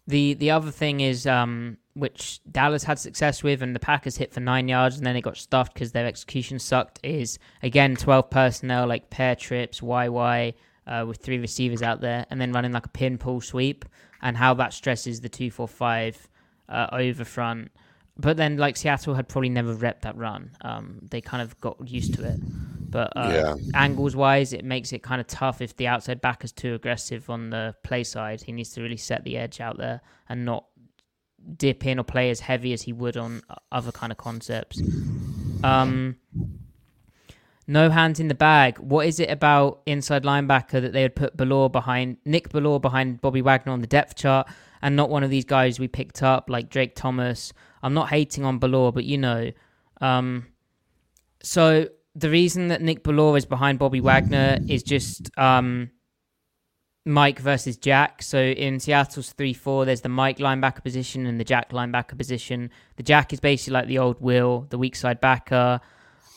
The 0.09 0.33
the 0.33 0.49
other 0.49 0.71
thing 0.71 1.01
is 1.01 1.27
um, 1.27 1.77
which 1.93 2.41
Dallas 2.51 2.83
had 2.83 2.97
success 2.97 3.43
with, 3.43 3.61
and 3.61 3.75
the 3.75 3.79
Packers 3.79 4.17
hit 4.17 4.33
for 4.33 4.39
nine 4.39 4.67
yards, 4.67 4.97
and 4.97 5.05
then 5.05 5.15
it 5.15 5.21
got 5.21 5.37
stuffed 5.37 5.75
because 5.75 5.91
their 5.91 6.07
execution 6.07 6.57
sucked. 6.57 6.99
Is 7.03 7.37
again 7.61 7.95
twelve 7.95 8.31
personnel 8.31 8.87
like 8.87 9.11
pair 9.11 9.35
trips, 9.35 9.81
YY 9.81 10.55
uh, 10.87 11.05
with 11.07 11.17
three 11.17 11.37
receivers 11.37 11.83
out 11.83 12.01
there, 12.01 12.25
and 12.31 12.41
then 12.41 12.51
running 12.51 12.71
like 12.71 12.87
a 12.87 12.89
pin 12.89 13.19
pull 13.19 13.39
sweep, 13.39 13.85
and 14.19 14.35
how 14.35 14.55
that 14.55 14.73
stresses 14.73 15.21
the 15.21 15.29
two 15.29 15.51
four 15.51 15.67
five 15.67 16.27
uh, 16.67 16.87
over 16.91 17.23
front. 17.23 17.69
But 18.17 18.35
then 18.35 18.57
like 18.57 18.77
Seattle 18.77 19.13
had 19.13 19.29
probably 19.29 19.49
never 19.49 19.75
repped 19.75 20.01
that 20.01 20.17
run. 20.17 20.49
Um, 20.61 21.01
they 21.11 21.21
kind 21.21 21.43
of 21.43 21.61
got 21.61 21.87
used 21.87 22.15
to 22.15 22.27
it. 22.27 22.39
But 22.91 23.13
uh, 23.15 23.29
Yeah. 23.33 23.55
angles 23.73 24.15
wise, 24.15 24.51
it 24.53 24.65
makes 24.65 24.91
it 24.93 25.03
kind 25.03 25.21
of 25.21 25.27
tough 25.27 25.61
if 25.61 25.75
the 25.75 25.87
outside 25.87 26.21
back 26.21 26.43
is 26.43 26.51
too 26.51 26.73
aggressive 26.73 27.29
on 27.29 27.49
the 27.51 27.75
play 27.83 28.03
side. 28.03 28.41
He 28.41 28.51
needs 28.51 28.71
to 28.71 28.81
really 28.81 28.97
set 28.97 29.23
the 29.23 29.37
edge 29.37 29.61
out 29.61 29.77
there 29.77 30.01
and 30.27 30.45
not 30.45 30.65
dip 31.55 31.85
in 31.85 31.99
or 31.99 32.03
play 32.03 32.29
as 32.29 32.39
heavy 32.39 32.73
as 32.73 32.81
he 32.83 32.93
would 32.93 33.15
on 33.15 33.41
other 33.71 33.91
kind 33.91 34.11
of 34.11 34.17
concepts. 34.17 34.81
Um, 35.63 36.17
no 37.67 37.89
hands 37.91 38.19
in 38.19 38.27
the 38.27 38.35
bag. 38.35 38.79
What 38.79 39.05
is 39.05 39.19
it 39.19 39.29
about 39.29 39.81
inside 39.85 40.23
linebacker 40.23 40.81
that 40.81 40.91
they 40.91 41.03
would 41.03 41.15
put 41.15 41.37
Bellore 41.37 41.71
behind 41.71 42.17
Nick 42.25 42.49
Bellore 42.49 42.81
behind 42.81 43.21
Bobby 43.21 43.41
Wagner 43.41 43.71
on 43.71 43.81
the 43.81 43.87
depth 43.87 44.15
chart 44.15 44.47
and 44.81 44.95
not 44.95 45.09
one 45.09 45.23
of 45.23 45.29
these 45.29 45.45
guys 45.45 45.79
we 45.79 45.87
picked 45.87 46.23
up 46.23 46.49
like 46.49 46.69
Drake 46.69 46.95
Thomas? 46.95 47.53
I'm 47.83 47.93
not 47.93 48.09
hating 48.09 48.43
on 48.43 48.59
Bellore, 48.59 48.93
but 48.93 49.03
you 49.05 49.17
know. 49.19 49.51
Um, 50.01 50.47
so 51.43 51.87
the 52.19 52.29
reason 52.29 52.67
that 52.67 52.81
Nick 52.81 53.03
Bellore 53.03 53.37
is 53.37 53.45
behind 53.45 53.79
Bobby 53.79 54.01
Wagner 54.01 54.59
is 54.67 54.83
just 54.83 55.29
um, 55.37 55.89
Mike 57.05 57.39
versus 57.39 57.77
Jack. 57.77 58.21
So 58.21 58.39
in 58.39 58.79
Seattle's 58.79 59.31
3 59.33 59.53
4, 59.53 59.85
there's 59.85 60.01
the 60.01 60.09
Mike 60.09 60.37
linebacker 60.37 60.83
position 60.83 61.25
and 61.25 61.39
the 61.39 61.43
Jack 61.43 61.71
linebacker 61.71 62.17
position. 62.17 62.71
The 62.97 63.03
Jack 63.03 63.33
is 63.33 63.39
basically 63.39 63.73
like 63.73 63.87
the 63.87 63.99
old 63.99 64.19
Will, 64.19 64.67
the 64.69 64.77
weak 64.77 64.95
side 64.95 65.21
backer. 65.21 65.79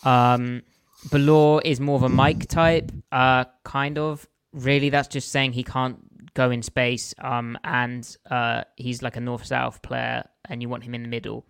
Um, 0.04 0.62
Bellore 1.08 1.62
is 1.64 1.80
more 1.80 1.96
of 1.96 2.04
a 2.04 2.08
Mike 2.08 2.46
type, 2.46 2.92
uh, 3.10 3.44
kind 3.64 3.98
of. 3.98 4.28
Really, 4.52 4.90
that's 4.90 5.08
just 5.08 5.30
saying 5.30 5.52
he 5.52 5.64
can't 5.64 5.98
go 6.34 6.50
in 6.50 6.62
space 6.62 7.14
um, 7.18 7.58
and 7.64 8.16
uh, 8.30 8.64
he's 8.76 9.02
like 9.02 9.16
a 9.16 9.20
north 9.20 9.44
south 9.44 9.82
player 9.82 10.24
and 10.48 10.62
you 10.62 10.68
want 10.68 10.84
him 10.84 10.94
in 10.94 11.02
the 11.02 11.08
middle. 11.08 11.46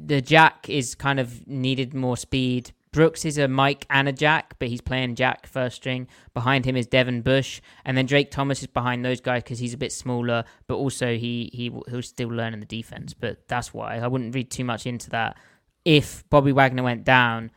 The 0.00 0.20
Jack 0.20 0.68
is 0.68 0.94
kind 0.94 1.18
of 1.18 1.46
needed 1.46 1.92
more 1.92 2.16
speed 2.16 2.72
Brooks 2.92 3.24
is 3.24 3.38
a 3.38 3.48
Mike 3.48 3.86
and 3.90 4.08
a 4.08 4.12
Jack, 4.12 4.54
but 4.58 4.68
he's 4.68 4.80
playing 4.80 5.14
Jack 5.14 5.46
first 5.46 5.76
string. 5.76 6.08
Behind 6.34 6.64
him 6.64 6.76
is 6.76 6.86
Devin 6.86 7.22
Bush, 7.22 7.60
and 7.84 7.96
then 7.96 8.06
Drake 8.06 8.30
Thomas 8.30 8.60
is 8.60 8.66
behind 8.66 9.04
those 9.04 9.20
guys 9.20 9.42
because 9.42 9.58
he's 9.58 9.74
a 9.74 9.78
bit 9.78 9.92
smaller, 9.92 10.44
but 10.66 10.76
also 10.76 11.16
he 11.16 11.50
he 11.52 11.72
he'll 11.88 12.02
still 12.02 12.28
learning 12.28 12.60
the 12.60 12.66
defense. 12.66 13.14
But 13.14 13.46
that's 13.48 13.74
why 13.74 13.98
I 13.98 14.06
wouldn't 14.06 14.34
read 14.34 14.50
too 14.50 14.64
much 14.64 14.86
into 14.86 15.10
that. 15.10 15.36
If 15.84 16.28
Bobby 16.30 16.52
Wagner 16.52 16.82
went 16.82 17.04
down, 17.04 17.50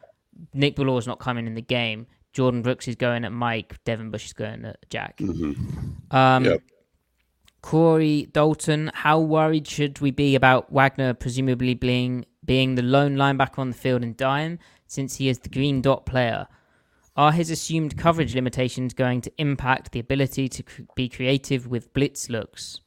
Nick 0.54 0.76
Bellore's 0.76 1.08
not 1.08 1.20
coming 1.20 1.48
in 1.48 1.56
the 1.56 1.62
game. 1.62 2.08
Jordyn 2.34 2.64
Brooks 2.64 2.88
is 2.88 2.96
going 2.96 3.26
at 3.26 3.32
Mike. 3.32 3.84
Devin 3.84 4.10
Bush 4.10 4.26
is 4.26 4.34
going 4.34 4.64
at 4.66 4.78
Jack. 4.90 5.18
Mm-hmm. 5.18 6.16
Um, 6.16 6.46
Yep. 6.46 6.62
Corey 7.62 8.28
Dalton, 8.32 8.90
how 8.94 9.20
worried 9.20 9.68
should 9.68 10.02
we 10.02 10.10
be 10.10 10.36
about 10.36 10.72
Wagner 10.72 11.14
presumably 11.14 11.76
being 11.76 12.26
being 12.52 12.76
the 12.76 12.82
lone 12.82 13.16
linebacker 13.16 13.60
on 13.60 13.70
the 13.70 13.78
field 13.78 14.04
in 14.04 14.14
dime 14.14 14.60
since 14.86 15.16
he 15.16 15.30
is 15.30 15.40
the 15.40 15.48
green 15.48 15.82
dot 15.82 16.06
player? 16.06 16.46
Are 17.16 17.32
his 17.32 17.50
assumed 17.50 17.98
coverage 17.98 18.36
limitations 18.36 18.94
going 18.94 19.22
to 19.22 19.32
impact 19.38 19.94
the 19.94 20.02
ability 20.02 20.50
to 20.50 20.64
cr- 20.64 20.82
be 20.94 21.08
creative 21.08 21.68
with 21.68 21.94
blitz 21.94 22.30
looks? 22.30 22.82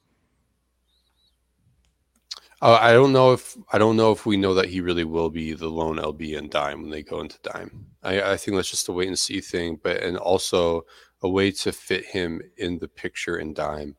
Uh, 2.61 2.79
I 2.79 2.93
don't 2.93 3.15
know 3.15 3.33
if 3.33 3.57
I 3.73 3.79
don't 3.79 3.97
know 3.97 4.13
if 4.13 4.27
we 4.27 4.37
know 4.37 4.53
that 4.53 4.69
he 4.69 4.83
really 4.83 5.05
will 5.05 5.31
be 5.31 5.55
the 5.55 5.71
lone 5.71 5.97
LB 5.97 6.37
in 6.37 6.51
dime 6.51 6.83
when 6.83 6.91
they 6.91 7.03
go 7.03 7.23
into 7.23 7.39
dime. 7.43 7.87
I, 8.03 8.33
I 8.33 8.37
think 8.37 8.57
that's 8.59 8.71
just 8.71 8.91
a 8.91 8.93
wait 8.93 9.09
and 9.09 9.19
see 9.19 9.41
thing, 9.41 9.81
but 9.83 10.03
and 10.03 10.19
also 10.19 10.83
a 11.23 11.29
way 11.31 11.51
to 11.53 11.73
fit 11.73 12.05
him 12.05 12.43
in 12.59 12.81
the 12.81 12.89
picture 12.89 13.39
in 13.39 13.55
dime 13.55 13.97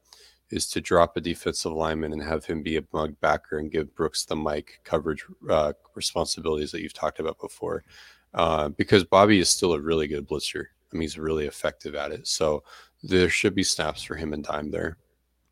is 0.51 0.67
to 0.69 0.81
drop 0.81 1.17
a 1.17 1.21
defensive 1.21 1.71
lineman 1.71 2.13
and 2.13 2.21
have 2.21 2.45
him 2.45 2.61
be 2.61 2.77
a 2.77 2.83
mug 2.93 3.15
backer 3.19 3.57
and 3.57 3.71
give 3.71 3.95
Brooks 3.95 4.25
the 4.25 4.35
Mike 4.35 4.79
coverage 4.83 5.25
uh, 5.49 5.73
responsibilities 5.95 6.71
that 6.71 6.81
you've 6.81 6.93
talked 6.93 7.19
about 7.19 7.39
before. 7.39 7.83
Uh, 8.33 8.69
because 8.69 9.03
Bobby 9.03 9.39
is 9.39 9.49
still 9.49 9.73
a 9.73 9.79
really 9.79 10.07
good 10.07 10.27
blitzer. 10.27 10.65
I 10.91 10.95
mean, 10.95 11.01
he's 11.01 11.17
really 11.17 11.45
effective 11.45 11.95
at 11.95 12.11
it. 12.11 12.27
So 12.27 12.63
there 13.01 13.29
should 13.29 13.55
be 13.55 13.63
snaps 13.63 14.03
for 14.03 14.15
him 14.15 14.33
and 14.33 14.43
dime 14.43 14.71
there. 14.71 14.97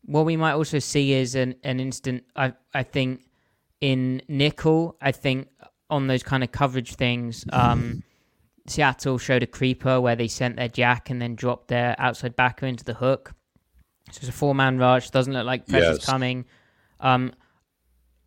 What 0.04 0.26
we 0.26 0.36
might 0.36 0.52
also 0.52 0.78
see 0.78 1.12
is 1.12 1.34
an, 1.34 1.54
an 1.64 1.80
instant, 1.80 2.24
I, 2.36 2.52
I 2.74 2.82
think, 2.82 3.22
in 3.80 4.22
nickel, 4.28 4.96
I 5.00 5.12
think 5.12 5.48
on 5.90 6.06
those 6.06 6.22
kind 6.22 6.44
of 6.44 6.52
coverage 6.52 6.94
things, 6.94 7.44
um, 7.52 8.02
Seattle 8.66 9.18
showed 9.18 9.42
a 9.42 9.46
creeper 9.46 10.00
where 10.00 10.16
they 10.16 10.28
sent 10.28 10.56
their 10.56 10.68
jack 10.68 11.10
and 11.10 11.20
then 11.20 11.34
dropped 11.34 11.68
their 11.68 11.94
outside 11.98 12.36
backer 12.36 12.66
into 12.66 12.84
the 12.84 12.94
hook. 12.94 13.32
So 14.14 14.20
it's 14.20 14.28
a 14.28 14.32
four 14.32 14.54
man 14.54 14.78
rush, 14.78 15.10
doesn't 15.10 15.32
look 15.32 15.44
like 15.44 15.66
pressure's 15.66 15.98
Yes. 15.98 16.06
coming. 16.06 16.44
Um, 17.00 17.32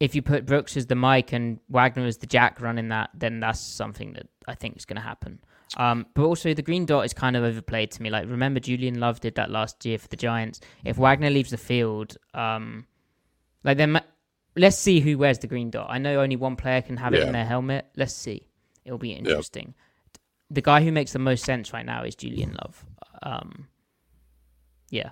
if 0.01 0.13
you 0.15 0.21
put 0.21 0.45
Brooks 0.45 0.75
as 0.75 0.85
the 0.87 0.95
Mike 0.95 1.31
and 1.31 1.59
Wagner 1.69 2.05
as 2.05 2.17
the 2.17 2.27
jack 2.27 2.59
running 2.61 2.89
that, 2.89 3.09
then 3.13 3.39
that's 3.39 3.59
something 3.61 4.11
that 4.13 4.27
I 4.47 4.53
think 4.53 4.75
is 4.77 4.85
going 4.85 4.97
to 4.97 5.01
happen. 5.01 5.39
Um, 5.77 6.05
but 6.13 6.23
also 6.23 6.53
the 6.53 6.61
green 6.61 6.85
dot 6.85 7.05
is 7.05 7.13
kind 7.13 7.37
of 7.37 7.43
overplayed 7.45 7.91
to 7.91 8.01
me. 8.03 8.09
Like 8.09 8.27
remember 8.29 8.59
Julian 8.59 8.99
Love 8.99 9.21
did 9.21 9.35
that 9.35 9.49
last 9.49 9.85
year 9.85 9.97
for 9.97 10.09
the 10.09 10.17
Giants. 10.17 10.59
If 10.83 10.97
Wagner 10.97 11.29
leaves 11.29 11.51
the 11.51 11.57
field, 11.57 12.17
um, 12.33 12.85
like 13.63 13.77
then 13.77 13.93
ma- 13.93 14.01
let's 14.57 14.77
see 14.77 14.99
who 14.99 15.17
wears 15.17 15.39
the 15.39 15.47
green 15.47 15.69
dot. 15.71 15.87
I 15.89 15.99
know 15.99 16.19
only 16.19 16.35
one 16.35 16.57
player 16.57 16.81
can 16.81 16.97
have 16.97 17.13
it 17.13 17.23
in 17.23 17.31
their 17.31 17.45
helmet. 17.45 17.87
Let's 17.95 18.13
see. 18.13 18.47
It'll 18.85 18.97
be 18.97 19.13
interesting. 19.13 19.73
The 20.51 20.61
guy 20.61 20.83
who 20.83 20.91
makes 20.91 21.11
the 21.13 21.19
most 21.19 21.43
sense 21.45 21.71
right 21.73 21.85
now 21.85 22.03
is 22.03 22.13
Julian 22.15 22.55
Love. 22.61 22.85
Um, 23.23 23.67
yeah. 24.89 25.09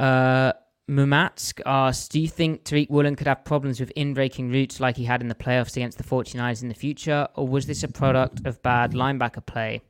Uh, 0.00 0.52
Mumatsk 0.90 1.60
asks, 1.64 2.08
do 2.08 2.20
you 2.20 2.28
think 2.28 2.64
Tariq 2.64 2.90
Woolen 2.90 3.16
could 3.16 3.26
have 3.28 3.44
problems 3.44 3.80
with 3.80 3.90
in-breaking 3.92 4.50
routes 4.50 4.80
like 4.80 4.96
he 4.96 5.04
had 5.04 5.22
in 5.22 5.28
the 5.28 5.34
playoffs 5.34 5.76
against 5.76 5.96
the 5.96 6.04
49ers 6.04 6.62
in 6.62 6.68
the 6.68 6.74
future, 6.74 7.28
or 7.34 7.46
was 7.46 7.66
this 7.66 7.82
a 7.82 7.88
product 7.88 8.44
of 8.46 8.62
bad 8.62 8.92
linebacker 8.92 9.44
play? 9.46 9.82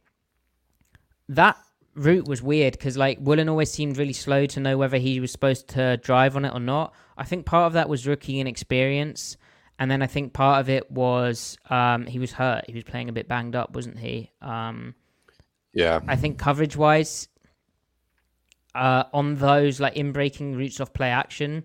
That 1.28 1.56
route 1.94 2.28
was 2.28 2.42
weird 2.42 2.72
because 2.72 2.96
like 2.96 3.18
Woolen 3.20 3.48
always 3.48 3.70
seemed 3.70 3.96
really 3.98 4.12
slow 4.12 4.46
to 4.46 4.60
know 4.60 4.78
whether 4.78 4.98
he 4.98 5.20
was 5.20 5.32
supposed 5.32 5.68
to 5.68 5.96
drive 5.98 6.36
on 6.36 6.44
it 6.44 6.52
or 6.54 6.60
not. 6.60 6.94
I 7.16 7.24
think 7.24 7.46
part 7.46 7.66
of 7.66 7.72
that 7.74 7.88
was 7.88 8.06
rookie 8.06 8.38
inexperience, 8.40 9.36
and 9.78 9.90
then 9.90 10.02
I 10.02 10.06
think 10.06 10.32
part 10.34 10.60
of 10.60 10.68
it 10.68 10.90
was 10.90 11.56
um, 11.70 12.06
he 12.06 12.18
was 12.18 12.32
hurt. 12.32 12.64
He 12.66 12.74
was 12.74 12.84
playing 12.84 13.08
a 13.08 13.12
bit 13.12 13.28
banged 13.28 13.56
up, 13.56 13.74
wasn't 13.74 13.98
he? 13.98 14.30
Um, 14.40 14.94
Yeah. 15.74 16.00
I 16.06 16.16
think 16.16 16.38
coverage 16.38 16.76
wise, 16.76 17.28
uh, 18.74 19.04
on 19.12 19.36
those 19.36 19.80
like 19.80 19.96
in 19.96 20.12
breaking 20.12 20.56
routes 20.56 20.80
off 20.80 20.92
play 20.92 21.10
action, 21.10 21.64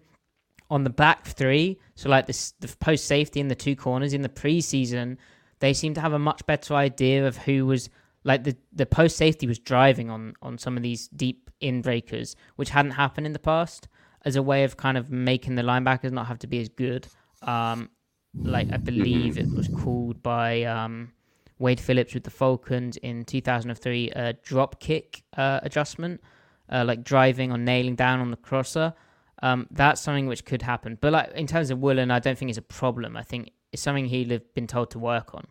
on 0.69 0.83
the 0.83 0.89
back 0.89 1.25
three, 1.25 1.79
so 1.95 2.09
like 2.09 2.27
this 2.27 2.51
the 2.59 2.67
post 2.79 3.05
safety 3.05 3.39
in 3.39 3.47
the 3.47 3.55
two 3.55 3.75
corners 3.75 4.13
in 4.13 4.21
the 4.21 4.29
preseason, 4.29 5.17
they 5.59 5.73
seem 5.73 5.93
to 5.93 6.01
have 6.01 6.13
a 6.13 6.19
much 6.19 6.45
better 6.45 6.75
idea 6.75 7.25
of 7.25 7.37
who 7.37 7.65
was 7.65 7.89
like 8.23 8.43
the 8.43 8.55
the 8.73 8.85
post 8.85 9.15
safety 9.17 9.47
was 9.47 9.59
driving 9.59 10.09
on 10.09 10.33
on 10.41 10.57
some 10.57 10.75
of 10.75 10.83
these 10.83 11.07
deep 11.09 11.49
in 11.61 11.81
breakers, 11.81 12.35
which 12.57 12.69
hadn't 12.69 12.91
happened 12.91 13.25
in 13.25 13.33
the 13.33 13.39
past, 13.39 13.87
as 14.25 14.35
a 14.35 14.43
way 14.43 14.63
of 14.63 14.77
kind 14.77 14.97
of 14.97 15.09
making 15.09 15.55
the 15.55 15.61
linebackers 15.61 16.11
not 16.11 16.27
have 16.27 16.39
to 16.39 16.47
be 16.47 16.59
as 16.59 16.69
good. 16.69 17.07
Um, 17.41 17.89
like 18.35 18.71
I 18.71 18.77
believe 18.77 19.37
it 19.37 19.49
was 19.55 19.67
called 19.67 20.21
by 20.21 20.63
um, 20.63 21.11
Wade 21.59 21.79
Phillips 21.79 22.13
with 22.13 22.23
the 22.23 22.29
Falcons 22.29 22.97
in 22.97 23.25
2003, 23.25 24.11
a 24.11 24.33
drop 24.33 24.79
kick 24.79 25.23
uh, 25.35 25.59
adjustment, 25.63 26.21
uh, 26.69 26.83
like 26.85 27.03
driving 27.03 27.51
or 27.51 27.57
nailing 27.57 27.95
down 27.95 28.19
on 28.19 28.31
the 28.31 28.37
crosser. 28.37 28.93
Um, 29.41 29.67
that's 29.71 30.01
something 30.01 30.27
which 30.27 30.45
could 30.45 30.61
happen. 30.61 30.97
But 30.99 31.13
like 31.13 31.31
in 31.33 31.47
terms 31.47 31.69
of 31.69 31.79
Woolen, 31.79 32.11
I 32.11 32.19
don't 32.19 32.37
think 32.37 32.49
it's 32.49 32.57
a 32.57 32.63
problem. 32.63 33.15
I 33.15 33.23
think 33.23 33.51
it's 33.71 33.81
something 33.81 34.05
he'd 34.05 34.31
have 34.31 34.53
been 34.53 34.67
told 34.67 34.91
to 34.91 34.99
work 34.99 35.35
on. 35.35 35.45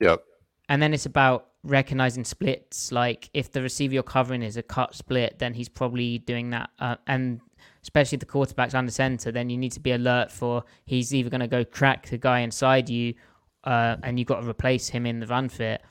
Yep. 0.00 0.24
And 0.68 0.82
then 0.82 0.92
it's 0.94 1.06
about 1.06 1.48
recognizing 1.62 2.24
splits. 2.24 2.90
Like 2.90 3.30
if 3.34 3.52
the 3.52 3.62
receiver 3.62 3.94
you're 3.94 4.02
covering 4.02 4.42
is 4.42 4.56
a 4.56 4.62
cut 4.62 4.94
split, 4.94 5.38
then 5.38 5.54
he's 5.54 5.68
probably 5.68 6.18
doing 6.18 6.50
that. 6.50 6.70
Uh, 6.78 6.96
and 7.06 7.40
especially 7.82 8.16
the 8.16 8.26
quarterback's 8.26 8.74
under 8.74 8.90
center, 8.90 9.30
then 9.30 9.50
you 9.50 9.56
need 9.56 9.72
to 9.72 9.80
be 9.80 9.92
alert 9.92 10.30
for 10.30 10.64
he's 10.86 11.14
either 11.14 11.30
going 11.30 11.40
to 11.40 11.46
go 11.46 11.64
crack 11.64 12.08
the 12.08 12.18
guy 12.18 12.40
inside 12.40 12.88
you, 12.88 13.14
uh, 13.64 13.96
and 14.02 14.18
you've 14.18 14.28
got 14.28 14.40
to 14.40 14.48
replace 14.48 14.88
him 14.88 15.06
in 15.06 15.20
the 15.20 15.26
run 15.26 15.48
fit, 15.48 15.82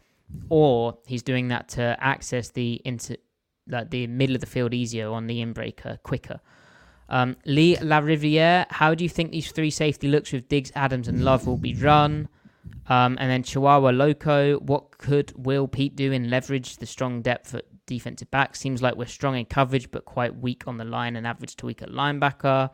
or 0.49 0.97
he's 1.05 1.23
doing 1.23 1.49
that 1.49 1.69
to 1.69 1.97
access 1.99 2.49
the 2.49 2.81
into 2.85 3.17
like 3.67 3.89
the 3.89 4.07
middle 4.07 4.35
of 4.35 4.41
the 4.41 4.47
field 4.47 4.73
easier 4.73 5.09
on 5.09 5.27
the 5.27 5.43
inbreaker 5.43 6.01
quicker. 6.03 6.39
Um, 7.09 7.37
Lee 7.45 7.75
Lariviere, 7.77 8.65
how 8.69 8.95
do 8.95 9.03
you 9.03 9.09
think 9.09 9.31
these 9.31 9.51
three 9.51 9.69
safety 9.69 10.07
looks 10.07 10.31
with 10.31 10.47
Diggs, 10.49 10.71
Adams, 10.75 11.07
and 11.07 11.23
Love 11.23 11.45
will 11.47 11.57
be 11.57 11.75
run? 11.75 12.27
Um, 12.87 13.17
and 13.19 13.29
then 13.29 13.43
Chihuahua 13.43 13.91
Loco, 13.91 14.59
what 14.59 14.97
could 14.97 15.31
Will 15.35 15.67
Pete 15.67 15.95
do 15.95 16.11
in 16.11 16.29
leverage 16.29 16.77
the 16.77 16.85
strong 16.85 17.21
depth 17.21 17.53
at 17.55 17.65
defensive 17.85 18.31
back? 18.31 18.55
Seems 18.55 18.81
like 18.81 18.95
we're 18.95 19.05
strong 19.05 19.37
in 19.37 19.45
coverage, 19.45 19.91
but 19.91 20.05
quite 20.05 20.35
weak 20.37 20.63
on 20.67 20.77
the 20.77 20.85
line 20.85 21.15
and 21.15 21.27
average 21.27 21.55
to 21.57 21.65
weak 21.65 21.81
at 21.81 21.89
linebacker. 21.89 22.69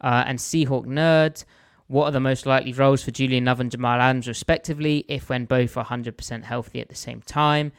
Uh, 0.00 0.24
and 0.26 0.38
Seahawk 0.38 0.86
Nerd, 0.86 1.44
what 1.90 2.04
are 2.04 2.12
the 2.12 2.20
most 2.20 2.46
likely 2.46 2.72
roles 2.72 3.02
for 3.02 3.10
Julian 3.10 3.46
Love 3.46 3.58
and 3.58 3.68
Jamal 3.68 4.00
Adams, 4.00 4.28
respectively, 4.28 5.04
if 5.08 5.28
when 5.28 5.44
both 5.44 5.76
are 5.76 5.84
100% 5.84 6.44
healthy 6.44 6.80
at 6.80 6.88
the 6.88 6.94
same 6.94 7.20
time? 7.20 7.72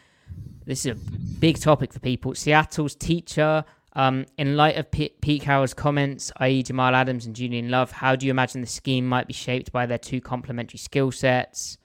This 0.65 0.85
is 0.85 0.91
a 0.91 0.95
big 1.39 1.61
topic 1.61 1.93
for 1.93 1.99
people. 1.99 2.35
Seattle's 2.35 2.93
teacher, 2.93 3.63
um, 3.93 4.25
in 4.37 4.57
light 4.57 4.75
of 4.75 4.91
P- 4.91 5.15
Pete 5.21 5.43
Carroll's 5.43 5.73
comments, 5.73 6.29
i.e., 6.41 6.61
Jamal 6.61 6.93
Adams 6.93 7.25
and 7.25 7.33
Julian 7.33 7.69
Love, 7.69 7.91
how 7.91 8.17
do 8.17 8.25
you 8.25 8.31
imagine 8.31 8.59
the 8.59 8.67
scheme 8.67 9.07
might 9.07 9.27
be 9.27 9.33
shaped 9.33 9.71
by 9.71 9.85
their 9.85 9.97
two 9.97 10.19
complementary 10.19 10.77
skill 10.77 11.13
sets? 11.13 11.77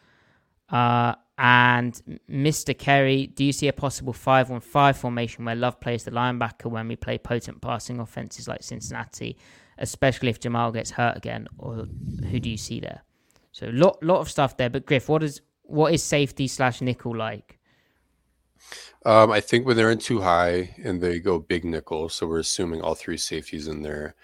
Uh, 0.69 1.15
and 1.39 2.21
Mr. 2.29 2.77
Kerry, 2.77 3.29
do 3.29 3.45
you 3.45 3.53
see 3.53 3.69
a 3.69 3.73
possible 3.73 4.13
5 4.13 4.51
1 4.51 4.61
5 4.63 4.97
formation 4.97 5.45
where 5.45 5.55
Love 5.55 5.79
plays 5.79 6.03
the 6.03 6.11
linebacker 6.11 6.67
when 6.67 6.89
we 6.89 6.97
play 6.97 7.19
potent 7.19 7.61
passing 7.61 8.01
offenses 8.01 8.49
like 8.49 8.65
Cincinnati, 8.65 9.37
especially 9.79 10.29
if 10.29 10.41
Jamal 10.41 10.73
gets 10.73 10.91
hurt 10.93 11.17
again? 11.17 11.49
Or 11.59 11.87
who 12.31 12.41
do 12.41 12.51
you 12.51 12.57
see 12.57 12.81
there? 12.81 13.03
So, 13.53 13.67
lot 13.73 14.03
lot 14.03 14.21
of 14.21 14.31
stuff 14.31 14.57
there. 14.57 14.71
But, 14.71 14.87
Griff, 14.87 15.09
what 15.09 15.23
is, 15.23 15.41
what 15.63 15.93
is 15.93 16.03
safety 16.03 16.47
slash 16.47 16.81
nickel 16.81 17.17
like? 17.17 17.59
Um, 19.05 19.31
I 19.31 19.41
think 19.41 19.67
when 19.67 19.77
they're 19.77 19.91
in 19.91 19.99
too 19.99 20.21
high 20.21 20.75
and 20.83 21.01
they 21.01 21.21
go 21.21 21.39
big 21.39 21.65
nickel, 21.65 22.09
so 22.09 22.27
we're 22.27 22.41
assuming 22.41 22.81
all 22.81 22.95
three 22.95 23.17
safeties 23.17 23.69
in 23.69 23.83
there. 23.83 24.15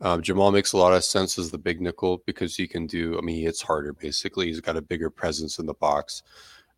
Um, 0.00 0.20
Jamal 0.20 0.50
makes 0.50 0.72
a 0.72 0.78
lot 0.78 0.92
of 0.92 1.04
sense 1.04 1.38
as 1.38 1.52
the 1.52 1.58
big 1.58 1.80
nickel 1.80 2.22
because 2.26 2.56
he 2.56 2.66
can 2.66 2.88
do. 2.88 3.16
I 3.16 3.20
mean, 3.20 3.36
he 3.36 3.44
hits 3.44 3.62
harder. 3.62 3.92
Basically, 3.92 4.46
he's 4.48 4.60
got 4.60 4.76
a 4.76 4.82
bigger 4.82 5.10
presence 5.10 5.60
in 5.60 5.66
the 5.66 5.74
box, 5.74 6.24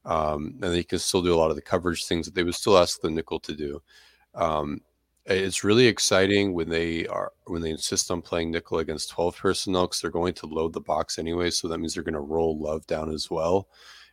um, 0.04 0.56
and 0.62 0.74
he 0.74 0.84
can 0.84 0.98
still 0.98 1.22
do 1.22 1.34
a 1.34 1.36
lot 1.36 1.48
of 1.48 1.56
the 1.56 1.62
coverage 1.62 2.04
things 2.04 2.26
that 2.26 2.34
they 2.34 2.44
would 2.44 2.54
still 2.54 2.76
ask 2.76 3.00
the 3.00 3.08
nickel 3.08 3.40
to 3.40 3.54
do. 3.54 3.82
Um, 4.34 4.82
it's 5.26 5.64
really 5.64 5.86
exciting 5.86 6.52
when 6.52 6.68
they 6.68 7.06
are 7.06 7.32
when 7.46 7.62
they 7.62 7.70
insist 7.70 8.10
on 8.10 8.20
playing 8.20 8.50
nickel 8.50 8.78
against 8.78 9.10
12 9.10 9.36
personnel 9.36 9.86
because 9.86 10.00
they're 10.00 10.10
going 10.10 10.34
to 10.34 10.46
load 10.46 10.72
the 10.72 10.80
box 10.80 11.18
anyway 11.18 11.50
so 11.50 11.66
that 11.68 11.78
means 11.78 11.94
they're 11.94 12.02
going 12.02 12.12
to 12.14 12.20
roll 12.20 12.58
love 12.58 12.86
down 12.86 13.10
as 13.10 13.30
well 13.30 13.68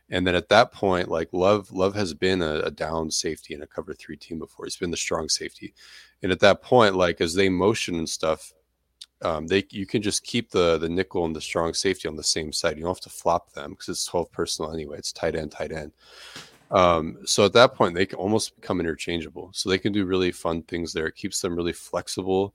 and 0.08 0.26
then 0.26 0.34
at 0.34 0.48
that 0.48 0.72
point 0.72 1.08
like 1.08 1.28
love 1.32 1.70
love 1.70 1.94
has 1.94 2.14
been 2.14 2.40
a, 2.40 2.60
a, 2.60 2.70
down 2.70 3.10
safety 3.10 3.52
in 3.52 3.62
a 3.62 3.66
cover 3.66 3.92
three 3.92 4.16
team 4.16 4.38
before 4.38 4.64
he's 4.64 4.76
been 4.76 4.90
the 4.90 4.96
strong 4.96 5.28
safety 5.28 5.74
and 6.22 6.32
at 6.32 6.40
that 6.40 6.62
point 6.62 6.94
like 6.96 7.20
as 7.20 7.34
they 7.34 7.48
motion 7.48 7.96
and 7.96 8.08
stuff 8.08 8.52
um, 9.22 9.46
they 9.46 9.64
you 9.70 9.86
can 9.86 10.02
just 10.02 10.24
keep 10.24 10.50
the 10.50 10.78
the 10.78 10.88
nickel 10.88 11.24
and 11.24 11.34
the 11.34 11.40
strong 11.40 11.74
safety 11.74 12.08
on 12.08 12.16
the 12.16 12.24
same 12.24 12.52
side. 12.52 12.76
You 12.76 12.82
don't 12.82 12.90
have 12.90 13.00
to 13.00 13.08
flop 13.08 13.52
them 13.52 13.70
because 13.70 13.88
it's 13.88 14.04
12 14.06 14.32
personnel 14.32 14.72
anyway. 14.72 14.98
It's 14.98 15.12
tight 15.12 15.36
end, 15.36 15.52
tight 15.52 15.72
end. 15.72 15.92
Um, 16.72 17.18
so 17.24 17.44
at 17.44 17.52
that 17.52 17.74
point, 17.74 17.94
they 17.94 18.06
can 18.06 18.18
almost 18.18 18.56
become 18.56 18.80
interchangeable. 18.80 19.50
So 19.52 19.68
they 19.68 19.78
can 19.78 19.92
do 19.92 20.06
really 20.06 20.32
fun 20.32 20.62
things 20.62 20.92
there. 20.92 21.06
It 21.06 21.16
keeps 21.16 21.40
them 21.40 21.54
really 21.54 21.72
flexible 21.72 22.54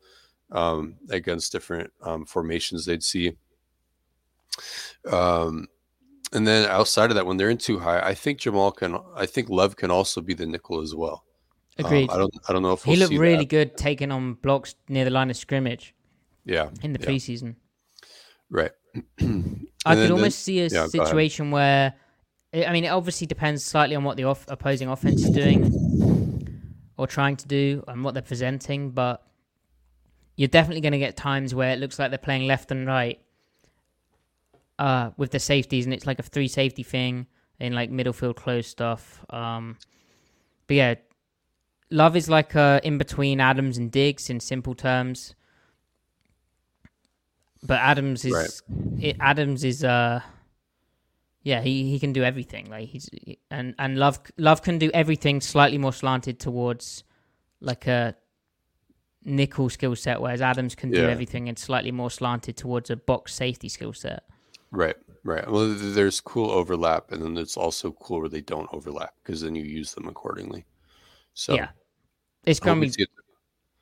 um, 0.52 0.95
against 1.10 1.52
different 1.52 1.91
um, 2.02 2.26
formations 2.26 2.85
they'd 2.85 3.03
see. 3.03 3.34
Um, 5.10 5.68
and 6.34 6.48
then 6.48 6.68
outside 6.69 7.10
of 7.10 7.15
that, 7.15 7.26
when 7.26 7.38
they're 7.38 7.49
in 7.49 7.57
too 7.57 7.80
high, 7.80 8.02
I 8.02 8.14
think 8.14 8.39
Jamal 8.39 8.72
can. 8.72 8.98
I 9.15 9.26
think 9.26 9.49
Love 9.49 9.76
can 9.76 9.91
also 9.91 10.19
be 10.19 10.34
the 10.34 10.45
nickel 10.45 10.81
as 10.81 10.94
well. 10.94 11.23
Um, 11.80 11.85
Agreed. 11.85 12.10
I 12.10 12.18
don't. 12.18 12.38
I 12.49 12.53
don't 12.53 12.64
know 12.64 12.73
if 12.73 12.85
we'll 12.85 12.95
he 12.95 13.02
looked 13.02 13.14
really 13.14 13.38
that. 13.38 13.49
good 13.49 13.77
taking 13.77 14.11
on 14.11 14.34
blocks 14.34 14.76
near 14.89 15.06
the 15.06 15.11
line 15.11 15.30
of 15.30 15.38
scrimmage. 15.38 15.94
Yeah. 16.44 16.69
In 16.81 16.94
the 16.94 16.99
yeah. 16.99 17.06
preseason. 17.07 17.56
Right. 18.49 18.72
I 19.85 19.95
could 19.95 20.11
almost 20.11 20.39
see 20.39 20.60
a 20.61 20.68
yeah, 20.68 20.88
situation 20.88 21.52
where, 21.52 21.94
I 22.65 22.71
mean, 22.71 22.85
it 22.85 22.89
obviously 22.89 23.27
depends 23.27 23.63
slightly 23.63 23.95
on 23.95 24.03
what 24.03 24.17
the 24.17 24.25
off- 24.25 24.45
opposing 24.47 24.88
offense 24.88 25.23
is 25.23 25.29
doing 25.29 26.63
or 26.97 27.07
trying 27.07 27.35
to 27.38 27.47
do 27.47 27.84
and 27.88 28.03
what 28.03 28.13
they're 28.13 28.23
presenting, 28.23 28.91
but 28.91 29.23
you're 30.35 30.47
definitely 30.47 30.81
going 30.81 30.93
to 30.93 30.99
get 30.99 31.15
times 31.15 31.53
where 31.53 31.71
it 31.71 31.79
looks 31.79 31.99
like 31.99 32.11
they're 32.11 32.17
playing 32.17 32.47
left 32.47 32.71
and 32.71 32.88
right 32.88 33.19
uh, 34.79 35.11
with 35.17 35.31
the 35.31 35.39
safeties, 35.39 35.85
and 35.85 35.93
it's 35.93 36.05
like 36.07 36.19
a 36.19 36.23
three 36.23 36.47
safety 36.47 36.84
thing 36.84 37.27
in 37.59 37.73
like 37.73 37.89
middle 37.89 38.13
field 38.13 38.35
close 38.35 38.67
stuff. 38.67 39.25
Um, 39.29 39.77
but 40.67 40.75
yeah, 40.75 40.95
Love 41.89 42.15
is 42.15 42.29
like 42.29 42.55
uh, 42.55 42.79
in 42.84 42.97
between 42.97 43.39
Adams 43.39 43.77
and 43.77 43.91
Diggs 43.91 44.29
in 44.29 44.39
simple 44.39 44.75
terms 44.75 45.35
but 47.63 47.79
Adams 47.79 48.25
is 48.25 48.34
right. 48.34 49.03
it, 49.03 49.17
Adams 49.19 49.63
is 49.63 49.84
uh 49.84 50.21
yeah 51.48 51.61
he, 51.61 51.90
he 51.90 51.98
can 51.98 52.11
do 52.11 52.24
everything. 52.24 52.69
Like 52.69 52.90
he's 52.90 53.10
and 53.49 53.74
and 53.80 53.98
love 53.98 54.19
love 54.38 54.61
can 54.61 54.78
do 54.78 54.91
everything 54.94 55.40
slightly 55.40 55.78
more 55.78 55.94
slanted 55.94 56.40
towards 56.41 57.06
like 57.61 57.88
a 57.88 58.15
nickel 59.24 59.69
skill 59.69 59.95
set 59.95 60.22
whereas 60.22 60.41
Adams 60.41 60.76
can 60.76 60.91
yeah. 60.91 61.02
do 61.02 61.10
everything 61.10 61.48
and 61.48 61.57
slightly 61.57 61.91
more 61.91 62.11
slanted 62.11 62.57
towards 62.57 62.90
a 62.90 62.98
box 62.98 63.34
safety 63.34 63.69
skill 63.69 63.94
set. 63.94 64.24
Right 64.72 64.98
right. 65.24 65.49
Well 65.49 65.74
there's 65.74 66.19
cool 66.19 66.52
overlap 66.52 67.14
and 67.14 67.24
then 67.24 67.38
it's 67.38 67.56
also 67.56 67.91
cool 67.91 68.19
where 68.19 68.30
they 68.30 68.41
don't 68.41 68.69
overlap 68.74 69.14
because 69.24 69.40
then 69.41 69.56
you 69.56 69.64
use 69.64 69.94
them 69.94 70.10
accordingly. 70.10 70.65
So 71.34 71.56
yeah. 71.56 71.69
It's 72.45 72.60
gonna 72.60 72.82
be 72.82 72.91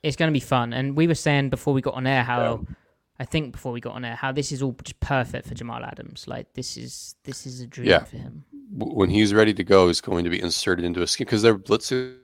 it's 0.04 0.16
gonna 0.16 0.30
be 0.30 0.46
fun. 0.54 0.72
And 0.72 0.96
we 0.96 1.08
were 1.08 1.16
saying 1.16 1.50
before 1.50 1.74
we 1.74 1.80
got 1.80 1.94
on 1.94 2.06
air 2.06 2.22
how 2.22 2.64
yeah 2.64 2.74
I 3.18 3.24
think 3.24 3.52
before 3.52 3.72
we 3.72 3.80
got 3.80 3.94
on 3.94 4.04
air, 4.04 4.14
how 4.14 4.32
this 4.32 4.52
is 4.52 4.62
all 4.62 4.76
just 4.82 5.00
perfect 5.00 5.48
for 5.48 5.54
Jamal 5.54 5.84
Adams. 5.84 6.28
Like 6.28 6.52
this 6.54 6.76
is 6.76 7.16
this 7.24 7.46
is 7.46 7.60
a 7.60 7.66
dream 7.66 7.88
yeah. 7.88 8.04
for 8.04 8.16
him. 8.16 8.44
When 8.70 9.10
he's 9.10 9.32
ready 9.32 9.54
to 9.54 9.64
go, 9.64 9.86
he's 9.86 10.00
going 10.00 10.24
to 10.24 10.30
be 10.30 10.40
inserted 10.40 10.84
into 10.84 11.02
a 11.02 11.06
scheme 11.06 11.24
because 11.24 11.42
they're 11.42 11.58
blitzing 11.58 12.18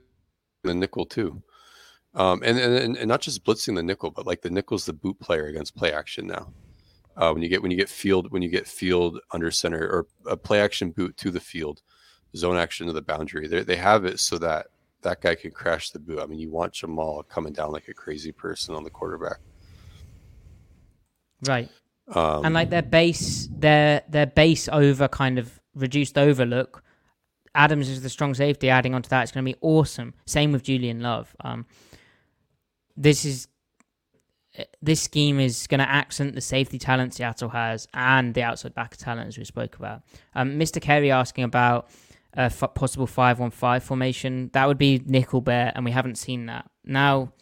the 0.63 0.73
nickel 0.73 1.05
too, 1.05 1.41
um, 2.15 2.41
and, 2.43 2.59
and 2.59 2.95
and 2.95 3.07
not 3.07 3.21
just 3.21 3.43
blitzing 3.43 3.75
the 3.75 3.83
nickel, 3.83 4.11
but 4.11 4.27
like 4.27 4.41
the 4.41 4.49
nickel's 4.49 4.85
the 4.85 4.93
boot 4.93 5.19
player 5.19 5.47
against 5.47 5.75
play 5.75 5.91
action 5.91 6.27
now. 6.27 6.53
Uh, 7.15 7.31
when 7.31 7.43
you 7.43 7.49
get 7.49 7.61
when 7.61 7.71
you 7.71 7.77
get 7.77 7.89
field 7.89 8.31
when 8.31 8.41
you 8.41 8.49
get 8.49 8.67
field 8.67 9.19
under 9.31 9.51
center 9.51 9.79
or 9.79 10.07
a 10.27 10.37
play 10.37 10.61
action 10.61 10.91
boot 10.91 11.15
to 11.17 11.31
the 11.31 11.39
field, 11.39 11.81
zone 12.35 12.57
action 12.57 12.87
to 12.87 12.93
the 12.93 13.01
boundary, 13.01 13.47
they 13.47 13.63
they 13.63 13.75
have 13.75 14.05
it 14.05 14.19
so 14.19 14.37
that 14.37 14.67
that 15.01 15.21
guy 15.21 15.35
can 15.35 15.51
crash 15.51 15.91
the 15.91 15.99
boot. 15.99 16.19
I 16.19 16.25
mean, 16.25 16.39
you 16.39 16.49
want 16.49 16.73
Jamal 16.73 17.23
coming 17.23 17.53
down 17.53 17.71
like 17.71 17.87
a 17.87 17.93
crazy 17.93 18.31
person 18.31 18.73
on 18.73 18.83
the 18.83 18.89
quarterback. 18.89 19.39
Right. 21.47 21.69
Um, 22.07 22.45
and 22.45 22.53
like 22.53 22.69
their 22.69 22.81
base, 22.81 23.47
their 23.51 24.03
their 24.09 24.25
base 24.25 24.67
over 24.71 25.07
kind 25.07 25.39
of 25.39 25.59
reduced 25.75 26.17
overlook. 26.17 26.83
Adams 27.55 27.87
is 27.87 28.01
the 28.01 28.09
strong 28.09 28.33
safety. 28.33 28.69
Adding 28.69 28.93
onto 28.93 29.09
that, 29.09 29.23
it's 29.23 29.31
going 29.31 29.45
to 29.45 29.51
be 29.51 29.57
awesome. 29.61 30.13
Same 30.25 30.51
with 30.51 30.63
Julian 30.63 31.01
Love. 31.01 31.35
Um, 31.41 31.65
this 32.97 33.25
is 33.25 33.47
this 34.81 35.01
scheme 35.01 35.39
is 35.39 35.65
going 35.67 35.79
to 35.79 35.89
accent 35.89 36.35
the 36.35 36.41
safety 36.41 36.77
talent 36.77 37.13
Seattle 37.13 37.49
has 37.49 37.87
and 37.93 38.33
the 38.33 38.43
outside 38.43 38.75
backer 38.75 38.97
talent 38.97 39.27
as 39.27 39.37
we 39.37 39.45
spoke 39.45 39.75
about. 39.75 40.03
Um, 40.35 40.59
Mr. 40.59 40.79
Kerry 40.79 41.09
asking 41.09 41.43
about 41.43 41.89
a 42.35 42.41
f- 42.41 42.73
possible 42.75 43.07
five-one-five 43.07 43.83
formation. 43.83 44.51
That 44.53 44.67
would 44.67 44.77
be 44.77 45.01
nickel 45.05 45.41
bear, 45.41 45.71
and 45.75 45.85
we 45.85 45.91
haven't 45.91 46.17
seen 46.17 46.45
that. 46.47 46.69
Now, 46.83 47.33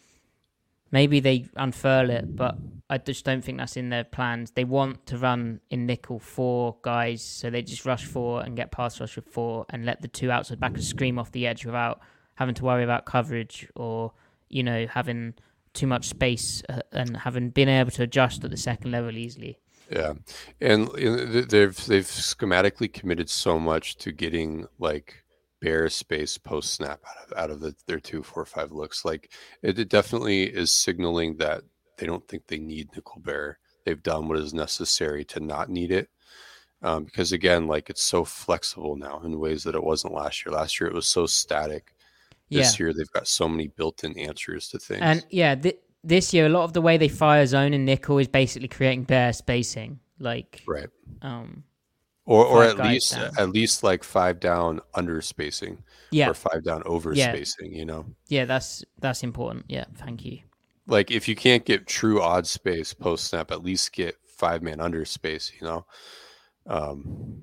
maybe 0.92 1.18
they 1.18 1.46
unfurl 1.56 2.10
it, 2.10 2.36
but 2.36 2.56
I 2.88 2.98
just 2.98 3.24
don't 3.24 3.42
think 3.42 3.58
that's 3.58 3.76
in 3.76 3.88
their 3.88 4.04
plans. 4.04 4.52
They 4.52 4.64
want 4.64 5.06
to 5.06 5.16
run 5.16 5.60
in 5.70 5.86
nickel 5.86 6.18
four 6.18 6.76
guys, 6.82 7.22
so 7.22 7.50
they 7.50 7.62
just 7.62 7.84
rush 7.84 8.04
four 8.04 8.42
and 8.42 8.54
get 8.54 8.70
pass 8.70 9.00
rush 9.00 9.16
with 9.16 9.26
four 9.26 9.64
and 9.70 9.84
let 9.86 10.02
the 10.02 10.08
two 10.08 10.30
outside 10.30 10.60
backers 10.60 10.86
scream 10.86 11.18
off 11.18 11.32
the 11.32 11.46
edge 11.46 11.64
without 11.64 12.00
having 12.34 12.54
to 12.54 12.64
worry 12.64 12.84
about 12.84 13.06
coverage 13.06 13.66
or 13.74 14.12
you 14.48 14.62
know 14.62 14.86
having 14.86 15.34
too 15.72 15.86
much 15.86 16.06
space 16.06 16.62
uh, 16.68 16.80
and 16.92 17.16
having 17.16 17.48
been 17.48 17.68
able 17.68 17.90
to 17.90 18.02
adjust 18.02 18.44
at 18.44 18.50
the 18.50 18.56
second 18.56 18.90
level 18.90 19.16
easily. 19.16 19.58
Yeah, 19.90 20.12
and 20.60 20.88
they've 20.88 21.76
they've 21.86 22.06
schematically 22.06 22.92
committed 22.92 23.28
so 23.30 23.58
much 23.58 23.96
to 23.96 24.12
getting 24.12 24.66
like 24.78 25.21
bare 25.62 25.88
space 25.88 26.36
post 26.36 26.74
snap 26.74 27.00
out 27.08 27.30
of 27.30 27.38
out 27.38 27.50
of 27.50 27.60
the, 27.60 27.74
their 27.86 28.00
two 28.00 28.22
four 28.22 28.44
five 28.44 28.72
looks. 28.72 29.04
Like 29.04 29.30
it, 29.62 29.78
it 29.78 29.88
definitely 29.88 30.42
is 30.42 30.74
signaling 30.74 31.36
that 31.36 31.62
they 31.96 32.04
don't 32.04 32.26
think 32.26 32.46
they 32.46 32.58
need 32.58 32.88
nickel 32.94 33.20
bear. 33.20 33.58
They've 33.86 34.02
done 34.02 34.28
what 34.28 34.38
is 34.38 34.52
necessary 34.52 35.24
to 35.26 35.40
not 35.40 35.70
need 35.70 35.92
it. 35.92 36.08
Um, 36.82 37.04
because 37.04 37.30
again, 37.30 37.68
like 37.68 37.90
it's 37.90 38.02
so 38.02 38.24
flexible 38.24 38.96
now 38.96 39.20
in 39.24 39.38
ways 39.38 39.62
that 39.62 39.76
it 39.76 39.84
wasn't 39.84 40.14
last 40.14 40.44
year. 40.44 40.52
Last 40.52 40.80
year 40.80 40.90
it 40.90 40.94
was 40.94 41.06
so 41.06 41.26
static. 41.26 41.94
This 42.50 42.78
yeah. 42.78 42.86
year 42.86 42.92
they've 42.92 43.10
got 43.12 43.28
so 43.28 43.48
many 43.48 43.68
built-in 43.68 44.18
answers 44.18 44.68
to 44.70 44.78
things. 44.78 45.00
And 45.00 45.24
yeah, 45.30 45.54
th- 45.54 45.78
this 46.02 46.34
year 46.34 46.46
a 46.46 46.48
lot 46.48 46.64
of 46.64 46.72
the 46.72 46.82
way 46.82 46.98
they 46.98 47.08
fire 47.08 47.46
zone 47.46 47.72
and 47.72 47.86
nickel 47.86 48.18
is 48.18 48.26
basically 48.26 48.68
creating 48.68 49.04
bare 49.04 49.32
spacing, 49.32 50.00
like 50.18 50.62
right. 50.66 50.88
Um, 51.22 51.62
or 52.24 52.44
or 52.44 52.64
at 52.64 52.78
least 52.78 53.12
down. 53.12 53.32
at 53.38 53.50
least 53.50 53.82
like 53.82 54.04
five 54.04 54.40
down 54.40 54.80
under 54.94 55.20
spacing, 55.20 55.82
yeah, 56.10 56.28
or 56.28 56.34
five 56.34 56.64
down 56.64 56.82
over 56.86 57.12
yeah. 57.12 57.32
spacing. 57.32 57.74
You 57.74 57.84
know, 57.84 58.06
yeah, 58.28 58.44
that's 58.44 58.84
that's 58.98 59.22
important. 59.22 59.66
Yeah, 59.68 59.84
thank 59.96 60.24
you 60.24 60.40
like 60.86 61.10
if 61.10 61.28
you 61.28 61.36
can't 61.36 61.64
get 61.64 61.86
true 61.86 62.20
odd 62.20 62.46
space 62.46 62.92
post 62.94 63.28
snap, 63.28 63.50
at 63.50 63.62
least 63.62 63.92
get 63.92 64.16
five 64.26 64.62
man 64.62 64.80
under 64.80 65.04
space, 65.04 65.52
you 65.58 65.66
know? 65.66 65.86
Um, 66.66 67.42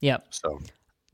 yep. 0.00 0.24
So 0.30 0.60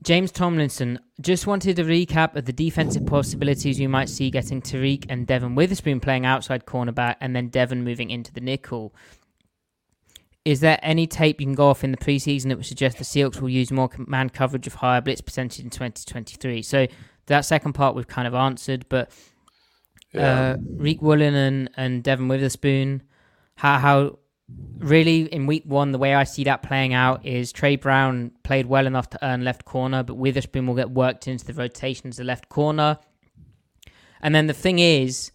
James 0.03 0.31
Tomlinson 0.31 0.99
just 1.19 1.47
wanted 1.47 1.79
a 1.79 1.83
recap 1.83 2.35
of 2.35 2.45
the 2.45 2.53
defensive 2.53 3.05
possibilities 3.05 3.79
you 3.79 3.89
might 3.89 4.09
see 4.09 4.31
getting 4.31 4.61
Tariq 4.61 5.05
and 5.09 5.27
Devon 5.27 5.55
Witherspoon 5.55 5.99
playing 5.99 6.25
outside 6.25 6.65
cornerback 6.65 7.15
and 7.19 7.35
then 7.35 7.49
Devon 7.49 7.83
moving 7.83 8.09
into 8.09 8.31
the 8.31 8.41
nickel. 8.41 8.93
Is 10.47 10.61
there 10.61 10.79
any 10.81 11.07
tape 11.07 11.41
you 11.41 11.45
can 11.45 11.55
go 11.55 11.67
off 11.67 11.83
in 11.83 11.91
the 11.91 11.97
preseason 11.97 12.47
that 12.47 12.55
would 12.55 12.65
suggest 12.65 12.97
the 12.97 13.03
Seahawks 13.03 13.41
will 13.41 13.49
use 13.49 13.69
more 13.69 13.89
man 13.97 14.29
coverage 14.29 14.65
of 14.65 14.75
higher 14.75 15.01
blitz 15.01 15.19
percentage 15.19 15.61
in 15.61 15.69
2023? 15.69 16.61
So 16.61 16.87
that 17.25 17.41
second 17.41 17.73
part 17.73 17.95
we've 17.95 18.07
kind 18.07 18.25
of 18.25 18.33
answered, 18.33 18.85
but 18.87 19.11
yeah. 20.13 20.51
Uh, 20.51 20.55
Riq 20.55 21.01
Woolen 21.01 21.35
and, 21.35 21.69
and 21.75 22.01
Devon 22.01 22.29
Witherspoon. 22.29 23.03
How 23.55 23.77
how 23.77 24.19
really, 24.77 25.23
in 25.23 25.47
week 25.47 25.63
one, 25.65 25.91
the 25.91 25.97
way 25.97 26.15
I 26.15 26.23
see 26.23 26.45
that 26.45 26.63
playing 26.63 26.93
out 26.93 27.25
is 27.25 27.51
Tre 27.51 27.75
Brown 27.75 28.31
played 28.43 28.67
well 28.67 28.87
enough 28.87 29.09
to 29.09 29.25
earn 29.25 29.43
left 29.43 29.65
corner, 29.65 30.01
but 30.01 30.15
Witherspoon 30.15 30.65
will 30.65 30.75
get 30.75 30.91
worked 30.91 31.27
into 31.27 31.43
the 31.43 31.53
rotation 31.55 32.07
as 32.07 32.15
the 32.15 32.23
left 32.23 32.47
corner. 32.47 32.99
And 34.21 34.33
then 34.33 34.47
the 34.47 34.53
thing 34.53 34.79
is, 34.79 35.31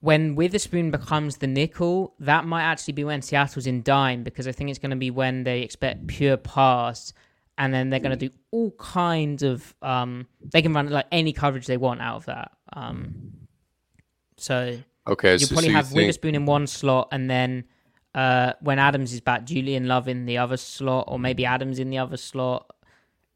when 0.00 0.34
Witherspoon 0.34 0.90
becomes 0.90 1.38
the 1.38 1.46
nickel, 1.46 2.14
that 2.20 2.44
might 2.44 2.62
actually 2.62 2.94
be 2.94 3.04
when 3.04 3.22
Seattle's 3.22 3.66
in 3.66 3.82
dime 3.82 4.22
because 4.22 4.48
I 4.48 4.52
think 4.52 4.70
it's 4.70 4.78
going 4.78 4.90
to 4.90 4.96
be 4.96 5.10
when 5.10 5.44
they 5.44 5.60
expect 5.62 6.06
pure 6.06 6.36
pass, 6.36 7.12
and 7.58 7.72
then 7.72 7.90
they're 7.90 8.00
going 8.00 8.18
to 8.18 8.28
do 8.28 8.34
all 8.50 8.70
kinds 8.72 9.42
of. 9.42 9.74
Um, 9.82 10.26
they 10.52 10.62
can 10.62 10.72
run 10.72 10.88
like 10.88 11.06
any 11.12 11.32
coverage 11.32 11.66
they 11.66 11.76
want 11.76 12.00
out 12.00 12.16
of 12.16 12.26
that. 12.26 12.52
Um, 12.72 13.32
so 14.36 14.78
Okay, 15.06 15.32
you 15.32 15.38
so, 15.40 15.48
probably 15.48 15.64
so 15.64 15.70
you 15.70 15.76
have 15.76 15.86
think, 15.88 15.96
Witherspoon 15.96 16.34
in 16.34 16.46
one 16.46 16.66
slot, 16.66 17.08
and 17.10 17.28
then 17.30 17.64
uh, 18.14 18.52
when 18.60 18.78
Adams 18.78 19.12
is 19.12 19.20
back, 19.20 19.44
Julian 19.44 19.88
Love 19.88 20.08
in 20.08 20.26
the 20.26 20.38
other 20.38 20.56
slot, 20.56 21.06
or 21.08 21.18
maybe 21.18 21.44
Adams 21.44 21.78
in 21.78 21.90
the 21.90 21.98
other 21.98 22.16
slot. 22.16 22.70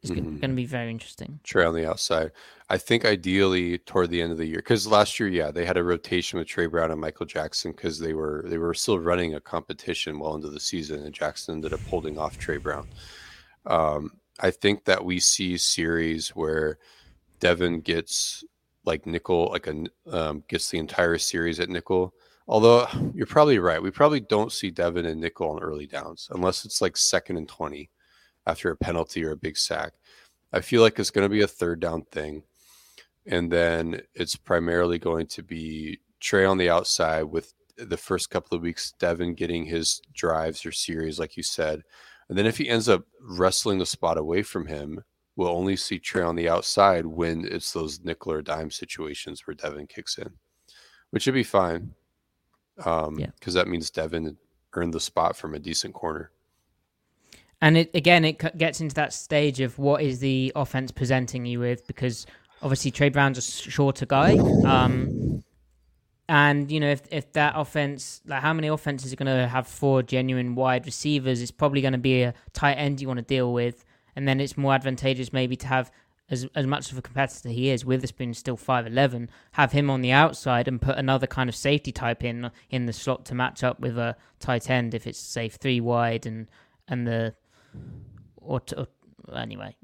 It's 0.05 0.11
Mm-hmm. 0.13 0.39
going 0.39 0.51
to 0.51 0.57
be 0.57 0.67
very 0.67 0.91
interesting. 0.91 1.41
Tre 1.45 1.65
on 1.65 1.75
the 1.75 1.89
outside. 1.89 2.31
I 2.69 2.77
think 2.77 3.07
ideally 3.07 3.79
toward 3.79 4.11
the 4.11 4.21
end 4.21 4.33
of 4.33 4.39
the 4.39 4.45
year, 4.45 4.59
because 4.59 4.87
last 4.87 5.19
year, 5.19 5.31
yeah, 5.31 5.51
they 5.51 5.65
had 5.65 5.79
a 5.79 5.83
rotation 5.83 6.39
with 6.39 6.47
Tre 6.47 6.67
Brown 6.67 6.91
and 6.91 7.01
Michael 7.01 7.25
Jackson 7.25 7.73
because 7.73 7.99
they 7.99 8.13
were 8.13 8.45
they 8.47 8.59
were 8.59 8.75
still 8.75 8.99
running 8.99 9.35
a 9.35 9.41
competition 9.41 10.19
well 10.19 10.35
into 10.35 10.51
the 10.51 10.61
season, 10.61 11.05
and 11.05 11.15
Jackson 11.15 11.55
ended 11.55 11.73
up 11.73 11.81
holding 11.89 12.19
off 12.19 12.37
Tre 12.39 12.59
Brown. 12.59 12.87
Um, 13.67 14.13
I 14.41 14.51
think 14.51 14.85
that 14.85 15.03
we 15.03 15.21
see 15.21 15.57
series 15.57 16.29
where 16.31 16.79
Devon 17.41 17.81
gets 17.81 18.45
like 18.85 19.07
nickel, 19.07 19.49
like 19.53 19.67
a 19.67 19.85
um, 20.11 20.45
gets 20.49 20.69
the 20.69 20.79
entire 20.79 21.17
series 21.17 21.61
at 21.61 21.71
nickel. 21.71 22.13
Although 22.47 22.87
you're 23.15 23.25
probably 23.27 23.59
right, 23.59 23.83
we 23.83 23.91
probably 23.91 24.21
don't 24.21 24.53
see 24.53 24.71
Devon 24.71 25.07
and 25.07 25.19
nickel 25.19 25.49
on 25.51 25.63
early 25.63 25.87
downs 25.87 26.29
unless 26.31 26.67
it's 26.67 26.83
like 26.83 26.95
second 26.99 27.39
and 27.39 27.49
twenty 27.49 27.89
after 28.47 28.71
a 28.71 28.77
penalty 28.77 29.25
or 29.25 29.33
a 29.33 29.37
big 29.37 29.57
sack. 29.57 29.95
I 30.53 30.61
feel 30.61 30.83
like 30.83 30.99
it's 30.99 31.11
going 31.11 31.25
to 31.25 31.35
be 31.35 31.43
a 31.43 31.49
third 31.49 31.81
down 31.81 32.03
thing. 32.03 32.45
And 33.27 33.51
then 33.51 34.03
it's 34.15 34.37
primarily 34.37 34.99
going 34.99 35.27
to 35.29 35.43
be 35.43 36.01
Tre 36.21 36.45
on 36.45 36.59
the 36.59 36.71
outside 36.71 37.25
with 37.25 37.55
the 37.77 37.97
first 37.97 38.31
couple 38.31 38.57
of 38.57 38.63
weeks, 38.63 38.93
Devon 38.99 39.35
getting 39.35 39.65
his 39.65 40.01
drives 40.13 40.65
or 40.65 40.73
series, 40.73 41.19
like 41.19 41.37
you 41.37 41.43
said. 41.43 41.83
And 42.29 42.39
then 42.39 42.47
if 42.47 42.57
he 42.57 42.69
ends 42.69 42.89
up 42.89 43.05
wrestling 43.21 43.79
the 43.79 43.87
spot 43.87 44.17
away 44.17 44.43
from 44.43 44.67
him, 44.67 45.03
we'll 45.37 45.49
only 45.49 45.77
see 45.77 45.99
Tre 45.99 46.23
on 46.23 46.37
the 46.37 46.49
outside 46.49 47.05
when 47.05 47.45
it's 47.47 47.73
those 47.73 48.01
nickel 48.05 48.33
or 48.33 48.43
dime 48.43 48.71
situations 48.71 49.47
where 49.47 49.55
Devon 49.55 49.87
kicks 49.87 50.19
in, 50.19 50.31
which 51.11 51.25
should 51.25 51.35
be 51.35 51.43
fine. 51.43 51.95
Um, 52.85 53.19
Yeah. 53.19 53.31
because 53.39 53.55
that 53.55 53.69
means 53.69 53.91
Devon 53.91 54.37
earned 54.75 54.95
the 54.95 55.01
spot 55.01 55.37
from 55.37 55.55
a 55.55 55.59
decent 55.59 55.95
corner. 55.95 56.31
And 57.65 57.79
it 57.79 57.95
again, 57.95 58.27
it 58.27 58.59
gets 58.59 58.83
into 58.83 58.95
that 58.97 59.15
stage 59.15 59.61
of 59.61 59.79
what 59.79 60.03
is 60.03 60.19
the 60.19 60.53
offense 60.55 60.91
presenting 60.91 61.47
you 61.47 61.61
with 61.61 61.87
because 61.87 62.27
obviously 62.61 62.91
Tre 62.91 63.09
Brown's 63.09 63.39
a 63.39 63.41
shorter 63.41 64.05
guy. 64.05 64.37
Um, 64.37 65.43
and 66.29 66.71
you 66.71 66.79
know, 66.79 66.91
if 66.91 67.01
if 67.11 67.33
that 67.33 67.55
offense, 67.57 68.21
like 68.27 68.43
how 68.43 68.53
many 68.53 68.69
offenses 68.69 69.15
are 69.15 69.17
going 69.17 69.35
to 69.35 69.49
have 69.49 69.67
four 69.67 70.03
genuine 70.03 70.55
wide 70.55 70.85
receivers? 70.85 71.41
It's 71.41 71.51
probably 71.51 71.81
going 71.81 71.93
to 71.93 71.99
be 71.99 72.25
a 72.25 72.35
tight 72.53 72.75
end 72.75 73.01
you 73.01 73.09
want 73.09 73.21
to 73.21 73.25
deal 73.25 73.51
with, 73.51 73.83
and 74.15 74.29
then 74.29 74.41
it's 74.41 74.59
more 74.59 74.75
advantageous 74.75 75.33
maybe 75.33 75.57
to 75.57 75.67
have 75.67 75.91
as 76.29 76.47
as 76.55 76.67
much 76.67 76.93
of 76.93 76.99
a 76.99 77.03
competitor 77.03 77.49
he 77.49 77.71
is. 77.71 77.83
Witherspoon's 77.83 78.37
still 78.37 78.59
five 78.59 78.87
eleven. 78.87 79.31
Have 79.53 79.73
him 79.73 79.89
on 79.89 80.03
the 80.03 80.13
outside 80.13 80.69
and 80.69 80.83
put 80.83 80.99
another 80.99 81.27
kind 81.27 81.49
of 81.49 81.57
safety 81.57 81.93
type 81.93 82.25
in 82.25 82.51
in 82.69 82.85
the 82.85 82.93
slot 82.93 83.25
to 83.25 83.35
match 83.35 83.65
up 83.65 83.81
with 83.81 83.97
a 83.97 84.17
tight 84.39 84.69
end 84.69 84.93
if 84.93 85.07
it's 85.07 85.19
say 85.19 85.49
three 85.49 85.81
wide 85.81 86.27
and 86.27 86.47
and 86.89 87.07
the 87.07 87.35
or, 88.37 88.61
or 88.77 88.87
anyway, 89.37 89.77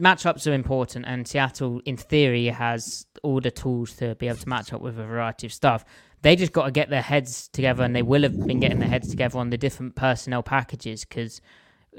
matchups 0.00 0.50
are 0.50 0.54
important, 0.54 1.04
and 1.06 1.26
Seattle, 1.26 1.80
in 1.84 1.96
theory, 1.96 2.46
has 2.46 3.06
all 3.22 3.40
the 3.40 3.50
tools 3.50 3.94
to 3.94 4.14
be 4.16 4.28
able 4.28 4.38
to 4.38 4.48
match 4.48 4.72
up 4.72 4.80
with 4.80 4.98
a 4.98 5.04
variety 5.04 5.46
of 5.46 5.52
stuff. 5.52 5.84
They 6.22 6.36
just 6.36 6.52
got 6.52 6.66
to 6.66 6.70
get 6.70 6.90
their 6.90 7.02
heads 7.02 7.48
together, 7.48 7.82
and 7.82 7.94
they 7.94 8.02
will 8.02 8.22
have 8.22 8.46
been 8.46 8.60
getting 8.60 8.78
their 8.78 8.88
heads 8.88 9.08
together 9.08 9.38
on 9.38 9.50
the 9.50 9.58
different 9.58 9.94
personnel 9.94 10.42
packages 10.42 11.04
because 11.04 11.40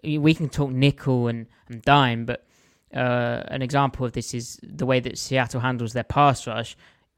we 0.03 0.33
can 0.33 0.49
talk 0.49 0.71
nickel 0.71 1.27
and, 1.27 1.47
and 1.67 1.81
dime, 1.81 2.25
but 2.25 2.45
uh, 2.95 3.43
an 3.47 3.61
example 3.61 4.05
of 4.05 4.13
this 4.13 4.33
is 4.33 4.59
the 4.63 4.85
way 4.85 4.99
that 4.99 5.17
Seattle 5.17 5.61
handles 5.61 5.93
their 5.93 6.03
pass 6.03 6.45
rush. 6.47 6.75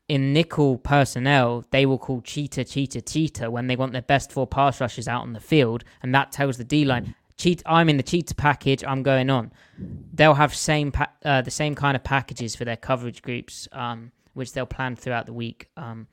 In 0.07 0.33
nickel 0.33 0.77
personnel, 0.77 1.65
they 1.71 1.85
will 1.85 1.97
call 1.97 2.21
cheetah, 2.21 2.65
cheetah, 2.65 3.01
cheetah 3.01 3.49
when 3.49 3.67
they 3.67 3.75
want 3.75 3.91
their 3.91 4.01
best 4.01 4.31
four 4.31 4.45
pass 4.45 4.79
rushers 4.79 5.07
out 5.07 5.23
on 5.23 5.33
the 5.33 5.39
field, 5.39 5.83
and 6.03 6.13
that 6.13 6.31
tells 6.31 6.57
the 6.57 6.63
D 6.63 6.85
line, 6.85 7.15
cheat. 7.37 7.61
I'm 7.65 7.89
in 7.89 7.97
the 7.97 8.03
cheetah 8.03 8.35
package. 8.35 8.83
I'm 8.83 9.03
going 9.03 9.29
on. 9.29 9.51
They'll 10.13 10.33
have 10.35 10.53
same 10.55 10.91
pa- 10.91 11.11
uh, 11.23 11.41
the 11.41 11.51
same 11.51 11.75
kind 11.75 11.95
of 11.95 12.03
packages 12.03 12.55
for 12.55 12.65
their 12.65 12.77
coverage 12.77 13.21
groups, 13.21 13.67
um, 13.71 14.11
which 14.33 14.53
they'll 14.53 14.65
plan 14.65 14.95
throughout 14.95 15.25
the 15.25 15.33
week. 15.33 15.69
Um, 15.77 16.07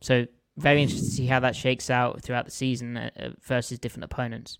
so 0.00 0.26
very 0.56 0.82
interested 0.82 1.06
to 1.06 1.12
see 1.12 1.26
how 1.26 1.40
that 1.40 1.54
shakes 1.56 1.90
out 1.90 2.22
throughout 2.22 2.44
the 2.44 2.50
season 2.50 2.96
uh, 2.96 3.10
uh, 3.18 3.28
versus 3.42 3.78
different 3.78 4.04
opponents. 4.04 4.58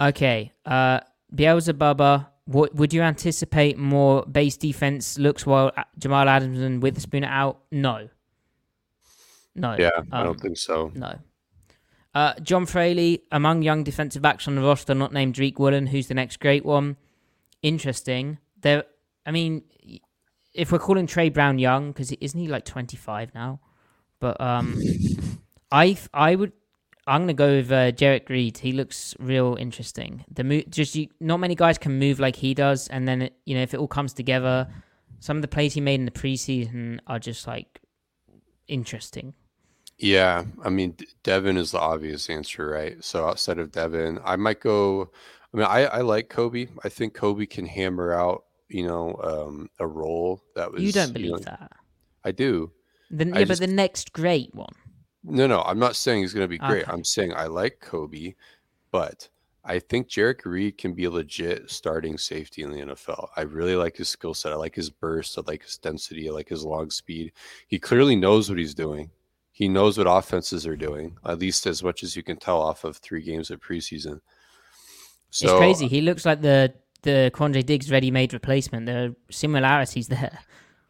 Okay, 0.00 0.52
uh, 0.64 1.00
Beelzebubba, 1.34 2.26
what 2.44 2.74
would 2.74 2.92
you 2.92 3.02
anticipate 3.02 3.78
more 3.78 4.24
base 4.26 4.56
defense 4.56 5.18
looks 5.18 5.46
while 5.46 5.72
Jamal 5.98 6.28
Adams 6.28 6.60
and 6.60 6.82
Witherspoon 6.82 7.24
are 7.24 7.32
out? 7.32 7.60
No, 7.72 8.08
no. 9.54 9.74
Yeah, 9.78 9.90
I 10.12 10.20
Um, 10.20 10.26
don't 10.26 10.40
think 10.40 10.56
so. 10.58 10.92
no. 10.94 11.18
Uh, 12.16 12.32
John 12.40 12.64
Fraley, 12.64 13.24
among 13.30 13.60
young 13.60 13.84
defensive 13.84 14.22
backs 14.22 14.48
on 14.48 14.54
the 14.54 14.62
roster, 14.62 14.94
not 14.94 15.12
named 15.12 15.34
Drake 15.34 15.58
Woolen, 15.58 15.86
who's 15.86 16.06
the 16.06 16.14
next 16.14 16.40
great 16.40 16.64
one. 16.64 16.96
Interesting. 17.60 18.38
There, 18.62 18.84
I 19.26 19.32
mean, 19.32 19.64
if 20.54 20.72
we're 20.72 20.78
calling 20.78 21.06
Tre 21.06 21.28
Brown 21.28 21.58
young, 21.58 21.88
because 21.92 22.12
isn't 22.12 22.40
he 22.40 22.48
like 22.48 22.64
25 22.64 23.34
now? 23.34 23.60
But 24.18 24.40
um, 24.40 24.80
I 25.70 25.98
I 26.14 26.36
would 26.36 26.52
I'm 27.06 27.20
gonna 27.20 27.34
go 27.34 27.56
with 27.56 27.70
uh, 27.70 27.92
Jerrick 27.92 28.30
Reed. 28.30 28.56
He 28.56 28.72
looks 28.72 29.14
real 29.18 29.58
interesting. 29.60 30.24
The 30.30 30.42
mo- 30.42 30.62
just 30.70 30.94
you, 30.94 31.08
not 31.20 31.36
many 31.36 31.54
guys 31.54 31.76
can 31.76 31.98
move 31.98 32.18
like 32.18 32.36
he 32.36 32.54
does, 32.54 32.88
and 32.88 33.06
then 33.06 33.20
it, 33.20 33.34
you 33.44 33.54
know 33.54 33.62
if 33.62 33.74
it 33.74 33.76
all 33.76 33.88
comes 33.88 34.14
together, 34.14 34.68
some 35.20 35.36
of 35.36 35.42
the 35.42 35.48
plays 35.48 35.74
he 35.74 35.82
made 35.82 36.00
in 36.00 36.06
the 36.06 36.10
preseason 36.12 36.98
are 37.06 37.18
just 37.18 37.46
like 37.46 37.82
interesting. 38.68 39.34
Yeah, 39.98 40.44
I 40.62 40.68
mean, 40.68 40.96
Devon 41.22 41.56
is 41.56 41.70
the 41.72 41.80
obvious 41.80 42.28
answer, 42.28 42.68
right? 42.68 43.02
So 43.02 43.26
outside 43.26 43.58
of 43.58 43.72
Devon, 43.72 44.20
I 44.24 44.36
might 44.36 44.60
go. 44.60 45.10
I 45.52 45.56
mean, 45.56 45.66
I, 45.66 45.84
I 45.86 46.00
like 46.02 46.28
Coby. 46.28 46.68
I 46.84 46.88
think 46.90 47.16
Coby 47.16 47.48
can 47.48 47.64
hammer 47.64 48.12
out, 48.12 48.44
you 48.68 48.86
know, 48.86 49.18
um, 49.22 49.70
a 49.78 49.86
role 49.86 50.42
that 50.54 50.70
was. 50.70 50.82
you 50.82 50.92
don't 50.92 51.08
know, 51.08 51.12
believe 51.14 51.44
that? 51.44 51.72
I 52.24 52.32
do. 52.32 52.72
The, 53.10 53.24
I 53.34 53.38
yeah, 53.38 53.44
just- 53.44 53.60
but 53.60 53.66
the 53.66 53.72
next 53.72 54.12
great 54.12 54.54
one. 54.54 54.74
No, 55.28 55.46
no, 55.48 55.62
I'm 55.62 55.78
not 55.80 55.96
saying 55.96 56.20
he's 56.22 56.32
going 56.34 56.44
to 56.44 56.48
be 56.48 56.58
great. 56.58 56.82
Okay. 56.84 56.92
I'm 56.92 57.02
saying 57.02 57.32
I 57.34 57.46
like 57.46 57.80
Kobe, 57.80 58.34
but 58.92 59.28
I 59.64 59.80
think 59.80 60.08
Jerrick 60.08 60.44
Reed 60.44 60.78
can 60.78 60.94
be 60.94 61.06
a 61.06 61.10
legit 61.10 61.68
starting 61.68 62.16
safety 62.16 62.62
in 62.62 62.70
the 62.70 62.78
NFL. 62.78 63.30
I 63.36 63.40
really 63.40 63.74
like 63.74 63.96
his 63.96 64.08
skill 64.08 64.34
set. 64.34 64.52
I 64.52 64.54
like 64.54 64.76
his 64.76 64.88
burst. 64.88 65.36
I 65.36 65.42
like 65.44 65.64
his 65.64 65.78
density. 65.78 66.28
I 66.28 66.32
like 66.32 66.48
his 66.48 66.64
long 66.64 66.90
speed. 66.90 67.32
He 67.66 67.80
clearly 67.80 68.14
knows 68.14 68.48
what 68.48 68.58
he's 68.60 68.74
doing. 68.74 69.10
He 69.60 69.68
knows 69.68 69.96
what 69.96 70.06
offenses 70.06 70.66
are 70.66 70.76
doing, 70.76 71.16
at 71.24 71.38
least 71.38 71.66
as 71.66 71.82
much 71.82 72.02
as 72.02 72.14
you 72.14 72.22
can 72.22 72.36
tell 72.36 72.60
off 72.60 72.84
of 72.84 72.98
three 72.98 73.22
games 73.22 73.50
of 73.50 73.58
preseason. 73.58 74.20
So 75.30 75.46
it's 75.48 75.58
crazy. 75.58 75.88
He 75.88 76.02
looks 76.02 76.26
like 76.26 76.42
the 76.42 76.74
the 77.02 77.30
Quandre 77.34 77.64
Diggs 77.64 77.90
ready-made 77.90 78.32
replacement. 78.34 78.84
There 78.84 79.04
are 79.06 79.14
similarities 79.30 80.08
there. 80.08 80.38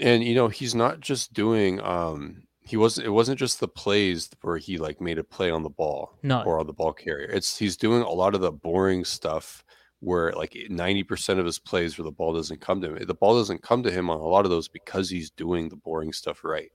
and 0.01 0.24
you 0.24 0.34
know 0.34 0.48
he's 0.48 0.74
not 0.74 0.98
just 1.01 1.32
doing 1.32 1.80
um 1.80 2.43
he 2.70 2.76
wasn't 2.76 3.06
it 3.06 3.10
wasn't 3.10 3.38
just 3.38 3.60
the 3.60 3.68
plays 3.68 4.30
where 4.43 4.59
he 4.59 4.78
like 4.78 5.01
made 5.01 5.18
a 5.18 5.24
play 5.36 5.51
on 5.51 5.62
the 5.62 5.70
ball 5.82 6.01
No. 6.24 6.43
or 6.43 6.59
on 6.59 6.66
the 6.66 6.72
ball 6.80 6.93
carrier 6.93 7.28
it's 7.38 7.56
he's 7.56 7.76
doing 7.76 8.02
a 8.02 8.10
lot 8.22 8.34
of 8.34 8.40
the 8.40 8.51
boring 8.52 9.05
stuff 9.05 9.62
where 10.01 10.32
like 10.32 10.52
90% 10.52 11.38
of 11.38 11.47
his 11.47 11.59
plays 11.59 11.97
where 11.97 12.05
the 12.05 12.10
ball 12.20 12.34
doesn't 12.34 12.60
come 12.60 12.80
to 12.82 12.88
him 12.97 13.06
the 13.06 13.14
ball 13.22 13.34
doesn't 13.38 13.62
come 13.62 13.82
to 13.84 13.90
him 13.90 14.10
on 14.10 14.18
a 14.18 14.30
lot 14.34 14.44
of 14.44 14.51
those 14.51 14.68
because 14.68 15.09
he's 15.09 15.30
doing 15.30 15.68
the 15.68 15.76
boring 15.88 16.12
stuff 16.12 16.43
right 16.44 16.72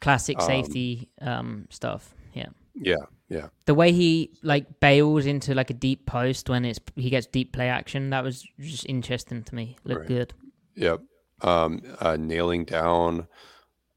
Classic 0.00 0.38
Um, 0.40 0.46
safety 0.46 1.08
um, 1.20 1.66
stuff. 1.70 2.14
Yeah. 2.34 2.48
yeah 2.74 2.96
yeah 3.28 3.48
The 3.66 3.74
way 3.74 3.92
he 3.92 4.30
like 4.42 4.80
bails 4.80 5.24
into 5.26 5.54
like 5.54 5.70
a 5.70 5.74
deep 5.74 6.04
post 6.06 6.48
when 6.48 6.64
it's 6.64 6.80
he 6.96 7.08
gets 7.10 7.26
deep 7.26 7.52
play 7.52 7.68
action, 7.68 8.10
that 8.10 8.24
was 8.24 8.44
just 8.60 8.84
interesting 8.88 9.44
to 9.44 9.54
me. 9.54 9.76
Looked 9.84 10.00
Right. 10.00 10.08
good. 10.08 10.34
yep 10.76 11.00
um 11.42 11.80
uh 12.00 12.16
nailing 12.16 12.64
down 12.64 13.26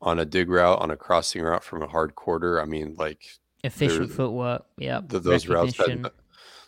on 0.01 0.19
a 0.19 0.25
dig 0.25 0.49
route 0.49 0.79
on 0.79 0.91
a 0.91 0.95
crossing 0.97 1.41
route 1.43 1.63
from 1.63 1.81
a 1.83 1.87
hard 1.87 2.13
quarter 2.15 2.59
i 2.61 2.65
mean 2.65 2.95
like 2.97 3.21
Efficient 3.63 4.11
footwork. 4.11 4.65
Yeah. 4.77 5.01
th- 5.01 5.23
those 5.23 5.47
routes 5.47 5.77
had, 5.77 6.01
no- 6.01 6.11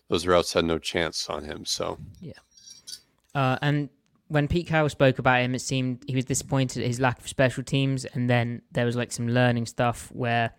those 0.10 0.26
routes 0.27 0.53
had 0.53 0.65
no 0.65 0.77
chance 0.80 1.30
on 1.30 1.43
him 1.43 1.65
so 1.65 1.97
yeah. 2.22 2.34
Uh, 3.35 3.57
and 3.61 3.89
when 4.30 4.47
Pete 4.47 4.68
Carroll 4.68 4.89
spoke 4.89 5.19
about 5.19 5.41
him, 5.41 5.53
it 5.53 5.60
seemed 5.60 6.03
he 6.07 6.15
was 6.15 6.26
disappointed 6.26 6.81
at 6.81 6.88
his 6.88 6.99
lack 6.99 7.19
of 7.19 7.27
special 7.27 7.64
teams. 7.64 8.06
And 8.06 8.30
then 8.30 8.61
there 8.72 8.85
was 8.85 8.95
like 8.95 9.11
some 9.11 9.27
learning 9.27 9.65
stuff 9.65 10.10
where 10.14 10.51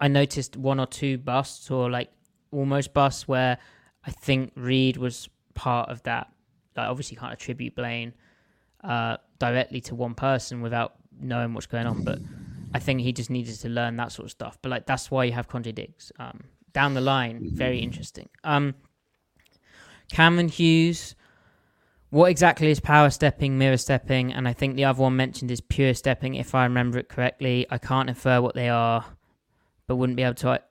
I 0.00 0.08
noticed 0.08 0.56
one 0.56 0.80
or 0.80 0.86
two 0.86 1.18
busts 1.18 1.70
or 1.70 1.90
like 1.90 2.10
almost 2.50 2.94
busts 2.94 3.28
where 3.28 3.58
I 4.04 4.10
think 4.10 4.52
Reed 4.56 4.96
was 4.96 5.28
part 5.54 5.90
of 5.90 6.02
that. 6.04 6.32
Like 6.76 6.88
obviously 6.88 7.16
can't 7.16 7.32
attribute 7.32 7.74
blame 7.74 8.14
uh, 8.82 9.18
directly 9.38 9.80
to 9.82 9.94
one 9.94 10.14
person 10.14 10.62
without 10.62 10.94
knowing 11.20 11.52
what's 11.52 11.66
going 11.66 11.86
on, 11.86 12.04
but 12.04 12.20
I 12.72 12.78
think 12.78 13.00
he 13.00 13.12
just 13.12 13.28
needed 13.28 13.56
to 13.60 13.68
learn 13.68 13.96
that 13.96 14.12
sort 14.12 14.26
of 14.26 14.30
stuff. 14.30 14.58
But 14.62 14.70
like 14.70 14.86
that's 14.86 15.10
why 15.10 15.24
you 15.24 15.32
have 15.32 15.48
Quandre 15.48 15.74
Diggs. 15.74 16.10
Um, 16.18 16.44
down 16.72 16.94
the 16.94 17.00
line, 17.00 17.50
very 17.52 17.80
interesting. 17.80 18.28
Um, 18.44 18.74
Cameron 20.10 20.48
Hughes, 20.48 21.14
what 22.10 22.30
exactly 22.30 22.70
is 22.70 22.80
power 22.80 23.10
stepping, 23.10 23.58
mirror 23.58 23.76
stepping, 23.76 24.32
and 24.32 24.48
I 24.48 24.52
think 24.52 24.76
the 24.76 24.84
other 24.86 25.02
one 25.02 25.16
mentioned 25.16 25.50
is 25.50 25.60
pure 25.60 25.94
stepping, 25.94 26.34
if 26.34 26.54
I 26.54 26.64
remember 26.64 26.98
it 26.98 27.08
correctly. 27.08 27.66
I 27.70 27.78
can't 27.78 28.08
infer 28.08 28.40
what 28.40 28.54
they 28.54 28.68
are, 28.68 29.04
but 29.86 29.96
wouldn't 29.96 30.16
be 30.16 30.22
able 30.22 30.34
to 30.36 30.62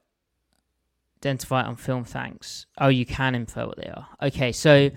identify 1.20 1.62
it 1.62 1.68
on 1.68 1.76
film. 1.76 2.06
Thanks. 2.06 2.66
Oh, 2.80 2.88
you 2.88 3.06
can 3.06 3.36
infer 3.36 3.68
what 3.68 3.78
they 3.78 3.88
are. 3.88 4.08
Okay, 4.22 4.52
so 4.52 4.90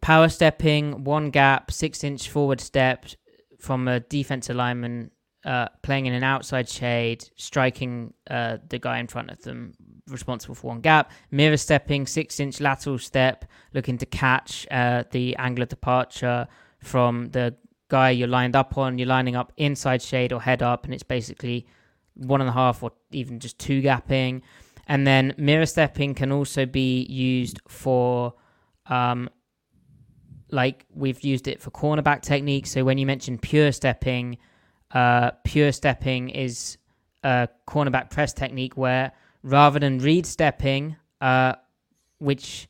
power 0.00 0.28
stepping, 0.28 1.04
one 1.04 1.30
gap, 1.30 1.70
six 1.70 2.02
inch 2.02 2.28
forward 2.28 2.60
step 2.60 3.06
from 3.58 3.88
a 3.88 4.00
defensive 4.00 4.56
lineman 4.56 5.10
uh, 5.44 5.68
playing 5.82 6.06
in 6.06 6.12
an 6.12 6.24
outside 6.24 6.68
shade, 6.68 7.24
striking 7.36 8.12
uh, 8.28 8.58
the 8.68 8.78
guy 8.78 8.98
in 8.98 9.06
front 9.06 9.30
of 9.30 9.40
them, 9.42 9.74
responsible 10.10 10.54
for 10.54 10.68
one 10.68 10.80
gap. 10.80 11.10
Mirror 11.30 11.56
stepping, 11.56 12.06
six 12.06 12.40
inch 12.40 12.60
lateral 12.60 12.98
step, 12.98 13.44
looking 13.74 13.98
to 13.98 14.06
catch 14.06 14.66
uh, 14.70 15.04
the 15.10 15.36
angle 15.36 15.62
of 15.62 15.68
departure 15.68 16.46
from 16.80 17.26
the 17.26 17.54
guy 17.88 18.10
you're 18.10 18.28
lined 18.28 18.56
up 18.56 18.76
on. 18.78 18.98
You're 18.98 19.08
lining 19.08 19.36
up 19.36 19.52
inside 19.56 20.02
shade 20.02 20.32
or 20.32 20.40
head 20.40 20.62
up, 20.62 20.84
and 20.84 20.94
it's 20.94 21.02
basically 21.02 21.66
one 22.14 22.40
and 22.40 22.50
a 22.50 22.52
half 22.52 22.82
or 22.82 22.92
even 23.12 23.38
just 23.40 23.58
two 23.58 23.80
gapping. 23.82 24.42
And 24.86 25.06
then 25.06 25.34
mirror 25.36 25.66
stepping 25.66 26.14
can 26.14 26.32
also 26.32 26.64
be 26.66 27.02
used 27.04 27.60
for, 27.68 28.34
um, 28.86 29.28
like 30.50 30.86
we've 30.94 31.20
used 31.20 31.46
it 31.46 31.60
for 31.60 31.70
cornerback 31.70 32.22
technique. 32.22 32.66
So 32.66 32.84
when 32.84 32.96
you 32.96 33.06
mention 33.06 33.38
pure 33.38 33.70
stepping, 33.70 34.38
uh, 34.92 35.32
pure 35.44 35.72
stepping 35.72 36.30
is 36.30 36.78
a 37.22 37.48
cornerback 37.68 38.10
press 38.10 38.32
technique 38.32 38.76
where 38.76 39.12
rather 39.48 39.78
than 39.78 39.98
read 39.98 40.26
stepping, 40.26 40.96
uh, 41.20 41.54
which 42.18 42.68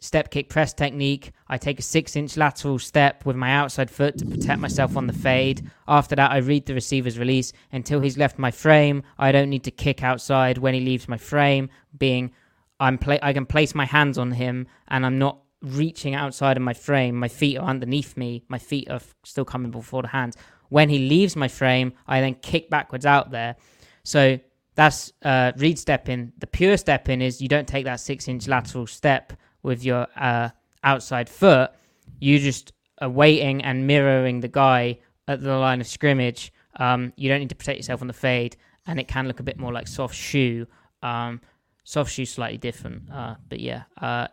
step 0.00 0.30
kick 0.30 0.48
press 0.48 0.72
technique, 0.72 1.32
I 1.48 1.58
take 1.58 1.78
a 1.78 1.82
six 1.82 2.16
inch 2.16 2.36
lateral 2.36 2.78
step 2.78 3.26
with 3.26 3.36
my 3.36 3.52
outside 3.52 3.90
foot 3.90 4.16
to 4.18 4.24
protect 4.24 4.60
myself 4.60 4.96
on 4.96 5.06
the 5.06 5.12
fade. 5.12 5.70
After 5.86 6.16
that, 6.16 6.30
I 6.30 6.38
read 6.38 6.66
the 6.66 6.74
receiver's 6.74 7.18
release 7.18 7.52
until 7.72 8.00
he's 8.00 8.16
left 8.16 8.38
my 8.38 8.50
frame. 8.50 9.02
I 9.18 9.32
don't 9.32 9.50
need 9.50 9.64
to 9.64 9.70
kick 9.70 10.02
outside 10.02 10.58
when 10.58 10.74
he 10.74 10.80
leaves 10.80 11.08
my 11.08 11.18
frame, 11.18 11.68
being 11.96 12.32
I'm 12.80 12.96
play 12.96 13.18
I 13.22 13.32
can 13.32 13.44
place 13.44 13.74
my 13.74 13.84
hands 13.84 14.18
on 14.18 14.30
him 14.32 14.68
and 14.86 15.04
I'm 15.04 15.18
not 15.18 15.40
reaching 15.60 16.14
outside 16.14 16.56
of 16.56 16.62
my 16.62 16.74
frame. 16.74 17.16
My 17.16 17.28
feet 17.28 17.58
are 17.58 17.68
underneath 17.68 18.16
me. 18.16 18.44
My 18.48 18.58
feet 18.58 18.88
are 18.88 19.00
still 19.24 19.44
coming 19.44 19.72
before 19.72 20.02
the 20.02 20.08
hands. 20.08 20.36
When 20.68 20.88
he 20.88 20.98
leaves 21.08 21.34
my 21.34 21.48
frame, 21.48 21.92
I 22.06 22.20
then 22.20 22.36
kick 22.36 22.70
backwards 22.70 23.04
out 23.04 23.32
there. 23.32 23.56
So 24.04 24.38
that's 24.78 25.12
uh, 25.22 25.50
read 25.56 25.76
stepping. 25.76 26.32
The 26.38 26.46
pure 26.46 26.76
stepping 26.76 27.20
is 27.20 27.42
you 27.42 27.48
don't 27.48 27.66
take 27.66 27.84
that 27.86 27.98
six 27.98 28.28
inch 28.28 28.46
lateral 28.46 28.86
step 28.86 29.32
with 29.64 29.84
your 29.84 30.06
uh, 30.14 30.50
outside 30.84 31.28
foot. 31.28 31.72
You 32.20 32.38
just 32.38 32.72
are 33.00 33.10
waiting 33.10 33.64
and 33.64 33.88
mirroring 33.88 34.38
the 34.38 34.46
guy 34.46 35.00
at 35.26 35.42
the 35.42 35.56
line 35.56 35.80
of 35.80 35.88
scrimmage. 35.88 36.52
Um, 36.76 37.12
you 37.16 37.28
don't 37.28 37.40
need 37.40 37.48
to 37.48 37.56
protect 37.56 37.78
yourself 37.78 38.02
on 38.02 38.06
the 38.06 38.12
fade, 38.12 38.56
and 38.86 39.00
it 39.00 39.08
can 39.08 39.26
look 39.26 39.40
a 39.40 39.42
bit 39.42 39.58
more 39.58 39.72
like 39.72 39.88
soft 39.88 40.14
shoe. 40.14 40.68
Um, 41.02 41.40
soft 41.82 42.12
shoe 42.12 42.24
slightly 42.24 42.58
different, 42.58 43.10
uh, 43.10 43.34
but 43.48 43.58
yeah. 43.58 43.82
Uh, 44.00 44.28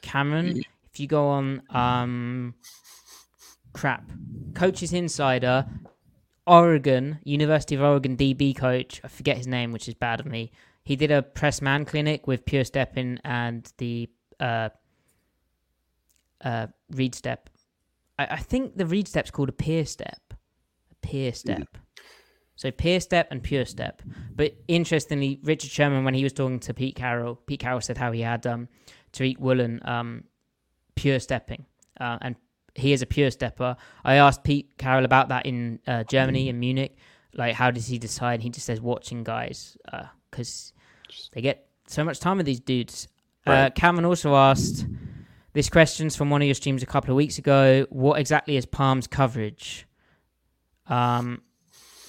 Cameron, 0.00 0.62
if 0.90 1.00
you 1.00 1.06
go 1.06 1.28
on 1.28 1.60
um, 1.68 2.54
crap, 3.74 4.10
coaches 4.54 4.94
insider 4.94 5.66
Oregon, 6.46 7.18
University 7.24 7.74
of 7.74 7.82
Oregon 7.82 8.16
DB 8.16 8.56
coach, 8.56 9.00
I 9.04 9.08
forget 9.08 9.36
his 9.36 9.46
name, 9.46 9.72
which 9.72 9.88
is 9.88 9.94
bad 9.94 10.20
of 10.20 10.26
me. 10.26 10.50
He 10.84 10.96
did 10.96 11.10
a 11.10 11.22
press 11.22 11.62
man 11.62 11.84
clinic 11.84 12.26
with 12.26 12.44
Pure 12.44 12.64
Stepping 12.64 13.18
and 13.24 13.72
the 13.78 14.10
uh, 14.40 14.70
uh, 16.42 16.66
Read 16.90 17.14
Step. 17.14 17.50
I, 18.18 18.26
I 18.32 18.36
think 18.38 18.76
the 18.76 18.86
Read 18.86 19.06
Step's 19.06 19.30
called 19.30 19.48
a 19.48 19.52
Peer 19.52 19.84
Step. 19.84 20.34
A 20.90 21.06
Peer 21.06 21.32
Step. 21.32 21.58
Mm. 21.60 22.02
So 22.56 22.70
Peer 22.70 23.00
Step 23.00 23.28
and 23.30 23.42
Pure 23.42 23.66
Step. 23.66 24.02
But 24.34 24.54
interestingly, 24.66 25.40
Richard 25.42 25.70
Sherman, 25.70 26.04
when 26.04 26.14
he 26.14 26.24
was 26.24 26.32
talking 26.32 26.60
to 26.60 26.74
Pete 26.74 26.96
Carroll, 26.96 27.36
Pete 27.36 27.60
Carroll 27.60 27.80
said 27.80 27.98
how 27.98 28.12
he 28.12 28.20
had 28.20 28.46
um, 28.46 28.68
Tariq 29.12 29.38
Woolen 29.38 29.80
um, 29.84 30.24
pure 30.94 31.20
stepping. 31.20 31.66
Uh, 32.00 32.18
and 32.20 32.36
he 32.74 32.92
is 32.92 33.02
a 33.02 33.06
pure 33.06 33.30
stepper. 33.30 33.76
I 34.04 34.14
asked 34.14 34.44
Pete 34.44 34.76
Carroll 34.78 35.04
about 35.04 35.28
that 35.28 35.46
in 35.46 35.78
uh, 35.86 36.04
Germany 36.04 36.48
in 36.48 36.58
Munich. 36.58 36.96
Like, 37.34 37.54
how 37.54 37.70
does 37.70 37.86
he 37.86 37.98
decide? 37.98 38.42
He 38.42 38.50
just 38.50 38.66
says 38.66 38.80
watching 38.80 39.24
guys 39.24 39.76
because 40.30 40.72
uh, 40.76 41.12
they 41.32 41.40
get 41.40 41.66
so 41.86 42.04
much 42.04 42.20
time 42.20 42.38
with 42.38 42.46
these 42.46 42.60
dudes. 42.60 43.08
Uh. 43.46 43.70
Cameron 43.74 44.04
also 44.04 44.34
asked 44.36 44.86
this 45.52 45.68
question's 45.68 46.16
from 46.16 46.30
one 46.30 46.40
of 46.42 46.46
your 46.46 46.54
streams 46.54 46.82
a 46.82 46.86
couple 46.86 47.10
of 47.10 47.16
weeks 47.16 47.38
ago. 47.38 47.86
What 47.90 48.18
exactly 48.18 48.56
is 48.56 48.66
Palms 48.66 49.06
coverage? 49.06 49.86
Um, 50.86 51.42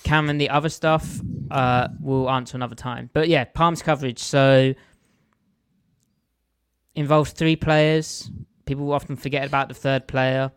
Cameron, 0.04 0.38
the 0.38 0.50
other 0.50 0.70
stuff 0.70 1.20
uh, 1.52 1.88
we'll 2.00 2.30
answer 2.30 2.58
another 2.58 2.76
time. 2.76 3.10
But 3.14 3.30
yeah, 3.30 3.46
Palms 3.46 3.82
coverage. 3.82 4.20
So 4.20 4.74
involves 6.96 7.32
three 7.32 7.56
players 7.56 8.30
people 8.66 8.92
often 8.92 9.16
forget 9.16 9.46
about 9.46 9.68
the 9.68 9.76
third 9.76 10.08
player. 10.08 10.52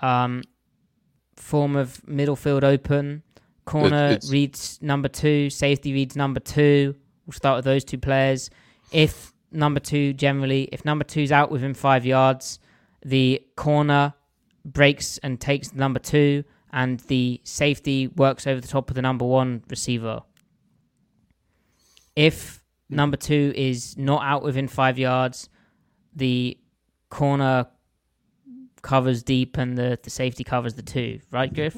Um, 0.00 0.42
form 1.36 1.76
of 1.76 2.06
middle 2.06 2.36
field 2.36 2.64
open. 2.64 3.22
Corner 3.64 4.12
it's, 4.12 4.30
reads 4.30 4.78
number 4.80 5.08
two. 5.08 5.50
Safety 5.50 5.92
reads 5.92 6.16
number 6.16 6.40
two. 6.40 6.94
We'll 7.26 7.32
start 7.34 7.56
with 7.56 7.64
those 7.64 7.84
two 7.84 7.98
players. 7.98 8.50
If 8.92 9.32
number 9.52 9.80
two 9.80 10.12
generally, 10.12 10.68
if 10.72 10.84
number 10.84 11.04
two's 11.04 11.32
out 11.32 11.50
within 11.50 11.74
five 11.74 12.06
yards, 12.06 12.58
the 13.04 13.42
corner 13.56 14.14
breaks 14.64 15.18
and 15.18 15.40
takes 15.40 15.74
number 15.74 15.98
two, 15.98 16.44
and 16.72 17.00
the 17.00 17.40
safety 17.44 18.08
works 18.08 18.46
over 18.46 18.60
the 18.60 18.68
top 18.68 18.90
of 18.90 18.96
the 18.96 19.02
number 19.02 19.24
one 19.24 19.62
receiver. 19.68 20.22
If 22.16 22.62
number 22.88 23.16
two 23.16 23.52
is 23.54 23.96
not 23.96 24.22
out 24.24 24.42
within 24.42 24.68
five 24.68 24.98
yards, 24.98 25.48
the 26.14 26.58
corner 27.10 27.66
covers 28.82 29.22
deep 29.22 29.56
and 29.56 29.76
the, 29.76 29.98
the 30.02 30.10
safety 30.10 30.44
covers 30.44 30.74
the 30.74 30.82
two, 30.82 31.20
right, 31.30 31.52
Griff? 31.52 31.76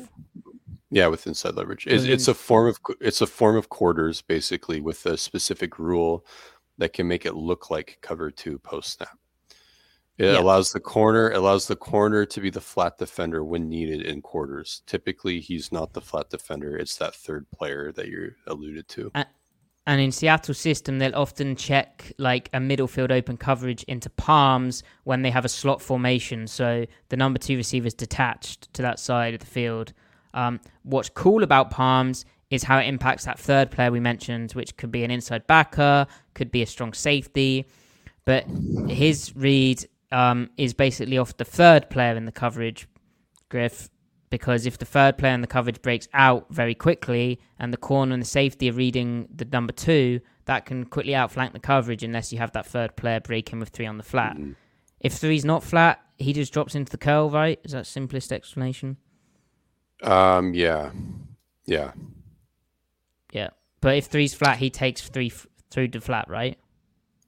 Yeah, 0.91 1.07
with 1.07 1.27
inside 1.27 1.55
leverage, 1.55 1.87
it's, 1.87 2.05
it's 2.05 2.27
a 2.27 2.35
form 2.35 2.69
of 2.69 2.81
it's 3.01 3.21
a 3.21 3.27
form 3.27 3.57
of 3.57 3.69
quarters 3.69 4.23
basically 4.23 4.81
with 4.81 5.07
a 5.07 5.17
specific 5.17 5.79
rule 5.79 6.27
that 6.79 6.93
can 6.93 7.07
make 7.07 7.25
it 7.25 7.37
look 7.37 7.71
like 7.71 7.99
cover 8.01 8.31
two 8.31 8.59
post 8.59 8.95
snap. 8.95 9.17
It 10.19 10.25
yeah. 10.27 10.41
allows 10.41 10.73
the 10.73 10.81
corner 10.81 11.31
allows 11.31 11.67
the 11.67 11.77
corner 11.77 12.27
to 12.27 12.41
be 12.41 12.51
the 12.51 12.61
flat 12.61 12.99
defender 12.99 13.45
when 13.45 13.69
needed 13.69 14.03
in 14.03 14.21
quarters. 14.21 14.83
Typically, 14.87 15.41
he's 15.41 15.71
not 15.71 15.93
the 15.93 16.01
flat 16.01 16.29
defender; 16.29 16.77
it's 16.77 16.97
that 16.97 17.15
third 17.15 17.47
player 17.53 17.93
that 17.93 18.09
you 18.09 18.33
alluded 18.47 18.89
to. 18.89 19.13
And, 19.87 20.01
in 20.01 20.13
Seattle's 20.13 20.59
system, 20.59 20.99
they'll 20.99 21.17
often 21.17 21.57
check 21.57 22.13
like 22.19 22.49
a 22.53 22.61
middle 22.61 22.87
field 22.87 23.11
open 23.11 23.37
coverage 23.37 23.83
into 23.85 24.11
palms 24.11 24.83
when 25.05 25.23
they 25.23 25.31
have 25.31 25.45
a 25.45 25.49
slot 25.49 25.83
formation. 25.83 26.47
So 26.47 26.87
the 27.09 27.17
number 27.17 27.39
two 27.39 27.57
receiver 27.57 27.87
is 27.87 27.95
detached 27.95 28.73
to 28.75 28.83
that 28.83 29.01
side 29.01 29.35
of 29.35 29.41
the 29.41 29.47
field. 29.47 29.93
Um, 30.35 30.61
what's 30.83 31.09
cool 31.09 31.43
about 31.43 31.71
palms 31.71 32.25
is 32.51 32.63
how 32.63 32.79
it 32.79 32.87
impacts 32.87 33.25
that 33.25 33.39
third 33.39 33.71
player 33.71 33.91
we 33.91 34.01
mentioned, 34.01 34.53
which 34.53 34.77
could 34.77 34.91
be 34.91 35.03
an 35.03 35.11
inside 35.11 35.47
backer, 35.47 36.07
could 36.35 36.51
be 36.51 36.63
a 36.63 36.67
strong 36.67 36.93
safety. 36.93 37.67
But 38.25 38.45
his 38.89 39.35
read 39.35 39.89
um, 40.13 40.51
is 40.57 40.75
basically 40.75 41.19
off 41.19 41.37
the 41.37 41.45
third 41.45 41.91
player 41.91 42.17
in 42.17 42.27
the 42.27 42.33
coverage, 42.33 42.87
Griff, 43.49 43.89
because 44.31 44.65
if 44.65 44.79
the 44.79 44.85
third 44.85 45.19
player 45.19 45.35
in 45.35 45.41
the 45.41 45.47
coverage 45.47 45.83
breaks 45.83 46.09
out 46.15 46.47
very 46.51 46.75
quickly 46.75 47.41
and 47.59 47.73
the 47.73 47.77
corner 47.77 48.15
and 48.15 48.23
the 48.23 48.27
safety 48.27 48.71
are 48.71 48.75
reading 48.75 49.29
the 49.35 49.45
number 49.45 49.73
two, 49.73 50.21
that 50.45 50.67
can 50.67 50.85
quickly 50.85 51.15
outflank 51.15 51.53
the 51.53 51.61
coverage 51.61 52.03
unless 52.03 52.33
you 52.33 52.39
have 52.39 52.53
that 52.53 52.67
third 52.67 52.97
player 52.97 53.21
breaking 53.21 53.59
with 53.61 53.71
three 53.71 53.87
on 53.87 53.99
the 53.99 54.05
flat. 54.05 54.37
Mm-hmm. 54.37 54.53
If 55.01 55.15
three's 55.15 55.45
not 55.45 55.65
flat, 55.65 56.01
he 56.17 56.33
just 56.33 56.53
drops 56.53 56.75
into 56.75 56.91
the 56.91 56.99
curl, 56.99 57.31
right? 57.31 57.59
Is 57.65 57.73
that 57.73 57.87
simplest 57.87 58.33
explanation? 58.33 58.97
Um, 60.03 60.55
yeah, 60.55 60.93
yeah, 61.67 61.93
yeah. 63.33 63.51
But 63.81 63.97
if 63.97 64.07
three's 64.07 64.35
flat, 64.35 64.59
he 64.59 64.71
takes 64.71 65.09
three 65.09 65.29
f- 65.29 65.47
through 65.71 65.89
the 65.89 66.01
flat, 66.01 66.29
right? 66.29 66.59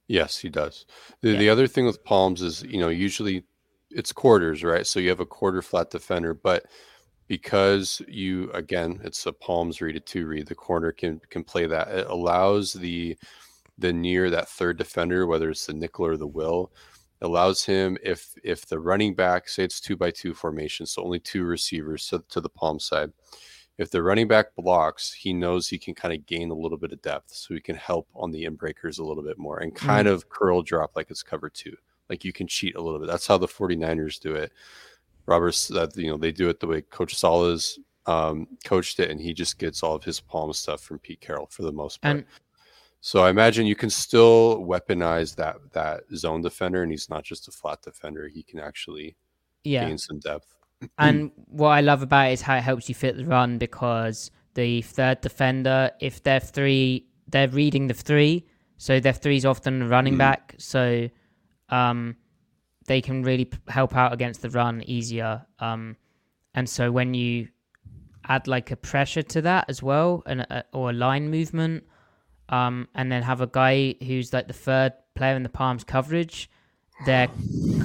Yes, 0.07 0.37
he 0.37 0.49
does. 0.49 0.85
The, 1.21 1.31
yeah. 1.31 1.39
the 1.39 1.49
other 1.49 1.67
thing 1.67 1.85
with 1.85 2.03
palms 2.03 2.41
is, 2.41 2.63
you 2.63 2.79
know, 2.79 2.89
usually 2.89 3.43
it's 3.89 4.11
quarters, 4.11 4.63
right? 4.63 4.85
So 4.85 4.99
you 4.99 5.09
have 5.09 5.19
a 5.19 5.25
quarter 5.25 5.61
flat 5.61 5.91
defender, 5.91 6.33
but 6.33 6.65
because 7.37 7.99
you 8.07 8.51
again 8.51 8.99
it's 9.03 9.25
a 9.25 9.33
palms 9.33 9.81
read 9.81 9.95
a 9.95 9.99
two 9.99 10.27
read 10.27 10.45
the 10.47 10.53
corner 10.67 10.91
can 10.91 11.19
can 11.31 11.43
play 11.43 11.65
that 11.65 11.87
it 11.87 12.05
allows 12.07 12.73
the 12.73 13.17
the 13.79 13.91
near 13.91 14.29
that 14.29 14.47
third 14.49 14.77
defender, 14.77 15.25
whether 15.25 15.49
it's 15.49 15.65
the 15.65 15.73
nickel 15.73 16.05
or 16.05 16.15
the 16.15 16.27
will, 16.27 16.71
allows 17.21 17.65
him 17.65 17.97
if 18.03 18.35
if 18.43 18.67
the 18.67 18.79
running 18.79 19.15
back 19.15 19.49
say 19.49 19.63
it's 19.63 19.81
two 19.81 19.95
by 19.95 20.11
two 20.11 20.33
formation, 20.35 20.85
so 20.85 21.03
only 21.03 21.19
two 21.19 21.43
receivers 21.43 22.07
to, 22.09 22.23
to 22.29 22.39
the 22.39 22.49
palm 22.49 22.79
side. 22.79 23.11
If 23.79 23.89
the 23.89 24.03
running 24.03 24.27
back 24.27 24.53
blocks, 24.55 25.11
he 25.11 25.33
knows 25.33 25.67
he 25.67 25.79
can 25.79 25.95
kind 25.95 26.13
of 26.13 26.27
gain 26.27 26.51
a 26.51 26.61
little 26.63 26.77
bit 26.77 26.91
of 26.91 27.01
depth, 27.01 27.33
so 27.33 27.55
he 27.55 27.59
can 27.61 27.75
help 27.75 28.07
on 28.13 28.29
the 28.31 28.45
inbreakers 28.45 28.99
a 28.99 29.03
little 29.03 29.23
bit 29.23 29.39
more 29.39 29.57
and 29.63 29.73
kind 29.73 30.07
Mm. 30.07 30.11
of 30.13 30.29
curl 30.29 30.61
drop 30.61 30.91
like 30.95 31.09
it's 31.09 31.23
cover 31.23 31.49
two. 31.49 31.75
Like 32.09 32.23
you 32.23 32.31
can 32.33 32.45
cheat 32.47 32.75
a 32.75 32.81
little 32.81 32.99
bit. 32.99 33.07
That's 33.07 33.25
how 33.27 33.39
the 33.39 33.47
49ers 33.47 34.19
do 34.19 34.35
it. 34.35 34.51
Roberts 35.25 35.67
that 35.69 35.95
you 35.95 36.09
know 36.09 36.17
they 36.17 36.31
do 36.31 36.49
it 36.49 36.59
the 36.59 36.67
way 36.67 36.81
Coach 36.81 37.15
Saleh 37.15 37.61
um, 38.05 38.47
coached 38.65 38.99
it, 38.99 39.09
and 39.09 39.19
he 39.19 39.33
just 39.33 39.57
gets 39.57 39.81
all 39.83 39.95
of 39.95 40.03
his 40.03 40.19
palm 40.19 40.51
stuff 40.53 40.81
from 40.81 40.99
Pete 40.99 41.21
Carroll 41.21 41.47
for 41.49 41.63
the 41.63 41.71
most 41.71 42.01
part. 42.01 42.17
And- 42.17 42.25
so 43.05 43.21
I 43.21 43.29
imagine 43.29 43.65
you 43.65 43.75
can 43.75 43.89
still 43.89 44.59
weaponize 44.65 45.35
that 45.35 45.57
that 45.73 46.03
zone 46.15 46.41
defender, 46.41 46.83
and 46.83 46.91
he's 46.91 47.09
not 47.09 47.25
just 47.25 47.49
a 47.49 47.51
flat 47.51 47.81
defender. 47.81 48.29
He 48.29 48.43
can 48.43 48.59
actually 48.59 49.17
Yeah. 49.65 49.87
gain 49.87 49.97
some 49.97 50.19
depth. 50.19 50.47
And 50.97 51.31
what 51.47 51.69
I 51.71 51.81
love 51.81 52.01
about 52.01 52.29
it 52.29 52.33
is 52.33 52.41
how 52.41 52.55
it 52.55 52.61
helps 52.61 52.87
you 52.87 52.95
fit 52.95 53.17
the 53.17 53.25
run 53.25 53.57
because 53.57 54.31
the 54.53 54.81
third 54.83 55.19
defender, 55.19 55.91
if 55.99 56.23
they're 56.23 56.39
three, 56.39 57.05
they're 57.27 57.49
reading 57.49 57.87
the 57.87 57.93
three, 57.93 58.45
so 58.77 59.01
their 59.01 59.15
is 59.25 59.45
often 59.45 59.81
a 59.81 59.87
running 59.87 60.13
Mhm. 60.15 60.19
back, 60.19 60.55
so 60.57 61.09
um, 61.69 62.15
they 62.85 63.01
can 63.01 63.23
really 63.23 63.45
p- 63.45 63.57
help 63.67 63.95
out 63.95 64.13
against 64.13 64.41
the 64.41 64.49
run 64.49 64.83
easier. 64.85 65.45
Um, 65.59 65.97
and 66.53 66.69
so 66.69 66.91
when 66.91 67.13
you 67.13 67.47
add 68.27 68.47
like 68.47 68.71
a 68.71 68.75
pressure 68.75 69.23
to 69.23 69.41
that 69.41 69.65
as 69.67 69.81
well, 69.81 70.23
and 70.25 70.41
a, 70.41 70.63
or 70.73 70.89
a 70.91 70.93
line 70.93 71.29
movement, 71.29 71.83
um, 72.49 72.87
and 72.95 73.11
then 73.11 73.23
have 73.23 73.41
a 73.41 73.47
guy 73.47 73.95
who's 74.05 74.33
like 74.33 74.47
the 74.47 74.53
third 74.53 74.93
player 75.15 75.35
in 75.35 75.43
the 75.43 75.49
palms 75.49 75.83
coverage, 75.83 76.49
their 77.05 77.27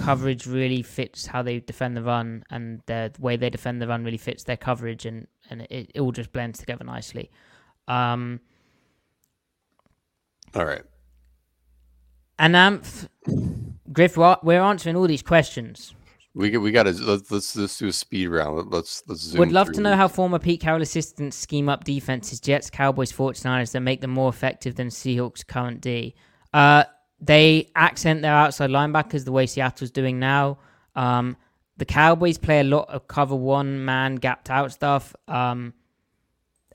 coverage 0.02 0.46
really 0.46 0.82
fits 0.82 1.26
how 1.26 1.42
they 1.42 1.60
defend 1.60 1.96
the 1.96 2.02
run, 2.02 2.44
and 2.50 2.82
their 2.86 3.08
the 3.08 3.20
way 3.20 3.36
they 3.36 3.50
defend 3.50 3.80
the 3.80 3.88
run 3.88 4.04
really 4.04 4.18
fits 4.18 4.44
their 4.44 4.56
coverage, 4.56 5.06
and 5.06 5.26
and 5.50 5.62
it, 5.62 5.90
it 5.94 6.00
all 6.00 6.12
just 6.12 6.32
blends 6.32 6.58
together 6.58 6.84
nicely. 6.84 7.30
Um, 7.88 8.40
All 10.54 10.64
right. 10.64 10.82
and 12.38 12.54
Amph, 12.54 13.08
Griff, 13.92 14.16
we're 14.16 14.36
we're 14.42 14.60
answering 14.60 14.96
all 14.96 15.06
these 15.06 15.22
questions. 15.22 15.94
We 16.34 16.56
we 16.56 16.70
got 16.70 16.84
to 16.84 16.92
let's, 16.92 17.30
let's 17.30 17.56
let's 17.56 17.78
do 17.78 17.88
a 17.88 17.92
speed 17.92 18.28
round. 18.28 18.56
Let- 18.56 18.70
Let's 18.70 19.02
let's 19.08 19.22
zoom 19.22 19.40
Would 19.40 19.52
love 19.52 19.72
to 19.72 19.80
know 19.80 19.96
how 19.96 20.08
former 20.08 20.38
Pete 20.38 20.60
Carroll 20.60 20.82
assistants 20.82 21.36
scheme 21.36 21.68
up 21.68 21.84
defenses, 21.84 22.38
Jets, 22.38 22.70
Cowboys, 22.70 23.10
49ers 23.12 23.72
that 23.72 23.80
make 23.80 24.00
them 24.00 24.10
more 24.10 24.28
effective 24.28 24.76
than 24.76 24.88
Seahawks' 24.88 25.46
current 25.46 25.80
D. 25.80 26.14
Uh, 26.52 26.84
they 27.20 27.70
accent 27.74 28.22
their 28.22 28.34
outside 28.34 28.70
linebackers 28.70 29.24
the 29.24 29.32
way 29.32 29.46
Seattle's 29.46 29.90
doing 29.90 30.18
now. 30.20 30.58
Um, 30.94 31.36
the 31.76 31.84
Cowboys 31.84 32.38
play 32.38 32.60
a 32.60 32.64
lot 32.64 32.88
of 32.88 33.08
cover 33.08 33.34
one 33.34 33.84
man 33.84 34.16
gapped 34.16 34.50
out 34.50 34.70
stuff 34.72 35.14
um, 35.26 35.72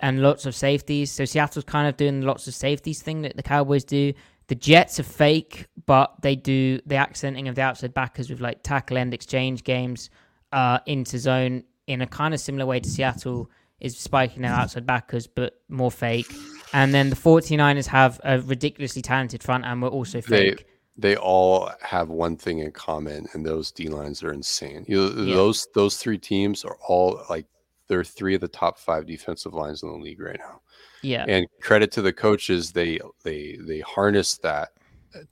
and 0.02 0.22
lots 0.22 0.46
of 0.46 0.56
safeties. 0.56 1.12
So 1.12 1.26
Seattle's 1.26 1.66
kind 1.66 1.88
of 1.88 1.96
doing 1.96 2.22
lots 2.22 2.48
of 2.48 2.56
safeties 2.56 3.02
thing 3.02 3.22
that 3.22 3.36
the 3.38 3.44
Cowboys 3.44 3.84
do. 3.86 4.14
The 4.48 4.56
Jets 4.56 5.00
are 5.00 5.04
fake, 5.04 5.68
but 5.86 6.22
they 6.22 6.36
do 6.36 6.80
the 6.86 6.96
accenting 6.96 7.48
of 7.48 7.56
the 7.56 7.62
outside 7.62 7.94
backers 7.94 8.30
with 8.30 8.42
like 8.42 8.62
tackle 8.64 8.98
end 8.98 9.14
exchange 9.14 9.64
games 9.64 10.10
uh, 10.52 10.80
into 10.86 11.18
zone 11.18 11.64
in 11.88 12.02
a 12.02 12.08
kind 12.08 12.34
of 12.34 12.40
similar 12.40 12.66
way 12.66 12.80
to 12.80 12.90
Seattle 12.90 13.50
is 13.80 13.98
spiking 13.98 14.42
their 14.44 14.52
outside 14.52 14.86
backers, 14.86 15.28
but 15.28 15.60
more 15.70 15.92
fake. 15.92 16.32
And 16.74 16.94
then 16.94 17.10
the 17.10 17.16
49ers 17.16 17.88
have 17.88 18.20
a 18.24 18.40
ridiculously 18.42 19.02
talented 19.02 19.44
front 19.44 19.66
and 19.66 19.82
we're 19.82 19.90
also 19.90 20.22
They 20.22 20.52
fake. 20.52 20.68
they 20.98 21.16
all 21.16 21.70
have 21.82 22.10
one 22.10 22.36
thing 22.38 22.60
in 22.60 22.72
common, 22.72 23.28
and 23.34 23.46
those 23.46 23.72
D 23.72 23.88
lines 23.90 24.24
are 24.24 24.32
insane. 24.32 24.86
You 24.88 24.98
know, 25.10 25.24
Yeah. 25.24 25.36
those 25.36 25.68
those 25.74 25.98
three 25.98 26.18
teams 26.18 26.64
are 26.66 26.78
all 26.88 27.22
like 27.30 27.46
they're 27.90 28.04
three 28.04 28.36
of 28.36 28.42
the 28.42 28.48
top 28.48 28.78
five 28.80 29.06
defensive 29.06 29.54
lines 29.54 29.84
in 29.84 29.90
the 29.90 29.98
league 29.98 30.20
right 30.22 30.40
now. 30.40 30.62
Yeah. 31.04 31.26
And 31.28 31.46
credit 31.62 31.92
to 31.94 32.02
the 32.02 32.14
coaches, 32.14 32.72
they 32.72 33.00
they 33.24 33.58
they 33.62 33.80
harness 33.82 34.38
that 34.40 34.70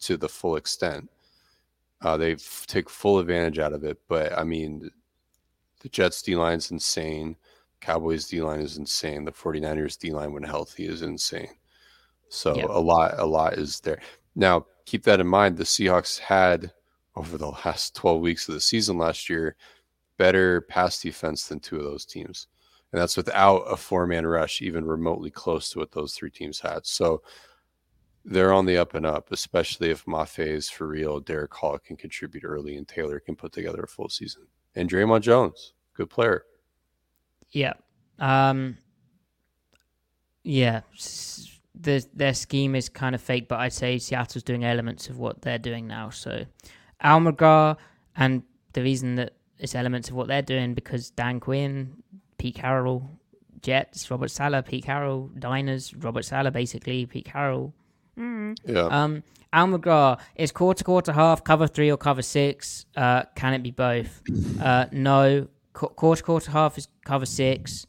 to 0.02 0.18
the 0.18 0.30
full 0.30 0.56
extent. 0.58 1.10
Uh, 2.02 2.18
they 2.18 2.34
f- 2.34 2.66
take 2.68 2.90
full 2.90 3.20
advantage 3.20 3.58
out 3.60 3.74
of 3.74 3.84
it. 3.84 3.98
But 4.08 4.38
I 4.38 4.44
mean, 4.44 4.90
the 5.82 5.90
Jets 5.90 6.22
D 6.22 6.36
line 6.36 6.58
is 6.58 6.72
insane. 6.72 7.36
Cowboys 7.80 8.28
D 8.28 8.42
line 8.42 8.60
is 8.60 8.78
insane. 8.78 9.26
The 9.26 9.32
49ers 9.32 9.98
D 9.98 10.12
line 10.12 10.34
when 10.34 10.44
healthy 10.44 10.86
is 10.86 11.02
insane. 11.02 11.50
So 12.30 12.56
Yep. 12.56 12.70
a 12.70 12.80
lot 12.80 13.20
a 13.20 13.26
lot 13.26 13.54
is 13.54 13.80
there. 13.82 14.00
Now, 14.36 14.66
keep 14.86 15.04
that 15.04 15.20
in 15.20 15.28
mind. 15.28 15.58
The 15.58 15.64
Seahawks 15.64 16.18
had 16.20 16.72
over 17.16 17.38
the 17.38 17.50
last 17.66 17.96
12 18.02 18.22
weeks 18.22 18.48
of 18.48 18.54
the 18.54 18.62
season 18.62 18.98
last 18.98 19.30
year 19.30 19.56
better 20.18 20.62
pass 20.62 21.02
defense 21.02 21.48
than 21.48 21.60
two 21.60 21.78
of 21.78 21.84
those 21.84 22.06
teams. 22.06 22.48
And 22.92 23.02
that's 23.02 23.16
without 23.18 23.60
a 23.62 23.78
four 23.78 24.06
man 24.06 24.26
rush, 24.26 24.62
even 24.62 24.86
remotely 24.86 25.32
close 25.32 25.70
to 25.70 25.80
what 25.80 25.92
those 25.92 26.14
three 26.14 26.30
teams 26.30 26.60
had. 26.60 26.86
So 26.86 27.22
they're 28.26 28.54
on 28.54 28.66
the 28.66 28.78
up 28.78 28.94
and 28.94 29.06
up, 29.06 29.32
especially 29.32 29.90
if 29.90 30.06
Mafe 30.06 30.46
is 30.46 30.70
for 30.70 30.88
real, 30.88 31.20
Derick 31.20 31.54
Hall 31.54 31.80
can 31.80 31.96
contribute 31.96 32.44
early, 32.44 32.76
and 32.76 32.88
Taylor 32.88 33.20
can 33.20 33.36
put 33.36 33.52
together 33.52 33.82
a 33.82 33.88
full 33.88 34.10
season. 34.10 34.44
And 34.76 34.90
Dre'Mont 34.90 35.22
Jones, 35.22 35.74
good 35.94 36.10
player. 36.10 36.44
Yeah. 37.52 37.74
Um 38.20 38.78
Yeah. 40.44 40.82
The, 41.74 42.06
their 42.14 42.34
scheme 42.34 42.76
is 42.76 42.90
kind 42.90 43.16
of 43.16 43.22
fake, 43.22 43.48
but 43.48 43.60
I'd 43.60 43.74
say 43.74 43.98
Seattle's 43.98 44.44
doing 44.44 44.66
elements 44.66 45.10
of 45.10 45.18
what 45.18 45.42
they're 45.42 45.58
doing 45.58 45.88
now. 45.88 46.10
So 46.10 46.46
Almagar 47.04 47.78
and 48.16 48.44
the 48.74 48.84
reason 48.84 49.16
that 49.16 49.34
it's 49.58 49.76
elements 49.76 50.10
of 50.10 50.16
what 50.16 50.28
they're 50.28 50.42
doing 50.42 50.74
because 50.74 51.10
Dan 51.12 51.40
Quinn, 51.40 51.94
Pete 52.42 52.56
Carroll, 52.56 53.08
Jets, 53.62 54.10
Robert 54.10 54.32
Saleh, 54.32 54.66
Pete 54.66 54.84
Carroll, 54.86 55.30
Niners, 55.36 55.94
Robert 55.96 56.26
Saleh, 56.26 56.52
basically 56.52 57.06
Pete 57.06 57.26
Carroll. 57.26 57.72
Yeah. 58.18 58.88
Um, 58.90 59.22
Al 59.54 59.68
McGraw 59.68 60.20
is 60.36 60.52
quarter, 60.52 60.84
quarter, 60.84 61.14
half, 61.14 61.44
cover 61.44 61.68
three 61.68 61.92
or 61.92 61.98
cover 61.98 62.24
six. 62.24 62.88
Uh, 62.98 63.26
can 63.36 63.54
it 63.54 63.62
be 63.62 63.70
both? 63.70 64.24
Uh, 64.60 64.86
no. 64.92 65.48
Qu- 65.74 65.90
quarter, 65.90 66.24
quarter, 66.24 66.52
half 66.52 66.78
is 66.80 66.88
cover 67.06 67.28
six. 67.28 67.86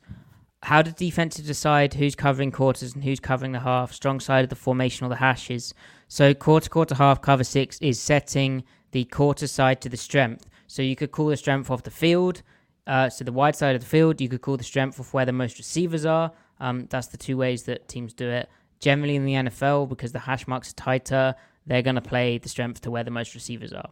How 0.62 0.82
do 0.82 0.90
defenses 0.90 1.46
decide 1.46 1.94
who's 1.94 2.14
covering 2.14 2.50
quarters 2.50 2.94
and 2.94 3.04
who's 3.04 3.20
covering 3.20 3.52
the 3.52 3.60
half? 3.60 3.92
Strong 3.92 4.20
side 4.20 4.44
of 4.44 4.50
the 4.50 4.56
formation 4.56 5.06
or 5.06 5.08
the 5.08 5.16
hashes. 5.16 5.72
So 6.08 6.34
quarter, 6.34 6.68
quarter, 6.68 6.94
half, 6.94 7.22
cover 7.22 7.44
six 7.44 7.78
is 7.80 7.98
setting 7.98 8.64
the 8.90 9.04
quarter 9.04 9.46
side 9.46 9.80
to 9.80 9.88
the 9.88 9.96
strength. 9.96 10.46
So 10.66 10.82
you 10.82 10.94
could 10.94 11.10
call 11.10 11.26
the 11.28 11.36
strength 11.36 11.70
off 11.70 11.82
the 11.82 11.90
field. 11.90 12.42
Uh, 12.86 13.08
so 13.08 13.24
the 13.24 13.32
wide 13.32 13.54
side 13.54 13.74
of 13.74 13.80
the 13.80 13.86
field, 13.86 14.20
you 14.20 14.28
could 14.28 14.40
call 14.40 14.56
the 14.56 14.64
strength 14.64 14.98
of 14.98 15.12
where 15.14 15.24
the 15.24 15.32
most 15.32 15.58
receivers 15.58 16.04
are. 16.04 16.32
Um, 16.60 16.86
that's 16.90 17.08
the 17.08 17.16
two 17.16 17.36
ways 17.36 17.64
that 17.64 17.88
teams 17.88 18.12
do 18.12 18.28
it. 18.28 18.48
Generally 18.80 19.16
in 19.16 19.24
the 19.24 19.34
NFL, 19.34 19.88
because 19.88 20.12
the 20.12 20.18
hash 20.20 20.46
marks 20.48 20.70
are 20.70 20.74
tighter, 20.74 21.34
they're 21.66 21.82
going 21.82 21.94
to 21.94 22.00
play 22.00 22.38
the 22.38 22.48
strength 22.48 22.80
to 22.82 22.90
where 22.90 23.04
the 23.04 23.10
most 23.10 23.34
receivers 23.34 23.72
are. 23.72 23.90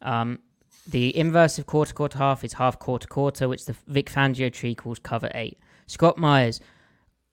Um, 0.00 0.38
the 0.86 1.14
inverse 1.16 1.58
of 1.58 1.66
quarter, 1.66 1.92
quarter, 1.92 2.18
half 2.18 2.44
is 2.44 2.54
half, 2.54 2.78
quarter, 2.78 3.06
quarter, 3.06 3.48
which 3.48 3.66
the 3.66 3.76
Vic 3.86 4.10
Fangio 4.10 4.50
tree 4.50 4.74
calls 4.74 4.98
cover 4.98 5.30
eight. 5.34 5.58
Scott 5.86 6.16
Myers, 6.16 6.60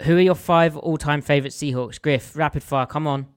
who 0.04 0.18
are 0.18 0.22
your 0.22 0.36
five 0.36 0.76
all-time 0.76 1.22
favorite 1.22 1.54
Seahawks? 1.54 2.02
Griff, 2.02 2.36
rapid 2.36 2.64
fire, 2.64 2.86
come 2.86 3.08
on. 3.08 3.28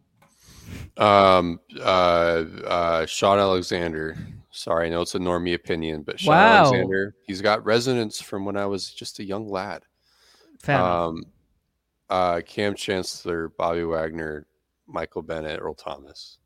Um, 0.97 1.60
uh, 1.81 2.44
uh, 2.66 3.06
Shaun 3.06 3.39
Alexander. 3.39 4.16
Sorry, 4.50 4.86
I 4.86 4.90
know 4.90 5.02
it's 5.02 5.14
a 5.14 5.18
normie 5.18 5.54
opinion, 5.54 6.02
but 6.02 6.18
Shaun 6.18 6.34
Wow. 6.34 6.64
Alexander, 6.64 7.14
he's 7.26 7.42
got 7.42 7.64
resonance 7.64 8.20
from 8.20 8.44
when 8.44 8.56
I 8.56 8.66
was 8.66 8.90
just 8.90 9.18
a 9.18 9.24
young 9.24 9.48
lad. 9.48 9.84
Um, 10.66 11.24
uh, 12.08 12.40
Kam 12.46 12.74
Chancellor, 12.74 13.50
Bobby 13.50 13.84
Wagner, 13.84 14.46
Michael 14.86 15.22
Bennett, 15.22 15.60
Earl 15.60 15.74
Thomas. 15.74 16.38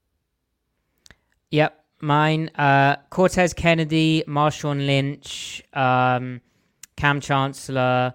Yep, 1.51 1.85
mine. 2.01 2.51
Uh, 2.57 2.97
Cortez 3.11 3.55
Kennedy, 3.55 4.25
Marshawn 4.27 4.85
Lynch, 4.87 5.63
um, 5.73 6.41
Kam 6.97 7.21
Chancellor. 7.21 8.15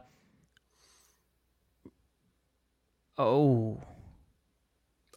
Oh, 3.17 3.81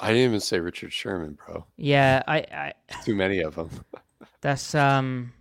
I 0.01 0.09
didn't 0.09 0.22
even 0.28 0.40
say 0.40 0.59
Richard 0.60 0.92
Sherman, 0.92 1.36
bro. 1.44 1.66
yeah. 1.76 2.22
I, 2.26 2.38
I 2.38 2.72
Too 3.05 3.14
many 3.14 3.40
of 3.40 3.56
them. 3.56 3.68
that's 4.40 4.74
um. 4.74 5.32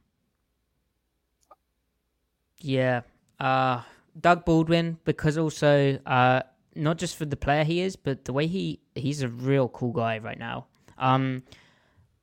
Yeah. 2.60 3.02
Uh, 3.40 3.82
Doug 4.20 4.44
Baldwin 4.46 4.98
because 5.06 5.38
also 5.38 5.98
uh 6.06 6.42
not 6.76 6.98
just 6.98 7.16
for 7.16 7.26
the 7.26 7.38
player 7.38 7.64
he 7.64 7.82
is, 7.82 7.96
but 7.96 8.26
the 8.26 8.34
way 8.34 8.48
he 8.48 8.80
he's 8.96 9.22
a 9.22 9.28
real 9.30 9.70
cool 9.70 9.92
guy 9.94 10.18
right 10.18 10.38
now. 10.38 10.68
Um, 10.98 11.44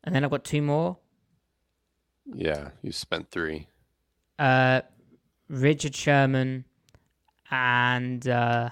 and 0.05 0.15
then 0.15 0.25
I've 0.25 0.31
got 0.31 0.45
two 0.45 0.63
more. 0.63 0.99
Yeah, 2.27 2.71
you 2.83 2.93
spent 2.93 3.31
three. 3.31 3.69
uh, 4.39 4.83
Richard 5.49 5.95
Sherman, 5.95 6.65
and 7.51 8.27
uh, 8.29 8.71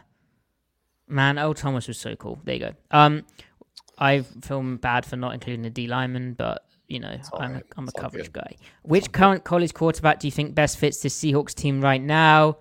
man, 1.09 1.39
Earl 1.39 1.55
Thomas 1.55 1.86
was 1.89 1.98
so 1.98 2.16
cool. 2.16 2.40
There 2.44 2.55
you 2.55 2.60
go. 2.60 2.72
Um, 2.90 3.24
I 3.98 4.20
feel 4.22 4.60
bad 4.76 5.06
for 5.06 5.16
not 5.16 5.35
including 5.35 5.62
the 5.62 5.70
D 5.70 5.86
lineman, 5.86 6.35
but 6.35 6.66
you 6.89 7.01
know, 7.01 7.16
I'm, 7.39 7.62
I'm 7.77 7.85
a 7.85 7.89
It's 7.89 8.01
coverage 8.01 8.32
guy. 8.32 8.56
Which 8.82 9.12
current 9.12 9.44
college 9.44 9.74
quarterback 9.74 10.20
do 10.20 10.27
you 10.27 10.32
think 10.32 10.55
best 10.55 10.78
fits 10.78 11.01
the 11.01 11.09
Seahawks 11.09 11.55
team 11.55 11.81
right 11.81 12.02
now? 12.02 12.59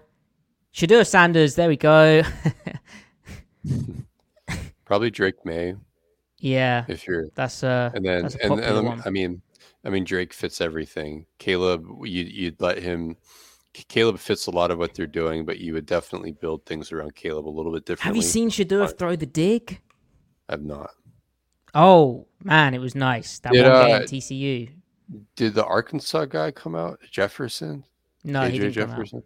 Shedeur 0.73 1.05
Sanders. 1.05 1.55
There 1.55 1.67
we 1.67 1.77
go. 1.77 2.23
Probably 4.85 5.11
Drake 5.11 5.45
Maye 5.45 5.75
yeah, 6.43 6.83
if 6.89 7.07
you're 7.07 7.29
that's 7.35 7.63
uh, 7.63 7.89
and 7.95 8.05
then 8.05 8.29
and, 8.43 8.59
and. 8.59 9.01
I 9.05 9.09
mean 9.09 9.41
I 9.85 9.89
mean 9.89 10.03
Drake 10.03 10.33
fits 10.33 10.59
everything. 10.59 11.25
Caleb 11.37 11.87
you 12.03 12.25
you'd 12.25 12.59
let 12.59 12.79
him 12.79 13.15
Caleb 13.87 14.19
fits 14.19 14.47
a 14.47 14.51
lot 14.51 14.69
of 14.69 14.77
what 14.77 14.93
they're 14.93 15.07
doing, 15.07 15.45
but 15.45 15.59
you 15.59 15.73
would 15.73 15.85
definitely 15.85 16.33
build 16.33 16.65
things 16.65 16.91
around 16.91 17.15
Caleb 17.15 17.47
a 17.47 17.49
little 17.49 17.71
bit 17.71 17.85
differently. 17.85 18.07
Have 18.07 18.15
you 18.17 18.29
seen 18.29 18.49
Shadur 18.49 18.95
throw 18.97 19.15
the 19.15 19.25
dig? 19.25 19.79
I've 20.49 20.63
not. 20.63 20.89
Oh 21.73 22.27
man, 22.43 22.73
it 22.73 22.79
was 22.79 22.95
nice. 22.95 23.39
That 23.39 23.53
Did, 23.53 23.63
one 23.63 23.71
uh, 23.71 23.85
game 23.87 23.95
at 23.95 24.01
TCU. 24.03 24.69
Did 25.35 25.53
the 25.53 25.65
Arkansas 25.65 26.25
guy 26.25 26.51
come 26.51 26.75
out? 26.75 26.99
Jefferson? 27.11 27.83
No, 28.23 28.47
he 28.47 28.59
didn't 28.59 28.73
come 28.73 28.83
out. 28.83 28.89
Jefferson? 28.97 29.23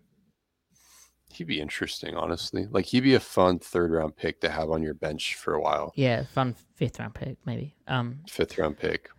He'd 1.34 1.46
be 1.48 1.60
interesting, 1.62 2.16
honestly. 2.16 2.68
Like 2.72 2.86
he'd 2.86 3.02
be 3.02 3.14
a 3.14 3.20
fun 3.20 3.60
third 3.60 3.92
round 3.92 4.16
pick 4.16 4.42
to 4.42 4.50
have 4.50 4.72
on 4.72 4.82
your 4.82 4.96
bench 4.96 5.36
for 5.36 5.54
a 5.54 5.62
while. 5.62 5.92
Yeah, 5.96 6.24
fun 6.34 6.56
fifth 6.76 7.00
round 7.00 7.14
pick 7.14 7.38
maybe. 7.46 7.76
Um, 7.88 8.20
Fifth 8.28 8.58
round 8.58 8.78
pick. 8.78 9.10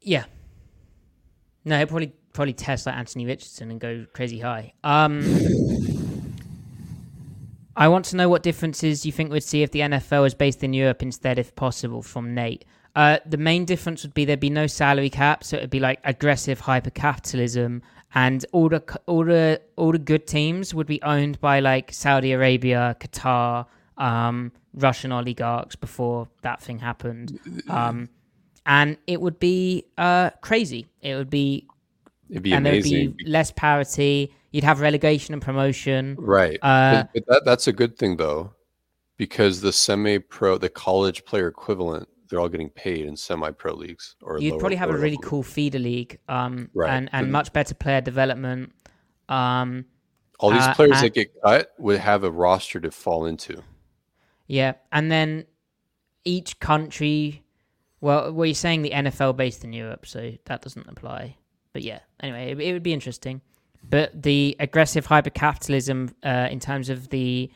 yeah. 0.00 0.24
No, 1.64 1.78
he'll 1.78 1.86
probably 1.86 2.12
probably 2.32 2.54
test 2.54 2.86
like 2.86 2.96
Anthony 2.96 3.24
Richardson 3.24 3.70
and 3.70 3.80
go 3.80 4.04
crazy 4.12 4.40
high. 4.40 4.74
Um, 4.82 5.20
I 7.76 7.88
want 7.88 8.04
to 8.06 8.16
know 8.16 8.28
what 8.28 8.42
differences 8.42 9.06
you 9.06 9.12
think 9.12 9.32
we'd 9.32 9.42
see 9.42 9.62
if 9.62 9.70
the 9.70 9.80
NFL 9.80 10.22
was 10.22 10.34
based 10.34 10.62
in 10.62 10.72
Europe 10.72 11.02
instead, 11.02 11.38
if 11.38 11.54
possible, 11.54 12.02
from 12.02 12.34
Nate. 12.34 12.64
Uh, 12.94 13.18
the 13.24 13.38
main 13.38 13.64
difference 13.64 14.02
would 14.02 14.12
be 14.12 14.24
there'd 14.26 14.38
be 14.40 14.50
no 14.50 14.66
salary 14.66 15.08
cap, 15.08 15.42
so 15.42 15.56
it'd 15.56 15.70
be 15.70 15.80
like 15.80 15.98
aggressive 16.04 16.60
hyper 16.60 16.90
capitalism, 16.90 17.80
and 18.14 18.44
all 18.52 18.68
the 18.68 18.82
all 19.06 19.24
the 19.24 19.60
all 19.76 19.92
the 19.92 19.98
good 19.98 20.26
teams 20.26 20.74
would 20.74 20.86
be 20.86 21.00
owned 21.02 21.40
by 21.40 21.60
like 21.60 21.90
Saudi 21.92 22.32
Arabia, 22.32 22.94
Qatar, 23.00 23.64
um, 23.96 24.52
Russian 24.74 25.10
oligarchs 25.10 25.74
before 25.74 26.28
that 26.42 26.60
thing 26.60 26.78
happened, 26.80 27.38
um, 27.70 28.10
and 28.66 28.98
it 29.06 29.22
would 29.22 29.38
be 29.38 29.86
uh, 29.96 30.28
crazy. 30.42 30.86
It 31.00 31.14
would 31.14 31.30
be 31.30 31.66
It'd 32.28 32.42
be 32.42 32.52
and 32.52 32.66
amazing. 32.66 32.92
there'd 32.92 33.16
be 33.16 33.24
less 33.24 33.50
parity. 33.52 34.34
You'd 34.52 34.64
have 34.64 34.80
relegation 34.80 35.32
and 35.34 35.42
promotion. 35.42 36.16
Right. 36.18 36.58
Uh, 36.62 37.04
but, 37.04 37.10
but 37.14 37.26
that 37.26 37.42
that's 37.44 37.66
a 37.66 37.72
good 37.72 37.96
thing 37.98 38.16
though, 38.16 38.52
because 39.16 39.60
the 39.62 39.72
semi-pro, 39.72 40.58
the 40.58 40.68
college 40.68 41.24
player 41.24 41.48
equivalent, 41.48 42.08
they're 42.28 42.38
all 42.40 42.48
getting 42.48 42.70
paid 42.70 43.06
in 43.06 43.16
semi-pro 43.16 43.74
leagues. 43.74 44.16
Or 44.22 44.38
You'd 44.38 44.52
lower- 44.52 44.60
probably 44.60 44.76
have 44.76 44.90
a 44.90 44.94
really 44.94 45.16
level. 45.16 45.22
cool 45.30 45.42
feeder 45.42 45.78
league, 45.78 46.18
um, 46.28 46.68
Right. 46.74 46.90
and 46.90 47.08
and 47.12 47.24
And- 47.24 47.32
much 47.32 47.52
better 47.52 47.74
player 47.74 48.00
development. 48.00 48.72
Um, 49.28 49.86
All 50.38 50.50
these 50.50 50.62
uh, 50.62 50.74
players 50.74 50.96
and- 50.96 51.04
that 51.04 51.14
get 51.14 51.30
cut 51.42 51.72
would 51.78 51.98
have 51.98 52.24
a 52.24 52.30
roster 52.30 52.78
to 52.80 52.90
fall 52.90 53.26
into. 53.26 53.62
yeah, 54.46 54.74
and 54.92 55.10
then 55.10 55.46
each 56.24 56.58
country. 56.60 57.42
Well, 58.00 58.32
well, 58.32 58.46
you're 58.46 58.54
saying 58.54 58.82
the 58.82 58.90
NFL 58.90 59.32
based 59.36 59.62
in 59.64 59.72
Europe, 59.72 60.06
so 60.06 60.32
that 60.46 60.60
doesn't 60.62 60.88
apply. 60.88 61.36
But 61.72 61.82
yeah, 61.82 62.00
anyway, 62.20 62.50
it, 62.50 62.60
it 62.60 62.72
would 62.72 62.82
be 62.82 62.92
interesting. 62.92 63.40
But 63.92 64.22
the 64.22 64.56
aggressive 64.58 65.06
hypercapitalism, 65.06 66.14
uh, 66.24 66.48
in 66.50 66.60
terms 66.60 66.88
of 66.88 67.10
the 67.10 67.50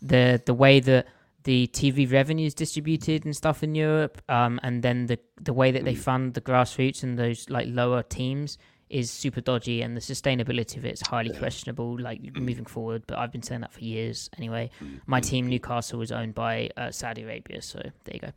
the 0.00 0.40
the 0.46 0.54
way 0.54 0.80
that 0.80 1.06
the 1.44 1.66
TV 1.66 2.10
revenue 2.10 2.46
is 2.46 2.54
distributed 2.54 3.26
and 3.26 3.36
stuff 3.36 3.62
in 3.62 3.74
Europe, 3.74 4.22
um, 4.30 4.58
and 4.62 4.82
then 4.82 5.04
the 5.04 5.18
the 5.38 5.52
way 5.52 5.70
that 5.70 5.84
they 5.84 5.94
fund 5.94 6.32
the 6.32 6.40
grassroots 6.40 7.02
and 7.02 7.18
those 7.18 7.50
like 7.50 7.66
lower 7.68 8.02
teams 8.02 8.56
is 8.88 9.10
super 9.10 9.42
dodgy, 9.42 9.82
and 9.82 9.94
the 9.94 10.00
sustainability 10.00 10.78
of 10.78 10.86
it 10.86 10.94
is 10.94 11.02
highly 11.02 11.34
questionable. 11.36 12.00
Like 12.00 12.20
moving 12.36 12.64
forward, 12.64 13.02
but 13.06 13.18
I've 13.18 13.30
been 13.30 13.42
saying 13.42 13.60
that 13.60 13.74
for 13.74 13.84
years. 13.84 14.30
Anyway, 14.38 14.70
my 15.04 15.20
team 15.20 15.46
Newcastle 15.46 15.98
was 15.98 16.10
owned 16.10 16.34
by 16.34 16.70
uh, 16.78 16.90
Saudi 16.90 17.22
Arabia, 17.22 17.60
so 17.60 17.80
there 18.04 18.14
you 18.14 18.20
go. 18.20 18.32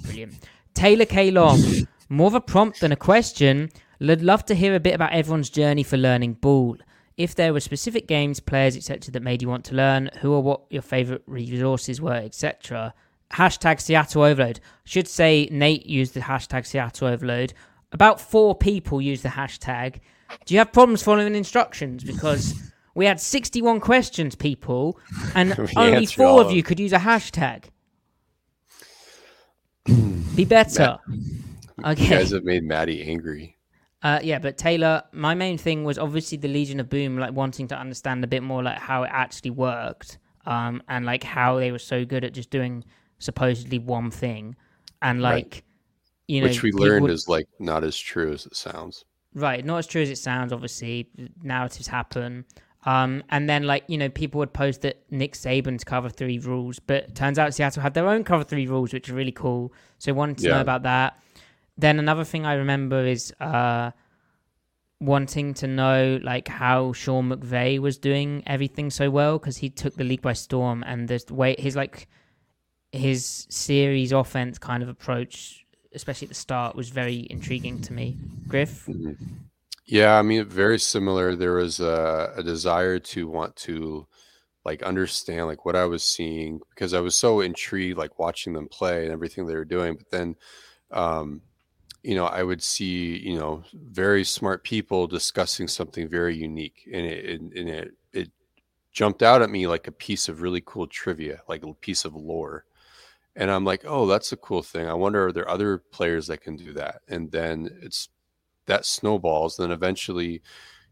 Brilliant. 0.06 0.34
Taylor 0.74 1.06
K 1.06 1.30
Long, 1.30 1.60
more 2.08 2.26
of 2.26 2.34
a 2.34 2.40
prompt 2.40 2.80
than 2.80 2.90
a 2.90 2.96
question. 2.96 3.70
I'd 4.00 4.22
love 4.22 4.44
to 4.46 4.56
hear 4.56 4.74
a 4.74 4.80
bit 4.80 4.94
about 4.94 5.12
everyone's 5.12 5.50
journey 5.50 5.84
for 5.84 5.96
learning 5.96 6.34
ball. 6.34 6.78
If 7.16 7.34
there 7.34 7.52
were 7.52 7.60
specific 7.60 8.06
games, 8.06 8.40
players, 8.40 8.76
etc., 8.76 9.10
that 9.12 9.22
made 9.22 9.40
you 9.42 9.48
want 9.48 9.64
to 9.66 9.74
learn, 9.74 10.10
who 10.20 10.32
or 10.34 10.42
what 10.42 10.62
your 10.70 10.82
favorite 10.82 11.22
resources 11.26 12.00
were, 12.00 12.12
etc. 12.12 12.92
Hashtag 13.32 13.80
Seattle 13.80 14.22
Overload. 14.22 14.60
Should 14.84 15.08
say 15.08 15.48
Nate 15.50 15.86
used 15.86 16.14
the 16.14 16.20
hashtag 16.20 16.66
Seattle 16.66 17.08
Overload. 17.08 17.54
About 17.92 18.20
four 18.20 18.54
people 18.54 19.00
used 19.00 19.22
the 19.22 19.30
hashtag. 19.30 20.00
Do 20.44 20.54
you 20.54 20.58
have 20.58 20.72
problems 20.72 21.02
following 21.02 21.34
instructions? 21.34 22.04
Because 22.04 22.54
we 22.94 23.06
had 23.06 23.20
61 23.20 23.80
questions, 23.80 24.34
people, 24.34 24.98
and 25.34 25.56
only 25.76 26.04
four 26.06 26.42
of 26.42 26.52
you 26.52 26.62
could 26.62 26.78
use 26.80 26.92
a 26.92 26.98
hashtag. 26.98 27.64
Be 30.34 30.44
better. 30.44 30.98
You 31.78 31.84
Okay. 31.92 32.08
guys 32.08 32.30
have 32.30 32.42
made 32.42 32.64
Matty 32.64 33.02
angry. 33.02 33.55
Uh, 34.06 34.20
yeah, 34.22 34.38
but 34.38 34.56
Taylor, 34.56 35.02
my 35.10 35.34
main 35.34 35.58
thing 35.58 35.82
was 35.82 35.98
obviously 35.98 36.38
the 36.38 36.46
Legion 36.46 36.78
of 36.78 36.88
Boom, 36.88 37.18
like 37.18 37.32
wanting 37.32 37.66
to 37.68 37.76
understand 37.76 38.22
a 38.22 38.28
bit 38.28 38.40
more 38.40 38.62
like 38.62 38.78
how 38.78 39.02
it 39.02 39.10
actually 39.12 39.50
worked, 39.50 40.18
um, 40.44 40.80
and 40.88 41.04
like 41.04 41.24
how 41.24 41.58
they 41.58 41.72
were 41.72 41.80
so 41.80 42.04
good 42.04 42.22
at 42.22 42.32
just 42.32 42.50
doing 42.50 42.84
supposedly 43.18 43.80
one 43.80 44.12
thing, 44.12 44.54
and 45.02 45.20
Right. 45.20 45.44
like, 45.44 45.64
you 46.28 46.40
know, 46.40 46.46
which 46.46 46.62
we 46.62 46.70
learned 46.70 47.02
would- 47.02 47.10
is 47.10 47.26
like 47.28 47.48
not 47.58 47.82
as 47.82 47.98
true 47.98 48.32
as 48.32 48.46
it 48.46 48.54
sounds. 48.54 49.04
Right, 49.34 49.64
not 49.64 49.78
as 49.78 49.88
true 49.88 50.02
as 50.02 50.10
it 50.10 50.18
sounds. 50.18 50.52
Obviously, 50.52 51.08
narratives 51.42 51.88
happen. 51.88 52.44
Um, 52.84 53.24
and 53.30 53.50
then, 53.50 53.64
like 53.64 53.82
you 53.88 53.98
know, 53.98 54.08
people 54.08 54.38
would 54.38 54.52
post 54.52 54.82
that 54.82 55.02
Nick 55.10 55.32
Saban's 55.34 55.82
cover 55.82 56.10
three 56.10 56.38
rules, 56.38 56.78
but 56.78 57.02
it 57.08 57.14
turns 57.16 57.40
out 57.40 57.54
Seattle 57.54 57.82
had 57.82 57.94
their 57.94 58.08
own 58.08 58.22
cover 58.22 58.44
three 58.44 58.68
rules, 58.68 58.92
which 58.92 59.10
are 59.10 59.14
really 59.14 59.32
cool. 59.32 59.72
So, 59.98 60.14
wanted 60.14 60.38
to 60.38 60.48
know 60.50 60.60
about 60.60 60.84
that. 60.84 61.18
Then 61.78 61.98
another 61.98 62.24
thing 62.24 62.46
I 62.46 62.54
remember 62.54 63.04
is 63.04 63.32
uh, 63.40 63.90
wanting 65.00 65.54
to 65.54 65.66
know 65.66 66.18
like 66.22 66.48
how 66.48 66.92
Sean 66.92 67.30
McVay 67.30 67.78
was 67.78 67.98
doing 67.98 68.42
everything 68.46 68.90
so 68.90 69.10
well 69.10 69.38
because 69.38 69.58
he 69.58 69.68
took 69.68 69.94
the 69.96 70.04
league 70.04 70.22
by 70.22 70.32
storm, 70.32 70.82
and 70.86 71.08
the 71.08 71.22
way 71.34 71.54
his 71.58 71.76
like 71.76 72.08
his 72.92 73.46
series 73.50 74.12
offense 74.12 74.58
kind 74.58 74.82
of 74.82 74.88
approach, 74.88 75.66
especially 75.94 76.26
at 76.26 76.30
the 76.30 76.34
start, 76.34 76.76
was 76.76 76.88
very 76.88 77.26
intriguing 77.30 77.80
to 77.82 77.92
me. 77.92 78.16
Griff. 78.48 78.88
Yeah, 79.84 80.18
I 80.18 80.22
mean, 80.22 80.44
very 80.46 80.78
similar. 80.78 81.36
There 81.36 81.54
was 81.54 81.78
a, 81.78 82.32
a 82.36 82.42
desire 82.42 82.98
to 82.98 83.28
want 83.28 83.54
to 83.56 84.06
like 84.64 84.82
understand 84.82 85.46
like 85.46 85.64
what 85.64 85.76
I 85.76 85.84
was 85.84 86.02
seeing 86.02 86.60
because 86.70 86.92
I 86.92 87.00
was 87.00 87.14
so 87.14 87.40
intrigued, 87.40 87.96
like 87.96 88.18
watching 88.18 88.52
them 88.52 88.68
play 88.68 89.04
and 89.04 89.12
everything 89.12 89.46
they 89.46 89.54
were 89.54 89.64
doing. 89.64 89.94
But 89.94 90.10
then, 90.10 90.36
um, 90.90 91.42
you 92.06 92.14
know, 92.14 92.26
I 92.26 92.42
would 92.42 92.62
see 92.62 93.18
you 93.18 93.36
know 93.38 93.64
very 93.74 94.24
smart 94.24 94.64
people 94.64 95.06
discussing 95.06 95.68
something 95.68 96.08
very 96.08 96.36
unique, 96.36 96.88
and 96.92 97.06
it 97.06 97.40
and, 97.40 97.52
it 97.68 97.94
it 98.12 98.30
jumped 98.92 99.22
out 99.22 99.42
at 99.42 99.50
me 99.50 99.66
like 99.66 99.88
a 99.88 99.92
piece 99.92 100.28
of 100.28 100.42
really 100.42 100.62
cool 100.64 100.86
trivia, 100.86 101.40
like 101.48 101.64
a 101.64 101.74
piece 101.74 102.04
of 102.04 102.14
lore. 102.14 102.64
And 103.36 103.50
I'm 103.50 103.64
like, 103.64 103.84
oh, 103.86 104.06
that's 104.06 104.32
a 104.32 104.36
cool 104.36 104.62
thing. 104.62 104.88
I 104.88 104.94
wonder 104.94 105.26
are 105.26 105.32
there 105.32 105.48
other 105.50 105.78
players 105.78 106.26
that 106.28 106.40
can 106.42 106.56
do 106.56 106.72
that? 106.74 107.02
And 107.08 107.30
then 107.30 107.68
it's 107.82 108.08
that 108.66 108.84
snowballs 108.84 109.56
then 109.56 109.70
eventually 109.70 110.42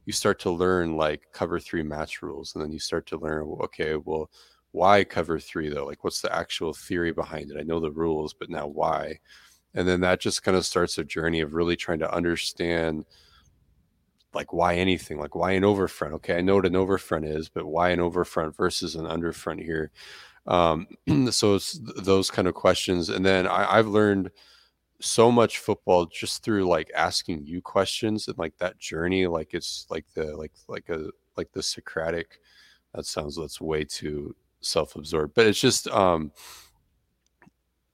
you 0.07 0.12
start 0.12 0.39
to 0.41 0.51
learn 0.51 0.97
like 0.97 1.23
cover 1.32 1.61
three 1.61 1.82
match 1.82 2.23
rules 2.23 2.55
and 2.55 2.65
then 2.65 2.73
you 2.73 2.78
start 2.78 3.07
to 3.07 3.19
learn 3.19 3.43
okay 3.61 3.97
well 3.97 4.31
why 4.73 5.05
cover 5.05 5.39
three 5.39 5.69
though 5.69 5.86
like 5.86 6.03
what's 6.03 6.20
the 6.20 6.35
actual 6.35 6.73
theory 6.73 7.12
behind 7.12 7.51
it 7.51 7.59
i 7.59 7.62
know 7.62 7.81
the 7.81 7.91
rules 7.91 8.32
but 8.32 8.51
now 8.51 8.66
why 8.66 9.19
and 9.74 9.86
then 9.88 10.01
that 10.01 10.20
just 10.20 10.42
kind 10.42 10.56
of 10.56 10.64
starts 10.66 10.98
a 10.98 11.05
journey 11.05 11.40
of 11.40 11.55
really 11.55 11.76
trying 11.76 11.98
to 12.01 12.12
understand 12.14 13.05
like 14.32 14.52
why 14.52 14.74
anything 14.76 15.18
like 15.18 15.34
why 15.34 15.52
an 15.52 15.64
overfront? 15.64 16.14
Okay 16.14 16.36
i 16.36 16.40
know 16.40 16.56
what 16.56 16.66
an 16.66 16.76
overfront 16.76 17.24
is 17.24 17.48
but 17.48 17.66
why 17.66 17.90
an 17.90 18.01
overfront 18.01 18.56
versus 18.56 18.94
an 18.96 19.06
underfront 19.06 19.62
here? 19.62 19.90
Um 20.46 20.86
so 21.30 21.55
it's 21.55 21.78
th- 21.78 22.05
those 22.05 22.30
kind 22.30 22.48
of 22.48 22.55
questions. 22.55 23.09
And 23.10 23.24
then 23.24 23.46
I, 23.46 23.78
i've 23.78 23.88
learned 23.88 24.30
so 25.01 25.30
much 25.30 25.59
football 25.59 26.06
just 26.06 26.42
through 26.42 26.64
like 26.64 26.90
asking 26.94 27.44
you 27.44 27.60
questions 27.60 28.28
and 28.28 28.38
like 28.38 28.56
that 28.59 28.78
journey 28.78 29.26
like 29.26 29.52
it's 29.52 29.86
like 29.90 30.06
the 30.14 30.36
like 30.36 30.52
like 30.68 30.88
a 30.88 31.10
like 31.36 31.51
the 31.52 31.62
socratic 31.62 32.38
that 32.94 33.05
sounds 33.05 33.36
that's 33.36 33.60
way 33.60 33.84
too 33.84 34.34
self-absorbed. 34.60 35.34
But 35.34 35.46
it's 35.46 35.60
just 35.60 35.88
um 35.88 36.32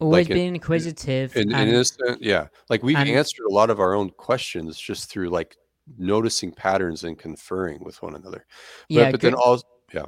Always 0.00 0.24
Like 0.26 0.30
in- 0.30 0.36
being 0.36 0.54
inquisitive. 0.54 1.36
in, 1.36 1.50
in 1.50 1.54
and- 1.54 1.70
innocent 1.70 2.22
yeah 2.22 2.48
like 2.68 2.82
we've 2.82 2.96
and- 2.96 3.08
answered 3.08 3.44
a 3.48 3.52
lot 3.52 3.70
of 3.70 3.78
our 3.80 3.94
own 3.94 4.10
questions 4.10 4.78
just 4.78 5.10
through 5.10 5.28
like 5.28 5.56
noticing 5.98 6.52
patterns 6.52 7.04
and 7.04 7.18
conferring 7.18 7.82
with 7.84 8.00
one 8.02 8.14
another 8.14 8.44
but, 8.88 8.94
yeah, 8.94 9.10
but 9.10 9.20
then 9.20 9.34
also 9.34 9.64
yeah 9.92 10.04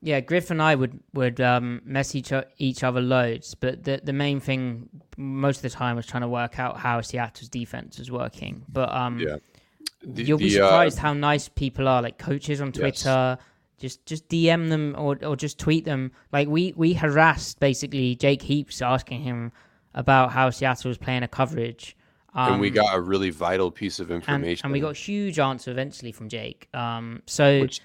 Yeah, 0.00 0.20
Griff 0.20 0.50
and 0.50 0.62
I 0.62 0.74
would 0.76 0.98
would 1.12 1.40
um, 1.40 1.80
mess 1.84 2.14
each 2.14 2.32
each 2.58 2.84
other 2.84 3.00
loads, 3.00 3.54
but 3.56 3.82
the 3.82 4.00
the 4.02 4.12
main 4.12 4.38
thing 4.40 4.88
most 5.16 5.56
of 5.56 5.62
the 5.62 5.70
time 5.70 5.96
was 5.96 6.06
trying 6.06 6.22
to 6.22 6.28
work 6.28 6.58
out 6.60 6.76
how 6.78 7.00
Seattle's 7.00 7.48
defense 7.48 7.98
was 7.98 8.08
working. 8.10 8.64
But 8.68 8.90
um, 8.94 9.18
Yeah. 9.18 9.36
The- 10.04 10.22
you'll 10.22 10.38
be 10.38 10.50
the, 10.54 10.60
uh, 10.62 10.68
surprised 10.68 10.98
how 10.98 11.14
nice 11.14 11.48
people 11.48 11.88
are, 11.88 12.00
like 12.00 12.16
coaches 12.16 12.60
on 12.60 12.68
Yes. 12.68 13.02
Just 13.78 14.04
just 14.06 14.28
DM 14.28 14.68
them 14.68 14.94
or 14.98 15.18
or 15.24 15.36
just 15.36 15.58
tweet 15.58 15.84
them. 15.84 16.12
Like 16.32 16.48
we 16.48 16.72
we 16.76 16.94
harassed 16.94 17.60
basically 17.60 18.16
Jake 18.16 18.42
Heaps 18.42 18.82
asking 18.82 19.22
him 19.22 19.52
about 19.94 20.32
how 20.32 20.50
Seattle 20.50 20.88
was 20.88 20.98
playing 20.98 21.22
a 21.22 21.28
coverage. 21.28 21.96
Um, 22.34 22.52
and 22.54 22.60
we 22.60 22.70
got 22.70 22.94
a 22.94 23.00
really 23.00 23.30
vital 23.30 23.70
piece 23.70 24.00
of 24.00 24.10
and, 24.10 24.22
information. 24.22 24.66
and 24.66 24.72
we 24.72 24.80
got 24.80 24.90
a 24.90 24.98
huge 24.98 25.38
answer 25.38 25.70
eventually 25.70 26.12
from 26.12 26.28
Jake. 26.28 26.68
Um, 26.74 27.22
so 27.26 27.60
Which- 27.60 27.80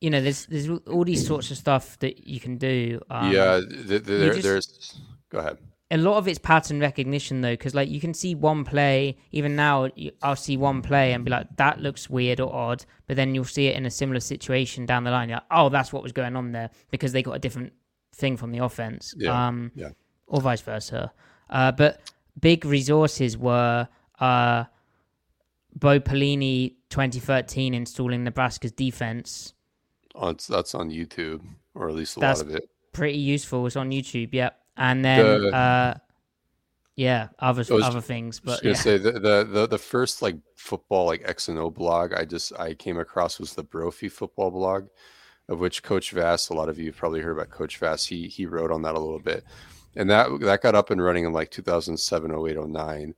you 0.00 0.10
know, 0.10 0.20
there's 0.20 0.46
there's 0.46 0.68
all 0.86 1.04
these 1.04 1.26
sorts 1.26 1.50
of 1.50 1.56
stuff 1.58 1.98
that 1.98 2.26
you 2.26 2.40
can 2.40 2.56
do. 2.56 3.00
Um, 3.10 3.32
yeah, 3.32 3.60
th- 3.60 3.88
th- 3.88 4.02
there, 4.02 4.32
just- 4.32 4.42
there's. 4.42 5.00
Go 5.30 5.38
ahead. 5.38 5.58
A 5.92 5.96
lot 5.96 6.16
of 6.18 6.28
it's 6.28 6.38
pattern 6.38 6.78
recognition 6.80 7.40
though, 7.40 7.52
because 7.52 7.74
like 7.74 7.88
you 7.88 8.00
can 8.00 8.14
see 8.14 8.34
one 8.34 8.64
play. 8.64 9.16
Even 9.32 9.56
now, 9.56 9.88
you- 9.96 10.12
I'll 10.22 10.36
see 10.36 10.56
one 10.56 10.82
play 10.82 11.12
and 11.12 11.24
be 11.24 11.30
like, 11.30 11.48
"That 11.56 11.80
looks 11.80 12.08
weird 12.08 12.38
or 12.40 12.54
odd," 12.54 12.84
but 13.06 13.16
then 13.16 13.34
you'll 13.34 13.44
see 13.44 13.66
it 13.66 13.76
in 13.76 13.86
a 13.86 13.90
similar 13.90 14.20
situation 14.20 14.86
down 14.86 15.04
the 15.04 15.10
line. 15.10 15.28
You're 15.28 15.36
like, 15.38 15.46
"Oh, 15.50 15.68
that's 15.68 15.92
what 15.92 16.02
was 16.02 16.12
going 16.12 16.36
on 16.36 16.52
there," 16.52 16.70
because 16.90 17.12
they 17.12 17.22
got 17.22 17.32
a 17.32 17.38
different 17.40 17.72
thing 18.14 18.36
from 18.36 18.52
the 18.52 18.58
offense. 18.58 19.14
Yeah, 19.16 19.48
Um, 19.48 19.72
yeah. 19.74 19.90
or 20.26 20.40
vice 20.40 20.60
versa. 20.60 21.12
Uh, 21.48 21.72
but 21.72 22.00
big 22.40 22.64
resources 22.64 23.36
were 23.36 23.88
uh, 24.20 24.64
Bo 25.74 25.98
Pelini 26.00 26.74
2013 26.90 27.74
installing 27.74 28.22
Nebraska's 28.24 28.72
defense. 28.72 29.54
Oh, 30.14 30.28
it's, 30.30 30.46
that's 30.46 30.74
on 30.74 30.90
YouTube, 30.90 31.40
or 31.74 31.88
at 31.88 31.94
least 31.94 32.16
a 32.16 32.20
That's- 32.20 32.38
lot 32.42 32.48
of 32.48 32.54
it. 32.56 32.68
Pretty 32.92 33.18
useful. 33.18 33.66
It's 33.66 33.76
on 33.76 33.90
YouTube. 33.90 34.34
Yep. 34.34 34.56
And 34.80 35.04
then, 35.04 35.42
The- 35.42 35.54
uh, 35.54 35.94
yeah, 36.96 37.28
other 37.38 37.60
was 37.60 37.84
other 37.84 38.00
things. 38.00 38.40
I 38.44 38.50
was 38.50 38.60
But 38.60 38.68
yeah. 38.68 38.74
say 38.74 38.98
the, 38.98 39.12
the 39.12 39.48
the 39.50 39.66
the 39.68 39.78
first 39.78 40.22
like 40.22 40.36
football 40.56 41.06
like 41.06 41.22
X 41.24 41.48
and 41.48 41.58
O 41.58 41.70
blog 41.70 42.12
I 42.12 42.24
just 42.24 42.52
I 42.58 42.74
came 42.74 42.98
across 42.98 43.38
was 43.38 43.54
the 43.54 43.62
Brophy 43.62 44.08
football 44.08 44.50
blog, 44.50 44.88
of 45.48 45.60
which 45.60 45.82
Coach 45.82 46.10
Vass. 46.10 46.48
A 46.48 46.54
lot 46.54 46.68
of 46.68 46.78
you 46.78 46.92
probably 46.92 47.20
heard 47.20 47.36
about 47.36 47.50
Coach 47.50 47.78
Vass. 47.78 48.04
He 48.04 48.26
he 48.26 48.46
wrote 48.46 48.70
on 48.70 48.82
that 48.82 48.96
a 48.96 48.98
little 48.98 49.20
bit, 49.20 49.44
and 49.96 50.10
that 50.10 50.40
that 50.40 50.62
got 50.62 50.74
up 50.74 50.90
and 50.90 51.02
running 51.02 51.24
in 51.24 51.32
like 51.32 51.50
2007, 51.50 52.32
08, 52.48 52.68
09. 52.68 53.14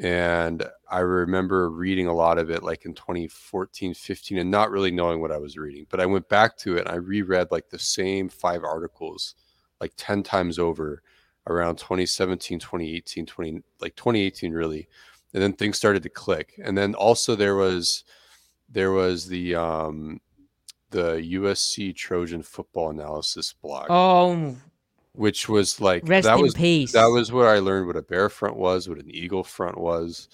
And 0.00 0.64
I 0.90 1.00
remember 1.00 1.70
reading 1.70 2.06
a 2.06 2.14
lot 2.14 2.38
of 2.38 2.50
it 2.50 2.62
like 2.62 2.84
in 2.84 2.94
2014, 2.94 3.94
15, 3.94 4.38
and 4.38 4.50
not 4.50 4.70
really 4.70 4.92
knowing 4.92 5.20
what 5.20 5.32
I 5.32 5.38
was 5.38 5.56
reading. 5.56 5.86
But 5.90 6.00
I 6.00 6.06
went 6.06 6.28
back 6.28 6.56
to 6.58 6.76
it 6.76 6.86
and 6.86 6.88
I 6.88 6.94
reread 6.94 7.48
like 7.50 7.68
the 7.68 7.78
same 7.78 8.28
five 8.28 8.62
articles 8.62 9.34
like 9.80 9.92
10 9.96 10.22
times 10.22 10.58
over 10.58 11.02
around 11.46 11.76
2017 11.76 12.58
2018 12.58 13.26
20 13.26 13.62
like 13.80 13.96
2018 13.96 14.52
really 14.52 14.88
and 15.34 15.42
then 15.42 15.52
things 15.52 15.76
started 15.76 16.02
to 16.02 16.08
click 16.08 16.58
and 16.62 16.76
then 16.76 16.94
also 16.94 17.34
there 17.34 17.56
was 17.56 18.04
there 18.68 18.92
was 18.92 19.26
the 19.28 19.54
um 19.54 20.20
the 20.90 21.16
usc 21.32 21.94
trojan 21.96 22.42
football 22.42 22.90
analysis 22.90 23.54
blog 23.62 23.86
oh, 23.88 24.54
which 25.12 25.48
was 25.48 25.80
like 25.80 26.06
rest 26.06 26.26
that 26.26 26.36
in 26.36 26.42
was 26.42 26.54
peace. 26.54 26.92
that 26.92 27.06
was 27.06 27.32
where 27.32 27.48
i 27.48 27.58
learned 27.58 27.86
what 27.86 27.96
a 27.96 28.02
bear 28.02 28.28
front 28.28 28.56
was 28.56 28.88
what 28.88 28.98
an 28.98 29.10
eagle 29.10 29.44
front 29.44 29.78
was 29.78 30.28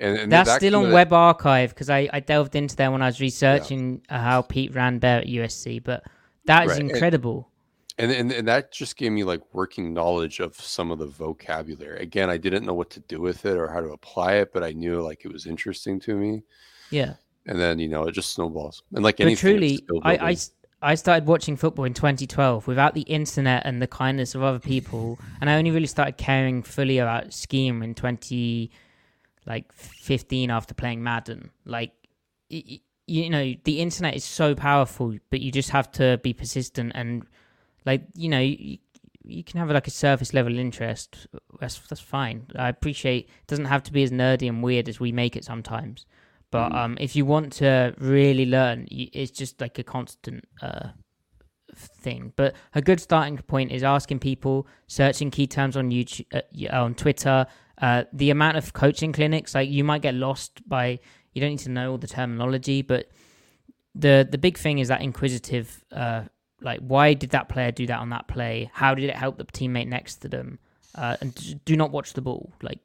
and, 0.00 0.16
and 0.16 0.32
That's 0.32 0.48
back 0.48 0.60
still 0.60 0.76
on 0.76 0.92
Web 0.92 1.12
Archive 1.12 1.70
because 1.70 1.90
I, 1.90 2.08
I 2.10 2.20
delved 2.20 2.56
into 2.56 2.74
there 2.74 2.90
when 2.90 3.02
I 3.02 3.06
was 3.06 3.20
researching 3.20 4.00
uh, 4.08 4.18
how 4.18 4.42
Pete 4.42 4.74
ran 4.74 4.98
Bear 4.98 5.18
at 5.18 5.26
USC. 5.26 5.84
But 5.84 6.04
that 6.46 6.64
is 6.64 6.72
Right, 6.72 6.80
incredible. 6.80 7.50
And, 7.98 8.10
and 8.10 8.32
and 8.32 8.48
that 8.48 8.72
just 8.72 8.96
gave 8.96 9.12
me 9.12 9.24
like 9.24 9.40
working 9.52 9.92
knowledge 9.92 10.40
of 10.40 10.54
some 10.56 10.90
of 10.90 10.98
the 10.98 11.06
vocabulary 11.06 12.00
again 12.00 12.30
i 12.30 12.36
didn't 12.36 12.64
know 12.64 12.74
what 12.74 12.90
to 12.90 13.00
do 13.00 13.20
with 13.20 13.44
it 13.44 13.56
or 13.56 13.68
how 13.68 13.80
to 13.80 13.88
apply 13.88 14.34
it 14.34 14.52
but 14.52 14.62
i 14.62 14.72
knew 14.72 15.00
like 15.00 15.24
it 15.24 15.32
was 15.32 15.46
interesting 15.46 16.00
to 16.00 16.14
me 16.14 16.42
yeah. 16.90 17.14
and 17.46 17.58
then 17.58 17.78
you 17.78 17.88
know 17.88 18.04
it 18.04 18.12
just 18.12 18.32
snowballs 18.32 18.82
and 18.94 19.04
like 19.04 19.16
But 19.16 19.26
anything 19.26 19.50
truly, 19.52 19.80
I, 20.02 20.30
I 20.30 20.36
I 20.82 20.94
started 20.94 21.26
watching 21.26 21.56
football 21.56 21.84
in 21.84 21.92
2012 21.92 22.66
without 22.66 22.94
the 22.94 23.02
internet 23.02 23.66
and 23.66 23.82
the 23.82 23.86
kindness 23.86 24.34
of 24.34 24.42
other 24.42 24.58
people, 24.58 25.18
and 25.38 25.50
I 25.50 25.56
only 25.56 25.70
really 25.70 25.86
started 25.86 26.16
caring 26.16 26.62
fully 26.62 26.96
about 26.96 27.34
scheme 27.34 27.82
in 27.82 27.94
20 27.94 28.70
like 29.46 29.70
15 29.72 30.50
after 30.50 30.74
playing 30.74 31.02
Madden. 31.02 31.50
Like, 31.64 31.92
y- 32.50 32.80
you 33.06 33.28
know, 33.28 33.54
the 33.64 33.80
internet 33.80 34.14
is 34.14 34.24
so 34.24 34.54
powerful, 34.54 35.16
but 35.30 35.40
you 35.40 35.50
just 35.50 35.70
have 35.70 35.90
to 35.92 36.20
be 36.22 36.32
persistent 36.32 36.92
and 36.94 37.26
like 37.84 38.02
you 38.14 38.28
know. 38.28 38.40
You, 38.40 38.78
you 39.22 39.44
can 39.44 39.60
have 39.60 39.70
like 39.70 39.86
a 39.86 39.90
surface 39.90 40.32
level 40.32 40.58
interest. 40.58 41.26
That's 41.60 41.78
that's 41.78 42.00
fine. 42.00 42.46
I 42.56 42.68
appreciate. 42.68 43.26
It 43.26 43.46
doesn't 43.46 43.66
have 43.66 43.82
to 43.84 43.92
be 43.92 44.02
as 44.02 44.10
nerdy 44.10 44.48
and 44.48 44.62
weird 44.62 44.88
as 44.88 44.98
we 44.98 45.12
make 45.12 45.36
it 45.36 45.44
sometimes. 45.44 46.06
But 46.50 46.74
um, 46.74 46.96
if 47.00 47.14
you 47.14 47.24
want 47.24 47.52
to 47.54 47.94
really 47.98 48.44
learn, 48.44 48.88
it's 48.90 49.30
just 49.30 49.60
like 49.60 49.78
a 49.78 49.84
constant 49.84 50.44
uh, 50.60 50.88
thing. 51.76 52.32
But 52.34 52.56
a 52.74 52.82
good 52.82 53.00
starting 53.00 53.38
point 53.38 53.70
is 53.70 53.84
asking 53.84 54.18
people, 54.18 54.66
searching 54.88 55.30
key 55.30 55.46
terms 55.46 55.76
on 55.76 55.90
YouTube, 55.90 56.26
uh, 56.34 56.76
on 56.76 56.94
Twitter. 56.94 57.46
Uh, 57.80 58.04
the 58.12 58.30
amount 58.30 58.56
of 58.56 58.72
coaching 58.72 59.12
clinics, 59.12 59.54
like 59.54 59.70
you 59.70 59.84
might 59.84 60.02
get 60.02 60.14
lost 60.14 60.68
by. 60.68 60.98
You 61.32 61.40
don't 61.40 61.50
need 61.50 61.60
to 61.60 61.70
know 61.70 61.92
all 61.92 61.98
the 61.98 62.08
terminology, 62.08 62.82
but 62.82 63.10
the 63.94 64.26
the 64.28 64.38
big 64.38 64.58
thing 64.58 64.80
is 64.80 64.88
that 64.88 65.02
inquisitive. 65.02 65.84
Uh, 65.92 66.24
like, 66.60 66.80
why 66.80 67.14
did 67.14 67.30
that 67.30 67.48
player 67.48 67.70
do 67.70 67.86
that 67.86 67.98
on 67.98 68.10
that 68.10 68.28
play? 68.28 68.70
How 68.72 68.94
did 68.94 69.04
it 69.08 69.16
help 69.16 69.38
the 69.38 69.44
teammate 69.44 69.88
next 69.88 70.16
to 70.16 70.28
them? 70.28 70.58
Uh, 70.94 71.16
and 71.20 71.64
do 71.64 71.76
not 71.76 71.90
watch 71.90 72.12
the 72.14 72.20
ball. 72.20 72.52
Like, 72.62 72.80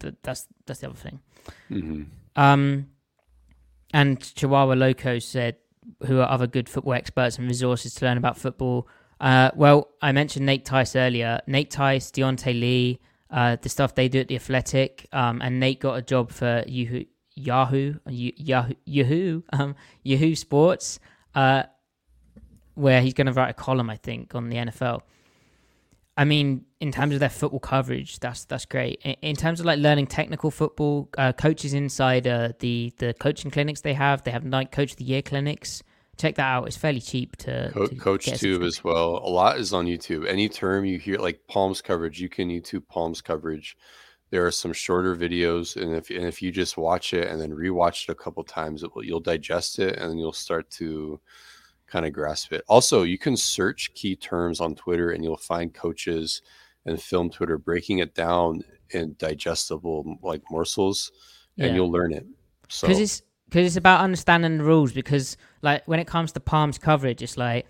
th- 0.00 0.14
that's 0.22 0.46
that's 0.66 0.80
the 0.80 0.88
other 0.88 0.96
thing. 0.96 1.20
Mhm. 1.70 2.06
Um, 2.36 2.88
and 3.92 4.20
Chihuahua 4.34 4.74
Loco 4.74 5.18
said, 5.18 5.56
who 6.06 6.20
are 6.20 6.28
other 6.28 6.46
good 6.46 6.68
football 6.68 6.94
experts 6.94 7.38
and 7.38 7.46
resources 7.48 7.94
to 7.94 8.06
learn 8.06 8.16
about 8.16 8.38
football? 8.38 8.88
Uh, 9.20 9.50
well, 9.54 9.88
I 10.00 10.12
mentioned 10.12 10.46
Nate 10.46 10.64
Tice 10.64 10.96
earlier. 10.96 11.40
Nate 11.46 11.70
Tice, 11.70 12.10
Diante 12.10 12.52
Lee, 12.52 13.00
uh, 13.30 13.56
the 13.60 13.68
stuff 13.68 13.94
they 13.94 14.08
do 14.08 14.20
at 14.20 14.28
the 14.28 14.36
Athletic, 14.36 15.06
um, 15.12 15.40
and 15.42 15.60
Nate 15.60 15.80
got 15.80 15.94
a 15.94 16.02
job 16.02 16.30
for 16.30 16.64
Yahoo, 16.66 17.04
Yahoo, 17.34 17.94
Yahoo, 18.06 18.74
Yahoo, 18.84 19.42
um, 19.52 19.74
Yahoo 20.02 20.34
Sports, 20.34 20.98
uh, 21.34 21.64
where 22.74 23.02
he's 23.02 23.14
going 23.14 23.26
to 23.26 23.32
write 23.32 23.50
a 23.50 23.54
column, 23.54 23.90
I 23.90 23.96
think, 23.96 24.34
on 24.34 24.48
the 24.48 24.56
NFL. 24.56 25.02
I 26.16 26.24
mean, 26.24 26.66
in 26.80 26.92
terms 26.92 27.14
of 27.14 27.20
their 27.20 27.30
football 27.30 27.60
coverage, 27.60 28.18
that's 28.18 28.44
that's 28.44 28.66
great. 28.66 29.00
In, 29.02 29.16
in 29.22 29.36
terms 29.36 29.60
of 29.60 29.66
like 29.66 29.78
learning 29.78 30.08
technical 30.08 30.50
football, 30.50 31.08
uh, 31.16 31.32
coaches 31.32 31.72
inside 31.72 32.26
uh, 32.26 32.52
the 32.58 32.92
the 32.98 33.14
coaching 33.14 33.50
clinics 33.50 33.80
they 33.80 33.94
have, 33.94 34.22
they 34.24 34.30
have 34.30 34.44
Nike 34.44 34.70
coach 34.70 34.92
of 34.92 34.96
the 34.98 35.04
year 35.04 35.22
clinics. 35.22 35.82
Check 36.18 36.34
that 36.34 36.44
out; 36.44 36.66
it's 36.66 36.76
fairly 36.76 37.00
cheap 37.00 37.36
to, 37.36 37.70
Co- 37.72 37.86
to 37.86 37.94
coach 37.94 38.26
tube 38.38 38.62
as 38.62 38.84
well 38.84 39.22
a 39.24 39.30
lot 39.30 39.58
is 39.58 39.72
on 39.72 39.86
youtube 39.86 40.28
any 40.28 40.46
term 40.46 40.84
you 40.84 40.98
hear 40.98 41.18
like 41.18 41.40
palms 41.48 41.80
coverage 41.80 42.20
you 42.20 42.28
can 42.28 42.50
youtube 42.50 42.86
palms 42.86 43.22
coverage 43.22 43.78
there 44.32 44.44
are 44.46 44.50
some 44.50 44.72
shorter 44.72 45.14
videos 45.14 45.80
and 45.80 45.94
if 45.94 46.10
and 46.10 46.24
if 46.24 46.42
you 46.42 46.50
just 46.50 46.76
watch 46.76 47.12
it 47.12 47.28
and 47.28 47.40
then 47.40 47.50
rewatch 47.50 48.08
it 48.08 48.12
a 48.12 48.14
couple 48.14 48.42
times 48.42 48.82
it 48.82 48.94
will, 48.94 49.04
you'll 49.04 49.20
digest 49.20 49.78
it 49.78 49.98
and 49.98 50.10
then 50.10 50.18
you'll 50.18 50.32
start 50.32 50.68
to 50.70 51.20
kind 51.92 52.06
of 52.06 52.12
grasp 52.12 52.52
it 52.52 52.64
also 52.68 53.02
you 53.02 53.18
can 53.18 53.36
search 53.36 53.92
key 53.94 54.16
terms 54.16 54.60
on 54.60 54.74
twitter 54.74 55.10
and 55.10 55.22
you'll 55.22 55.36
find 55.36 55.74
coaches 55.74 56.40
and 56.86 57.00
film 57.00 57.28
twitter 57.28 57.58
breaking 57.58 57.98
it 57.98 58.14
down 58.14 58.62
in 58.90 59.14
digestible 59.18 60.16
like 60.22 60.42
morsels 60.50 61.12
and 61.58 61.68
Yeah. 61.68 61.74
you'll 61.74 61.92
learn 61.92 62.12
it 62.14 62.26
so 62.68 62.86
because 62.86 63.00
it's 63.00 63.22
because 63.48 63.66
it's 63.66 63.76
about 63.76 64.00
understanding 64.00 64.56
the 64.56 64.64
rules. 64.64 64.92
Because 64.94 65.36
like 65.60 65.86
when 65.86 66.00
it 66.00 66.06
comes 66.06 66.32
to 66.32 66.40
palms 66.40 66.78
coverage, 66.78 67.20
it's 67.20 67.36
like 67.36 67.66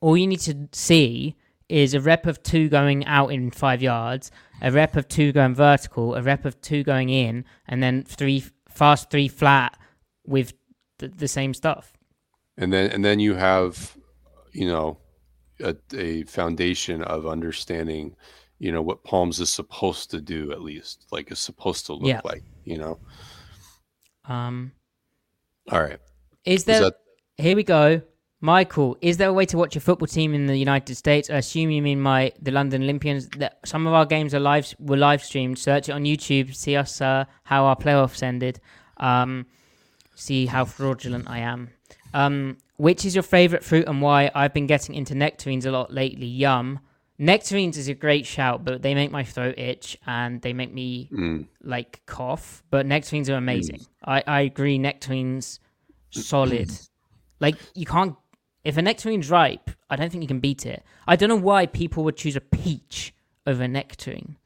all 0.00 0.16
you 0.16 0.26
need 0.26 0.40
to 0.40 0.68
see 0.72 1.36
is 1.68 1.94
a 1.94 2.00
rep 2.00 2.26
of 2.26 2.42
two 2.42 2.68
going 2.68 3.06
out 3.06 3.28
in 3.28 3.52
five 3.52 3.80
yards, 3.80 4.32
a 4.60 4.72
rep 4.72 4.96
of 4.96 5.06
two 5.06 5.30
going 5.30 5.54
vertical, 5.54 6.16
a 6.16 6.22
rep 6.22 6.44
of 6.44 6.60
two 6.62 6.82
going 6.82 7.10
in, 7.10 7.44
and 7.68 7.80
then 7.80 8.02
three 8.02 8.42
fast 8.68 9.08
three 9.08 9.28
flat 9.28 9.78
with 10.26 10.52
the, 10.98 11.06
the 11.06 11.28
same 11.28 11.54
stuff. 11.54 11.92
And 12.58 12.70
then 12.72 12.90
and 12.90 13.02
then 13.04 13.18
you 13.20 13.34
have 13.34 13.96
you 14.52 14.66
know 14.68 14.98
a, 15.60 15.74
a 15.96 16.22
foundation 16.24 17.02
of 17.02 17.26
understanding 17.26 18.14
you 18.58 18.70
know 18.72 18.82
what 18.82 19.02
palms 19.04 19.40
is 19.40 19.50
supposed 19.50 20.10
to 20.10 20.20
do 20.20 20.52
at 20.52 20.60
least 20.62 21.06
like 21.10 21.30
is 21.32 21.38
supposed 21.38 21.86
to 21.86 21.92
look 21.94 22.08
Yeah. 22.08 22.20
like 22.24 22.42
you 22.64 22.76
know 22.78 22.98
Um, 24.24 24.72
all 25.72 25.80
right 25.82 26.00
is 26.44 26.60
Is 26.60 26.64
there? 26.64 26.80
that- 26.82 26.94
Here 27.38 27.56
we 27.56 27.62
go. 27.64 28.02
Michael, 28.40 28.96
is 29.00 29.16
there 29.16 29.28
a 29.28 29.32
way 29.32 29.44
to 29.46 29.56
watch 29.58 29.74
a 29.76 29.80
football 29.80 30.06
team 30.06 30.32
in 30.32 30.46
the 30.46 30.56
United 30.56 30.94
States? 30.94 31.28
I 31.28 31.36
assume 31.38 31.70
you 31.70 31.82
mean 31.82 32.00
my 32.00 32.32
the 32.40 32.52
London 32.52 32.82
Olympians. 32.84 33.28
That 33.40 33.58
some 33.64 33.86
of 33.88 33.92
our 33.94 34.06
games 34.06 34.32
are 34.32 34.38
live 34.40 34.74
were 34.78 34.96
live 34.96 35.22
streamed. 35.24 35.58
Search 35.58 35.88
it 35.88 35.92
on 35.92 36.04
YouTube. 36.04 36.54
See 36.54 36.76
us 36.76 37.00
uh, 37.00 37.24
how 37.42 37.64
our 37.64 37.76
playoffs 37.76 38.22
ended. 38.22 38.60
Um, 38.98 39.46
see 40.14 40.46
how 40.46 40.64
fraudulent 40.64 41.28
I 41.28 41.38
am. 41.40 41.70
Um, 42.14 42.58
which 42.76 43.04
is 43.04 43.14
your 43.14 43.22
favorite 43.24 43.64
fruit 43.64 43.86
and 43.88 44.00
why? 44.00 44.30
I've 44.34 44.54
been 44.54 44.66
getting 44.66 44.94
into 44.94 45.14
nectarines 45.14 45.66
a 45.66 45.70
lot 45.70 45.92
lately. 45.92 46.26
Yum. 46.26 46.80
Nectarines 47.18 47.76
is 47.76 47.88
a 47.88 47.94
great 47.94 48.24
shout, 48.26 48.64
but 48.64 48.82
they 48.82 48.94
make 48.94 49.10
my 49.10 49.24
throat 49.24 49.58
itch 49.58 49.98
and 50.06 50.40
they 50.42 50.52
make 50.52 50.72
me 50.72 51.08
Mm. 51.12 51.46
like 51.62 52.02
cough. 52.06 52.62
But 52.70 52.86
nectarines 52.86 53.28
are 53.28 53.34
amazing. 53.36 53.80
I, 54.04 54.22
I 54.26 54.40
agree. 54.42 54.78
Nectarines, 54.78 55.58
solid. 56.10 56.70
like 57.40 57.56
you 57.74 57.86
can't. 57.86 58.14
If 58.64 58.76
a 58.76 58.82
nectarine's 58.82 59.30
ripe, 59.30 59.70
I 59.90 59.96
don't 59.96 60.10
think 60.10 60.22
you 60.22 60.28
can 60.28 60.40
beat 60.40 60.66
it. 60.66 60.82
I 61.06 61.16
don't 61.16 61.28
know 61.28 61.36
why 61.36 61.66
people 61.66 62.04
would 62.04 62.16
choose 62.16 62.36
a 62.36 62.40
peach 62.40 63.14
over 63.46 63.62
a 63.64 63.68
nectarine. 63.68 64.36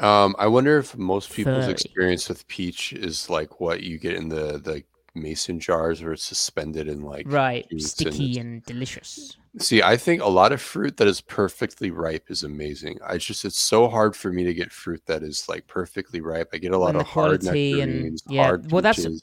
Um, 0.00 0.36
I 0.38 0.46
wonder 0.46 0.78
if 0.78 0.96
most 0.96 1.32
people's 1.32 1.64
Furry. 1.64 1.72
experience 1.72 2.28
with 2.28 2.46
peach 2.46 2.92
is 2.92 3.28
like 3.28 3.60
what 3.60 3.82
you 3.82 3.98
get 3.98 4.14
in 4.14 4.28
the 4.28 4.58
the 4.58 4.84
mason 5.22 5.58
jars 5.60 6.02
where 6.02 6.12
it's 6.12 6.24
suspended 6.24 6.88
in 6.88 7.02
like 7.02 7.26
Right, 7.30 7.68
juice 7.70 7.82
and 7.82 7.90
sticky 8.14 8.38
and 8.38 8.62
delicious. 8.64 9.36
See, 9.58 9.82
I 9.82 9.96
think 9.96 10.22
a 10.22 10.28
lot 10.28 10.52
of 10.52 10.60
fruit 10.60 10.96
that 10.98 11.08
is 11.08 11.20
perfectly 11.20 11.90
ripe 11.90 12.30
is 12.30 12.42
amazing. 12.44 12.98
I 13.04 13.18
just 13.18 13.44
it's 13.44 13.58
so 13.58 13.88
hard 13.88 14.14
for 14.14 14.32
me 14.32 14.44
to 14.44 14.54
get 14.54 14.70
fruit 14.72 15.02
that 15.06 15.22
is 15.22 15.48
like 15.48 15.66
perfectly 15.66 16.20
ripe. 16.20 16.50
I 16.52 16.58
get 16.58 16.72
a 16.72 16.78
lot 16.78 16.90
And 16.90 17.00
of 17.00 17.06
hard 17.06 17.40
quality 17.40 17.80
and- 17.80 17.92
nectarines, 17.92 18.22
yeah, 18.28 18.42
hard 18.44 18.70
well, 18.72 18.82
that's- 18.82 19.04
peaches, 19.04 19.22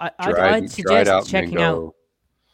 I, 0.00 0.10
I'd, 0.18 0.30
dried, 0.34 0.54
I'd 0.54 0.70
suggest 0.70 1.10
out 1.10 1.26
checking 1.26 1.54
mango. 1.54 1.86
out 1.88 1.94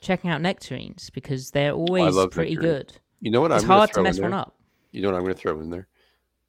checking 0.01 0.31
out 0.31 0.40
nectarines 0.43 1.11
because 1.11 1.51
they're 1.53 1.73
oh, 1.73 1.77
always 1.86 2.15
love 2.15 2.31
pretty 2.32 2.55
nectarine. 2.55 2.74
good. 2.78 2.93
You 3.20 3.31
know 3.31 3.40
what 3.40 3.51
It's 3.53 3.62
I'm 3.62 3.69
hard 3.70 3.93
to 3.94 4.03
mess 4.03 4.19
one 4.20 4.35
up. 4.35 4.55
You 4.93 5.01
know 5.03 5.09
what 5.09 5.16
I'm 5.16 5.23
going 5.23 5.35
to 5.35 5.40
throw 5.40 5.59
in 5.61 5.70
there? 5.70 5.89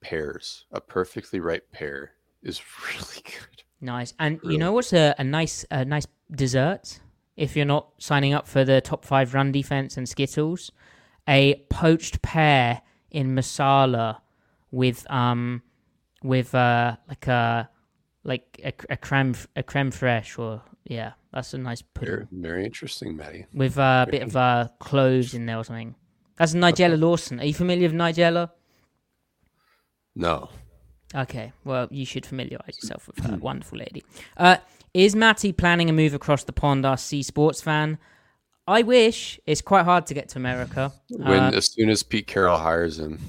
Pears. 0.01 0.65
A 0.71 0.81
perfectly 0.81 1.39
ripe 1.39 1.71
pear 1.71 2.11
is 2.43 2.61
really 2.87 3.21
good. 3.23 3.63
Nice. 3.79 4.13
And 4.19 4.39
you 4.43 4.57
know 4.57 4.71
what's 4.71 4.93
a, 4.93 5.13
a 5.17 5.23
nice 5.23 5.65
a 5.69 5.85
nice 5.85 6.07
dessert 6.31 6.99
if 7.35 7.55
you're 7.55 7.65
not 7.65 7.89
signing 7.99 8.33
up 8.33 8.47
for 8.47 8.63
the 8.65 8.81
top 8.81 9.05
five 9.05 9.33
run 9.33 9.51
defense 9.51 9.97
and 9.97 10.07
Skittles? 10.09 10.71
A 11.27 11.63
poached 11.69 12.21
pear 12.21 12.81
in 13.11 13.35
Marsala 13.35 14.21
with 14.71 15.09
um 15.11 15.61
with 16.23 16.55
uh 16.55 16.95
like 17.07 17.27
a 17.27 17.69
like 18.23 18.59
a, 18.63 18.73
a 18.89 18.97
creme 18.97 19.35
a 19.55 19.63
creme 19.63 19.91
fraiche 19.91 20.39
or 20.39 20.61
yeah 20.85 21.13
that's 21.31 21.53
a 21.53 21.57
nice 21.57 21.81
pudding 21.81 22.15
Very, 22.15 22.27
very 22.31 22.65
interesting, 22.65 23.15
Matty. 23.15 23.45
with 23.53 23.77
uh, 23.77 24.05
a 24.07 24.11
bit 24.11 24.23
of 24.23 24.35
uh 24.35 24.69
cloves 24.79 25.33
in 25.33 25.45
there 25.45 25.57
or 25.57 25.63
something. 25.63 25.95
That's 26.37 26.53
Nigella 26.53 26.99
Lawson. 26.99 27.39
Are 27.39 27.45
you 27.45 27.53
familiar 27.53 27.87
with 27.89 27.97
Nigella? 27.97 28.51
No. 30.15 30.49
Okay, 31.15 31.53
well, 31.63 31.87
you 31.89 32.05
should 32.05 32.25
familiarize 32.25 32.77
yourself 32.81 33.07
with 33.07 33.19
her. 33.25 33.37
Wonderful 33.37 33.77
lady. 33.79 34.03
Uh, 34.35 34.57
is 34.93 35.15
Matty 35.15 35.51
planning 35.53 35.89
a 35.89 35.93
move 35.93 36.13
across 36.13 36.43
the 36.43 36.53
pond? 36.53 36.85
Our 36.85 36.97
C 36.97 37.23
Sports 37.23 37.61
fan. 37.61 37.97
I 38.67 38.81
wish. 38.81 39.39
It's 39.45 39.61
quite 39.61 39.85
hard 39.85 40.05
to 40.07 40.13
get 40.13 40.29
to 40.29 40.39
America. 40.39 40.91
When 41.09 41.39
Uh, 41.39 41.51
as 41.55 41.71
soon 41.71 41.89
as 41.89 42.03
Pete 42.03 42.27
Carroll 42.27 42.57
hires 42.57 42.99
him, 42.99 43.19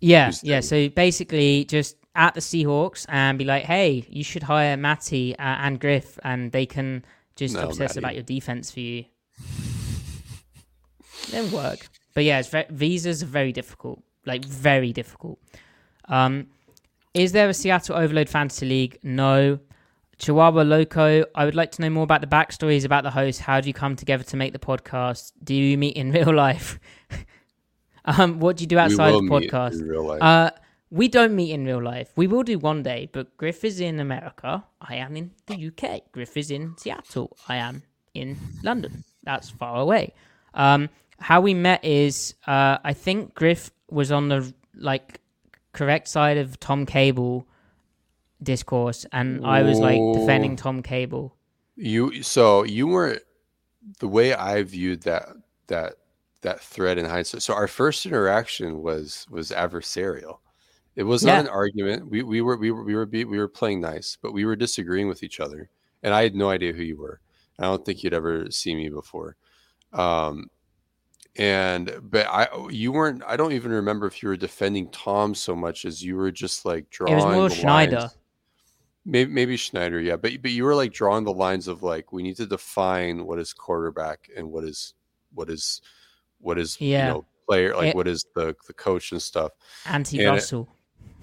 yeah, 0.00 0.32
yeah. 0.42 0.60
So 0.60 0.88
basically, 0.88 1.64
just 1.66 1.96
at 2.14 2.32
the 2.34 2.40
Seahawks 2.40 3.04
and 3.08 3.38
be 3.38 3.44
like, 3.44 3.64
"Hey, 3.64 4.06
you 4.08 4.24
should 4.24 4.42
hire 4.44 4.76
Matty 4.76 5.36
uh, 5.38 5.42
and 5.42 5.78
Griff, 5.78 6.18
and 6.22 6.52
they 6.52 6.64
can 6.64 7.04
just 7.36 7.54
No, 7.54 7.64
obsess 7.64 7.90
Matty. 7.96 7.98
about 7.98 8.14
your 8.14 8.22
defense 8.22 8.70
for 8.70 8.80
you." 8.80 9.04
then 11.30 11.50
work. 11.50 11.88
But 12.14 12.24
yeah, 12.24 12.38
it's 12.40 12.54
visas 12.70 13.22
are 13.22 13.26
very 13.26 13.52
difficult, 13.52 14.02
like 14.24 14.44
very 14.44 14.92
difficult. 14.92 15.38
Um, 16.08 16.46
is 17.14 17.30
there 17.32 17.48
a 17.48 17.54
Seattle 17.54 17.96
Overload 17.96 18.28
Fantasy 18.28 18.66
League? 18.66 18.98
No. 19.02 19.60
Chihuahua 20.18 20.62
Loco, 20.62 21.24
I 21.34 21.44
would 21.44 21.54
like 21.54 21.72
to 21.72 21.82
know 21.82 21.90
more 21.90 22.04
about 22.04 22.20
the 22.20 22.26
backstories 22.26 22.84
about 22.84 23.02
the 23.04 23.10
host. 23.10 23.40
How 23.40 23.60
do 23.60 23.68
you 23.68 23.74
come 23.74 23.96
together 23.96 24.24
to 24.24 24.36
make 24.36 24.52
the 24.52 24.58
podcast? 24.58 25.32
Do 25.42 25.54
you 25.54 25.78
meet 25.78 25.96
in 25.96 26.12
real 26.12 26.34
life? 26.34 26.78
um, 28.04 28.40
what 28.40 28.56
do 28.56 28.62
you 28.62 28.68
do 28.68 28.78
outside 28.78 29.12
the 29.12 29.22
meet 29.22 29.50
podcast? 29.50 29.80
in 29.80 29.88
real 29.88 30.06
life. 30.06 30.22
Uh, 30.22 30.50
we 30.90 31.08
don't 31.08 31.34
meet 31.34 31.52
in 31.52 31.64
real 31.64 31.82
life. 31.82 32.10
We 32.16 32.26
will 32.26 32.42
do 32.42 32.58
one 32.58 32.82
day, 32.82 33.08
but 33.12 33.36
Griff 33.36 33.64
is 33.64 33.80
in 33.80 33.98
America. 33.98 34.64
I 34.80 34.96
am 34.96 35.16
in 35.16 35.32
the 35.46 35.68
UK. 35.68 36.12
Griff 36.12 36.36
is 36.36 36.50
in 36.50 36.76
Seattle. 36.78 37.36
I 37.48 37.56
am 37.56 37.82
in 38.14 38.36
London. 38.62 39.04
That's 39.24 39.50
far 39.50 39.80
away. 39.80 40.14
Um, 40.52 40.88
how 41.18 41.40
we 41.40 41.54
met 41.54 41.84
is 41.84 42.34
uh, 42.46 42.78
I 42.84 42.92
think 42.92 43.34
Griff 43.34 43.70
was 43.90 44.12
on 44.12 44.28
the 44.28 44.52
like 44.76 45.20
correct 45.74 46.08
side 46.08 46.38
of 46.38 46.58
Tom 46.60 46.86
Cable 46.86 47.46
discourse, 48.42 49.06
and 49.12 49.44
I 49.44 49.62
was 49.62 49.78
like 49.78 50.00
defending 50.14 50.56
Tom 50.56 50.82
Cable. 50.82 51.36
You 51.76 52.22
so 52.22 52.62
you 52.64 52.86
weren't 52.86 53.22
the 53.98 54.08
way 54.08 54.34
I 54.34 54.62
viewed 54.62 55.02
that 55.02 55.28
that 55.66 55.94
that 56.42 56.60
thread 56.60 56.98
in 56.98 57.04
hindsight. 57.06 57.42
So 57.42 57.54
our 57.54 57.68
first 57.68 58.06
interaction 58.06 58.82
was 58.82 59.26
was 59.30 59.50
adversarial. 59.50 60.38
It 60.96 61.02
was 61.04 61.24
Yeah. 61.24 61.36
not 61.36 61.40
an 61.46 61.48
argument. 61.50 62.08
We 62.10 62.22
we 62.22 62.40
were 62.40 62.56
we 62.56 62.70
were 62.70 62.84
we 62.84 62.94
were 62.94 63.06
be, 63.06 63.24
we 63.24 63.38
were 63.38 63.48
playing 63.48 63.80
nice, 63.80 64.16
but 64.20 64.32
we 64.32 64.44
were 64.44 64.56
disagreeing 64.56 65.08
with 65.08 65.22
each 65.22 65.40
other, 65.40 65.68
and 66.02 66.14
I 66.14 66.22
had 66.22 66.34
no 66.34 66.50
idea 66.50 66.72
who 66.72 66.82
you 66.82 66.96
were. 66.96 67.20
I 67.58 67.64
don't 67.64 67.84
think 67.84 68.02
you'd 68.02 68.14
ever 68.14 68.50
seen 68.50 68.78
me 68.78 68.88
before. 68.88 69.36
Um, 69.92 70.48
and 71.36 71.92
but 72.02 72.26
I 72.28 72.48
you 72.70 72.92
weren't. 72.92 73.22
I 73.26 73.36
don't 73.36 73.52
even 73.52 73.72
remember 73.72 74.06
if 74.06 74.22
you 74.22 74.28
were 74.28 74.36
defending 74.36 74.88
Tom 74.90 75.34
so 75.34 75.54
much 75.56 75.84
as 75.84 76.02
you 76.02 76.16
were 76.16 76.30
just 76.30 76.64
like 76.64 76.88
drawing. 76.90 77.18
It 77.18 77.22
more 77.22 77.48
the 77.48 77.54
Schneider. 77.54 77.96
lines. 77.98 78.16
Maybe 79.06 79.30
maybe 79.30 79.56
Schneider, 79.56 80.00
yeah, 80.00 80.16
but 80.16 80.40
but 80.40 80.50
you 80.52 80.64
were 80.64 80.74
like 80.74 80.92
drawing 80.92 81.24
the 81.24 81.32
lines 81.32 81.68
of 81.68 81.82
like 81.82 82.12
we 82.12 82.22
need 82.22 82.36
to 82.36 82.46
define 82.46 83.26
what 83.26 83.38
is 83.38 83.52
quarterback 83.52 84.30
and 84.36 84.50
what 84.50 84.64
is 84.64 84.94
what 85.34 85.50
is 85.50 85.82
what 86.40 86.58
is 86.58 86.80
Yeah. 86.80 87.06
you 87.08 87.12
know 87.14 87.26
player 87.46 87.74
like 87.76 87.88
It- 87.88 87.96
what 87.96 88.08
is 88.08 88.24
the 88.34 88.54
the 88.66 88.72
coach 88.72 89.12
and 89.12 89.20
stuff 89.20 89.52
Anti 89.84 90.18
And 90.20 90.28
it- 90.28 90.30
Russell. 90.30 90.68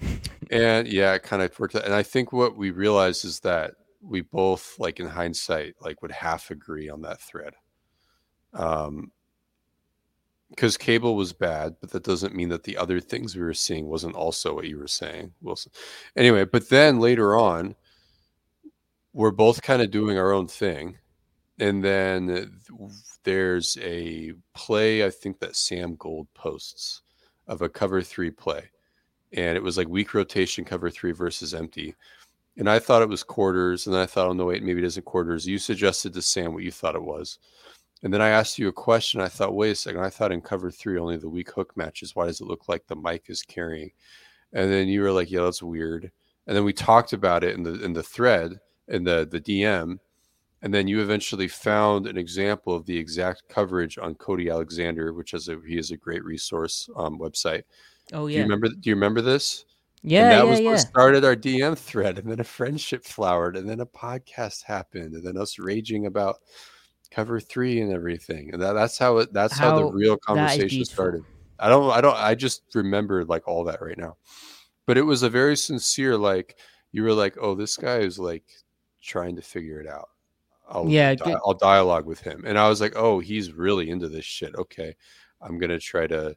and 0.50 0.86
yeah 0.86 1.14
it 1.14 1.22
kind 1.24 1.42
of 1.42 1.58
worked 1.58 1.74
out. 1.74 1.84
and 1.84 1.94
I 1.94 2.02
think 2.04 2.32
what 2.32 2.56
we 2.56 2.70
realized 2.70 3.24
is 3.24 3.40
that 3.40 3.72
we 4.00 4.20
both 4.20 4.76
like 4.78 5.00
in 5.00 5.06
hindsight 5.08 5.74
like 5.80 6.02
would 6.02 6.10
half 6.12 6.50
agree 6.52 6.88
on 6.88 7.02
that 7.02 7.20
thread 7.20 7.54
um 8.54 9.10
because 10.54 10.76
cable 10.76 11.16
was 11.16 11.32
bad 11.32 11.74
but 11.80 11.90
that 11.90 12.04
doesn't 12.04 12.34
mean 12.34 12.48
that 12.48 12.62
the 12.64 12.76
other 12.76 13.00
things 13.00 13.34
we 13.34 13.42
were 13.42 13.54
seeing 13.54 13.86
wasn't 13.86 14.14
also 14.14 14.54
what 14.54 14.68
you 14.68 14.78
were 14.78 14.86
saying 14.86 15.32
wilson. 15.40 15.72
Anyway 16.16 16.44
but 16.44 16.68
then 16.68 17.00
later 17.00 17.36
on 17.36 17.74
we're 19.12 19.30
both 19.30 19.62
kind 19.62 19.82
of 19.82 19.90
doing 19.90 20.18
our 20.18 20.32
own 20.32 20.46
thing 20.46 20.96
and 21.58 21.82
then 21.84 22.50
there's 23.24 23.78
a 23.80 24.32
play 24.54 25.04
i 25.04 25.10
think 25.10 25.38
that 25.38 25.56
sam 25.56 25.96
gold 25.96 26.26
posts 26.34 27.02
of 27.46 27.62
a 27.62 27.68
cover 27.68 28.02
three 28.02 28.30
play 28.30 28.62
and 29.32 29.56
it 29.56 29.62
was 29.62 29.76
like 29.76 29.88
weak 29.88 30.14
rotation 30.14 30.64
cover 30.64 30.90
three 30.90 31.12
versus 31.12 31.54
empty 31.54 31.94
and 32.56 32.68
i 32.68 32.78
thought 32.78 33.02
it 33.02 33.08
was 33.08 33.22
quarters 33.22 33.86
and 33.86 33.96
i 33.96 34.06
thought 34.06 34.28
oh 34.28 34.32
no 34.32 34.46
wait 34.46 34.62
maybe 34.62 34.82
it 34.82 34.86
isn't 34.86 35.04
quarters. 35.04 35.46
You 35.46 35.58
suggested 35.58 36.12
to 36.14 36.22
sam 36.22 36.52
what 36.52 36.62
you 36.62 36.70
thought 36.70 36.94
it 36.94 37.02
was 37.02 37.38
and 38.02 38.12
then 38.12 38.20
I 38.20 38.30
asked 38.30 38.58
you 38.58 38.68
a 38.68 38.72
question. 38.72 39.20
I 39.20 39.28
thought, 39.28 39.54
wait 39.54 39.70
a 39.70 39.74
second. 39.74 40.02
I 40.02 40.10
thought 40.10 40.32
in 40.32 40.40
cover 40.40 40.70
three, 40.70 40.98
only 40.98 41.16
the 41.16 41.28
weak 41.28 41.50
hook 41.52 41.76
matches. 41.76 42.16
Why 42.16 42.26
does 42.26 42.40
it 42.40 42.46
look 42.46 42.68
like 42.68 42.86
the 42.86 42.96
mic 42.96 43.26
is 43.28 43.42
carrying? 43.42 43.92
And 44.52 44.70
then 44.70 44.88
you 44.88 45.02
were 45.02 45.12
like, 45.12 45.30
yeah, 45.30 45.42
that's 45.42 45.62
weird. 45.62 46.10
And 46.46 46.56
then 46.56 46.64
we 46.64 46.72
talked 46.72 47.12
about 47.12 47.44
it 47.44 47.54
in 47.54 47.62
the 47.62 47.82
in 47.82 47.92
the 47.92 48.02
thread 48.02 48.60
in 48.88 49.04
the 49.04 49.26
the 49.30 49.40
DM. 49.40 49.98
And 50.62 50.72
then 50.72 50.86
you 50.86 51.00
eventually 51.00 51.48
found 51.48 52.06
an 52.06 52.16
example 52.16 52.74
of 52.74 52.86
the 52.86 52.96
exact 52.96 53.48
coverage 53.48 53.98
on 53.98 54.14
Cody 54.14 54.48
Alexander, 54.48 55.12
which 55.12 55.34
is 55.34 55.48
a 55.48 55.58
he 55.66 55.78
is 55.78 55.90
a 55.90 55.96
great 55.96 56.24
resource 56.24 56.88
um, 56.96 57.18
website. 57.18 57.62
Oh 58.12 58.26
yeah. 58.26 58.34
Do 58.34 58.38
you 58.38 58.42
remember? 58.42 58.68
Do 58.68 58.90
you 58.90 58.94
remember 58.94 59.20
this? 59.20 59.64
yeah, 60.02 60.22
and 60.22 60.32
that 60.32 60.44
yeah, 60.44 60.50
was 60.50 60.60
yeah. 60.60 60.70
what 60.70 60.80
started 60.80 61.24
our 61.24 61.36
DM 61.36 61.78
thread, 61.78 62.18
and 62.18 62.30
then 62.30 62.40
a 62.40 62.44
friendship 62.44 63.04
flowered, 63.04 63.56
and 63.56 63.68
then 63.68 63.80
a 63.80 63.86
podcast 63.86 64.64
happened, 64.64 65.14
and 65.14 65.24
then 65.24 65.36
us 65.36 65.58
raging 65.58 66.06
about 66.06 66.40
cover 67.12 67.38
three 67.38 67.80
and 67.80 67.92
everything. 67.92 68.50
And 68.52 68.62
that, 68.62 68.72
that's 68.72 68.98
how 68.98 69.18
it 69.18 69.32
that's 69.32 69.56
how, 69.56 69.76
the 69.76 69.84
real 69.84 70.16
conversation 70.16 70.84
started. 70.84 71.24
I 71.58 71.68
don't 71.68 71.90
I 71.90 72.00
don't 72.00 72.16
I 72.16 72.34
just 72.34 72.62
remember 72.74 73.24
like 73.24 73.46
all 73.46 73.64
that 73.64 73.80
right 73.82 73.98
now. 73.98 74.16
But 74.86 74.98
it 74.98 75.02
was 75.02 75.22
a 75.22 75.30
very 75.30 75.56
sincere, 75.56 76.16
like 76.16 76.56
you 76.90 77.02
were 77.02 77.12
like, 77.12 77.36
Oh, 77.40 77.54
this 77.54 77.76
guy 77.76 77.98
is 77.98 78.18
like 78.18 78.44
trying 79.00 79.36
to 79.36 79.42
figure 79.42 79.80
it 79.80 79.86
out. 79.86 80.08
I'll 80.68 80.88
Yeah, 80.88 81.14
di- 81.14 81.36
I'll 81.44 81.54
dialogue 81.54 82.06
with 82.06 82.20
him. 82.20 82.44
And 82.46 82.58
I 82.58 82.68
was 82.68 82.80
like, 82.80 82.94
Oh, 82.96 83.20
he's 83.20 83.52
really 83.52 83.90
into 83.90 84.08
this 84.08 84.24
shit. 84.24 84.54
Okay. 84.54 84.96
I'm 85.40 85.58
gonna 85.58 85.78
try 85.78 86.06
to 86.06 86.36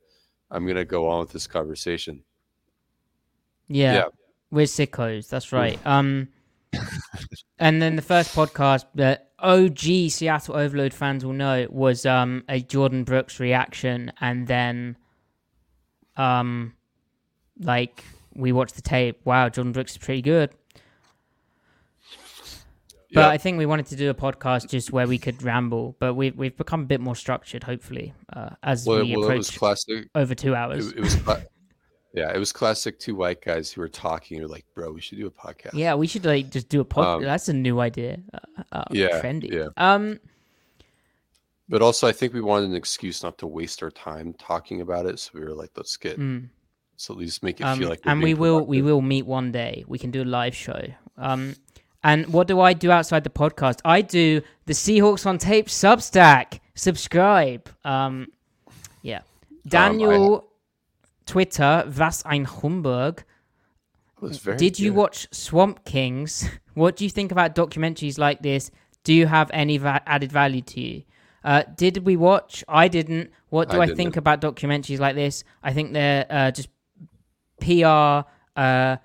I'm 0.52 0.68
gonna 0.68 0.86
go 0.86 1.08
on 1.10 1.22
with 1.22 1.32
this 1.32 1.48
conversation. 1.48 2.24
Yeah. 3.68 3.94
Yeah. 3.94 4.06
We're 4.52 4.66
sickos, 4.66 5.28
that's 5.30 5.52
right. 5.52 5.80
Um 5.86 6.28
and 7.58 7.82
then 7.82 7.96
the 7.96 8.02
first 8.02 8.36
podcast 8.36 8.86
that 8.96 9.25
OG 9.40 9.80
Seattle 10.10 10.56
Overload 10.56 10.94
fans 10.94 11.26
will 11.26 11.34
know 11.34 11.68
was 11.70 12.06
um 12.06 12.44
a 12.50 12.62
Jordyn 12.62 13.04
Brooks 13.06 13.40
reaction 13.40 14.12
and 14.22 14.48
then 14.48 14.96
um 16.18 16.74
like 17.60 18.04
we 18.34 18.52
watched 18.52 18.76
the 18.76 18.82
tape. 18.82 19.20
Wow, 19.26 19.50
Jordyn 19.50 19.74
Brooks 19.74 19.94
is 19.94 19.98
pretty 19.98 20.22
good. 20.22 20.52
But 23.14 23.22
Yeah. 23.22 23.28
I 23.30 23.38
think 23.38 23.58
we 23.58 23.66
wanted 23.66 23.86
to 23.88 23.96
do 23.96 24.10
a 24.10 24.14
podcast 24.14 24.70
just 24.70 24.92
where 24.92 25.08
we 25.08 25.18
could 25.18 25.42
ramble, 25.44 25.96
but 26.00 26.16
we've 26.16 26.36
we've 26.36 26.56
become 26.58 26.82
a 26.82 26.86
bit 26.86 27.00
more 27.00 27.16
structured, 27.16 27.64
hopefully, 27.64 28.14
uh, 28.34 28.50
as 28.64 28.86
Well, 28.86 29.04
we 29.06 29.16
well 29.16 29.26
approach 29.26 29.58
classic. 29.58 30.10
over 30.16 30.36
two 30.36 30.54
hours. 30.56 30.88
It, 30.92 30.98
it 30.98 31.02
was, 31.02 31.16
yeah, 32.16 32.32
it 32.34 32.40
was 32.40 32.52
classic. 32.54 32.98
Two 32.98 33.16
white 33.16 33.42
guys 33.42 33.72
who 33.72 33.82
were 33.82 33.90
talking. 33.90 34.38
You're 34.38 34.48
like, 34.48 34.66
bro, 34.74 34.92
we 34.92 35.02
should 35.02 35.18
do 35.18 35.28
a 35.28 35.32
podcast. 35.32 35.74
yeah, 35.74 35.96
we 35.96 36.08
should 36.08 36.26
like 36.26 36.50
just 36.50 36.70
do 36.70 36.80
a 36.82 36.86
podcast. 36.86 37.16
Um, 37.18 37.24
That's 37.24 37.50
a 37.50 37.54
new 37.54 37.80
idea. 37.82 38.20
Uh, 38.34 38.64
uh, 38.72 38.84
Yeah, 38.92 39.22
trendy. 39.22 39.52
yeah. 39.52 39.68
Um, 39.78 40.20
But 41.68 41.82
also, 41.82 42.08
I 42.08 42.12
think 42.12 42.34
we 42.34 42.42
wanted 42.42 42.70
an 42.70 42.76
excuse 42.76 43.22
not 43.24 43.38
to 43.40 43.48
waste 43.48 43.82
our 43.84 43.92
time 43.92 44.34
talking 44.34 44.82
about 44.82 45.06
it. 45.08 45.20
So 45.20 45.32
we 45.34 45.42
were 45.42 45.54
like, 45.54 45.72
let's 45.76 45.98
get, 45.98 46.20
mm. 46.20 46.48
so 46.96 47.14
at 47.14 47.20
least 47.20 47.44
make 47.44 47.60
it 47.60 47.64
Um, 47.64 47.80
feel 47.80 47.90
like. 47.90 48.02
and 48.06 48.22
we 48.22 48.34
will 48.34 48.66
we 48.66 48.82
will 48.82 49.02
meet 49.02 49.26
one 49.26 49.52
day. 49.52 49.84
We 49.88 49.98
can 49.98 50.12
do 50.12 50.24
a 50.24 50.30
live 50.40 50.56
show. 50.56 50.82
Um, 51.18 51.56
and 52.04 52.28
what 52.32 52.48
do 52.48 52.60
I 52.62 52.74
do 52.74 52.92
outside 52.92 53.24
the 53.24 53.32
podcast? 53.32 53.80
I 53.84 54.02
do 54.02 54.42
the 54.68 54.74
Seahawks 54.74 55.26
on 55.26 55.38
Tape 55.40 55.68
Substack. 55.68 56.60
Subscribe. 56.76 57.68
Um, 57.84 58.28
yeah. 59.02 59.22
Daniel, 59.68 60.46
Twitter, 61.26 61.84
was 61.98 62.24
ein 62.26 62.46
Humbug. 62.46 63.24
It 64.18 64.22
was 64.22 64.38
very 64.40 64.58
Did 64.58 64.80
you 64.80 64.94
watch 64.94 65.28
Swamp 65.32 65.84
Kings? 65.86 66.48
What 66.76 66.98
do 66.98 67.06
you 67.06 67.10
think 67.10 67.32
about 67.32 67.56
documentaries 67.56 68.18
like 68.18 68.42
this? 68.42 68.70
Do 69.06 69.14
you 69.14 69.28
have 69.28 69.50
any 69.54 69.78
va- 69.78 70.02
added 70.06 70.32
value 70.32 70.62
to 70.62 70.82
you? 70.82 71.04
Uh, 71.42 71.64
did 71.78 72.06
we 72.06 72.18
watch? 72.18 72.66
I 72.68 72.88
didn't. 72.90 73.32
What 73.50 73.70
do 73.70 73.80
I 73.80 73.86
I, 73.86 73.96
think 73.96 74.18
about 74.18 74.42
documentaries 74.42 75.00
like 75.00 75.16
this? 75.16 75.44
I 75.64 75.72
think 75.72 75.94
they're 75.94 76.26
uh, 76.30 76.52
just 76.52 76.70
PR, 77.62 78.28
uh, 78.60 78.98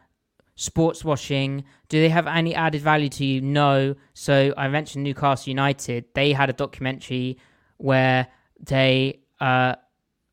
sports 0.56 1.04
washing. 1.04 1.64
Do 1.88 2.00
they 2.00 2.08
have 2.08 2.26
any 2.26 2.54
added 2.54 2.80
value 2.80 3.10
to 3.10 3.24
you? 3.24 3.40
No. 3.40 3.94
So 4.14 4.54
I 4.56 4.68
mentioned 4.68 5.04
Newcastle 5.04 5.50
United. 5.50 6.06
They 6.14 6.32
had 6.32 6.50
a 6.50 6.54
documentary 6.54 7.38
where 7.76 8.26
they 8.58 9.20
uh, 9.40 9.76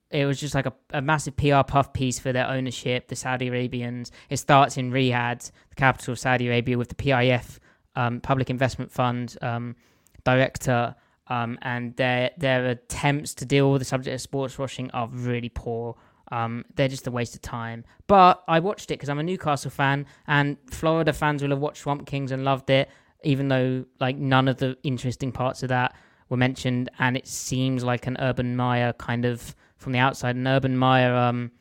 it 0.09 0.25
was 0.25 0.39
just 0.39 0.55
like 0.55 0.65
a, 0.65 0.73
a 0.91 1.01
massive 1.01 1.35
PR 1.35 1.63
puff 1.67 1.91
piece 1.93 2.17
for 2.19 2.31
their 2.31 2.47
ownership, 2.47 3.07
the 3.07 3.15
Saudi 3.15 3.47
Arabians. 3.47 4.11
It 4.29 4.37
starts 4.37 4.77
in 4.77 4.91
Riyadh, 4.91 5.51
the 5.69 5.75
capital 5.75 6.13
of 6.13 6.19
Saudi 6.19 6.47
Arabia, 6.47 6.77
with 6.77 6.89
the 6.89 6.95
PIF, 6.95 7.59
um, 7.95 8.21
Public 8.21 8.49
Investment 8.49 8.91
Fund 8.91 9.37
um, 9.41 9.75
director, 10.23 10.95
um, 11.27 11.57
and 11.61 11.95
their 11.97 12.31
their 12.37 12.67
attempts 12.67 13.33
to 13.35 13.45
deal 13.45 13.71
with 13.71 13.81
the 13.81 13.85
subject 13.85 14.13
of 14.13 14.21
sports 14.21 14.57
washing 14.57 14.89
are 14.91 15.09
really 15.09 15.49
poor. 15.49 15.95
Um, 16.31 16.65
they're 16.75 16.87
just 16.87 17.07
a 17.07 17.11
waste 17.11 17.35
of 17.35 17.41
time. 17.41 17.83
But 18.07 18.43
I 18.47 18.59
watched 18.59 18.91
it 18.91 18.95
because 18.95 19.09
I'm 19.09 19.19
a 19.19 19.23
Newcastle 19.23 19.71
fan, 19.71 20.05
and 20.25 20.57
Florida 20.69 21.11
fans 21.11 21.41
will 21.41 21.49
have 21.49 21.59
watched 21.59 21.81
Swamp 21.81 22.05
Kings 22.05 22.31
and 22.31 22.45
loved 22.45 22.69
it, 22.69 22.89
even 23.23 23.49
though 23.49 23.85
like 23.99 24.17
none 24.17 24.47
of 24.47 24.57
the 24.57 24.77
interesting 24.83 25.33
parts 25.33 25.63
of 25.63 25.69
that 25.69 25.95
were 26.29 26.37
mentioned, 26.37 26.89
and 26.99 27.17
it 27.17 27.27
seems 27.27 27.83
like 27.83 28.07
an 28.07 28.17
Urban 28.19 28.55
Meyer 28.55 28.93
kind 28.93 29.25
of 29.25 29.55
from 29.77 29.93
the 29.93 29.99
outside, 29.99 30.35
an 30.35 30.47
Urban 30.47 30.77
Meyer 30.77 31.15
um 31.15 31.51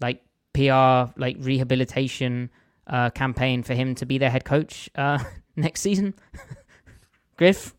like 0.00 0.22
PR 0.52 1.12
like 1.16 1.36
rehabilitation 1.38 2.50
uh, 2.86 3.10
campaign 3.10 3.62
for 3.62 3.74
him 3.74 3.94
to 3.94 4.04
be 4.06 4.18
their 4.18 4.30
head 4.30 4.44
coach 4.44 4.90
uh, 4.96 5.22
next 5.56 5.80
season. 5.80 6.14
Griff, 7.36 7.74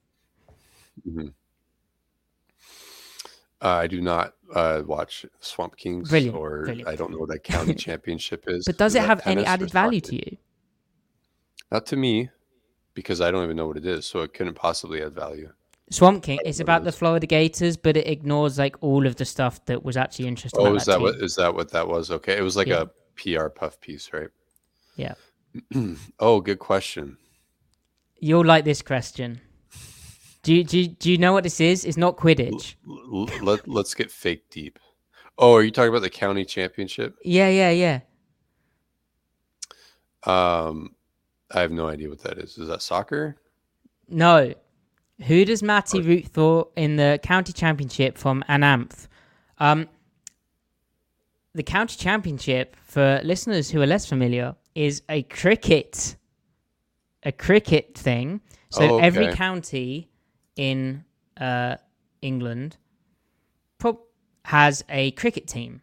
Uh, 3.64 3.68
I 3.68 3.88
do 3.88 4.02
not 4.02 4.34
uh, 4.56 4.82
watch 4.86 5.26
Swamp 5.40 5.76
Kings, 5.78 6.10
Brilliant, 6.10 6.36
or 6.36 6.64
brilliant. 6.66 6.90
I 6.90 6.96
don't 6.96 7.12
know 7.12 7.20
what 7.20 7.30
that 7.30 7.44
county 7.56 7.76
championship 7.76 8.46
is. 8.48 8.66
but 8.66 8.78
does 8.78 8.96
Is 8.96 9.04
it 9.04 9.06
have 9.08 9.22
any 9.26 9.46
added 9.46 9.70
value 9.72 10.02
to 10.02 10.16
you? 10.16 10.38
Not 11.72 11.86
to 11.88 11.96
me, 11.96 12.30
because 12.96 13.22
I 13.22 13.30
don't 13.30 13.44
even 13.44 13.56
know 13.58 13.68
what 13.68 13.78
it 13.78 13.86
is, 13.86 14.08
so 14.08 14.22
it 14.22 14.34
couldn't 14.34 14.56
possibly 14.56 15.04
add 15.04 15.14
value. 15.14 15.52
Swamp 15.92 16.24
King. 16.24 16.40
It's 16.46 16.60
about 16.60 16.84
the. 16.84 16.92
Florida 16.92 17.28
Gators, 17.28 17.78
but 17.78 17.98
it 17.98 18.08
ignores 18.08 18.58
like 18.58 18.76
all 18.82 19.06
of 19.06 19.16
the 19.18 19.26
stuff 19.26 19.64
that 19.66 19.84
was 19.84 19.98
actually 19.98 20.28
interesting. 20.28 20.66
Oh, 20.66 20.76
is 20.76 20.86
that 20.86 20.96
team. 20.96 21.02
what 21.04 21.16
is 21.16 21.36
that 21.36 21.54
what 21.54 21.70
that 21.72 21.88
was? 21.88 22.12
Okay, 22.12 22.38
it 22.38 22.42
was 22.42 22.56
like 22.56 22.68
Yeah. 22.68 22.84
a 22.84 23.40
PR 23.40 23.50
puff 23.50 23.80
piece, 23.82 24.12
right? 24.14 24.30
Yeah, 24.96 25.14
Oh, 26.20 26.40
good 26.42 26.60
question. 26.60 27.18
you'll 28.20 28.46
like 28.46 28.66
this 28.66 28.82
question. 28.82 29.42
Do 30.44 30.56
you, 30.56 30.64
do 30.64 30.80
you, 30.80 30.88
do 30.88 31.12
you 31.12 31.18
know 31.20 31.34
what 31.34 31.44
this 31.44 31.60
is? 31.62 31.86
It's 31.86 31.98
not 31.98 32.18
Quidditch. 32.18 32.74
L- 32.88 33.28
l- 33.30 33.44
let 33.46 33.68
Let's 33.68 33.94
get 33.94 34.10
fake 34.12 34.50
deep. 34.50 34.80
Oh, 35.38 35.54
are 35.56 35.62
you 35.64 35.70
talking 35.72 35.90
about 35.90 36.02
the 36.02 36.10
county 36.10 36.46
championship? 36.46 37.16
Yeah, 37.24 37.50
yeah, 37.50 37.70
yeah. 37.70 38.00
Um, 40.24 40.96
I 41.52 41.62
have 41.62 41.72
no 41.72 41.88
idea 41.88 42.10
what 42.10 42.22
that 42.24 42.38
is. 42.38 42.58
Is 42.58 42.68
that 42.70 42.82
soccer? 42.82 43.38
No. 44.08 44.54
Who 45.28 45.46
does 45.46 45.62
Matty 45.62 46.02
root 46.02 46.28
for 46.28 46.70
in 46.76 46.96
the 46.96 47.20
county 47.22 47.54
championship 47.54 48.18
from 48.18 48.44
Ananth? 48.50 49.08
Um, 49.60 49.88
the 51.54 51.64
county 51.64 51.96
championship, 51.98 52.76
for 52.84 53.20
listeners 53.24 53.70
who 53.70 53.82
are 53.82 53.88
less 53.88 54.06
familiar, 54.08 54.56
is 54.74 55.04
a 55.10 55.24
cricket, 55.24 56.16
a 57.24 57.32
cricket 57.32 57.98
thing. 57.98 58.42
So 58.70 58.96
Oh, 58.96 58.98
every 59.00 59.28
county 59.34 60.10
in 60.56 61.04
uh, 61.40 61.76
England 62.22 62.78
pro- 63.78 64.02
has 64.46 64.84
a 64.90 65.12
cricket 65.12 65.48
team. 65.48 65.82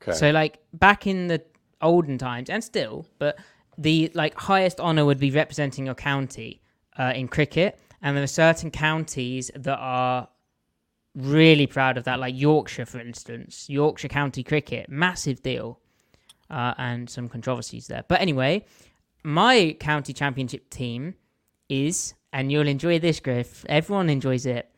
Okay. 0.00 0.12
So 0.12 0.30
like 0.30 0.58
back 0.72 1.06
in 1.06 1.26
the 1.26 1.42
olden 1.82 2.16
times, 2.16 2.48
and 2.48 2.62
still, 2.62 3.06
but 3.18 3.38
the 3.76 4.10
like 4.14 4.34
highest 4.34 4.78
honor 4.80 5.04
would 5.04 5.18
be 5.18 5.30
representing 5.30 5.86
your 5.86 5.94
county 5.96 6.62
uh, 6.96 7.12
in 7.14 7.26
cricket, 7.26 7.78
and 8.04 8.14
there 8.14 8.22
are 8.22 8.28
certain 8.28 8.70
counties 8.70 9.50
that 9.56 9.78
are 9.78 10.28
really 11.14 11.66
proud 11.66 11.96
of 11.96 12.04
that, 12.04 12.20
like 12.20 12.38
Yorkshire, 12.38 12.84
for 12.84 13.00
instance, 13.00 13.68
Yorkshire 13.70 14.08
County 14.08 14.42
Cricket, 14.42 14.90
massive 14.90 15.42
deal, 15.42 15.80
uh, 16.50 16.74
and 16.76 17.08
some 17.08 17.30
controversies 17.30 17.86
there. 17.86 18.04
But 18.06 18.20
anyway, 18.20 18.66
my 19.22 19.74
county 19.80 20.12
championship 20.12 20.68
team 20.68 21.14
is, 21.70 22.12
and 22.30 22.52
you'll 22.52 22.68
enjoy 22.68 22.98
this, 22.98 23.20
Griff. 23.20 23.64
Everyone 23.70 24.10
enjoys 24.10 24.44
it. 24.44 24.70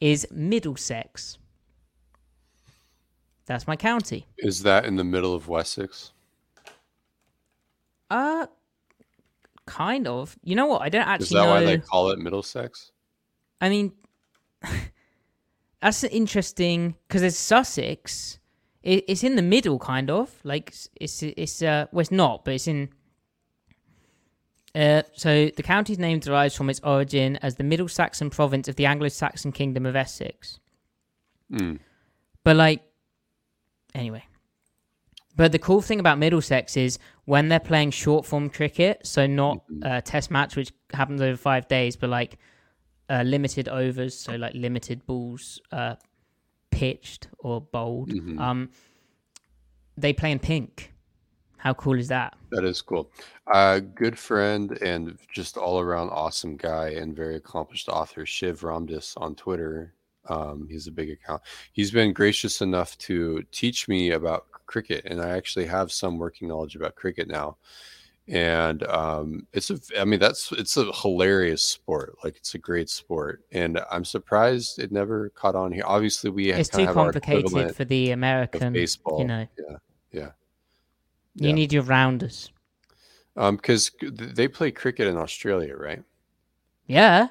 Is 0.00 0.26
Middlesex. 0.30 1.36
That's 3.44 3.66
my 3.66 3.76
county. 3.76 4.26
is 4.38 4.62
that 4.62 4.86
in 4.86 4.96
the 4.96 5.04
middle 5.04 5.34
of 5.34 5.48
Wessex? 5.48 6.12
Uh, 8.10 8.46
kind 9.70 10.08
of. 10.08 10.36
You 10.42 10.56
know 10.56 10.66
what? 10.66 10.82
I 10.82 10.88
don't 10.88 11.06
actually. 11.06 11.24
Is 11.24 11.30
that 11.30 11.44
know. 11.44 11.50
why 11.50 11.64
they 11.64 11.78
call 11.78 12.10
it 12.10 12.18
Middlesex? 12.18 12.90
I 13.60 13.68
mean, 13.68 13.92
that's 15.80 16.04
interesting 16.04 16.96
because 17.06 17.20
there's 17.22 17.36
Sussex. 17.36 18.38
It, 18.82 19.04
it's 19.08 19.22
in 19.22 19.36
the 19.36 19.42
middle, 19.42 19.78
kind 19.78 20.10
of. 20.10 20.30
Like 20.42 20.74
it's 20.96 21.22
it's 21.22 21.62
uh 21.62 21.86
well, 21.92 22.00
it's 22.00 22.10
not, 22.10 22.44
but 22.44 22.54
it's 22.54 22.66
in. 22.66 22.90
Uh, 24.72 25.02
so 25.14 25.50
the 25.56 25.62
county's 25.62 25.98
name 25.98 26.20
derives 26.20 26.54
from 26.54 26.70
its 26.70 26.80
origin 26.84 27.36
as 27.42 27.56
the 27.56 27.64
Middle 27.64 27.88
Saxon 27.88 28.30
province 28.30 28.68
of 28.68 28.76
the 28.76 28.86
Anglo-Saxon 28.86 29.50
kingdom 29.50 29.84
of 29.84 29.96
Essex. 29.96 30.60
Hmm. 31.50 31.76
But 32.44 32.54
like, 32.54 32.80
anyway. 33.92 34.22
But 35.40 35.52
the 35.52 35.58
cool 35.58 35.80
thing 35.80 36.00
about 36.00 36.18
Middlesex 36.18 36.76
is 36.76 36.98
when 37.24 37.48
they're 37.48 37.58
playing 37.58 37.92
short 37.92 38.26
form 38.26 38.50
cricket, 38.50 39.06
so 39.06 39.26
not 39.26 39.62
a 39.80 40.02
test 40.02 40.30
match 40.30 40.54
which 40.54 40.70
happens 40.92 41.22
over 41.22 41.34
five 41.34 41.66
days, 41.66 41.96
but 41.96 42.10
like 42.10 42.36
uh, 43.08 43.22
limited 43.22 43.66
overs, 43.66 44.14
so 44.14 44.36
like 44.36 44.52
limited 44.52 45.06
balls 45.06 45.58
uh, 45.72 45.94
pitched 46.70 47.28
or 47.38 47.62
bowled. 47.62 48.12
Um, 48.38 48.68
they 49.96 50.12
play 50.12 50.30
in 50.30 50.40
pink. 50.40 50.92
How 51.56 51.72
cool 51.72 51.98
is 51.98 52.08
that? 52.08 52.36
That 52.50 52.64
is 52.64 52.82
cool. 52.82 53.10
Uh, 53.50 53.78
good 53.78 54.18
friend 54.18 54.72
and 54.82 55.18
just 55.32 55.56
all 55.56 55.80
around 55.80 56.10
awesome 56.10 56.58
guy 56.58 56.90
and 56.90 57.16
very 57.16 57.36
accomplished 57.36 57.88
author, 57.88 58.26
Shiv 58.26 58.60
Ramdas 58.60 59.14
on 59.16 59.34
Twitter. 59.36 59.94
Um, 60.28 60.68
he's 60.70 60.86
a 60.86 60.92
big 60.92 61.08
account. 61.08 61.40
He's 61.72 61.90
been 61.90 62.12
gracious 62.12 62.60
enough 62.60 62.98
to 62.98 63.42
teach 63.52 63.88
me 63.88 64.10
about 64.10 64.49
cricket, 64.70 65.04
and 65.04 65.20
I 65.20 65.30
actually 65.36 65.66
have 65.66 65.90
some 65.90 66.16
working 66.16 66.48
knowledge 66.48 66.76
about 66.76 66.94
cricket 66.94 67.28
now. 67.28 67.56
And 68.28 68.84
um, 68.84 69.46
it's 69.52 69.70
a, 69.70 69.78
I 69.98 70.04
mean, 70.04 70.20
that's 70.20 70.52
it's 70.52 70.76
a 70.76 70.92
hilarious 70.92 71.64
sport. 71.64 72.16
Like 72.22 72.36
it's 72.36 72.54
a 72.54 72.58
great 72.58 72.88
sport, 72.88 73.42
and 73.50 73.80
I'm 73.90 74.04
surprised 74.04 74.78
it 74.78 74.92
never 74.92 75.30
caught 75.30 75.56
on 75.56 75.72
here. 75.72 75.82
Obviously, 75.84 76.30
we 76.30 76.52
It's 76.52 76.68
too 76.68 76.86
complicated 76.86 77.74
for 77.74 77.84
the 77.84 78.12
American. 78.12 78.72
baseball. 78.72 79.18
You 79.18 79.26
know, 79.26 79.46
yeah, 79.58 79.76
yeah. 80.12 80.30
you 81.34 81.48
Yeah. 81.48 81.54
need 81.54 81.72
your 81.72 81.82
rounders. 81.82 82.52
Um, 83.36 83.56
because 83.56 83.90
they 84.00 84.46
play 84.48 84.70
cricket 84.70 85.08
in 85.08 85.16
Australia, 85.16 85.74
right? 85.76 86.02
Yeah, 86.86 87.28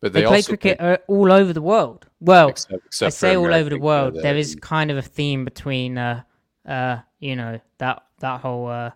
But 0.00 0.12
they, 0.12 0.20
they, 0.20 0.26
play 0.26 0.42
cricket 0.42 0.80
uh, 0.80 0.98
all 1.08 1.32
over 1.32 1.52
the 1.52 1.62
world. 1.62 2.06
Well, 2.20 2.48
except, 2.48 2.72
I 2.72 2.76
except 2.86 3.14
for 3.14 3.18
say 3.18 3.36
all 3.36 3.52
over 3.54 3.70
the 3.70 3.78
world. 3.78 4.14
There 4.14 4.36
is 4.36 4.54
kind 4.56 4.90
of 4.90 4.96
a 4.96 5.02
theme 5.02 5.44
between, 5.44 5.98
uh, 5.98 6.22
uh, 6.66 6.98
you 7.20 7.36
know, 7.36 7.60
that 7.78 8.02
that 8.20 8.40
whole 8.40 8.68
uh, 8.68 8.90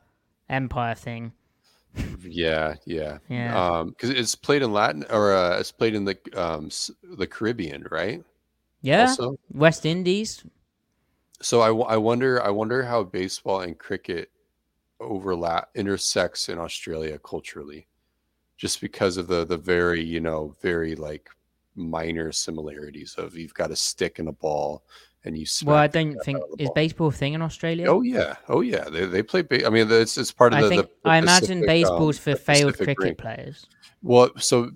empire 0.48 0.94
thing. 0.94 1.32
Yeah, 2.22 2.74
yeah, 2.86 3.18
Yeah. 3.28 3.78
Um, 3.78 3.90
because 3.90 4.10
it's 4.10 4.34
played 4.34 4.62
in 4.62 4.72
Latin 4.72 5.05
or 5.10 5.32
uh, 5.34 5.59
it's 5.59 5.72
played 5.72 5.94
in 5.94 6.05
the 6.05 6.16
um 6.36 6.70
the 7.02 7.26
Caribbean, 7.26 7.86
right? 7.90 8.22
Yeah. 8.82 9.02
Also, 9.02 9.38
West 9.52 9.84
Indies. 9.84 10.44
so 11.42 11.60
I, 11.60 11.94
I 11.94 11.97
wonder 11.97 12.42
I 12.42 12.51
wonder 12.51 12.82
how 12.84 13.02
baseball 13.02 13.60
and 13.60 13.78
cricket 13.78 14.30
overlap 15.01 15.70
intersects 15.74 16.48
in 16.48 16.59
Australia 16.59 17.18
culturally, 17.18 17.88
just 18.56 18.80
because 18.80 19.16
of 19.16 19.26
the 19.26 19.44
the 19.44 19.56
very 19.56 20.02
you 20.02 20.20
know 20.20 20.55
very 20.62 20.94
like 20.94 21.28
minor 21.74 22.32
similarities 22.32 23.14
of 23.16 23.36
you've 23.36 23.55
got 23.55 23.70
a 23.70 23.76
stick 23.76 24.18
and 24.18 24.28
a 24.28 24.32
ball 24.32 24.82
and 25.24 25.36
you. 25.36 25.47
Well, 25.64 25.76
I 25.76 25.86
don't 25.86 26.18
think 26.24 26.38
out 26.38 26.44
of 26.51 26.56
the 26.59 26.62
is 26.64 26.68
ball. 26.68 26.74
baseball 26.74 27.09
a 27.09 27.12
thing 27.12 27.34
in 27.34 27.42
Australia. 27.42 27.86
Oh 27.88 28.02
yeah, 28.02 28.36
oh 28.48 28.60
yeah. 28.60 28.88
They 28.88 29.06
they 29.06 29.22
play. 29.22 29.42
Ba- 29.42 29.66
I 29.66 29.70
mean, 29.70 29.90
it's 29.90 30.16
it's 30.18 30.32
part 30.32 30.52
of 30.52 30.59
I 30.59 30.62
the. 30.62 30.68
think 30.68 30.86
the, 31.02 31.10
I 31.10 31.18
imagine 31.18 31.64
baseball's 31.66 32.18
um, 32.18 32.22
for 32.34 32.36
failed 32.36 32.72
Pacific 32.72 32.97
cricket 32.98 33.05
Ring. 33.05 33.14
players. 33.16 33.66
Well, 34.02 34.30
so 34.38 34.70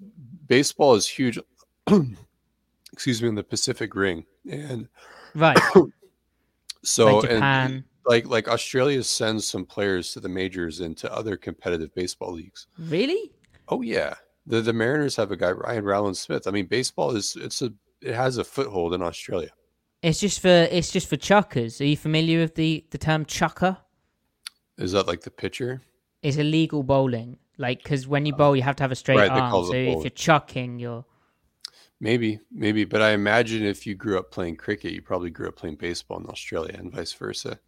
baseball 0.47 0.95
is 0.95 1.07
huge. 1.09 1.39
excuse 2.93 3.23
me, 3.23 3.29
in 3.29 3.35
the 3.35 3.43
Pacific 3.45 3.95
Ring, 3.95 4.25
and 4.51 4.89
Right. 5.35 5.59
so 6.83 7.19
like 7.19 7.31
and 7.31 7.85
like 8.07 8.27
like 8.27 8.49
Australia 8.49 9.03
sends 9.03 9.47
some 9.47 9.65
players 9.65 10.13
to 10.13 10.21
the 10.21 10.29
majors 10.29 10.81
and 10.81 10.97
to 10.99 11.13
other 11.13 11.37
competitive 11.37 11.95
baseball 11.95 12.33
leagues. 12.33 12.67
Really? 12.79 13.33
Oh 13.69 13.83
yeah, 13.83 14.15
the 14.47 14.61
the 14.61 14.73
Mariners 14.73 15.17
have 15.17 15.31
a 15.33 15.37
guy 15.37 15.51
Ryan 15.53 15.85
Rowland 15.85 16.17
Smith. 16.17 16.47
I 16.47 16.51
mean, 16.51 16.67
baseball 16.67 17.17
is 17.17 17.37
it's 17.41 17.63
a 17.63 17.73
it 18.01 18.15
has 18.15 18.39
a 18.39 18.45
foothold 18.45 18.95
in 18.95 19.03
Australia. 19.03 19.51
It's 20.05 20.21
just 20.21 20.41
for 20.41 20.49
it's 20.49 20.91
just 20.91 21.09
for 21.09 21.17
chuckers. 21.17 21.81
Are 21.81 21.87
you 21.87 21.97
familiar 21.97 22.41
with 22.41 22.57
the 22.57 22.85
the 22.91 22.99
term 22.99 23.25
chucker? 23.25 23.79
Is 24.77 24.93
that 24.93 25.07
like 25.07 25.23
the 25.23 25.31
pitcher? 25.31 25.81
It's 26.23 26.37
illegal 26.37 26.83
bowling. 26.83 27.39
Like 27.57 27.83
because 27.83 28.07
when 28.07 28.27
you 28.27 28.35
bowl, 28.35 28.55
you 28.55 28.61
have 28.63 28.77
to 28.77 28.83
have 28.83 28.93
a 28.93 28.97
straight 28.97 29.17
Right, 29.17 29.31
arm. 29.31 29.65
So 29.65 29.73
if 29.73 30.05
you're 30.05 30.11
chucking, 30.11 30.79
you're 30.79 31.07
Maybe, 32.01 32.41
maybe, 32.53 32.85
but 32.85 33.01
I 33.01 33.13
imagine 33.13 33.65
if 33.65 33.87
you 33.87 33.95
grew 33.95 34.19
up 34.19 34.31
playing 34.31 34.57
cricket, 34.57 34.93
you 34.93 35.01
probably 35.01 35.31
grew 35.31 35.49
up 35.49 35.57
playing 35.57 35.77
baseball 35.77 36.19
in 36.19 36.27
Australia 36.27 36.75
and 36.79 36.93
vice 36.93 37.15
versa. 37.15 37.59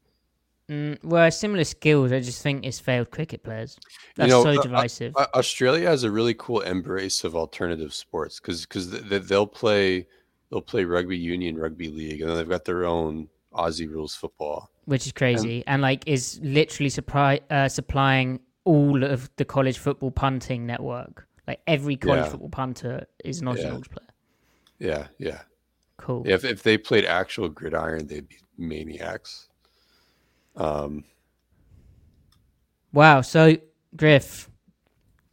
mm, 0.69 1.03
well 1.03 1.31
similar 1.31 1.65
skills. 1.65 2.13
I 2.13 2.21
just 2.21 2.43
think 2.43 2.67
it's 2.67 2.81
failed 2.81 3.11
cricket 3.11 3.45
players. 3.45 3.79
That's 4.17 4.29
know, 4.29 4.43
so 4.43 4.51
uh, 4.51 4.59
uh, 4.59 4.63
divisive. 4.63 5.15
Australia 5.17 5.89
has 5.89 6.05
a 6.05 6.11
really 6.11 6.35
cool 6.35 6.61
embrace 6.61 7.25
of 7.25 7.35
alternative 7.35 7.95
sports 7.95 8.41
because 8.41 8.67
because 8.67 8.91
they'll 8.91 9.47
play 9.47 10.07
they'll 10.51 10.61
play 10.61 10.85
rugby 10.85 11.17
union, 11.19 11.57
rugby 11.59 11.89
league, 11.89 12.21
and 12.21 12.31
then 12.31 12.37
they've 12.37 12.49
got 12.49 12.65
their 12.65 12.85
own 12.85 13.29
Aussie 13.53 13.91
rules 13.91 14.15
football. 14.15 14.71
which 14.85 15.05
is 15.07 15.13
crazy, 15.13 15.65
and 15.67 15.83
like 15.83 16.05
is 16.07 16.39
literally 16.43 16.89
supply, 16.91 17.41
uh, 17.51 17.69
supplying 17.69 18.39
all 18.65 19.03
of 19.03 19.29
the 19.37 19.45
college 19.45 19.79
football 19.79 20.11
punting 20.13 20.65
network. 20.67 21.27
Like 21.49 21.61
every 21.67 21.97
college 21.97 22.25
Yeah. 22.25 22.31
football 22.31 22.51
punter 22.51 23.07
is 23.25 23.41
an 23.41 23.47
Aussie 23.49 23.63
Yeah. 23.63 23.71
rules 23.71 23.89
player. 23.89 24.07
Yeah, 24.79 25.07
yeah. 25.19 25.43
Cool. 25.97 26.23
If 26.27 26.45
if 26.45 26.63
they 26.63 26.77
played 26.79 27.05
actual 27.05 27.49
gridiron, 27.49 28.07
they'd 28.07 28.29
be 28.29 28.37
maniacs. 28.59 29.49
Um, 30.57 31.05
Wow. 32.93 33.21
So 33.23 33.57
Griff, 33.97 34.49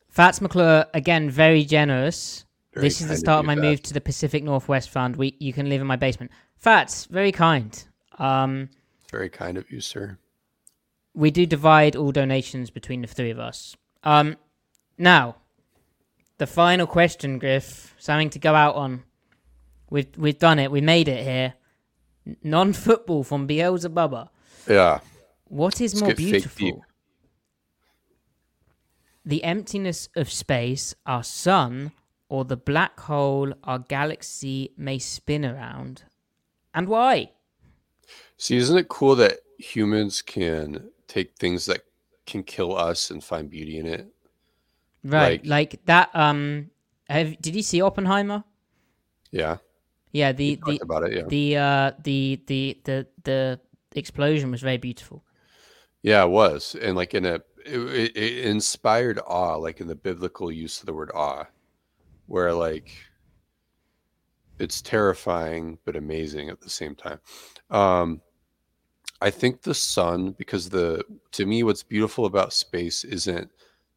Fats 0.10 0.42
McClure 0.42 0.86
again, 0.94 1.30
very 1.30 1.64
generous. 1.64 2.46
Very 2.74 2.88
this 2.88 3.02
is 3.02 3.08
the 3.08 3.18
start 3.18 3.40
of 3.40 3.46
my 3.46 3.56
move 3.56 3.82
to 3.84 3.94
the 3.94 4.02
Pacific 4.02 4.44
Northwest 4.44 4.90
Fund. 4.90 5.16
We 5.16 5.36
you 5.40 5.54
can 5.54 5.70
live 5.70 5.82
in 5.82 5.88
my 5.88 5.96
basement. 5.96 6.32
Fats, 6.58 7.06
very 7.06 7.32
kind. 7.32 7.84
Um, 8.18 8.70
very 9.12 9.30
kind 9.30 9.58
of 9.58 9.70
you, 9.72 9.80
sir. 9.82 10.18
we 11.14 11.30
do 11.32 11.46
divide 11.46 11.96
all 11.96 12.12
donations 12.12 12.70
between 12.72 13.02
the 13.02 13.08
three 13.08 13.30
of 13.30 13.40
us. 13.40 13.76
Um, 14.04 14.38
now, 14.98 15.36
the 16.38 16.48
final 16.48 16.88
question, 16.88 17.38
Griff, 17.40 17.94
something 18.00 18.30
to 18.32 18.40
go 18.40 18.56
out 18.56 18.76
on. 18.76 19.04
We've 19.90 20.08
we've 20.18 20.40
done 20.40 20.58
it. 20.60 20.72
We 20.72 20.82
made 20.82 21.08
it 21.08 21.24
here. 21.24 21.54
Non 22.44 22.74
football 22.74 23.24
from 23.24 23.48
Beelzebubba. 23.48 24.30
Yeah, 24.68 25.00
What 25.50 25.80
is 25.82 25.94
Let's 25.94 26.02
more 26.02 26.08
get 26.10 26.18
fake 26.18 26.26
deep. 26.44 26.56
beautiful? 26.58 26.86
The 29.26 29.44
emptiness 29.44 30.10
of 30.16 30.30
space, 30.32 30.96
our 31.06 31.24
sun, 31.24 31.92
or 32.34 32.44
the 32.44 32.58
black 32.58 33.00
hole 33.00 33.54
our 33.64 33.78
galaxy 33.78 34.72
may 34.76 34.98
spin 34.98 35.46
around? 35.46 36.02
And 36.74 36.88
why? 36.88 37.32
See, 38.38 38.58
isn't 38.58 38.76
it 38.78 38.88
cool 38.88 39.16
that 39.18 39.38
humans 39.60 40.24
can 40.24 40.90
take 41.08 41.36
things 41.38 41.68
that 41.68 41.82
can 42.26 42.42
kill 42.42 42.76
us 42.76 43.12
and 43.12 43.24
find 43.24 43.50
beauty 43.52 43.78
in 43.78 43.86
it? 43.86 44.08
Right, 45.04 45.42
Like- 45.46 45.74
like, 45.74 45.86
that. 45.86 46.10
Um, 46.16 46.72
have, 47.08 47.40
did 47.40 47.56
you 47.56 47.62
see 47.62 47.82
Oppenheimer? 47.84 48.44
Yeah, 49.30 49.58
Yeah, 50.12 50.32
the 50.32 50.60
the 50.66 50.80
about 50.82 51.04
it. 51.04 51.14
Yeah, 51.18 51.28
the 51.28 51.58
uh 51.58 51.92
the 52.04 52.42
the 52.48 52.78
the 52.86 53.08
the 53.24 53.60
explosion 53.96 54.50
was 54.52 54.62
very 54.62 54.78
beautiful. 54.78 55.24
yeah, 56.02 56.24
it 56.24 56.30
was, 56.30 56.76
and 56.82 56.96
like 56.96 57.14
in 57.14 57.26
a, 57.26 57.36
it, 57.66 57.80
it, 57.80 58.18
it 58.18 58.46
inspired 58.46 59.20
awe, 59.26 59.56
like 59.58 59.82
in 59.82 59.88
the 59.88 59.96
biblical 59.96 60.52
use 60.52 60.80
of 60.80 60.86
the 60.88 60.94
word 60.94 61.12
awe, 61.16 61.46
where 62.34 62.52
like 62.52 62.90
it's 64.58 64.82
terrifying 64.82 65.78
but 65.86 65.96
amazing 65.96 66.50
at 66.50 66.60
the 66.60 66.70
same 66.70 66.96
time. 66.96 67.20
Um, 67.70 68.22
I 69.22 69.30
think 69.30 69.62
the 69.62 69.76
sun, 69.76 70.32
because 70.32 70.68
the 70.68 71.04
to 71.34 71.46
me, 71.46 71.62
what's 71.62 71.84
beautiful 71.84 72.26
about 72.26 72.52
space 72.52 73.04
isn't 73.04 73.52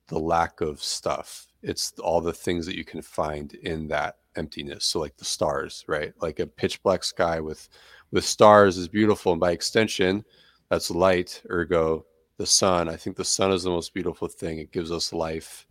the 0.08 0.18
lack 0.18 0.60
of 0.60 0.82
stuff; 0.82 1.46
it's 1.62 1.94
all 1.98 2.20
the 2.20 2.34
things 2.34 2.66
that 2.66 2.76
you 2.76 2.84
can 2.84 3.00
find 3.00 3.54
in 3.54 3.88
that 3.88 4.18
emptiness. 4.36 4.84
So, 4.84 5.00
like 5.00 5.16
the 5.16 5.24
stars, 5.24 5.82
right? 5.88 6.12
Like 6.20 6.38
a 6.38 6.46
pitch 6.46 6.82
black 6.82 7.04
sky 7.04 7.40
with 7.40 7.70
with 8.10 8.26
stars 8.26 8.76
is 8.76 8.86
beautiful, 8.86 9.32
and 9.32 9.40
by 9.40 9.52
extension, 9.52 10.26
that's 10.68 10.90
light. 10.90 11.40
Ergo, 11.50 12.04
the 12.36 12.44
sun. 12.44 12.90
I 12.90 12.96
think 12.96 13.16
the 13.16 13.24
sun 13.24 13.50
is 13.50 13.62
the 13.62 13.70
most 13.70 13.94
beautiful 13.94 14.28
thing. 14.28 14.58
It 14.58 14.72
gives 14.72 14.92
us 14.92 15.14
life. 15.14 15.65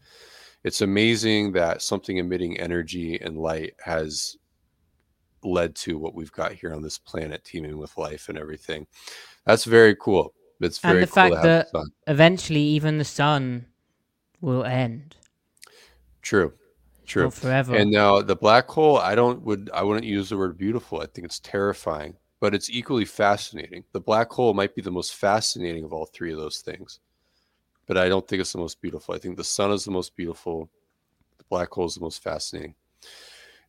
It's 0.66 0.82
amazing 0.82 1.52
that 1.54 1.84
something 1.84 2.18
emitting 2.18 2.60
energy 2.60 3.22
and 3.22 3.38
light 3.38 3.76
has 3.84 4.36
led 5.44 5.76
to 5.76 6.00
what 6.00 6.16
we've 6.16 6.32
got 6.32 6.54
here 6.54 6.74
on 6.74 6.82
this 6.82 6.98
planet, 6.98 7.44
teeming 7.44 7.78
with 7.78 7.96
life 7.98 8.30
and 8.30 8.38
everything. 8.38 8.88
That's 9.46 9.64
very 9.66 9.96
cool. 9.96 10.34
It's 10.60 10.80
And 10.84 10.94
very 10.94 11.02
the 11.06 11.08
cool 11.08 11.14
fact 11.14 11.44
that- 11.44 11.72
the. 11.72 11.88
Eventually, 12.08 12.62
even 12.62 12.98
the 12.98 13.06
sun 13.06 13.68
will 14.42 14.64
end. 14.64 15.16
True, 16.24 16.52
true. 17.06 17.26
Not 17.26 17.34
forever. 17.36 17.76
And 17.76 17.92
now 17.92 18.24
the 18.24 18.36
black 18.36 18.68
hole, 18.68 18.98
I 18.98 19.14
don't 19.14 19.44
would 19.44 19.70
I 19.72 19.84
wouldn't 19.84 20.06
use 20.08 20.30
the 20.30 20.38
word 20.38 20.58
beautiful. 20.58 21.00
I 21.00 21.06
think 21.06 21.26
it's 21.26 21.40
terrifying, 21.40 22.16
but 22.40 22.56
it's 22.56 22.72
equally 22.72 23.06
fascinating. 23.06 23.84
The 23.92 24.02
black 24.02 24.32
hole 24.32 24.56
might 24.56 24.74
be 24.74 24.82
the 24.82 24.90
most 24.92 25.14
fascinating 25.14 25.84
of 25.84 25.94
all 25.94 26.08
three 26.08 26.32
of 26.32 26.40
those 26.40 26.62
things, 26.62 27.00
but 27.88 27.98
I 27.98 28.10
don't 28.10 28.28
think 28.28 28.42
it's 28.42 28.54
the 28.54 28.60
most 28.60 28.82
beautiful. 28.82 29.16
I 29.16 29.18
think 29.18 29.38
the 29.38 29.44
sun 29.44 29.72
is 29.72 29.86
the 29.86 29.92
most 29.92 30.16
beautiful. 30.16 30.70
The 31.38 31.44
black 31.50 31.72
hole 31.72 31.86
is 31.86 31.96
the 31.96 32.02
most 32.02 32.24
fascinating. 32.24 32.76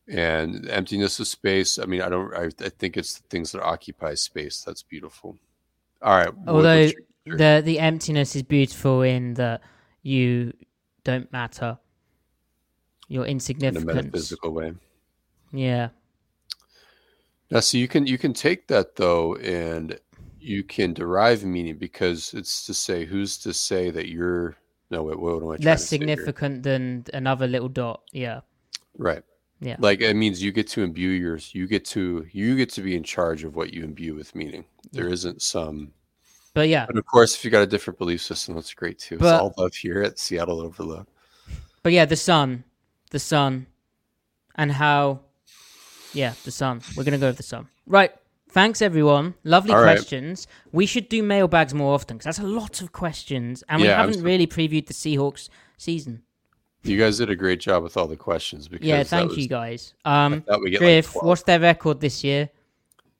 And 0.07 0.69
emptiness 0.69 1.19
of 1.19 1.27
space. 1.27 1.79
I 1.79 1.85
mean, 1.85 2.01
I 2.01 2.09
don't. 2.09 2.33
I, 2.33 2.49
I 2.63 2.69
think 2.69 2.95
it's 2.95 3.19
the 3.19 3.27
things 3.29 3.51
that 3.51 3.61
occupy 3.61 4.13
space 4.13 4.63
that's 4.63 4.81
beautiful. 4.81 5.37
All 6.01 6.17
right. 6.17 6.33
Although 6.47 6.89
the 7.25 7.61
the 7.63 7.79
emptiness 7.79 8.35
is 8.35 8.43
beautiful 8.43 9.01
in 9.01 9.33
that 9.33 9.61
you 10.03 10.53
don't 11.03 11.31
matter. 11.33 11.77
You're 13.09 13.25
in 13.25 13.29
a 13.29 13.31
insignificant. 13.31 13.85
metaphysical 13.85 14.51
way. 14.51 14.73
Yeah. 15.51 15.89
Now, 17.49 17.61
so 17.61 17.77
you 17.77 17.87
can 17.87 18.05
you 18.07 18.17
can 18.17 18.33
take 18.33 18.67
that 18.67 18.95
though, 18.95 19.35
and 19.35 19.99
you 20.47 20.63
can 20.63 20.93
derive 20.93 21.43
meaning 21.43 21.77
because 21.77 22.33
it's 22.33 22.65
to 22.65 22.73
say 22.73 23.05
who's 23.05 23.37
to 23.39 23.53
say 23.53 23.89
that 23.91 24.07
you're 24.07 24.55
no 24.89 25.03
wait 25.03 25.19
what 25.19 25.43
am 25.43 25.49
I 25.49 25.55
Less 25.57 25.85
significant 25.87 26.63
than 26.63 27.05
another 27.13 27.47
little 27.47 27.67
dot. 27.69 28.01
Yeah. 28.13 28.41
right? 28.97 29.23
Yeah. 29.59 29.75
Like 29.79 30.01
it 30.01 30.15
means 30.15 30.41
you 30.41 30.51
get 30.51 30.67
to 30.69 30.83
imbue 30.83 31.09
yours. 31.09 31.51
You 31.53 31.67
get 31.67 31.83
to 31.85 32.25
you 32.31 32.55
get 32.55 32.69
to 32.73 32.81
be 32.81 32.95
in 32.95 33.03
charge 33.03 33.43
of 33.43 33.55
what 33.55 33.73
you 33.73 33.83
imbue 33.83 34.15
with 34.15 34.33
meaning. 34.35 34.63
There 34.93 35.09
isn't 35.09 35.41
some, 35.41 35.91
But 36.53 36.69
yeah. 36.69 36.85
and 36.87 36.97
of 36.97 37.05
course, 37.05 37.35
if 37.35 37.43
you 37.43 37.51
got 37.51 37.63
a 37.63 37.67
different 37.67 37.97
belief 37.99 38.21
system, 38.21 38.55
that's 38.55 38.73
great 38.73 38.97
too. 38.99 39.17
But- 39.17 39.33
it's 39.33 39.41
all 39.41 39.53
love 39.57 39.73
here 39.75 40.01
at 40.03 40.17
Seattle 40.19 40.61
Overlook. 40.61 41.07
But 41.83 41.91
yeah, 41.91 42.05
the 42.05 42.15
sun. 42.15 42.63
The 43.11 43.19
sun. 43.19 43.65
And 44.55 44.71
how 44.71 45.21
Yeah, 46.13 46.33
the 46.45 46.51
sun. 46.51 46.81
We're 46.95 47.03
gonna 47.03 47.17
go 47.17 47.27
with 47.27 47.37
the 47.37 47.43
sun. 47.43 47.67
Right. 47.85 48.11
Thanks 48.49 48.81
everyone. 48.81 49.35
Lovely 49.43 49.73
All 49.73 49.81
right. 49.81 49.97
questions. 49.97 50.47
We 50.71 50.85
should 50.85 51.09
do 51.09 51.21
mailbags 51.21 51.73
more 51.73 51.93
often 51.93 52.17
because 52.17 52.25
that's 52.37 52.39
a 52.39 52.49
lot 52.49 52.81
of 52.81 52.91
questions, 52.91 53.63
and 53.69 53.81
we 53.81 53.87
Yeah, 53.87 53.97
haven't 54.01 54.23
really 54.23 54.47
previewed 54.47 54.87
the 54.87 54.93
Seahawks 54.93 55.49
season. 55.77 56.23
You 56.83 56.97
guys 56.97 57.17
did 57.17 57.29
a 57.29 57.35
great 57.35 57.59
job 57.59 57.83
with 57.83 57.97
all 57.97 58.07
the 58.07 58.15
questions. 58.15 58.67
Because 58.69 58.87
Yeah, 58.87 59.03
thank 59.03 59.29
was- 59.31 59.37
you 59.39 59.47
guys. 59.49 59.93
Um, 60.05 60.41
thought 60.41 60.61
we 60.61 60.69
get 60.71 60.79
like 60.79 60.87
Griff, 60.87 61.11
12. 61.11 61.25
what's 61.27 61.43
their 61.43 61.59
record 61.59 61.99
this 61.99 62.23
year? 62.23 62.49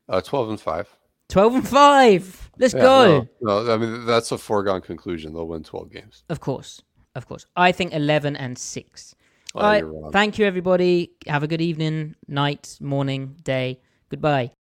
Uh, 0.07 0.21
Twelve 0.21 0.49
and 0.49 0.59
five. 0.59 0.87
Twelve 1.27 1.53
and 1.55 1.67
five. 1.67 2.49
Let's 2.57 2.73
Yeah, 2.73 2.79
go. 2.81 3.27
No, 3.41 3.63
no, 3.65 3.73
I 3.73 3.77
mean 3.77 4.05
that's 4.05 4.31
a 4.31 4.37
foregone 4.37 4.79
conclusion. 4.79 5.33
They'll 5.33 5.47
win 5.47 5.63
twelve 5.63 5.91
games. 5.91 6.23
Of 6.29 6.39
course, 6.39 6.81
of 7.15 7.27
course. 7.27 7.45
I 7.57 7.73
think 7.73 7.93
11 7.93 8.37
and 8.37 8.57
6. 8.57 9.15
Oh, 9.53 9.59
All 9.59 9.69
right. 9.69 10.13
Thank 10.13 10.37
you, 10.39 10.45
everybody. 10.45 11.11
Have 11.27 11.43
a 11.43 11.47
good 11.47 11.59
evening, 11.61 12.15
night, 12.29 12.77
morning, 12.79 13.35
day. 13.43 13.81
Goodbye. 14.09 14.51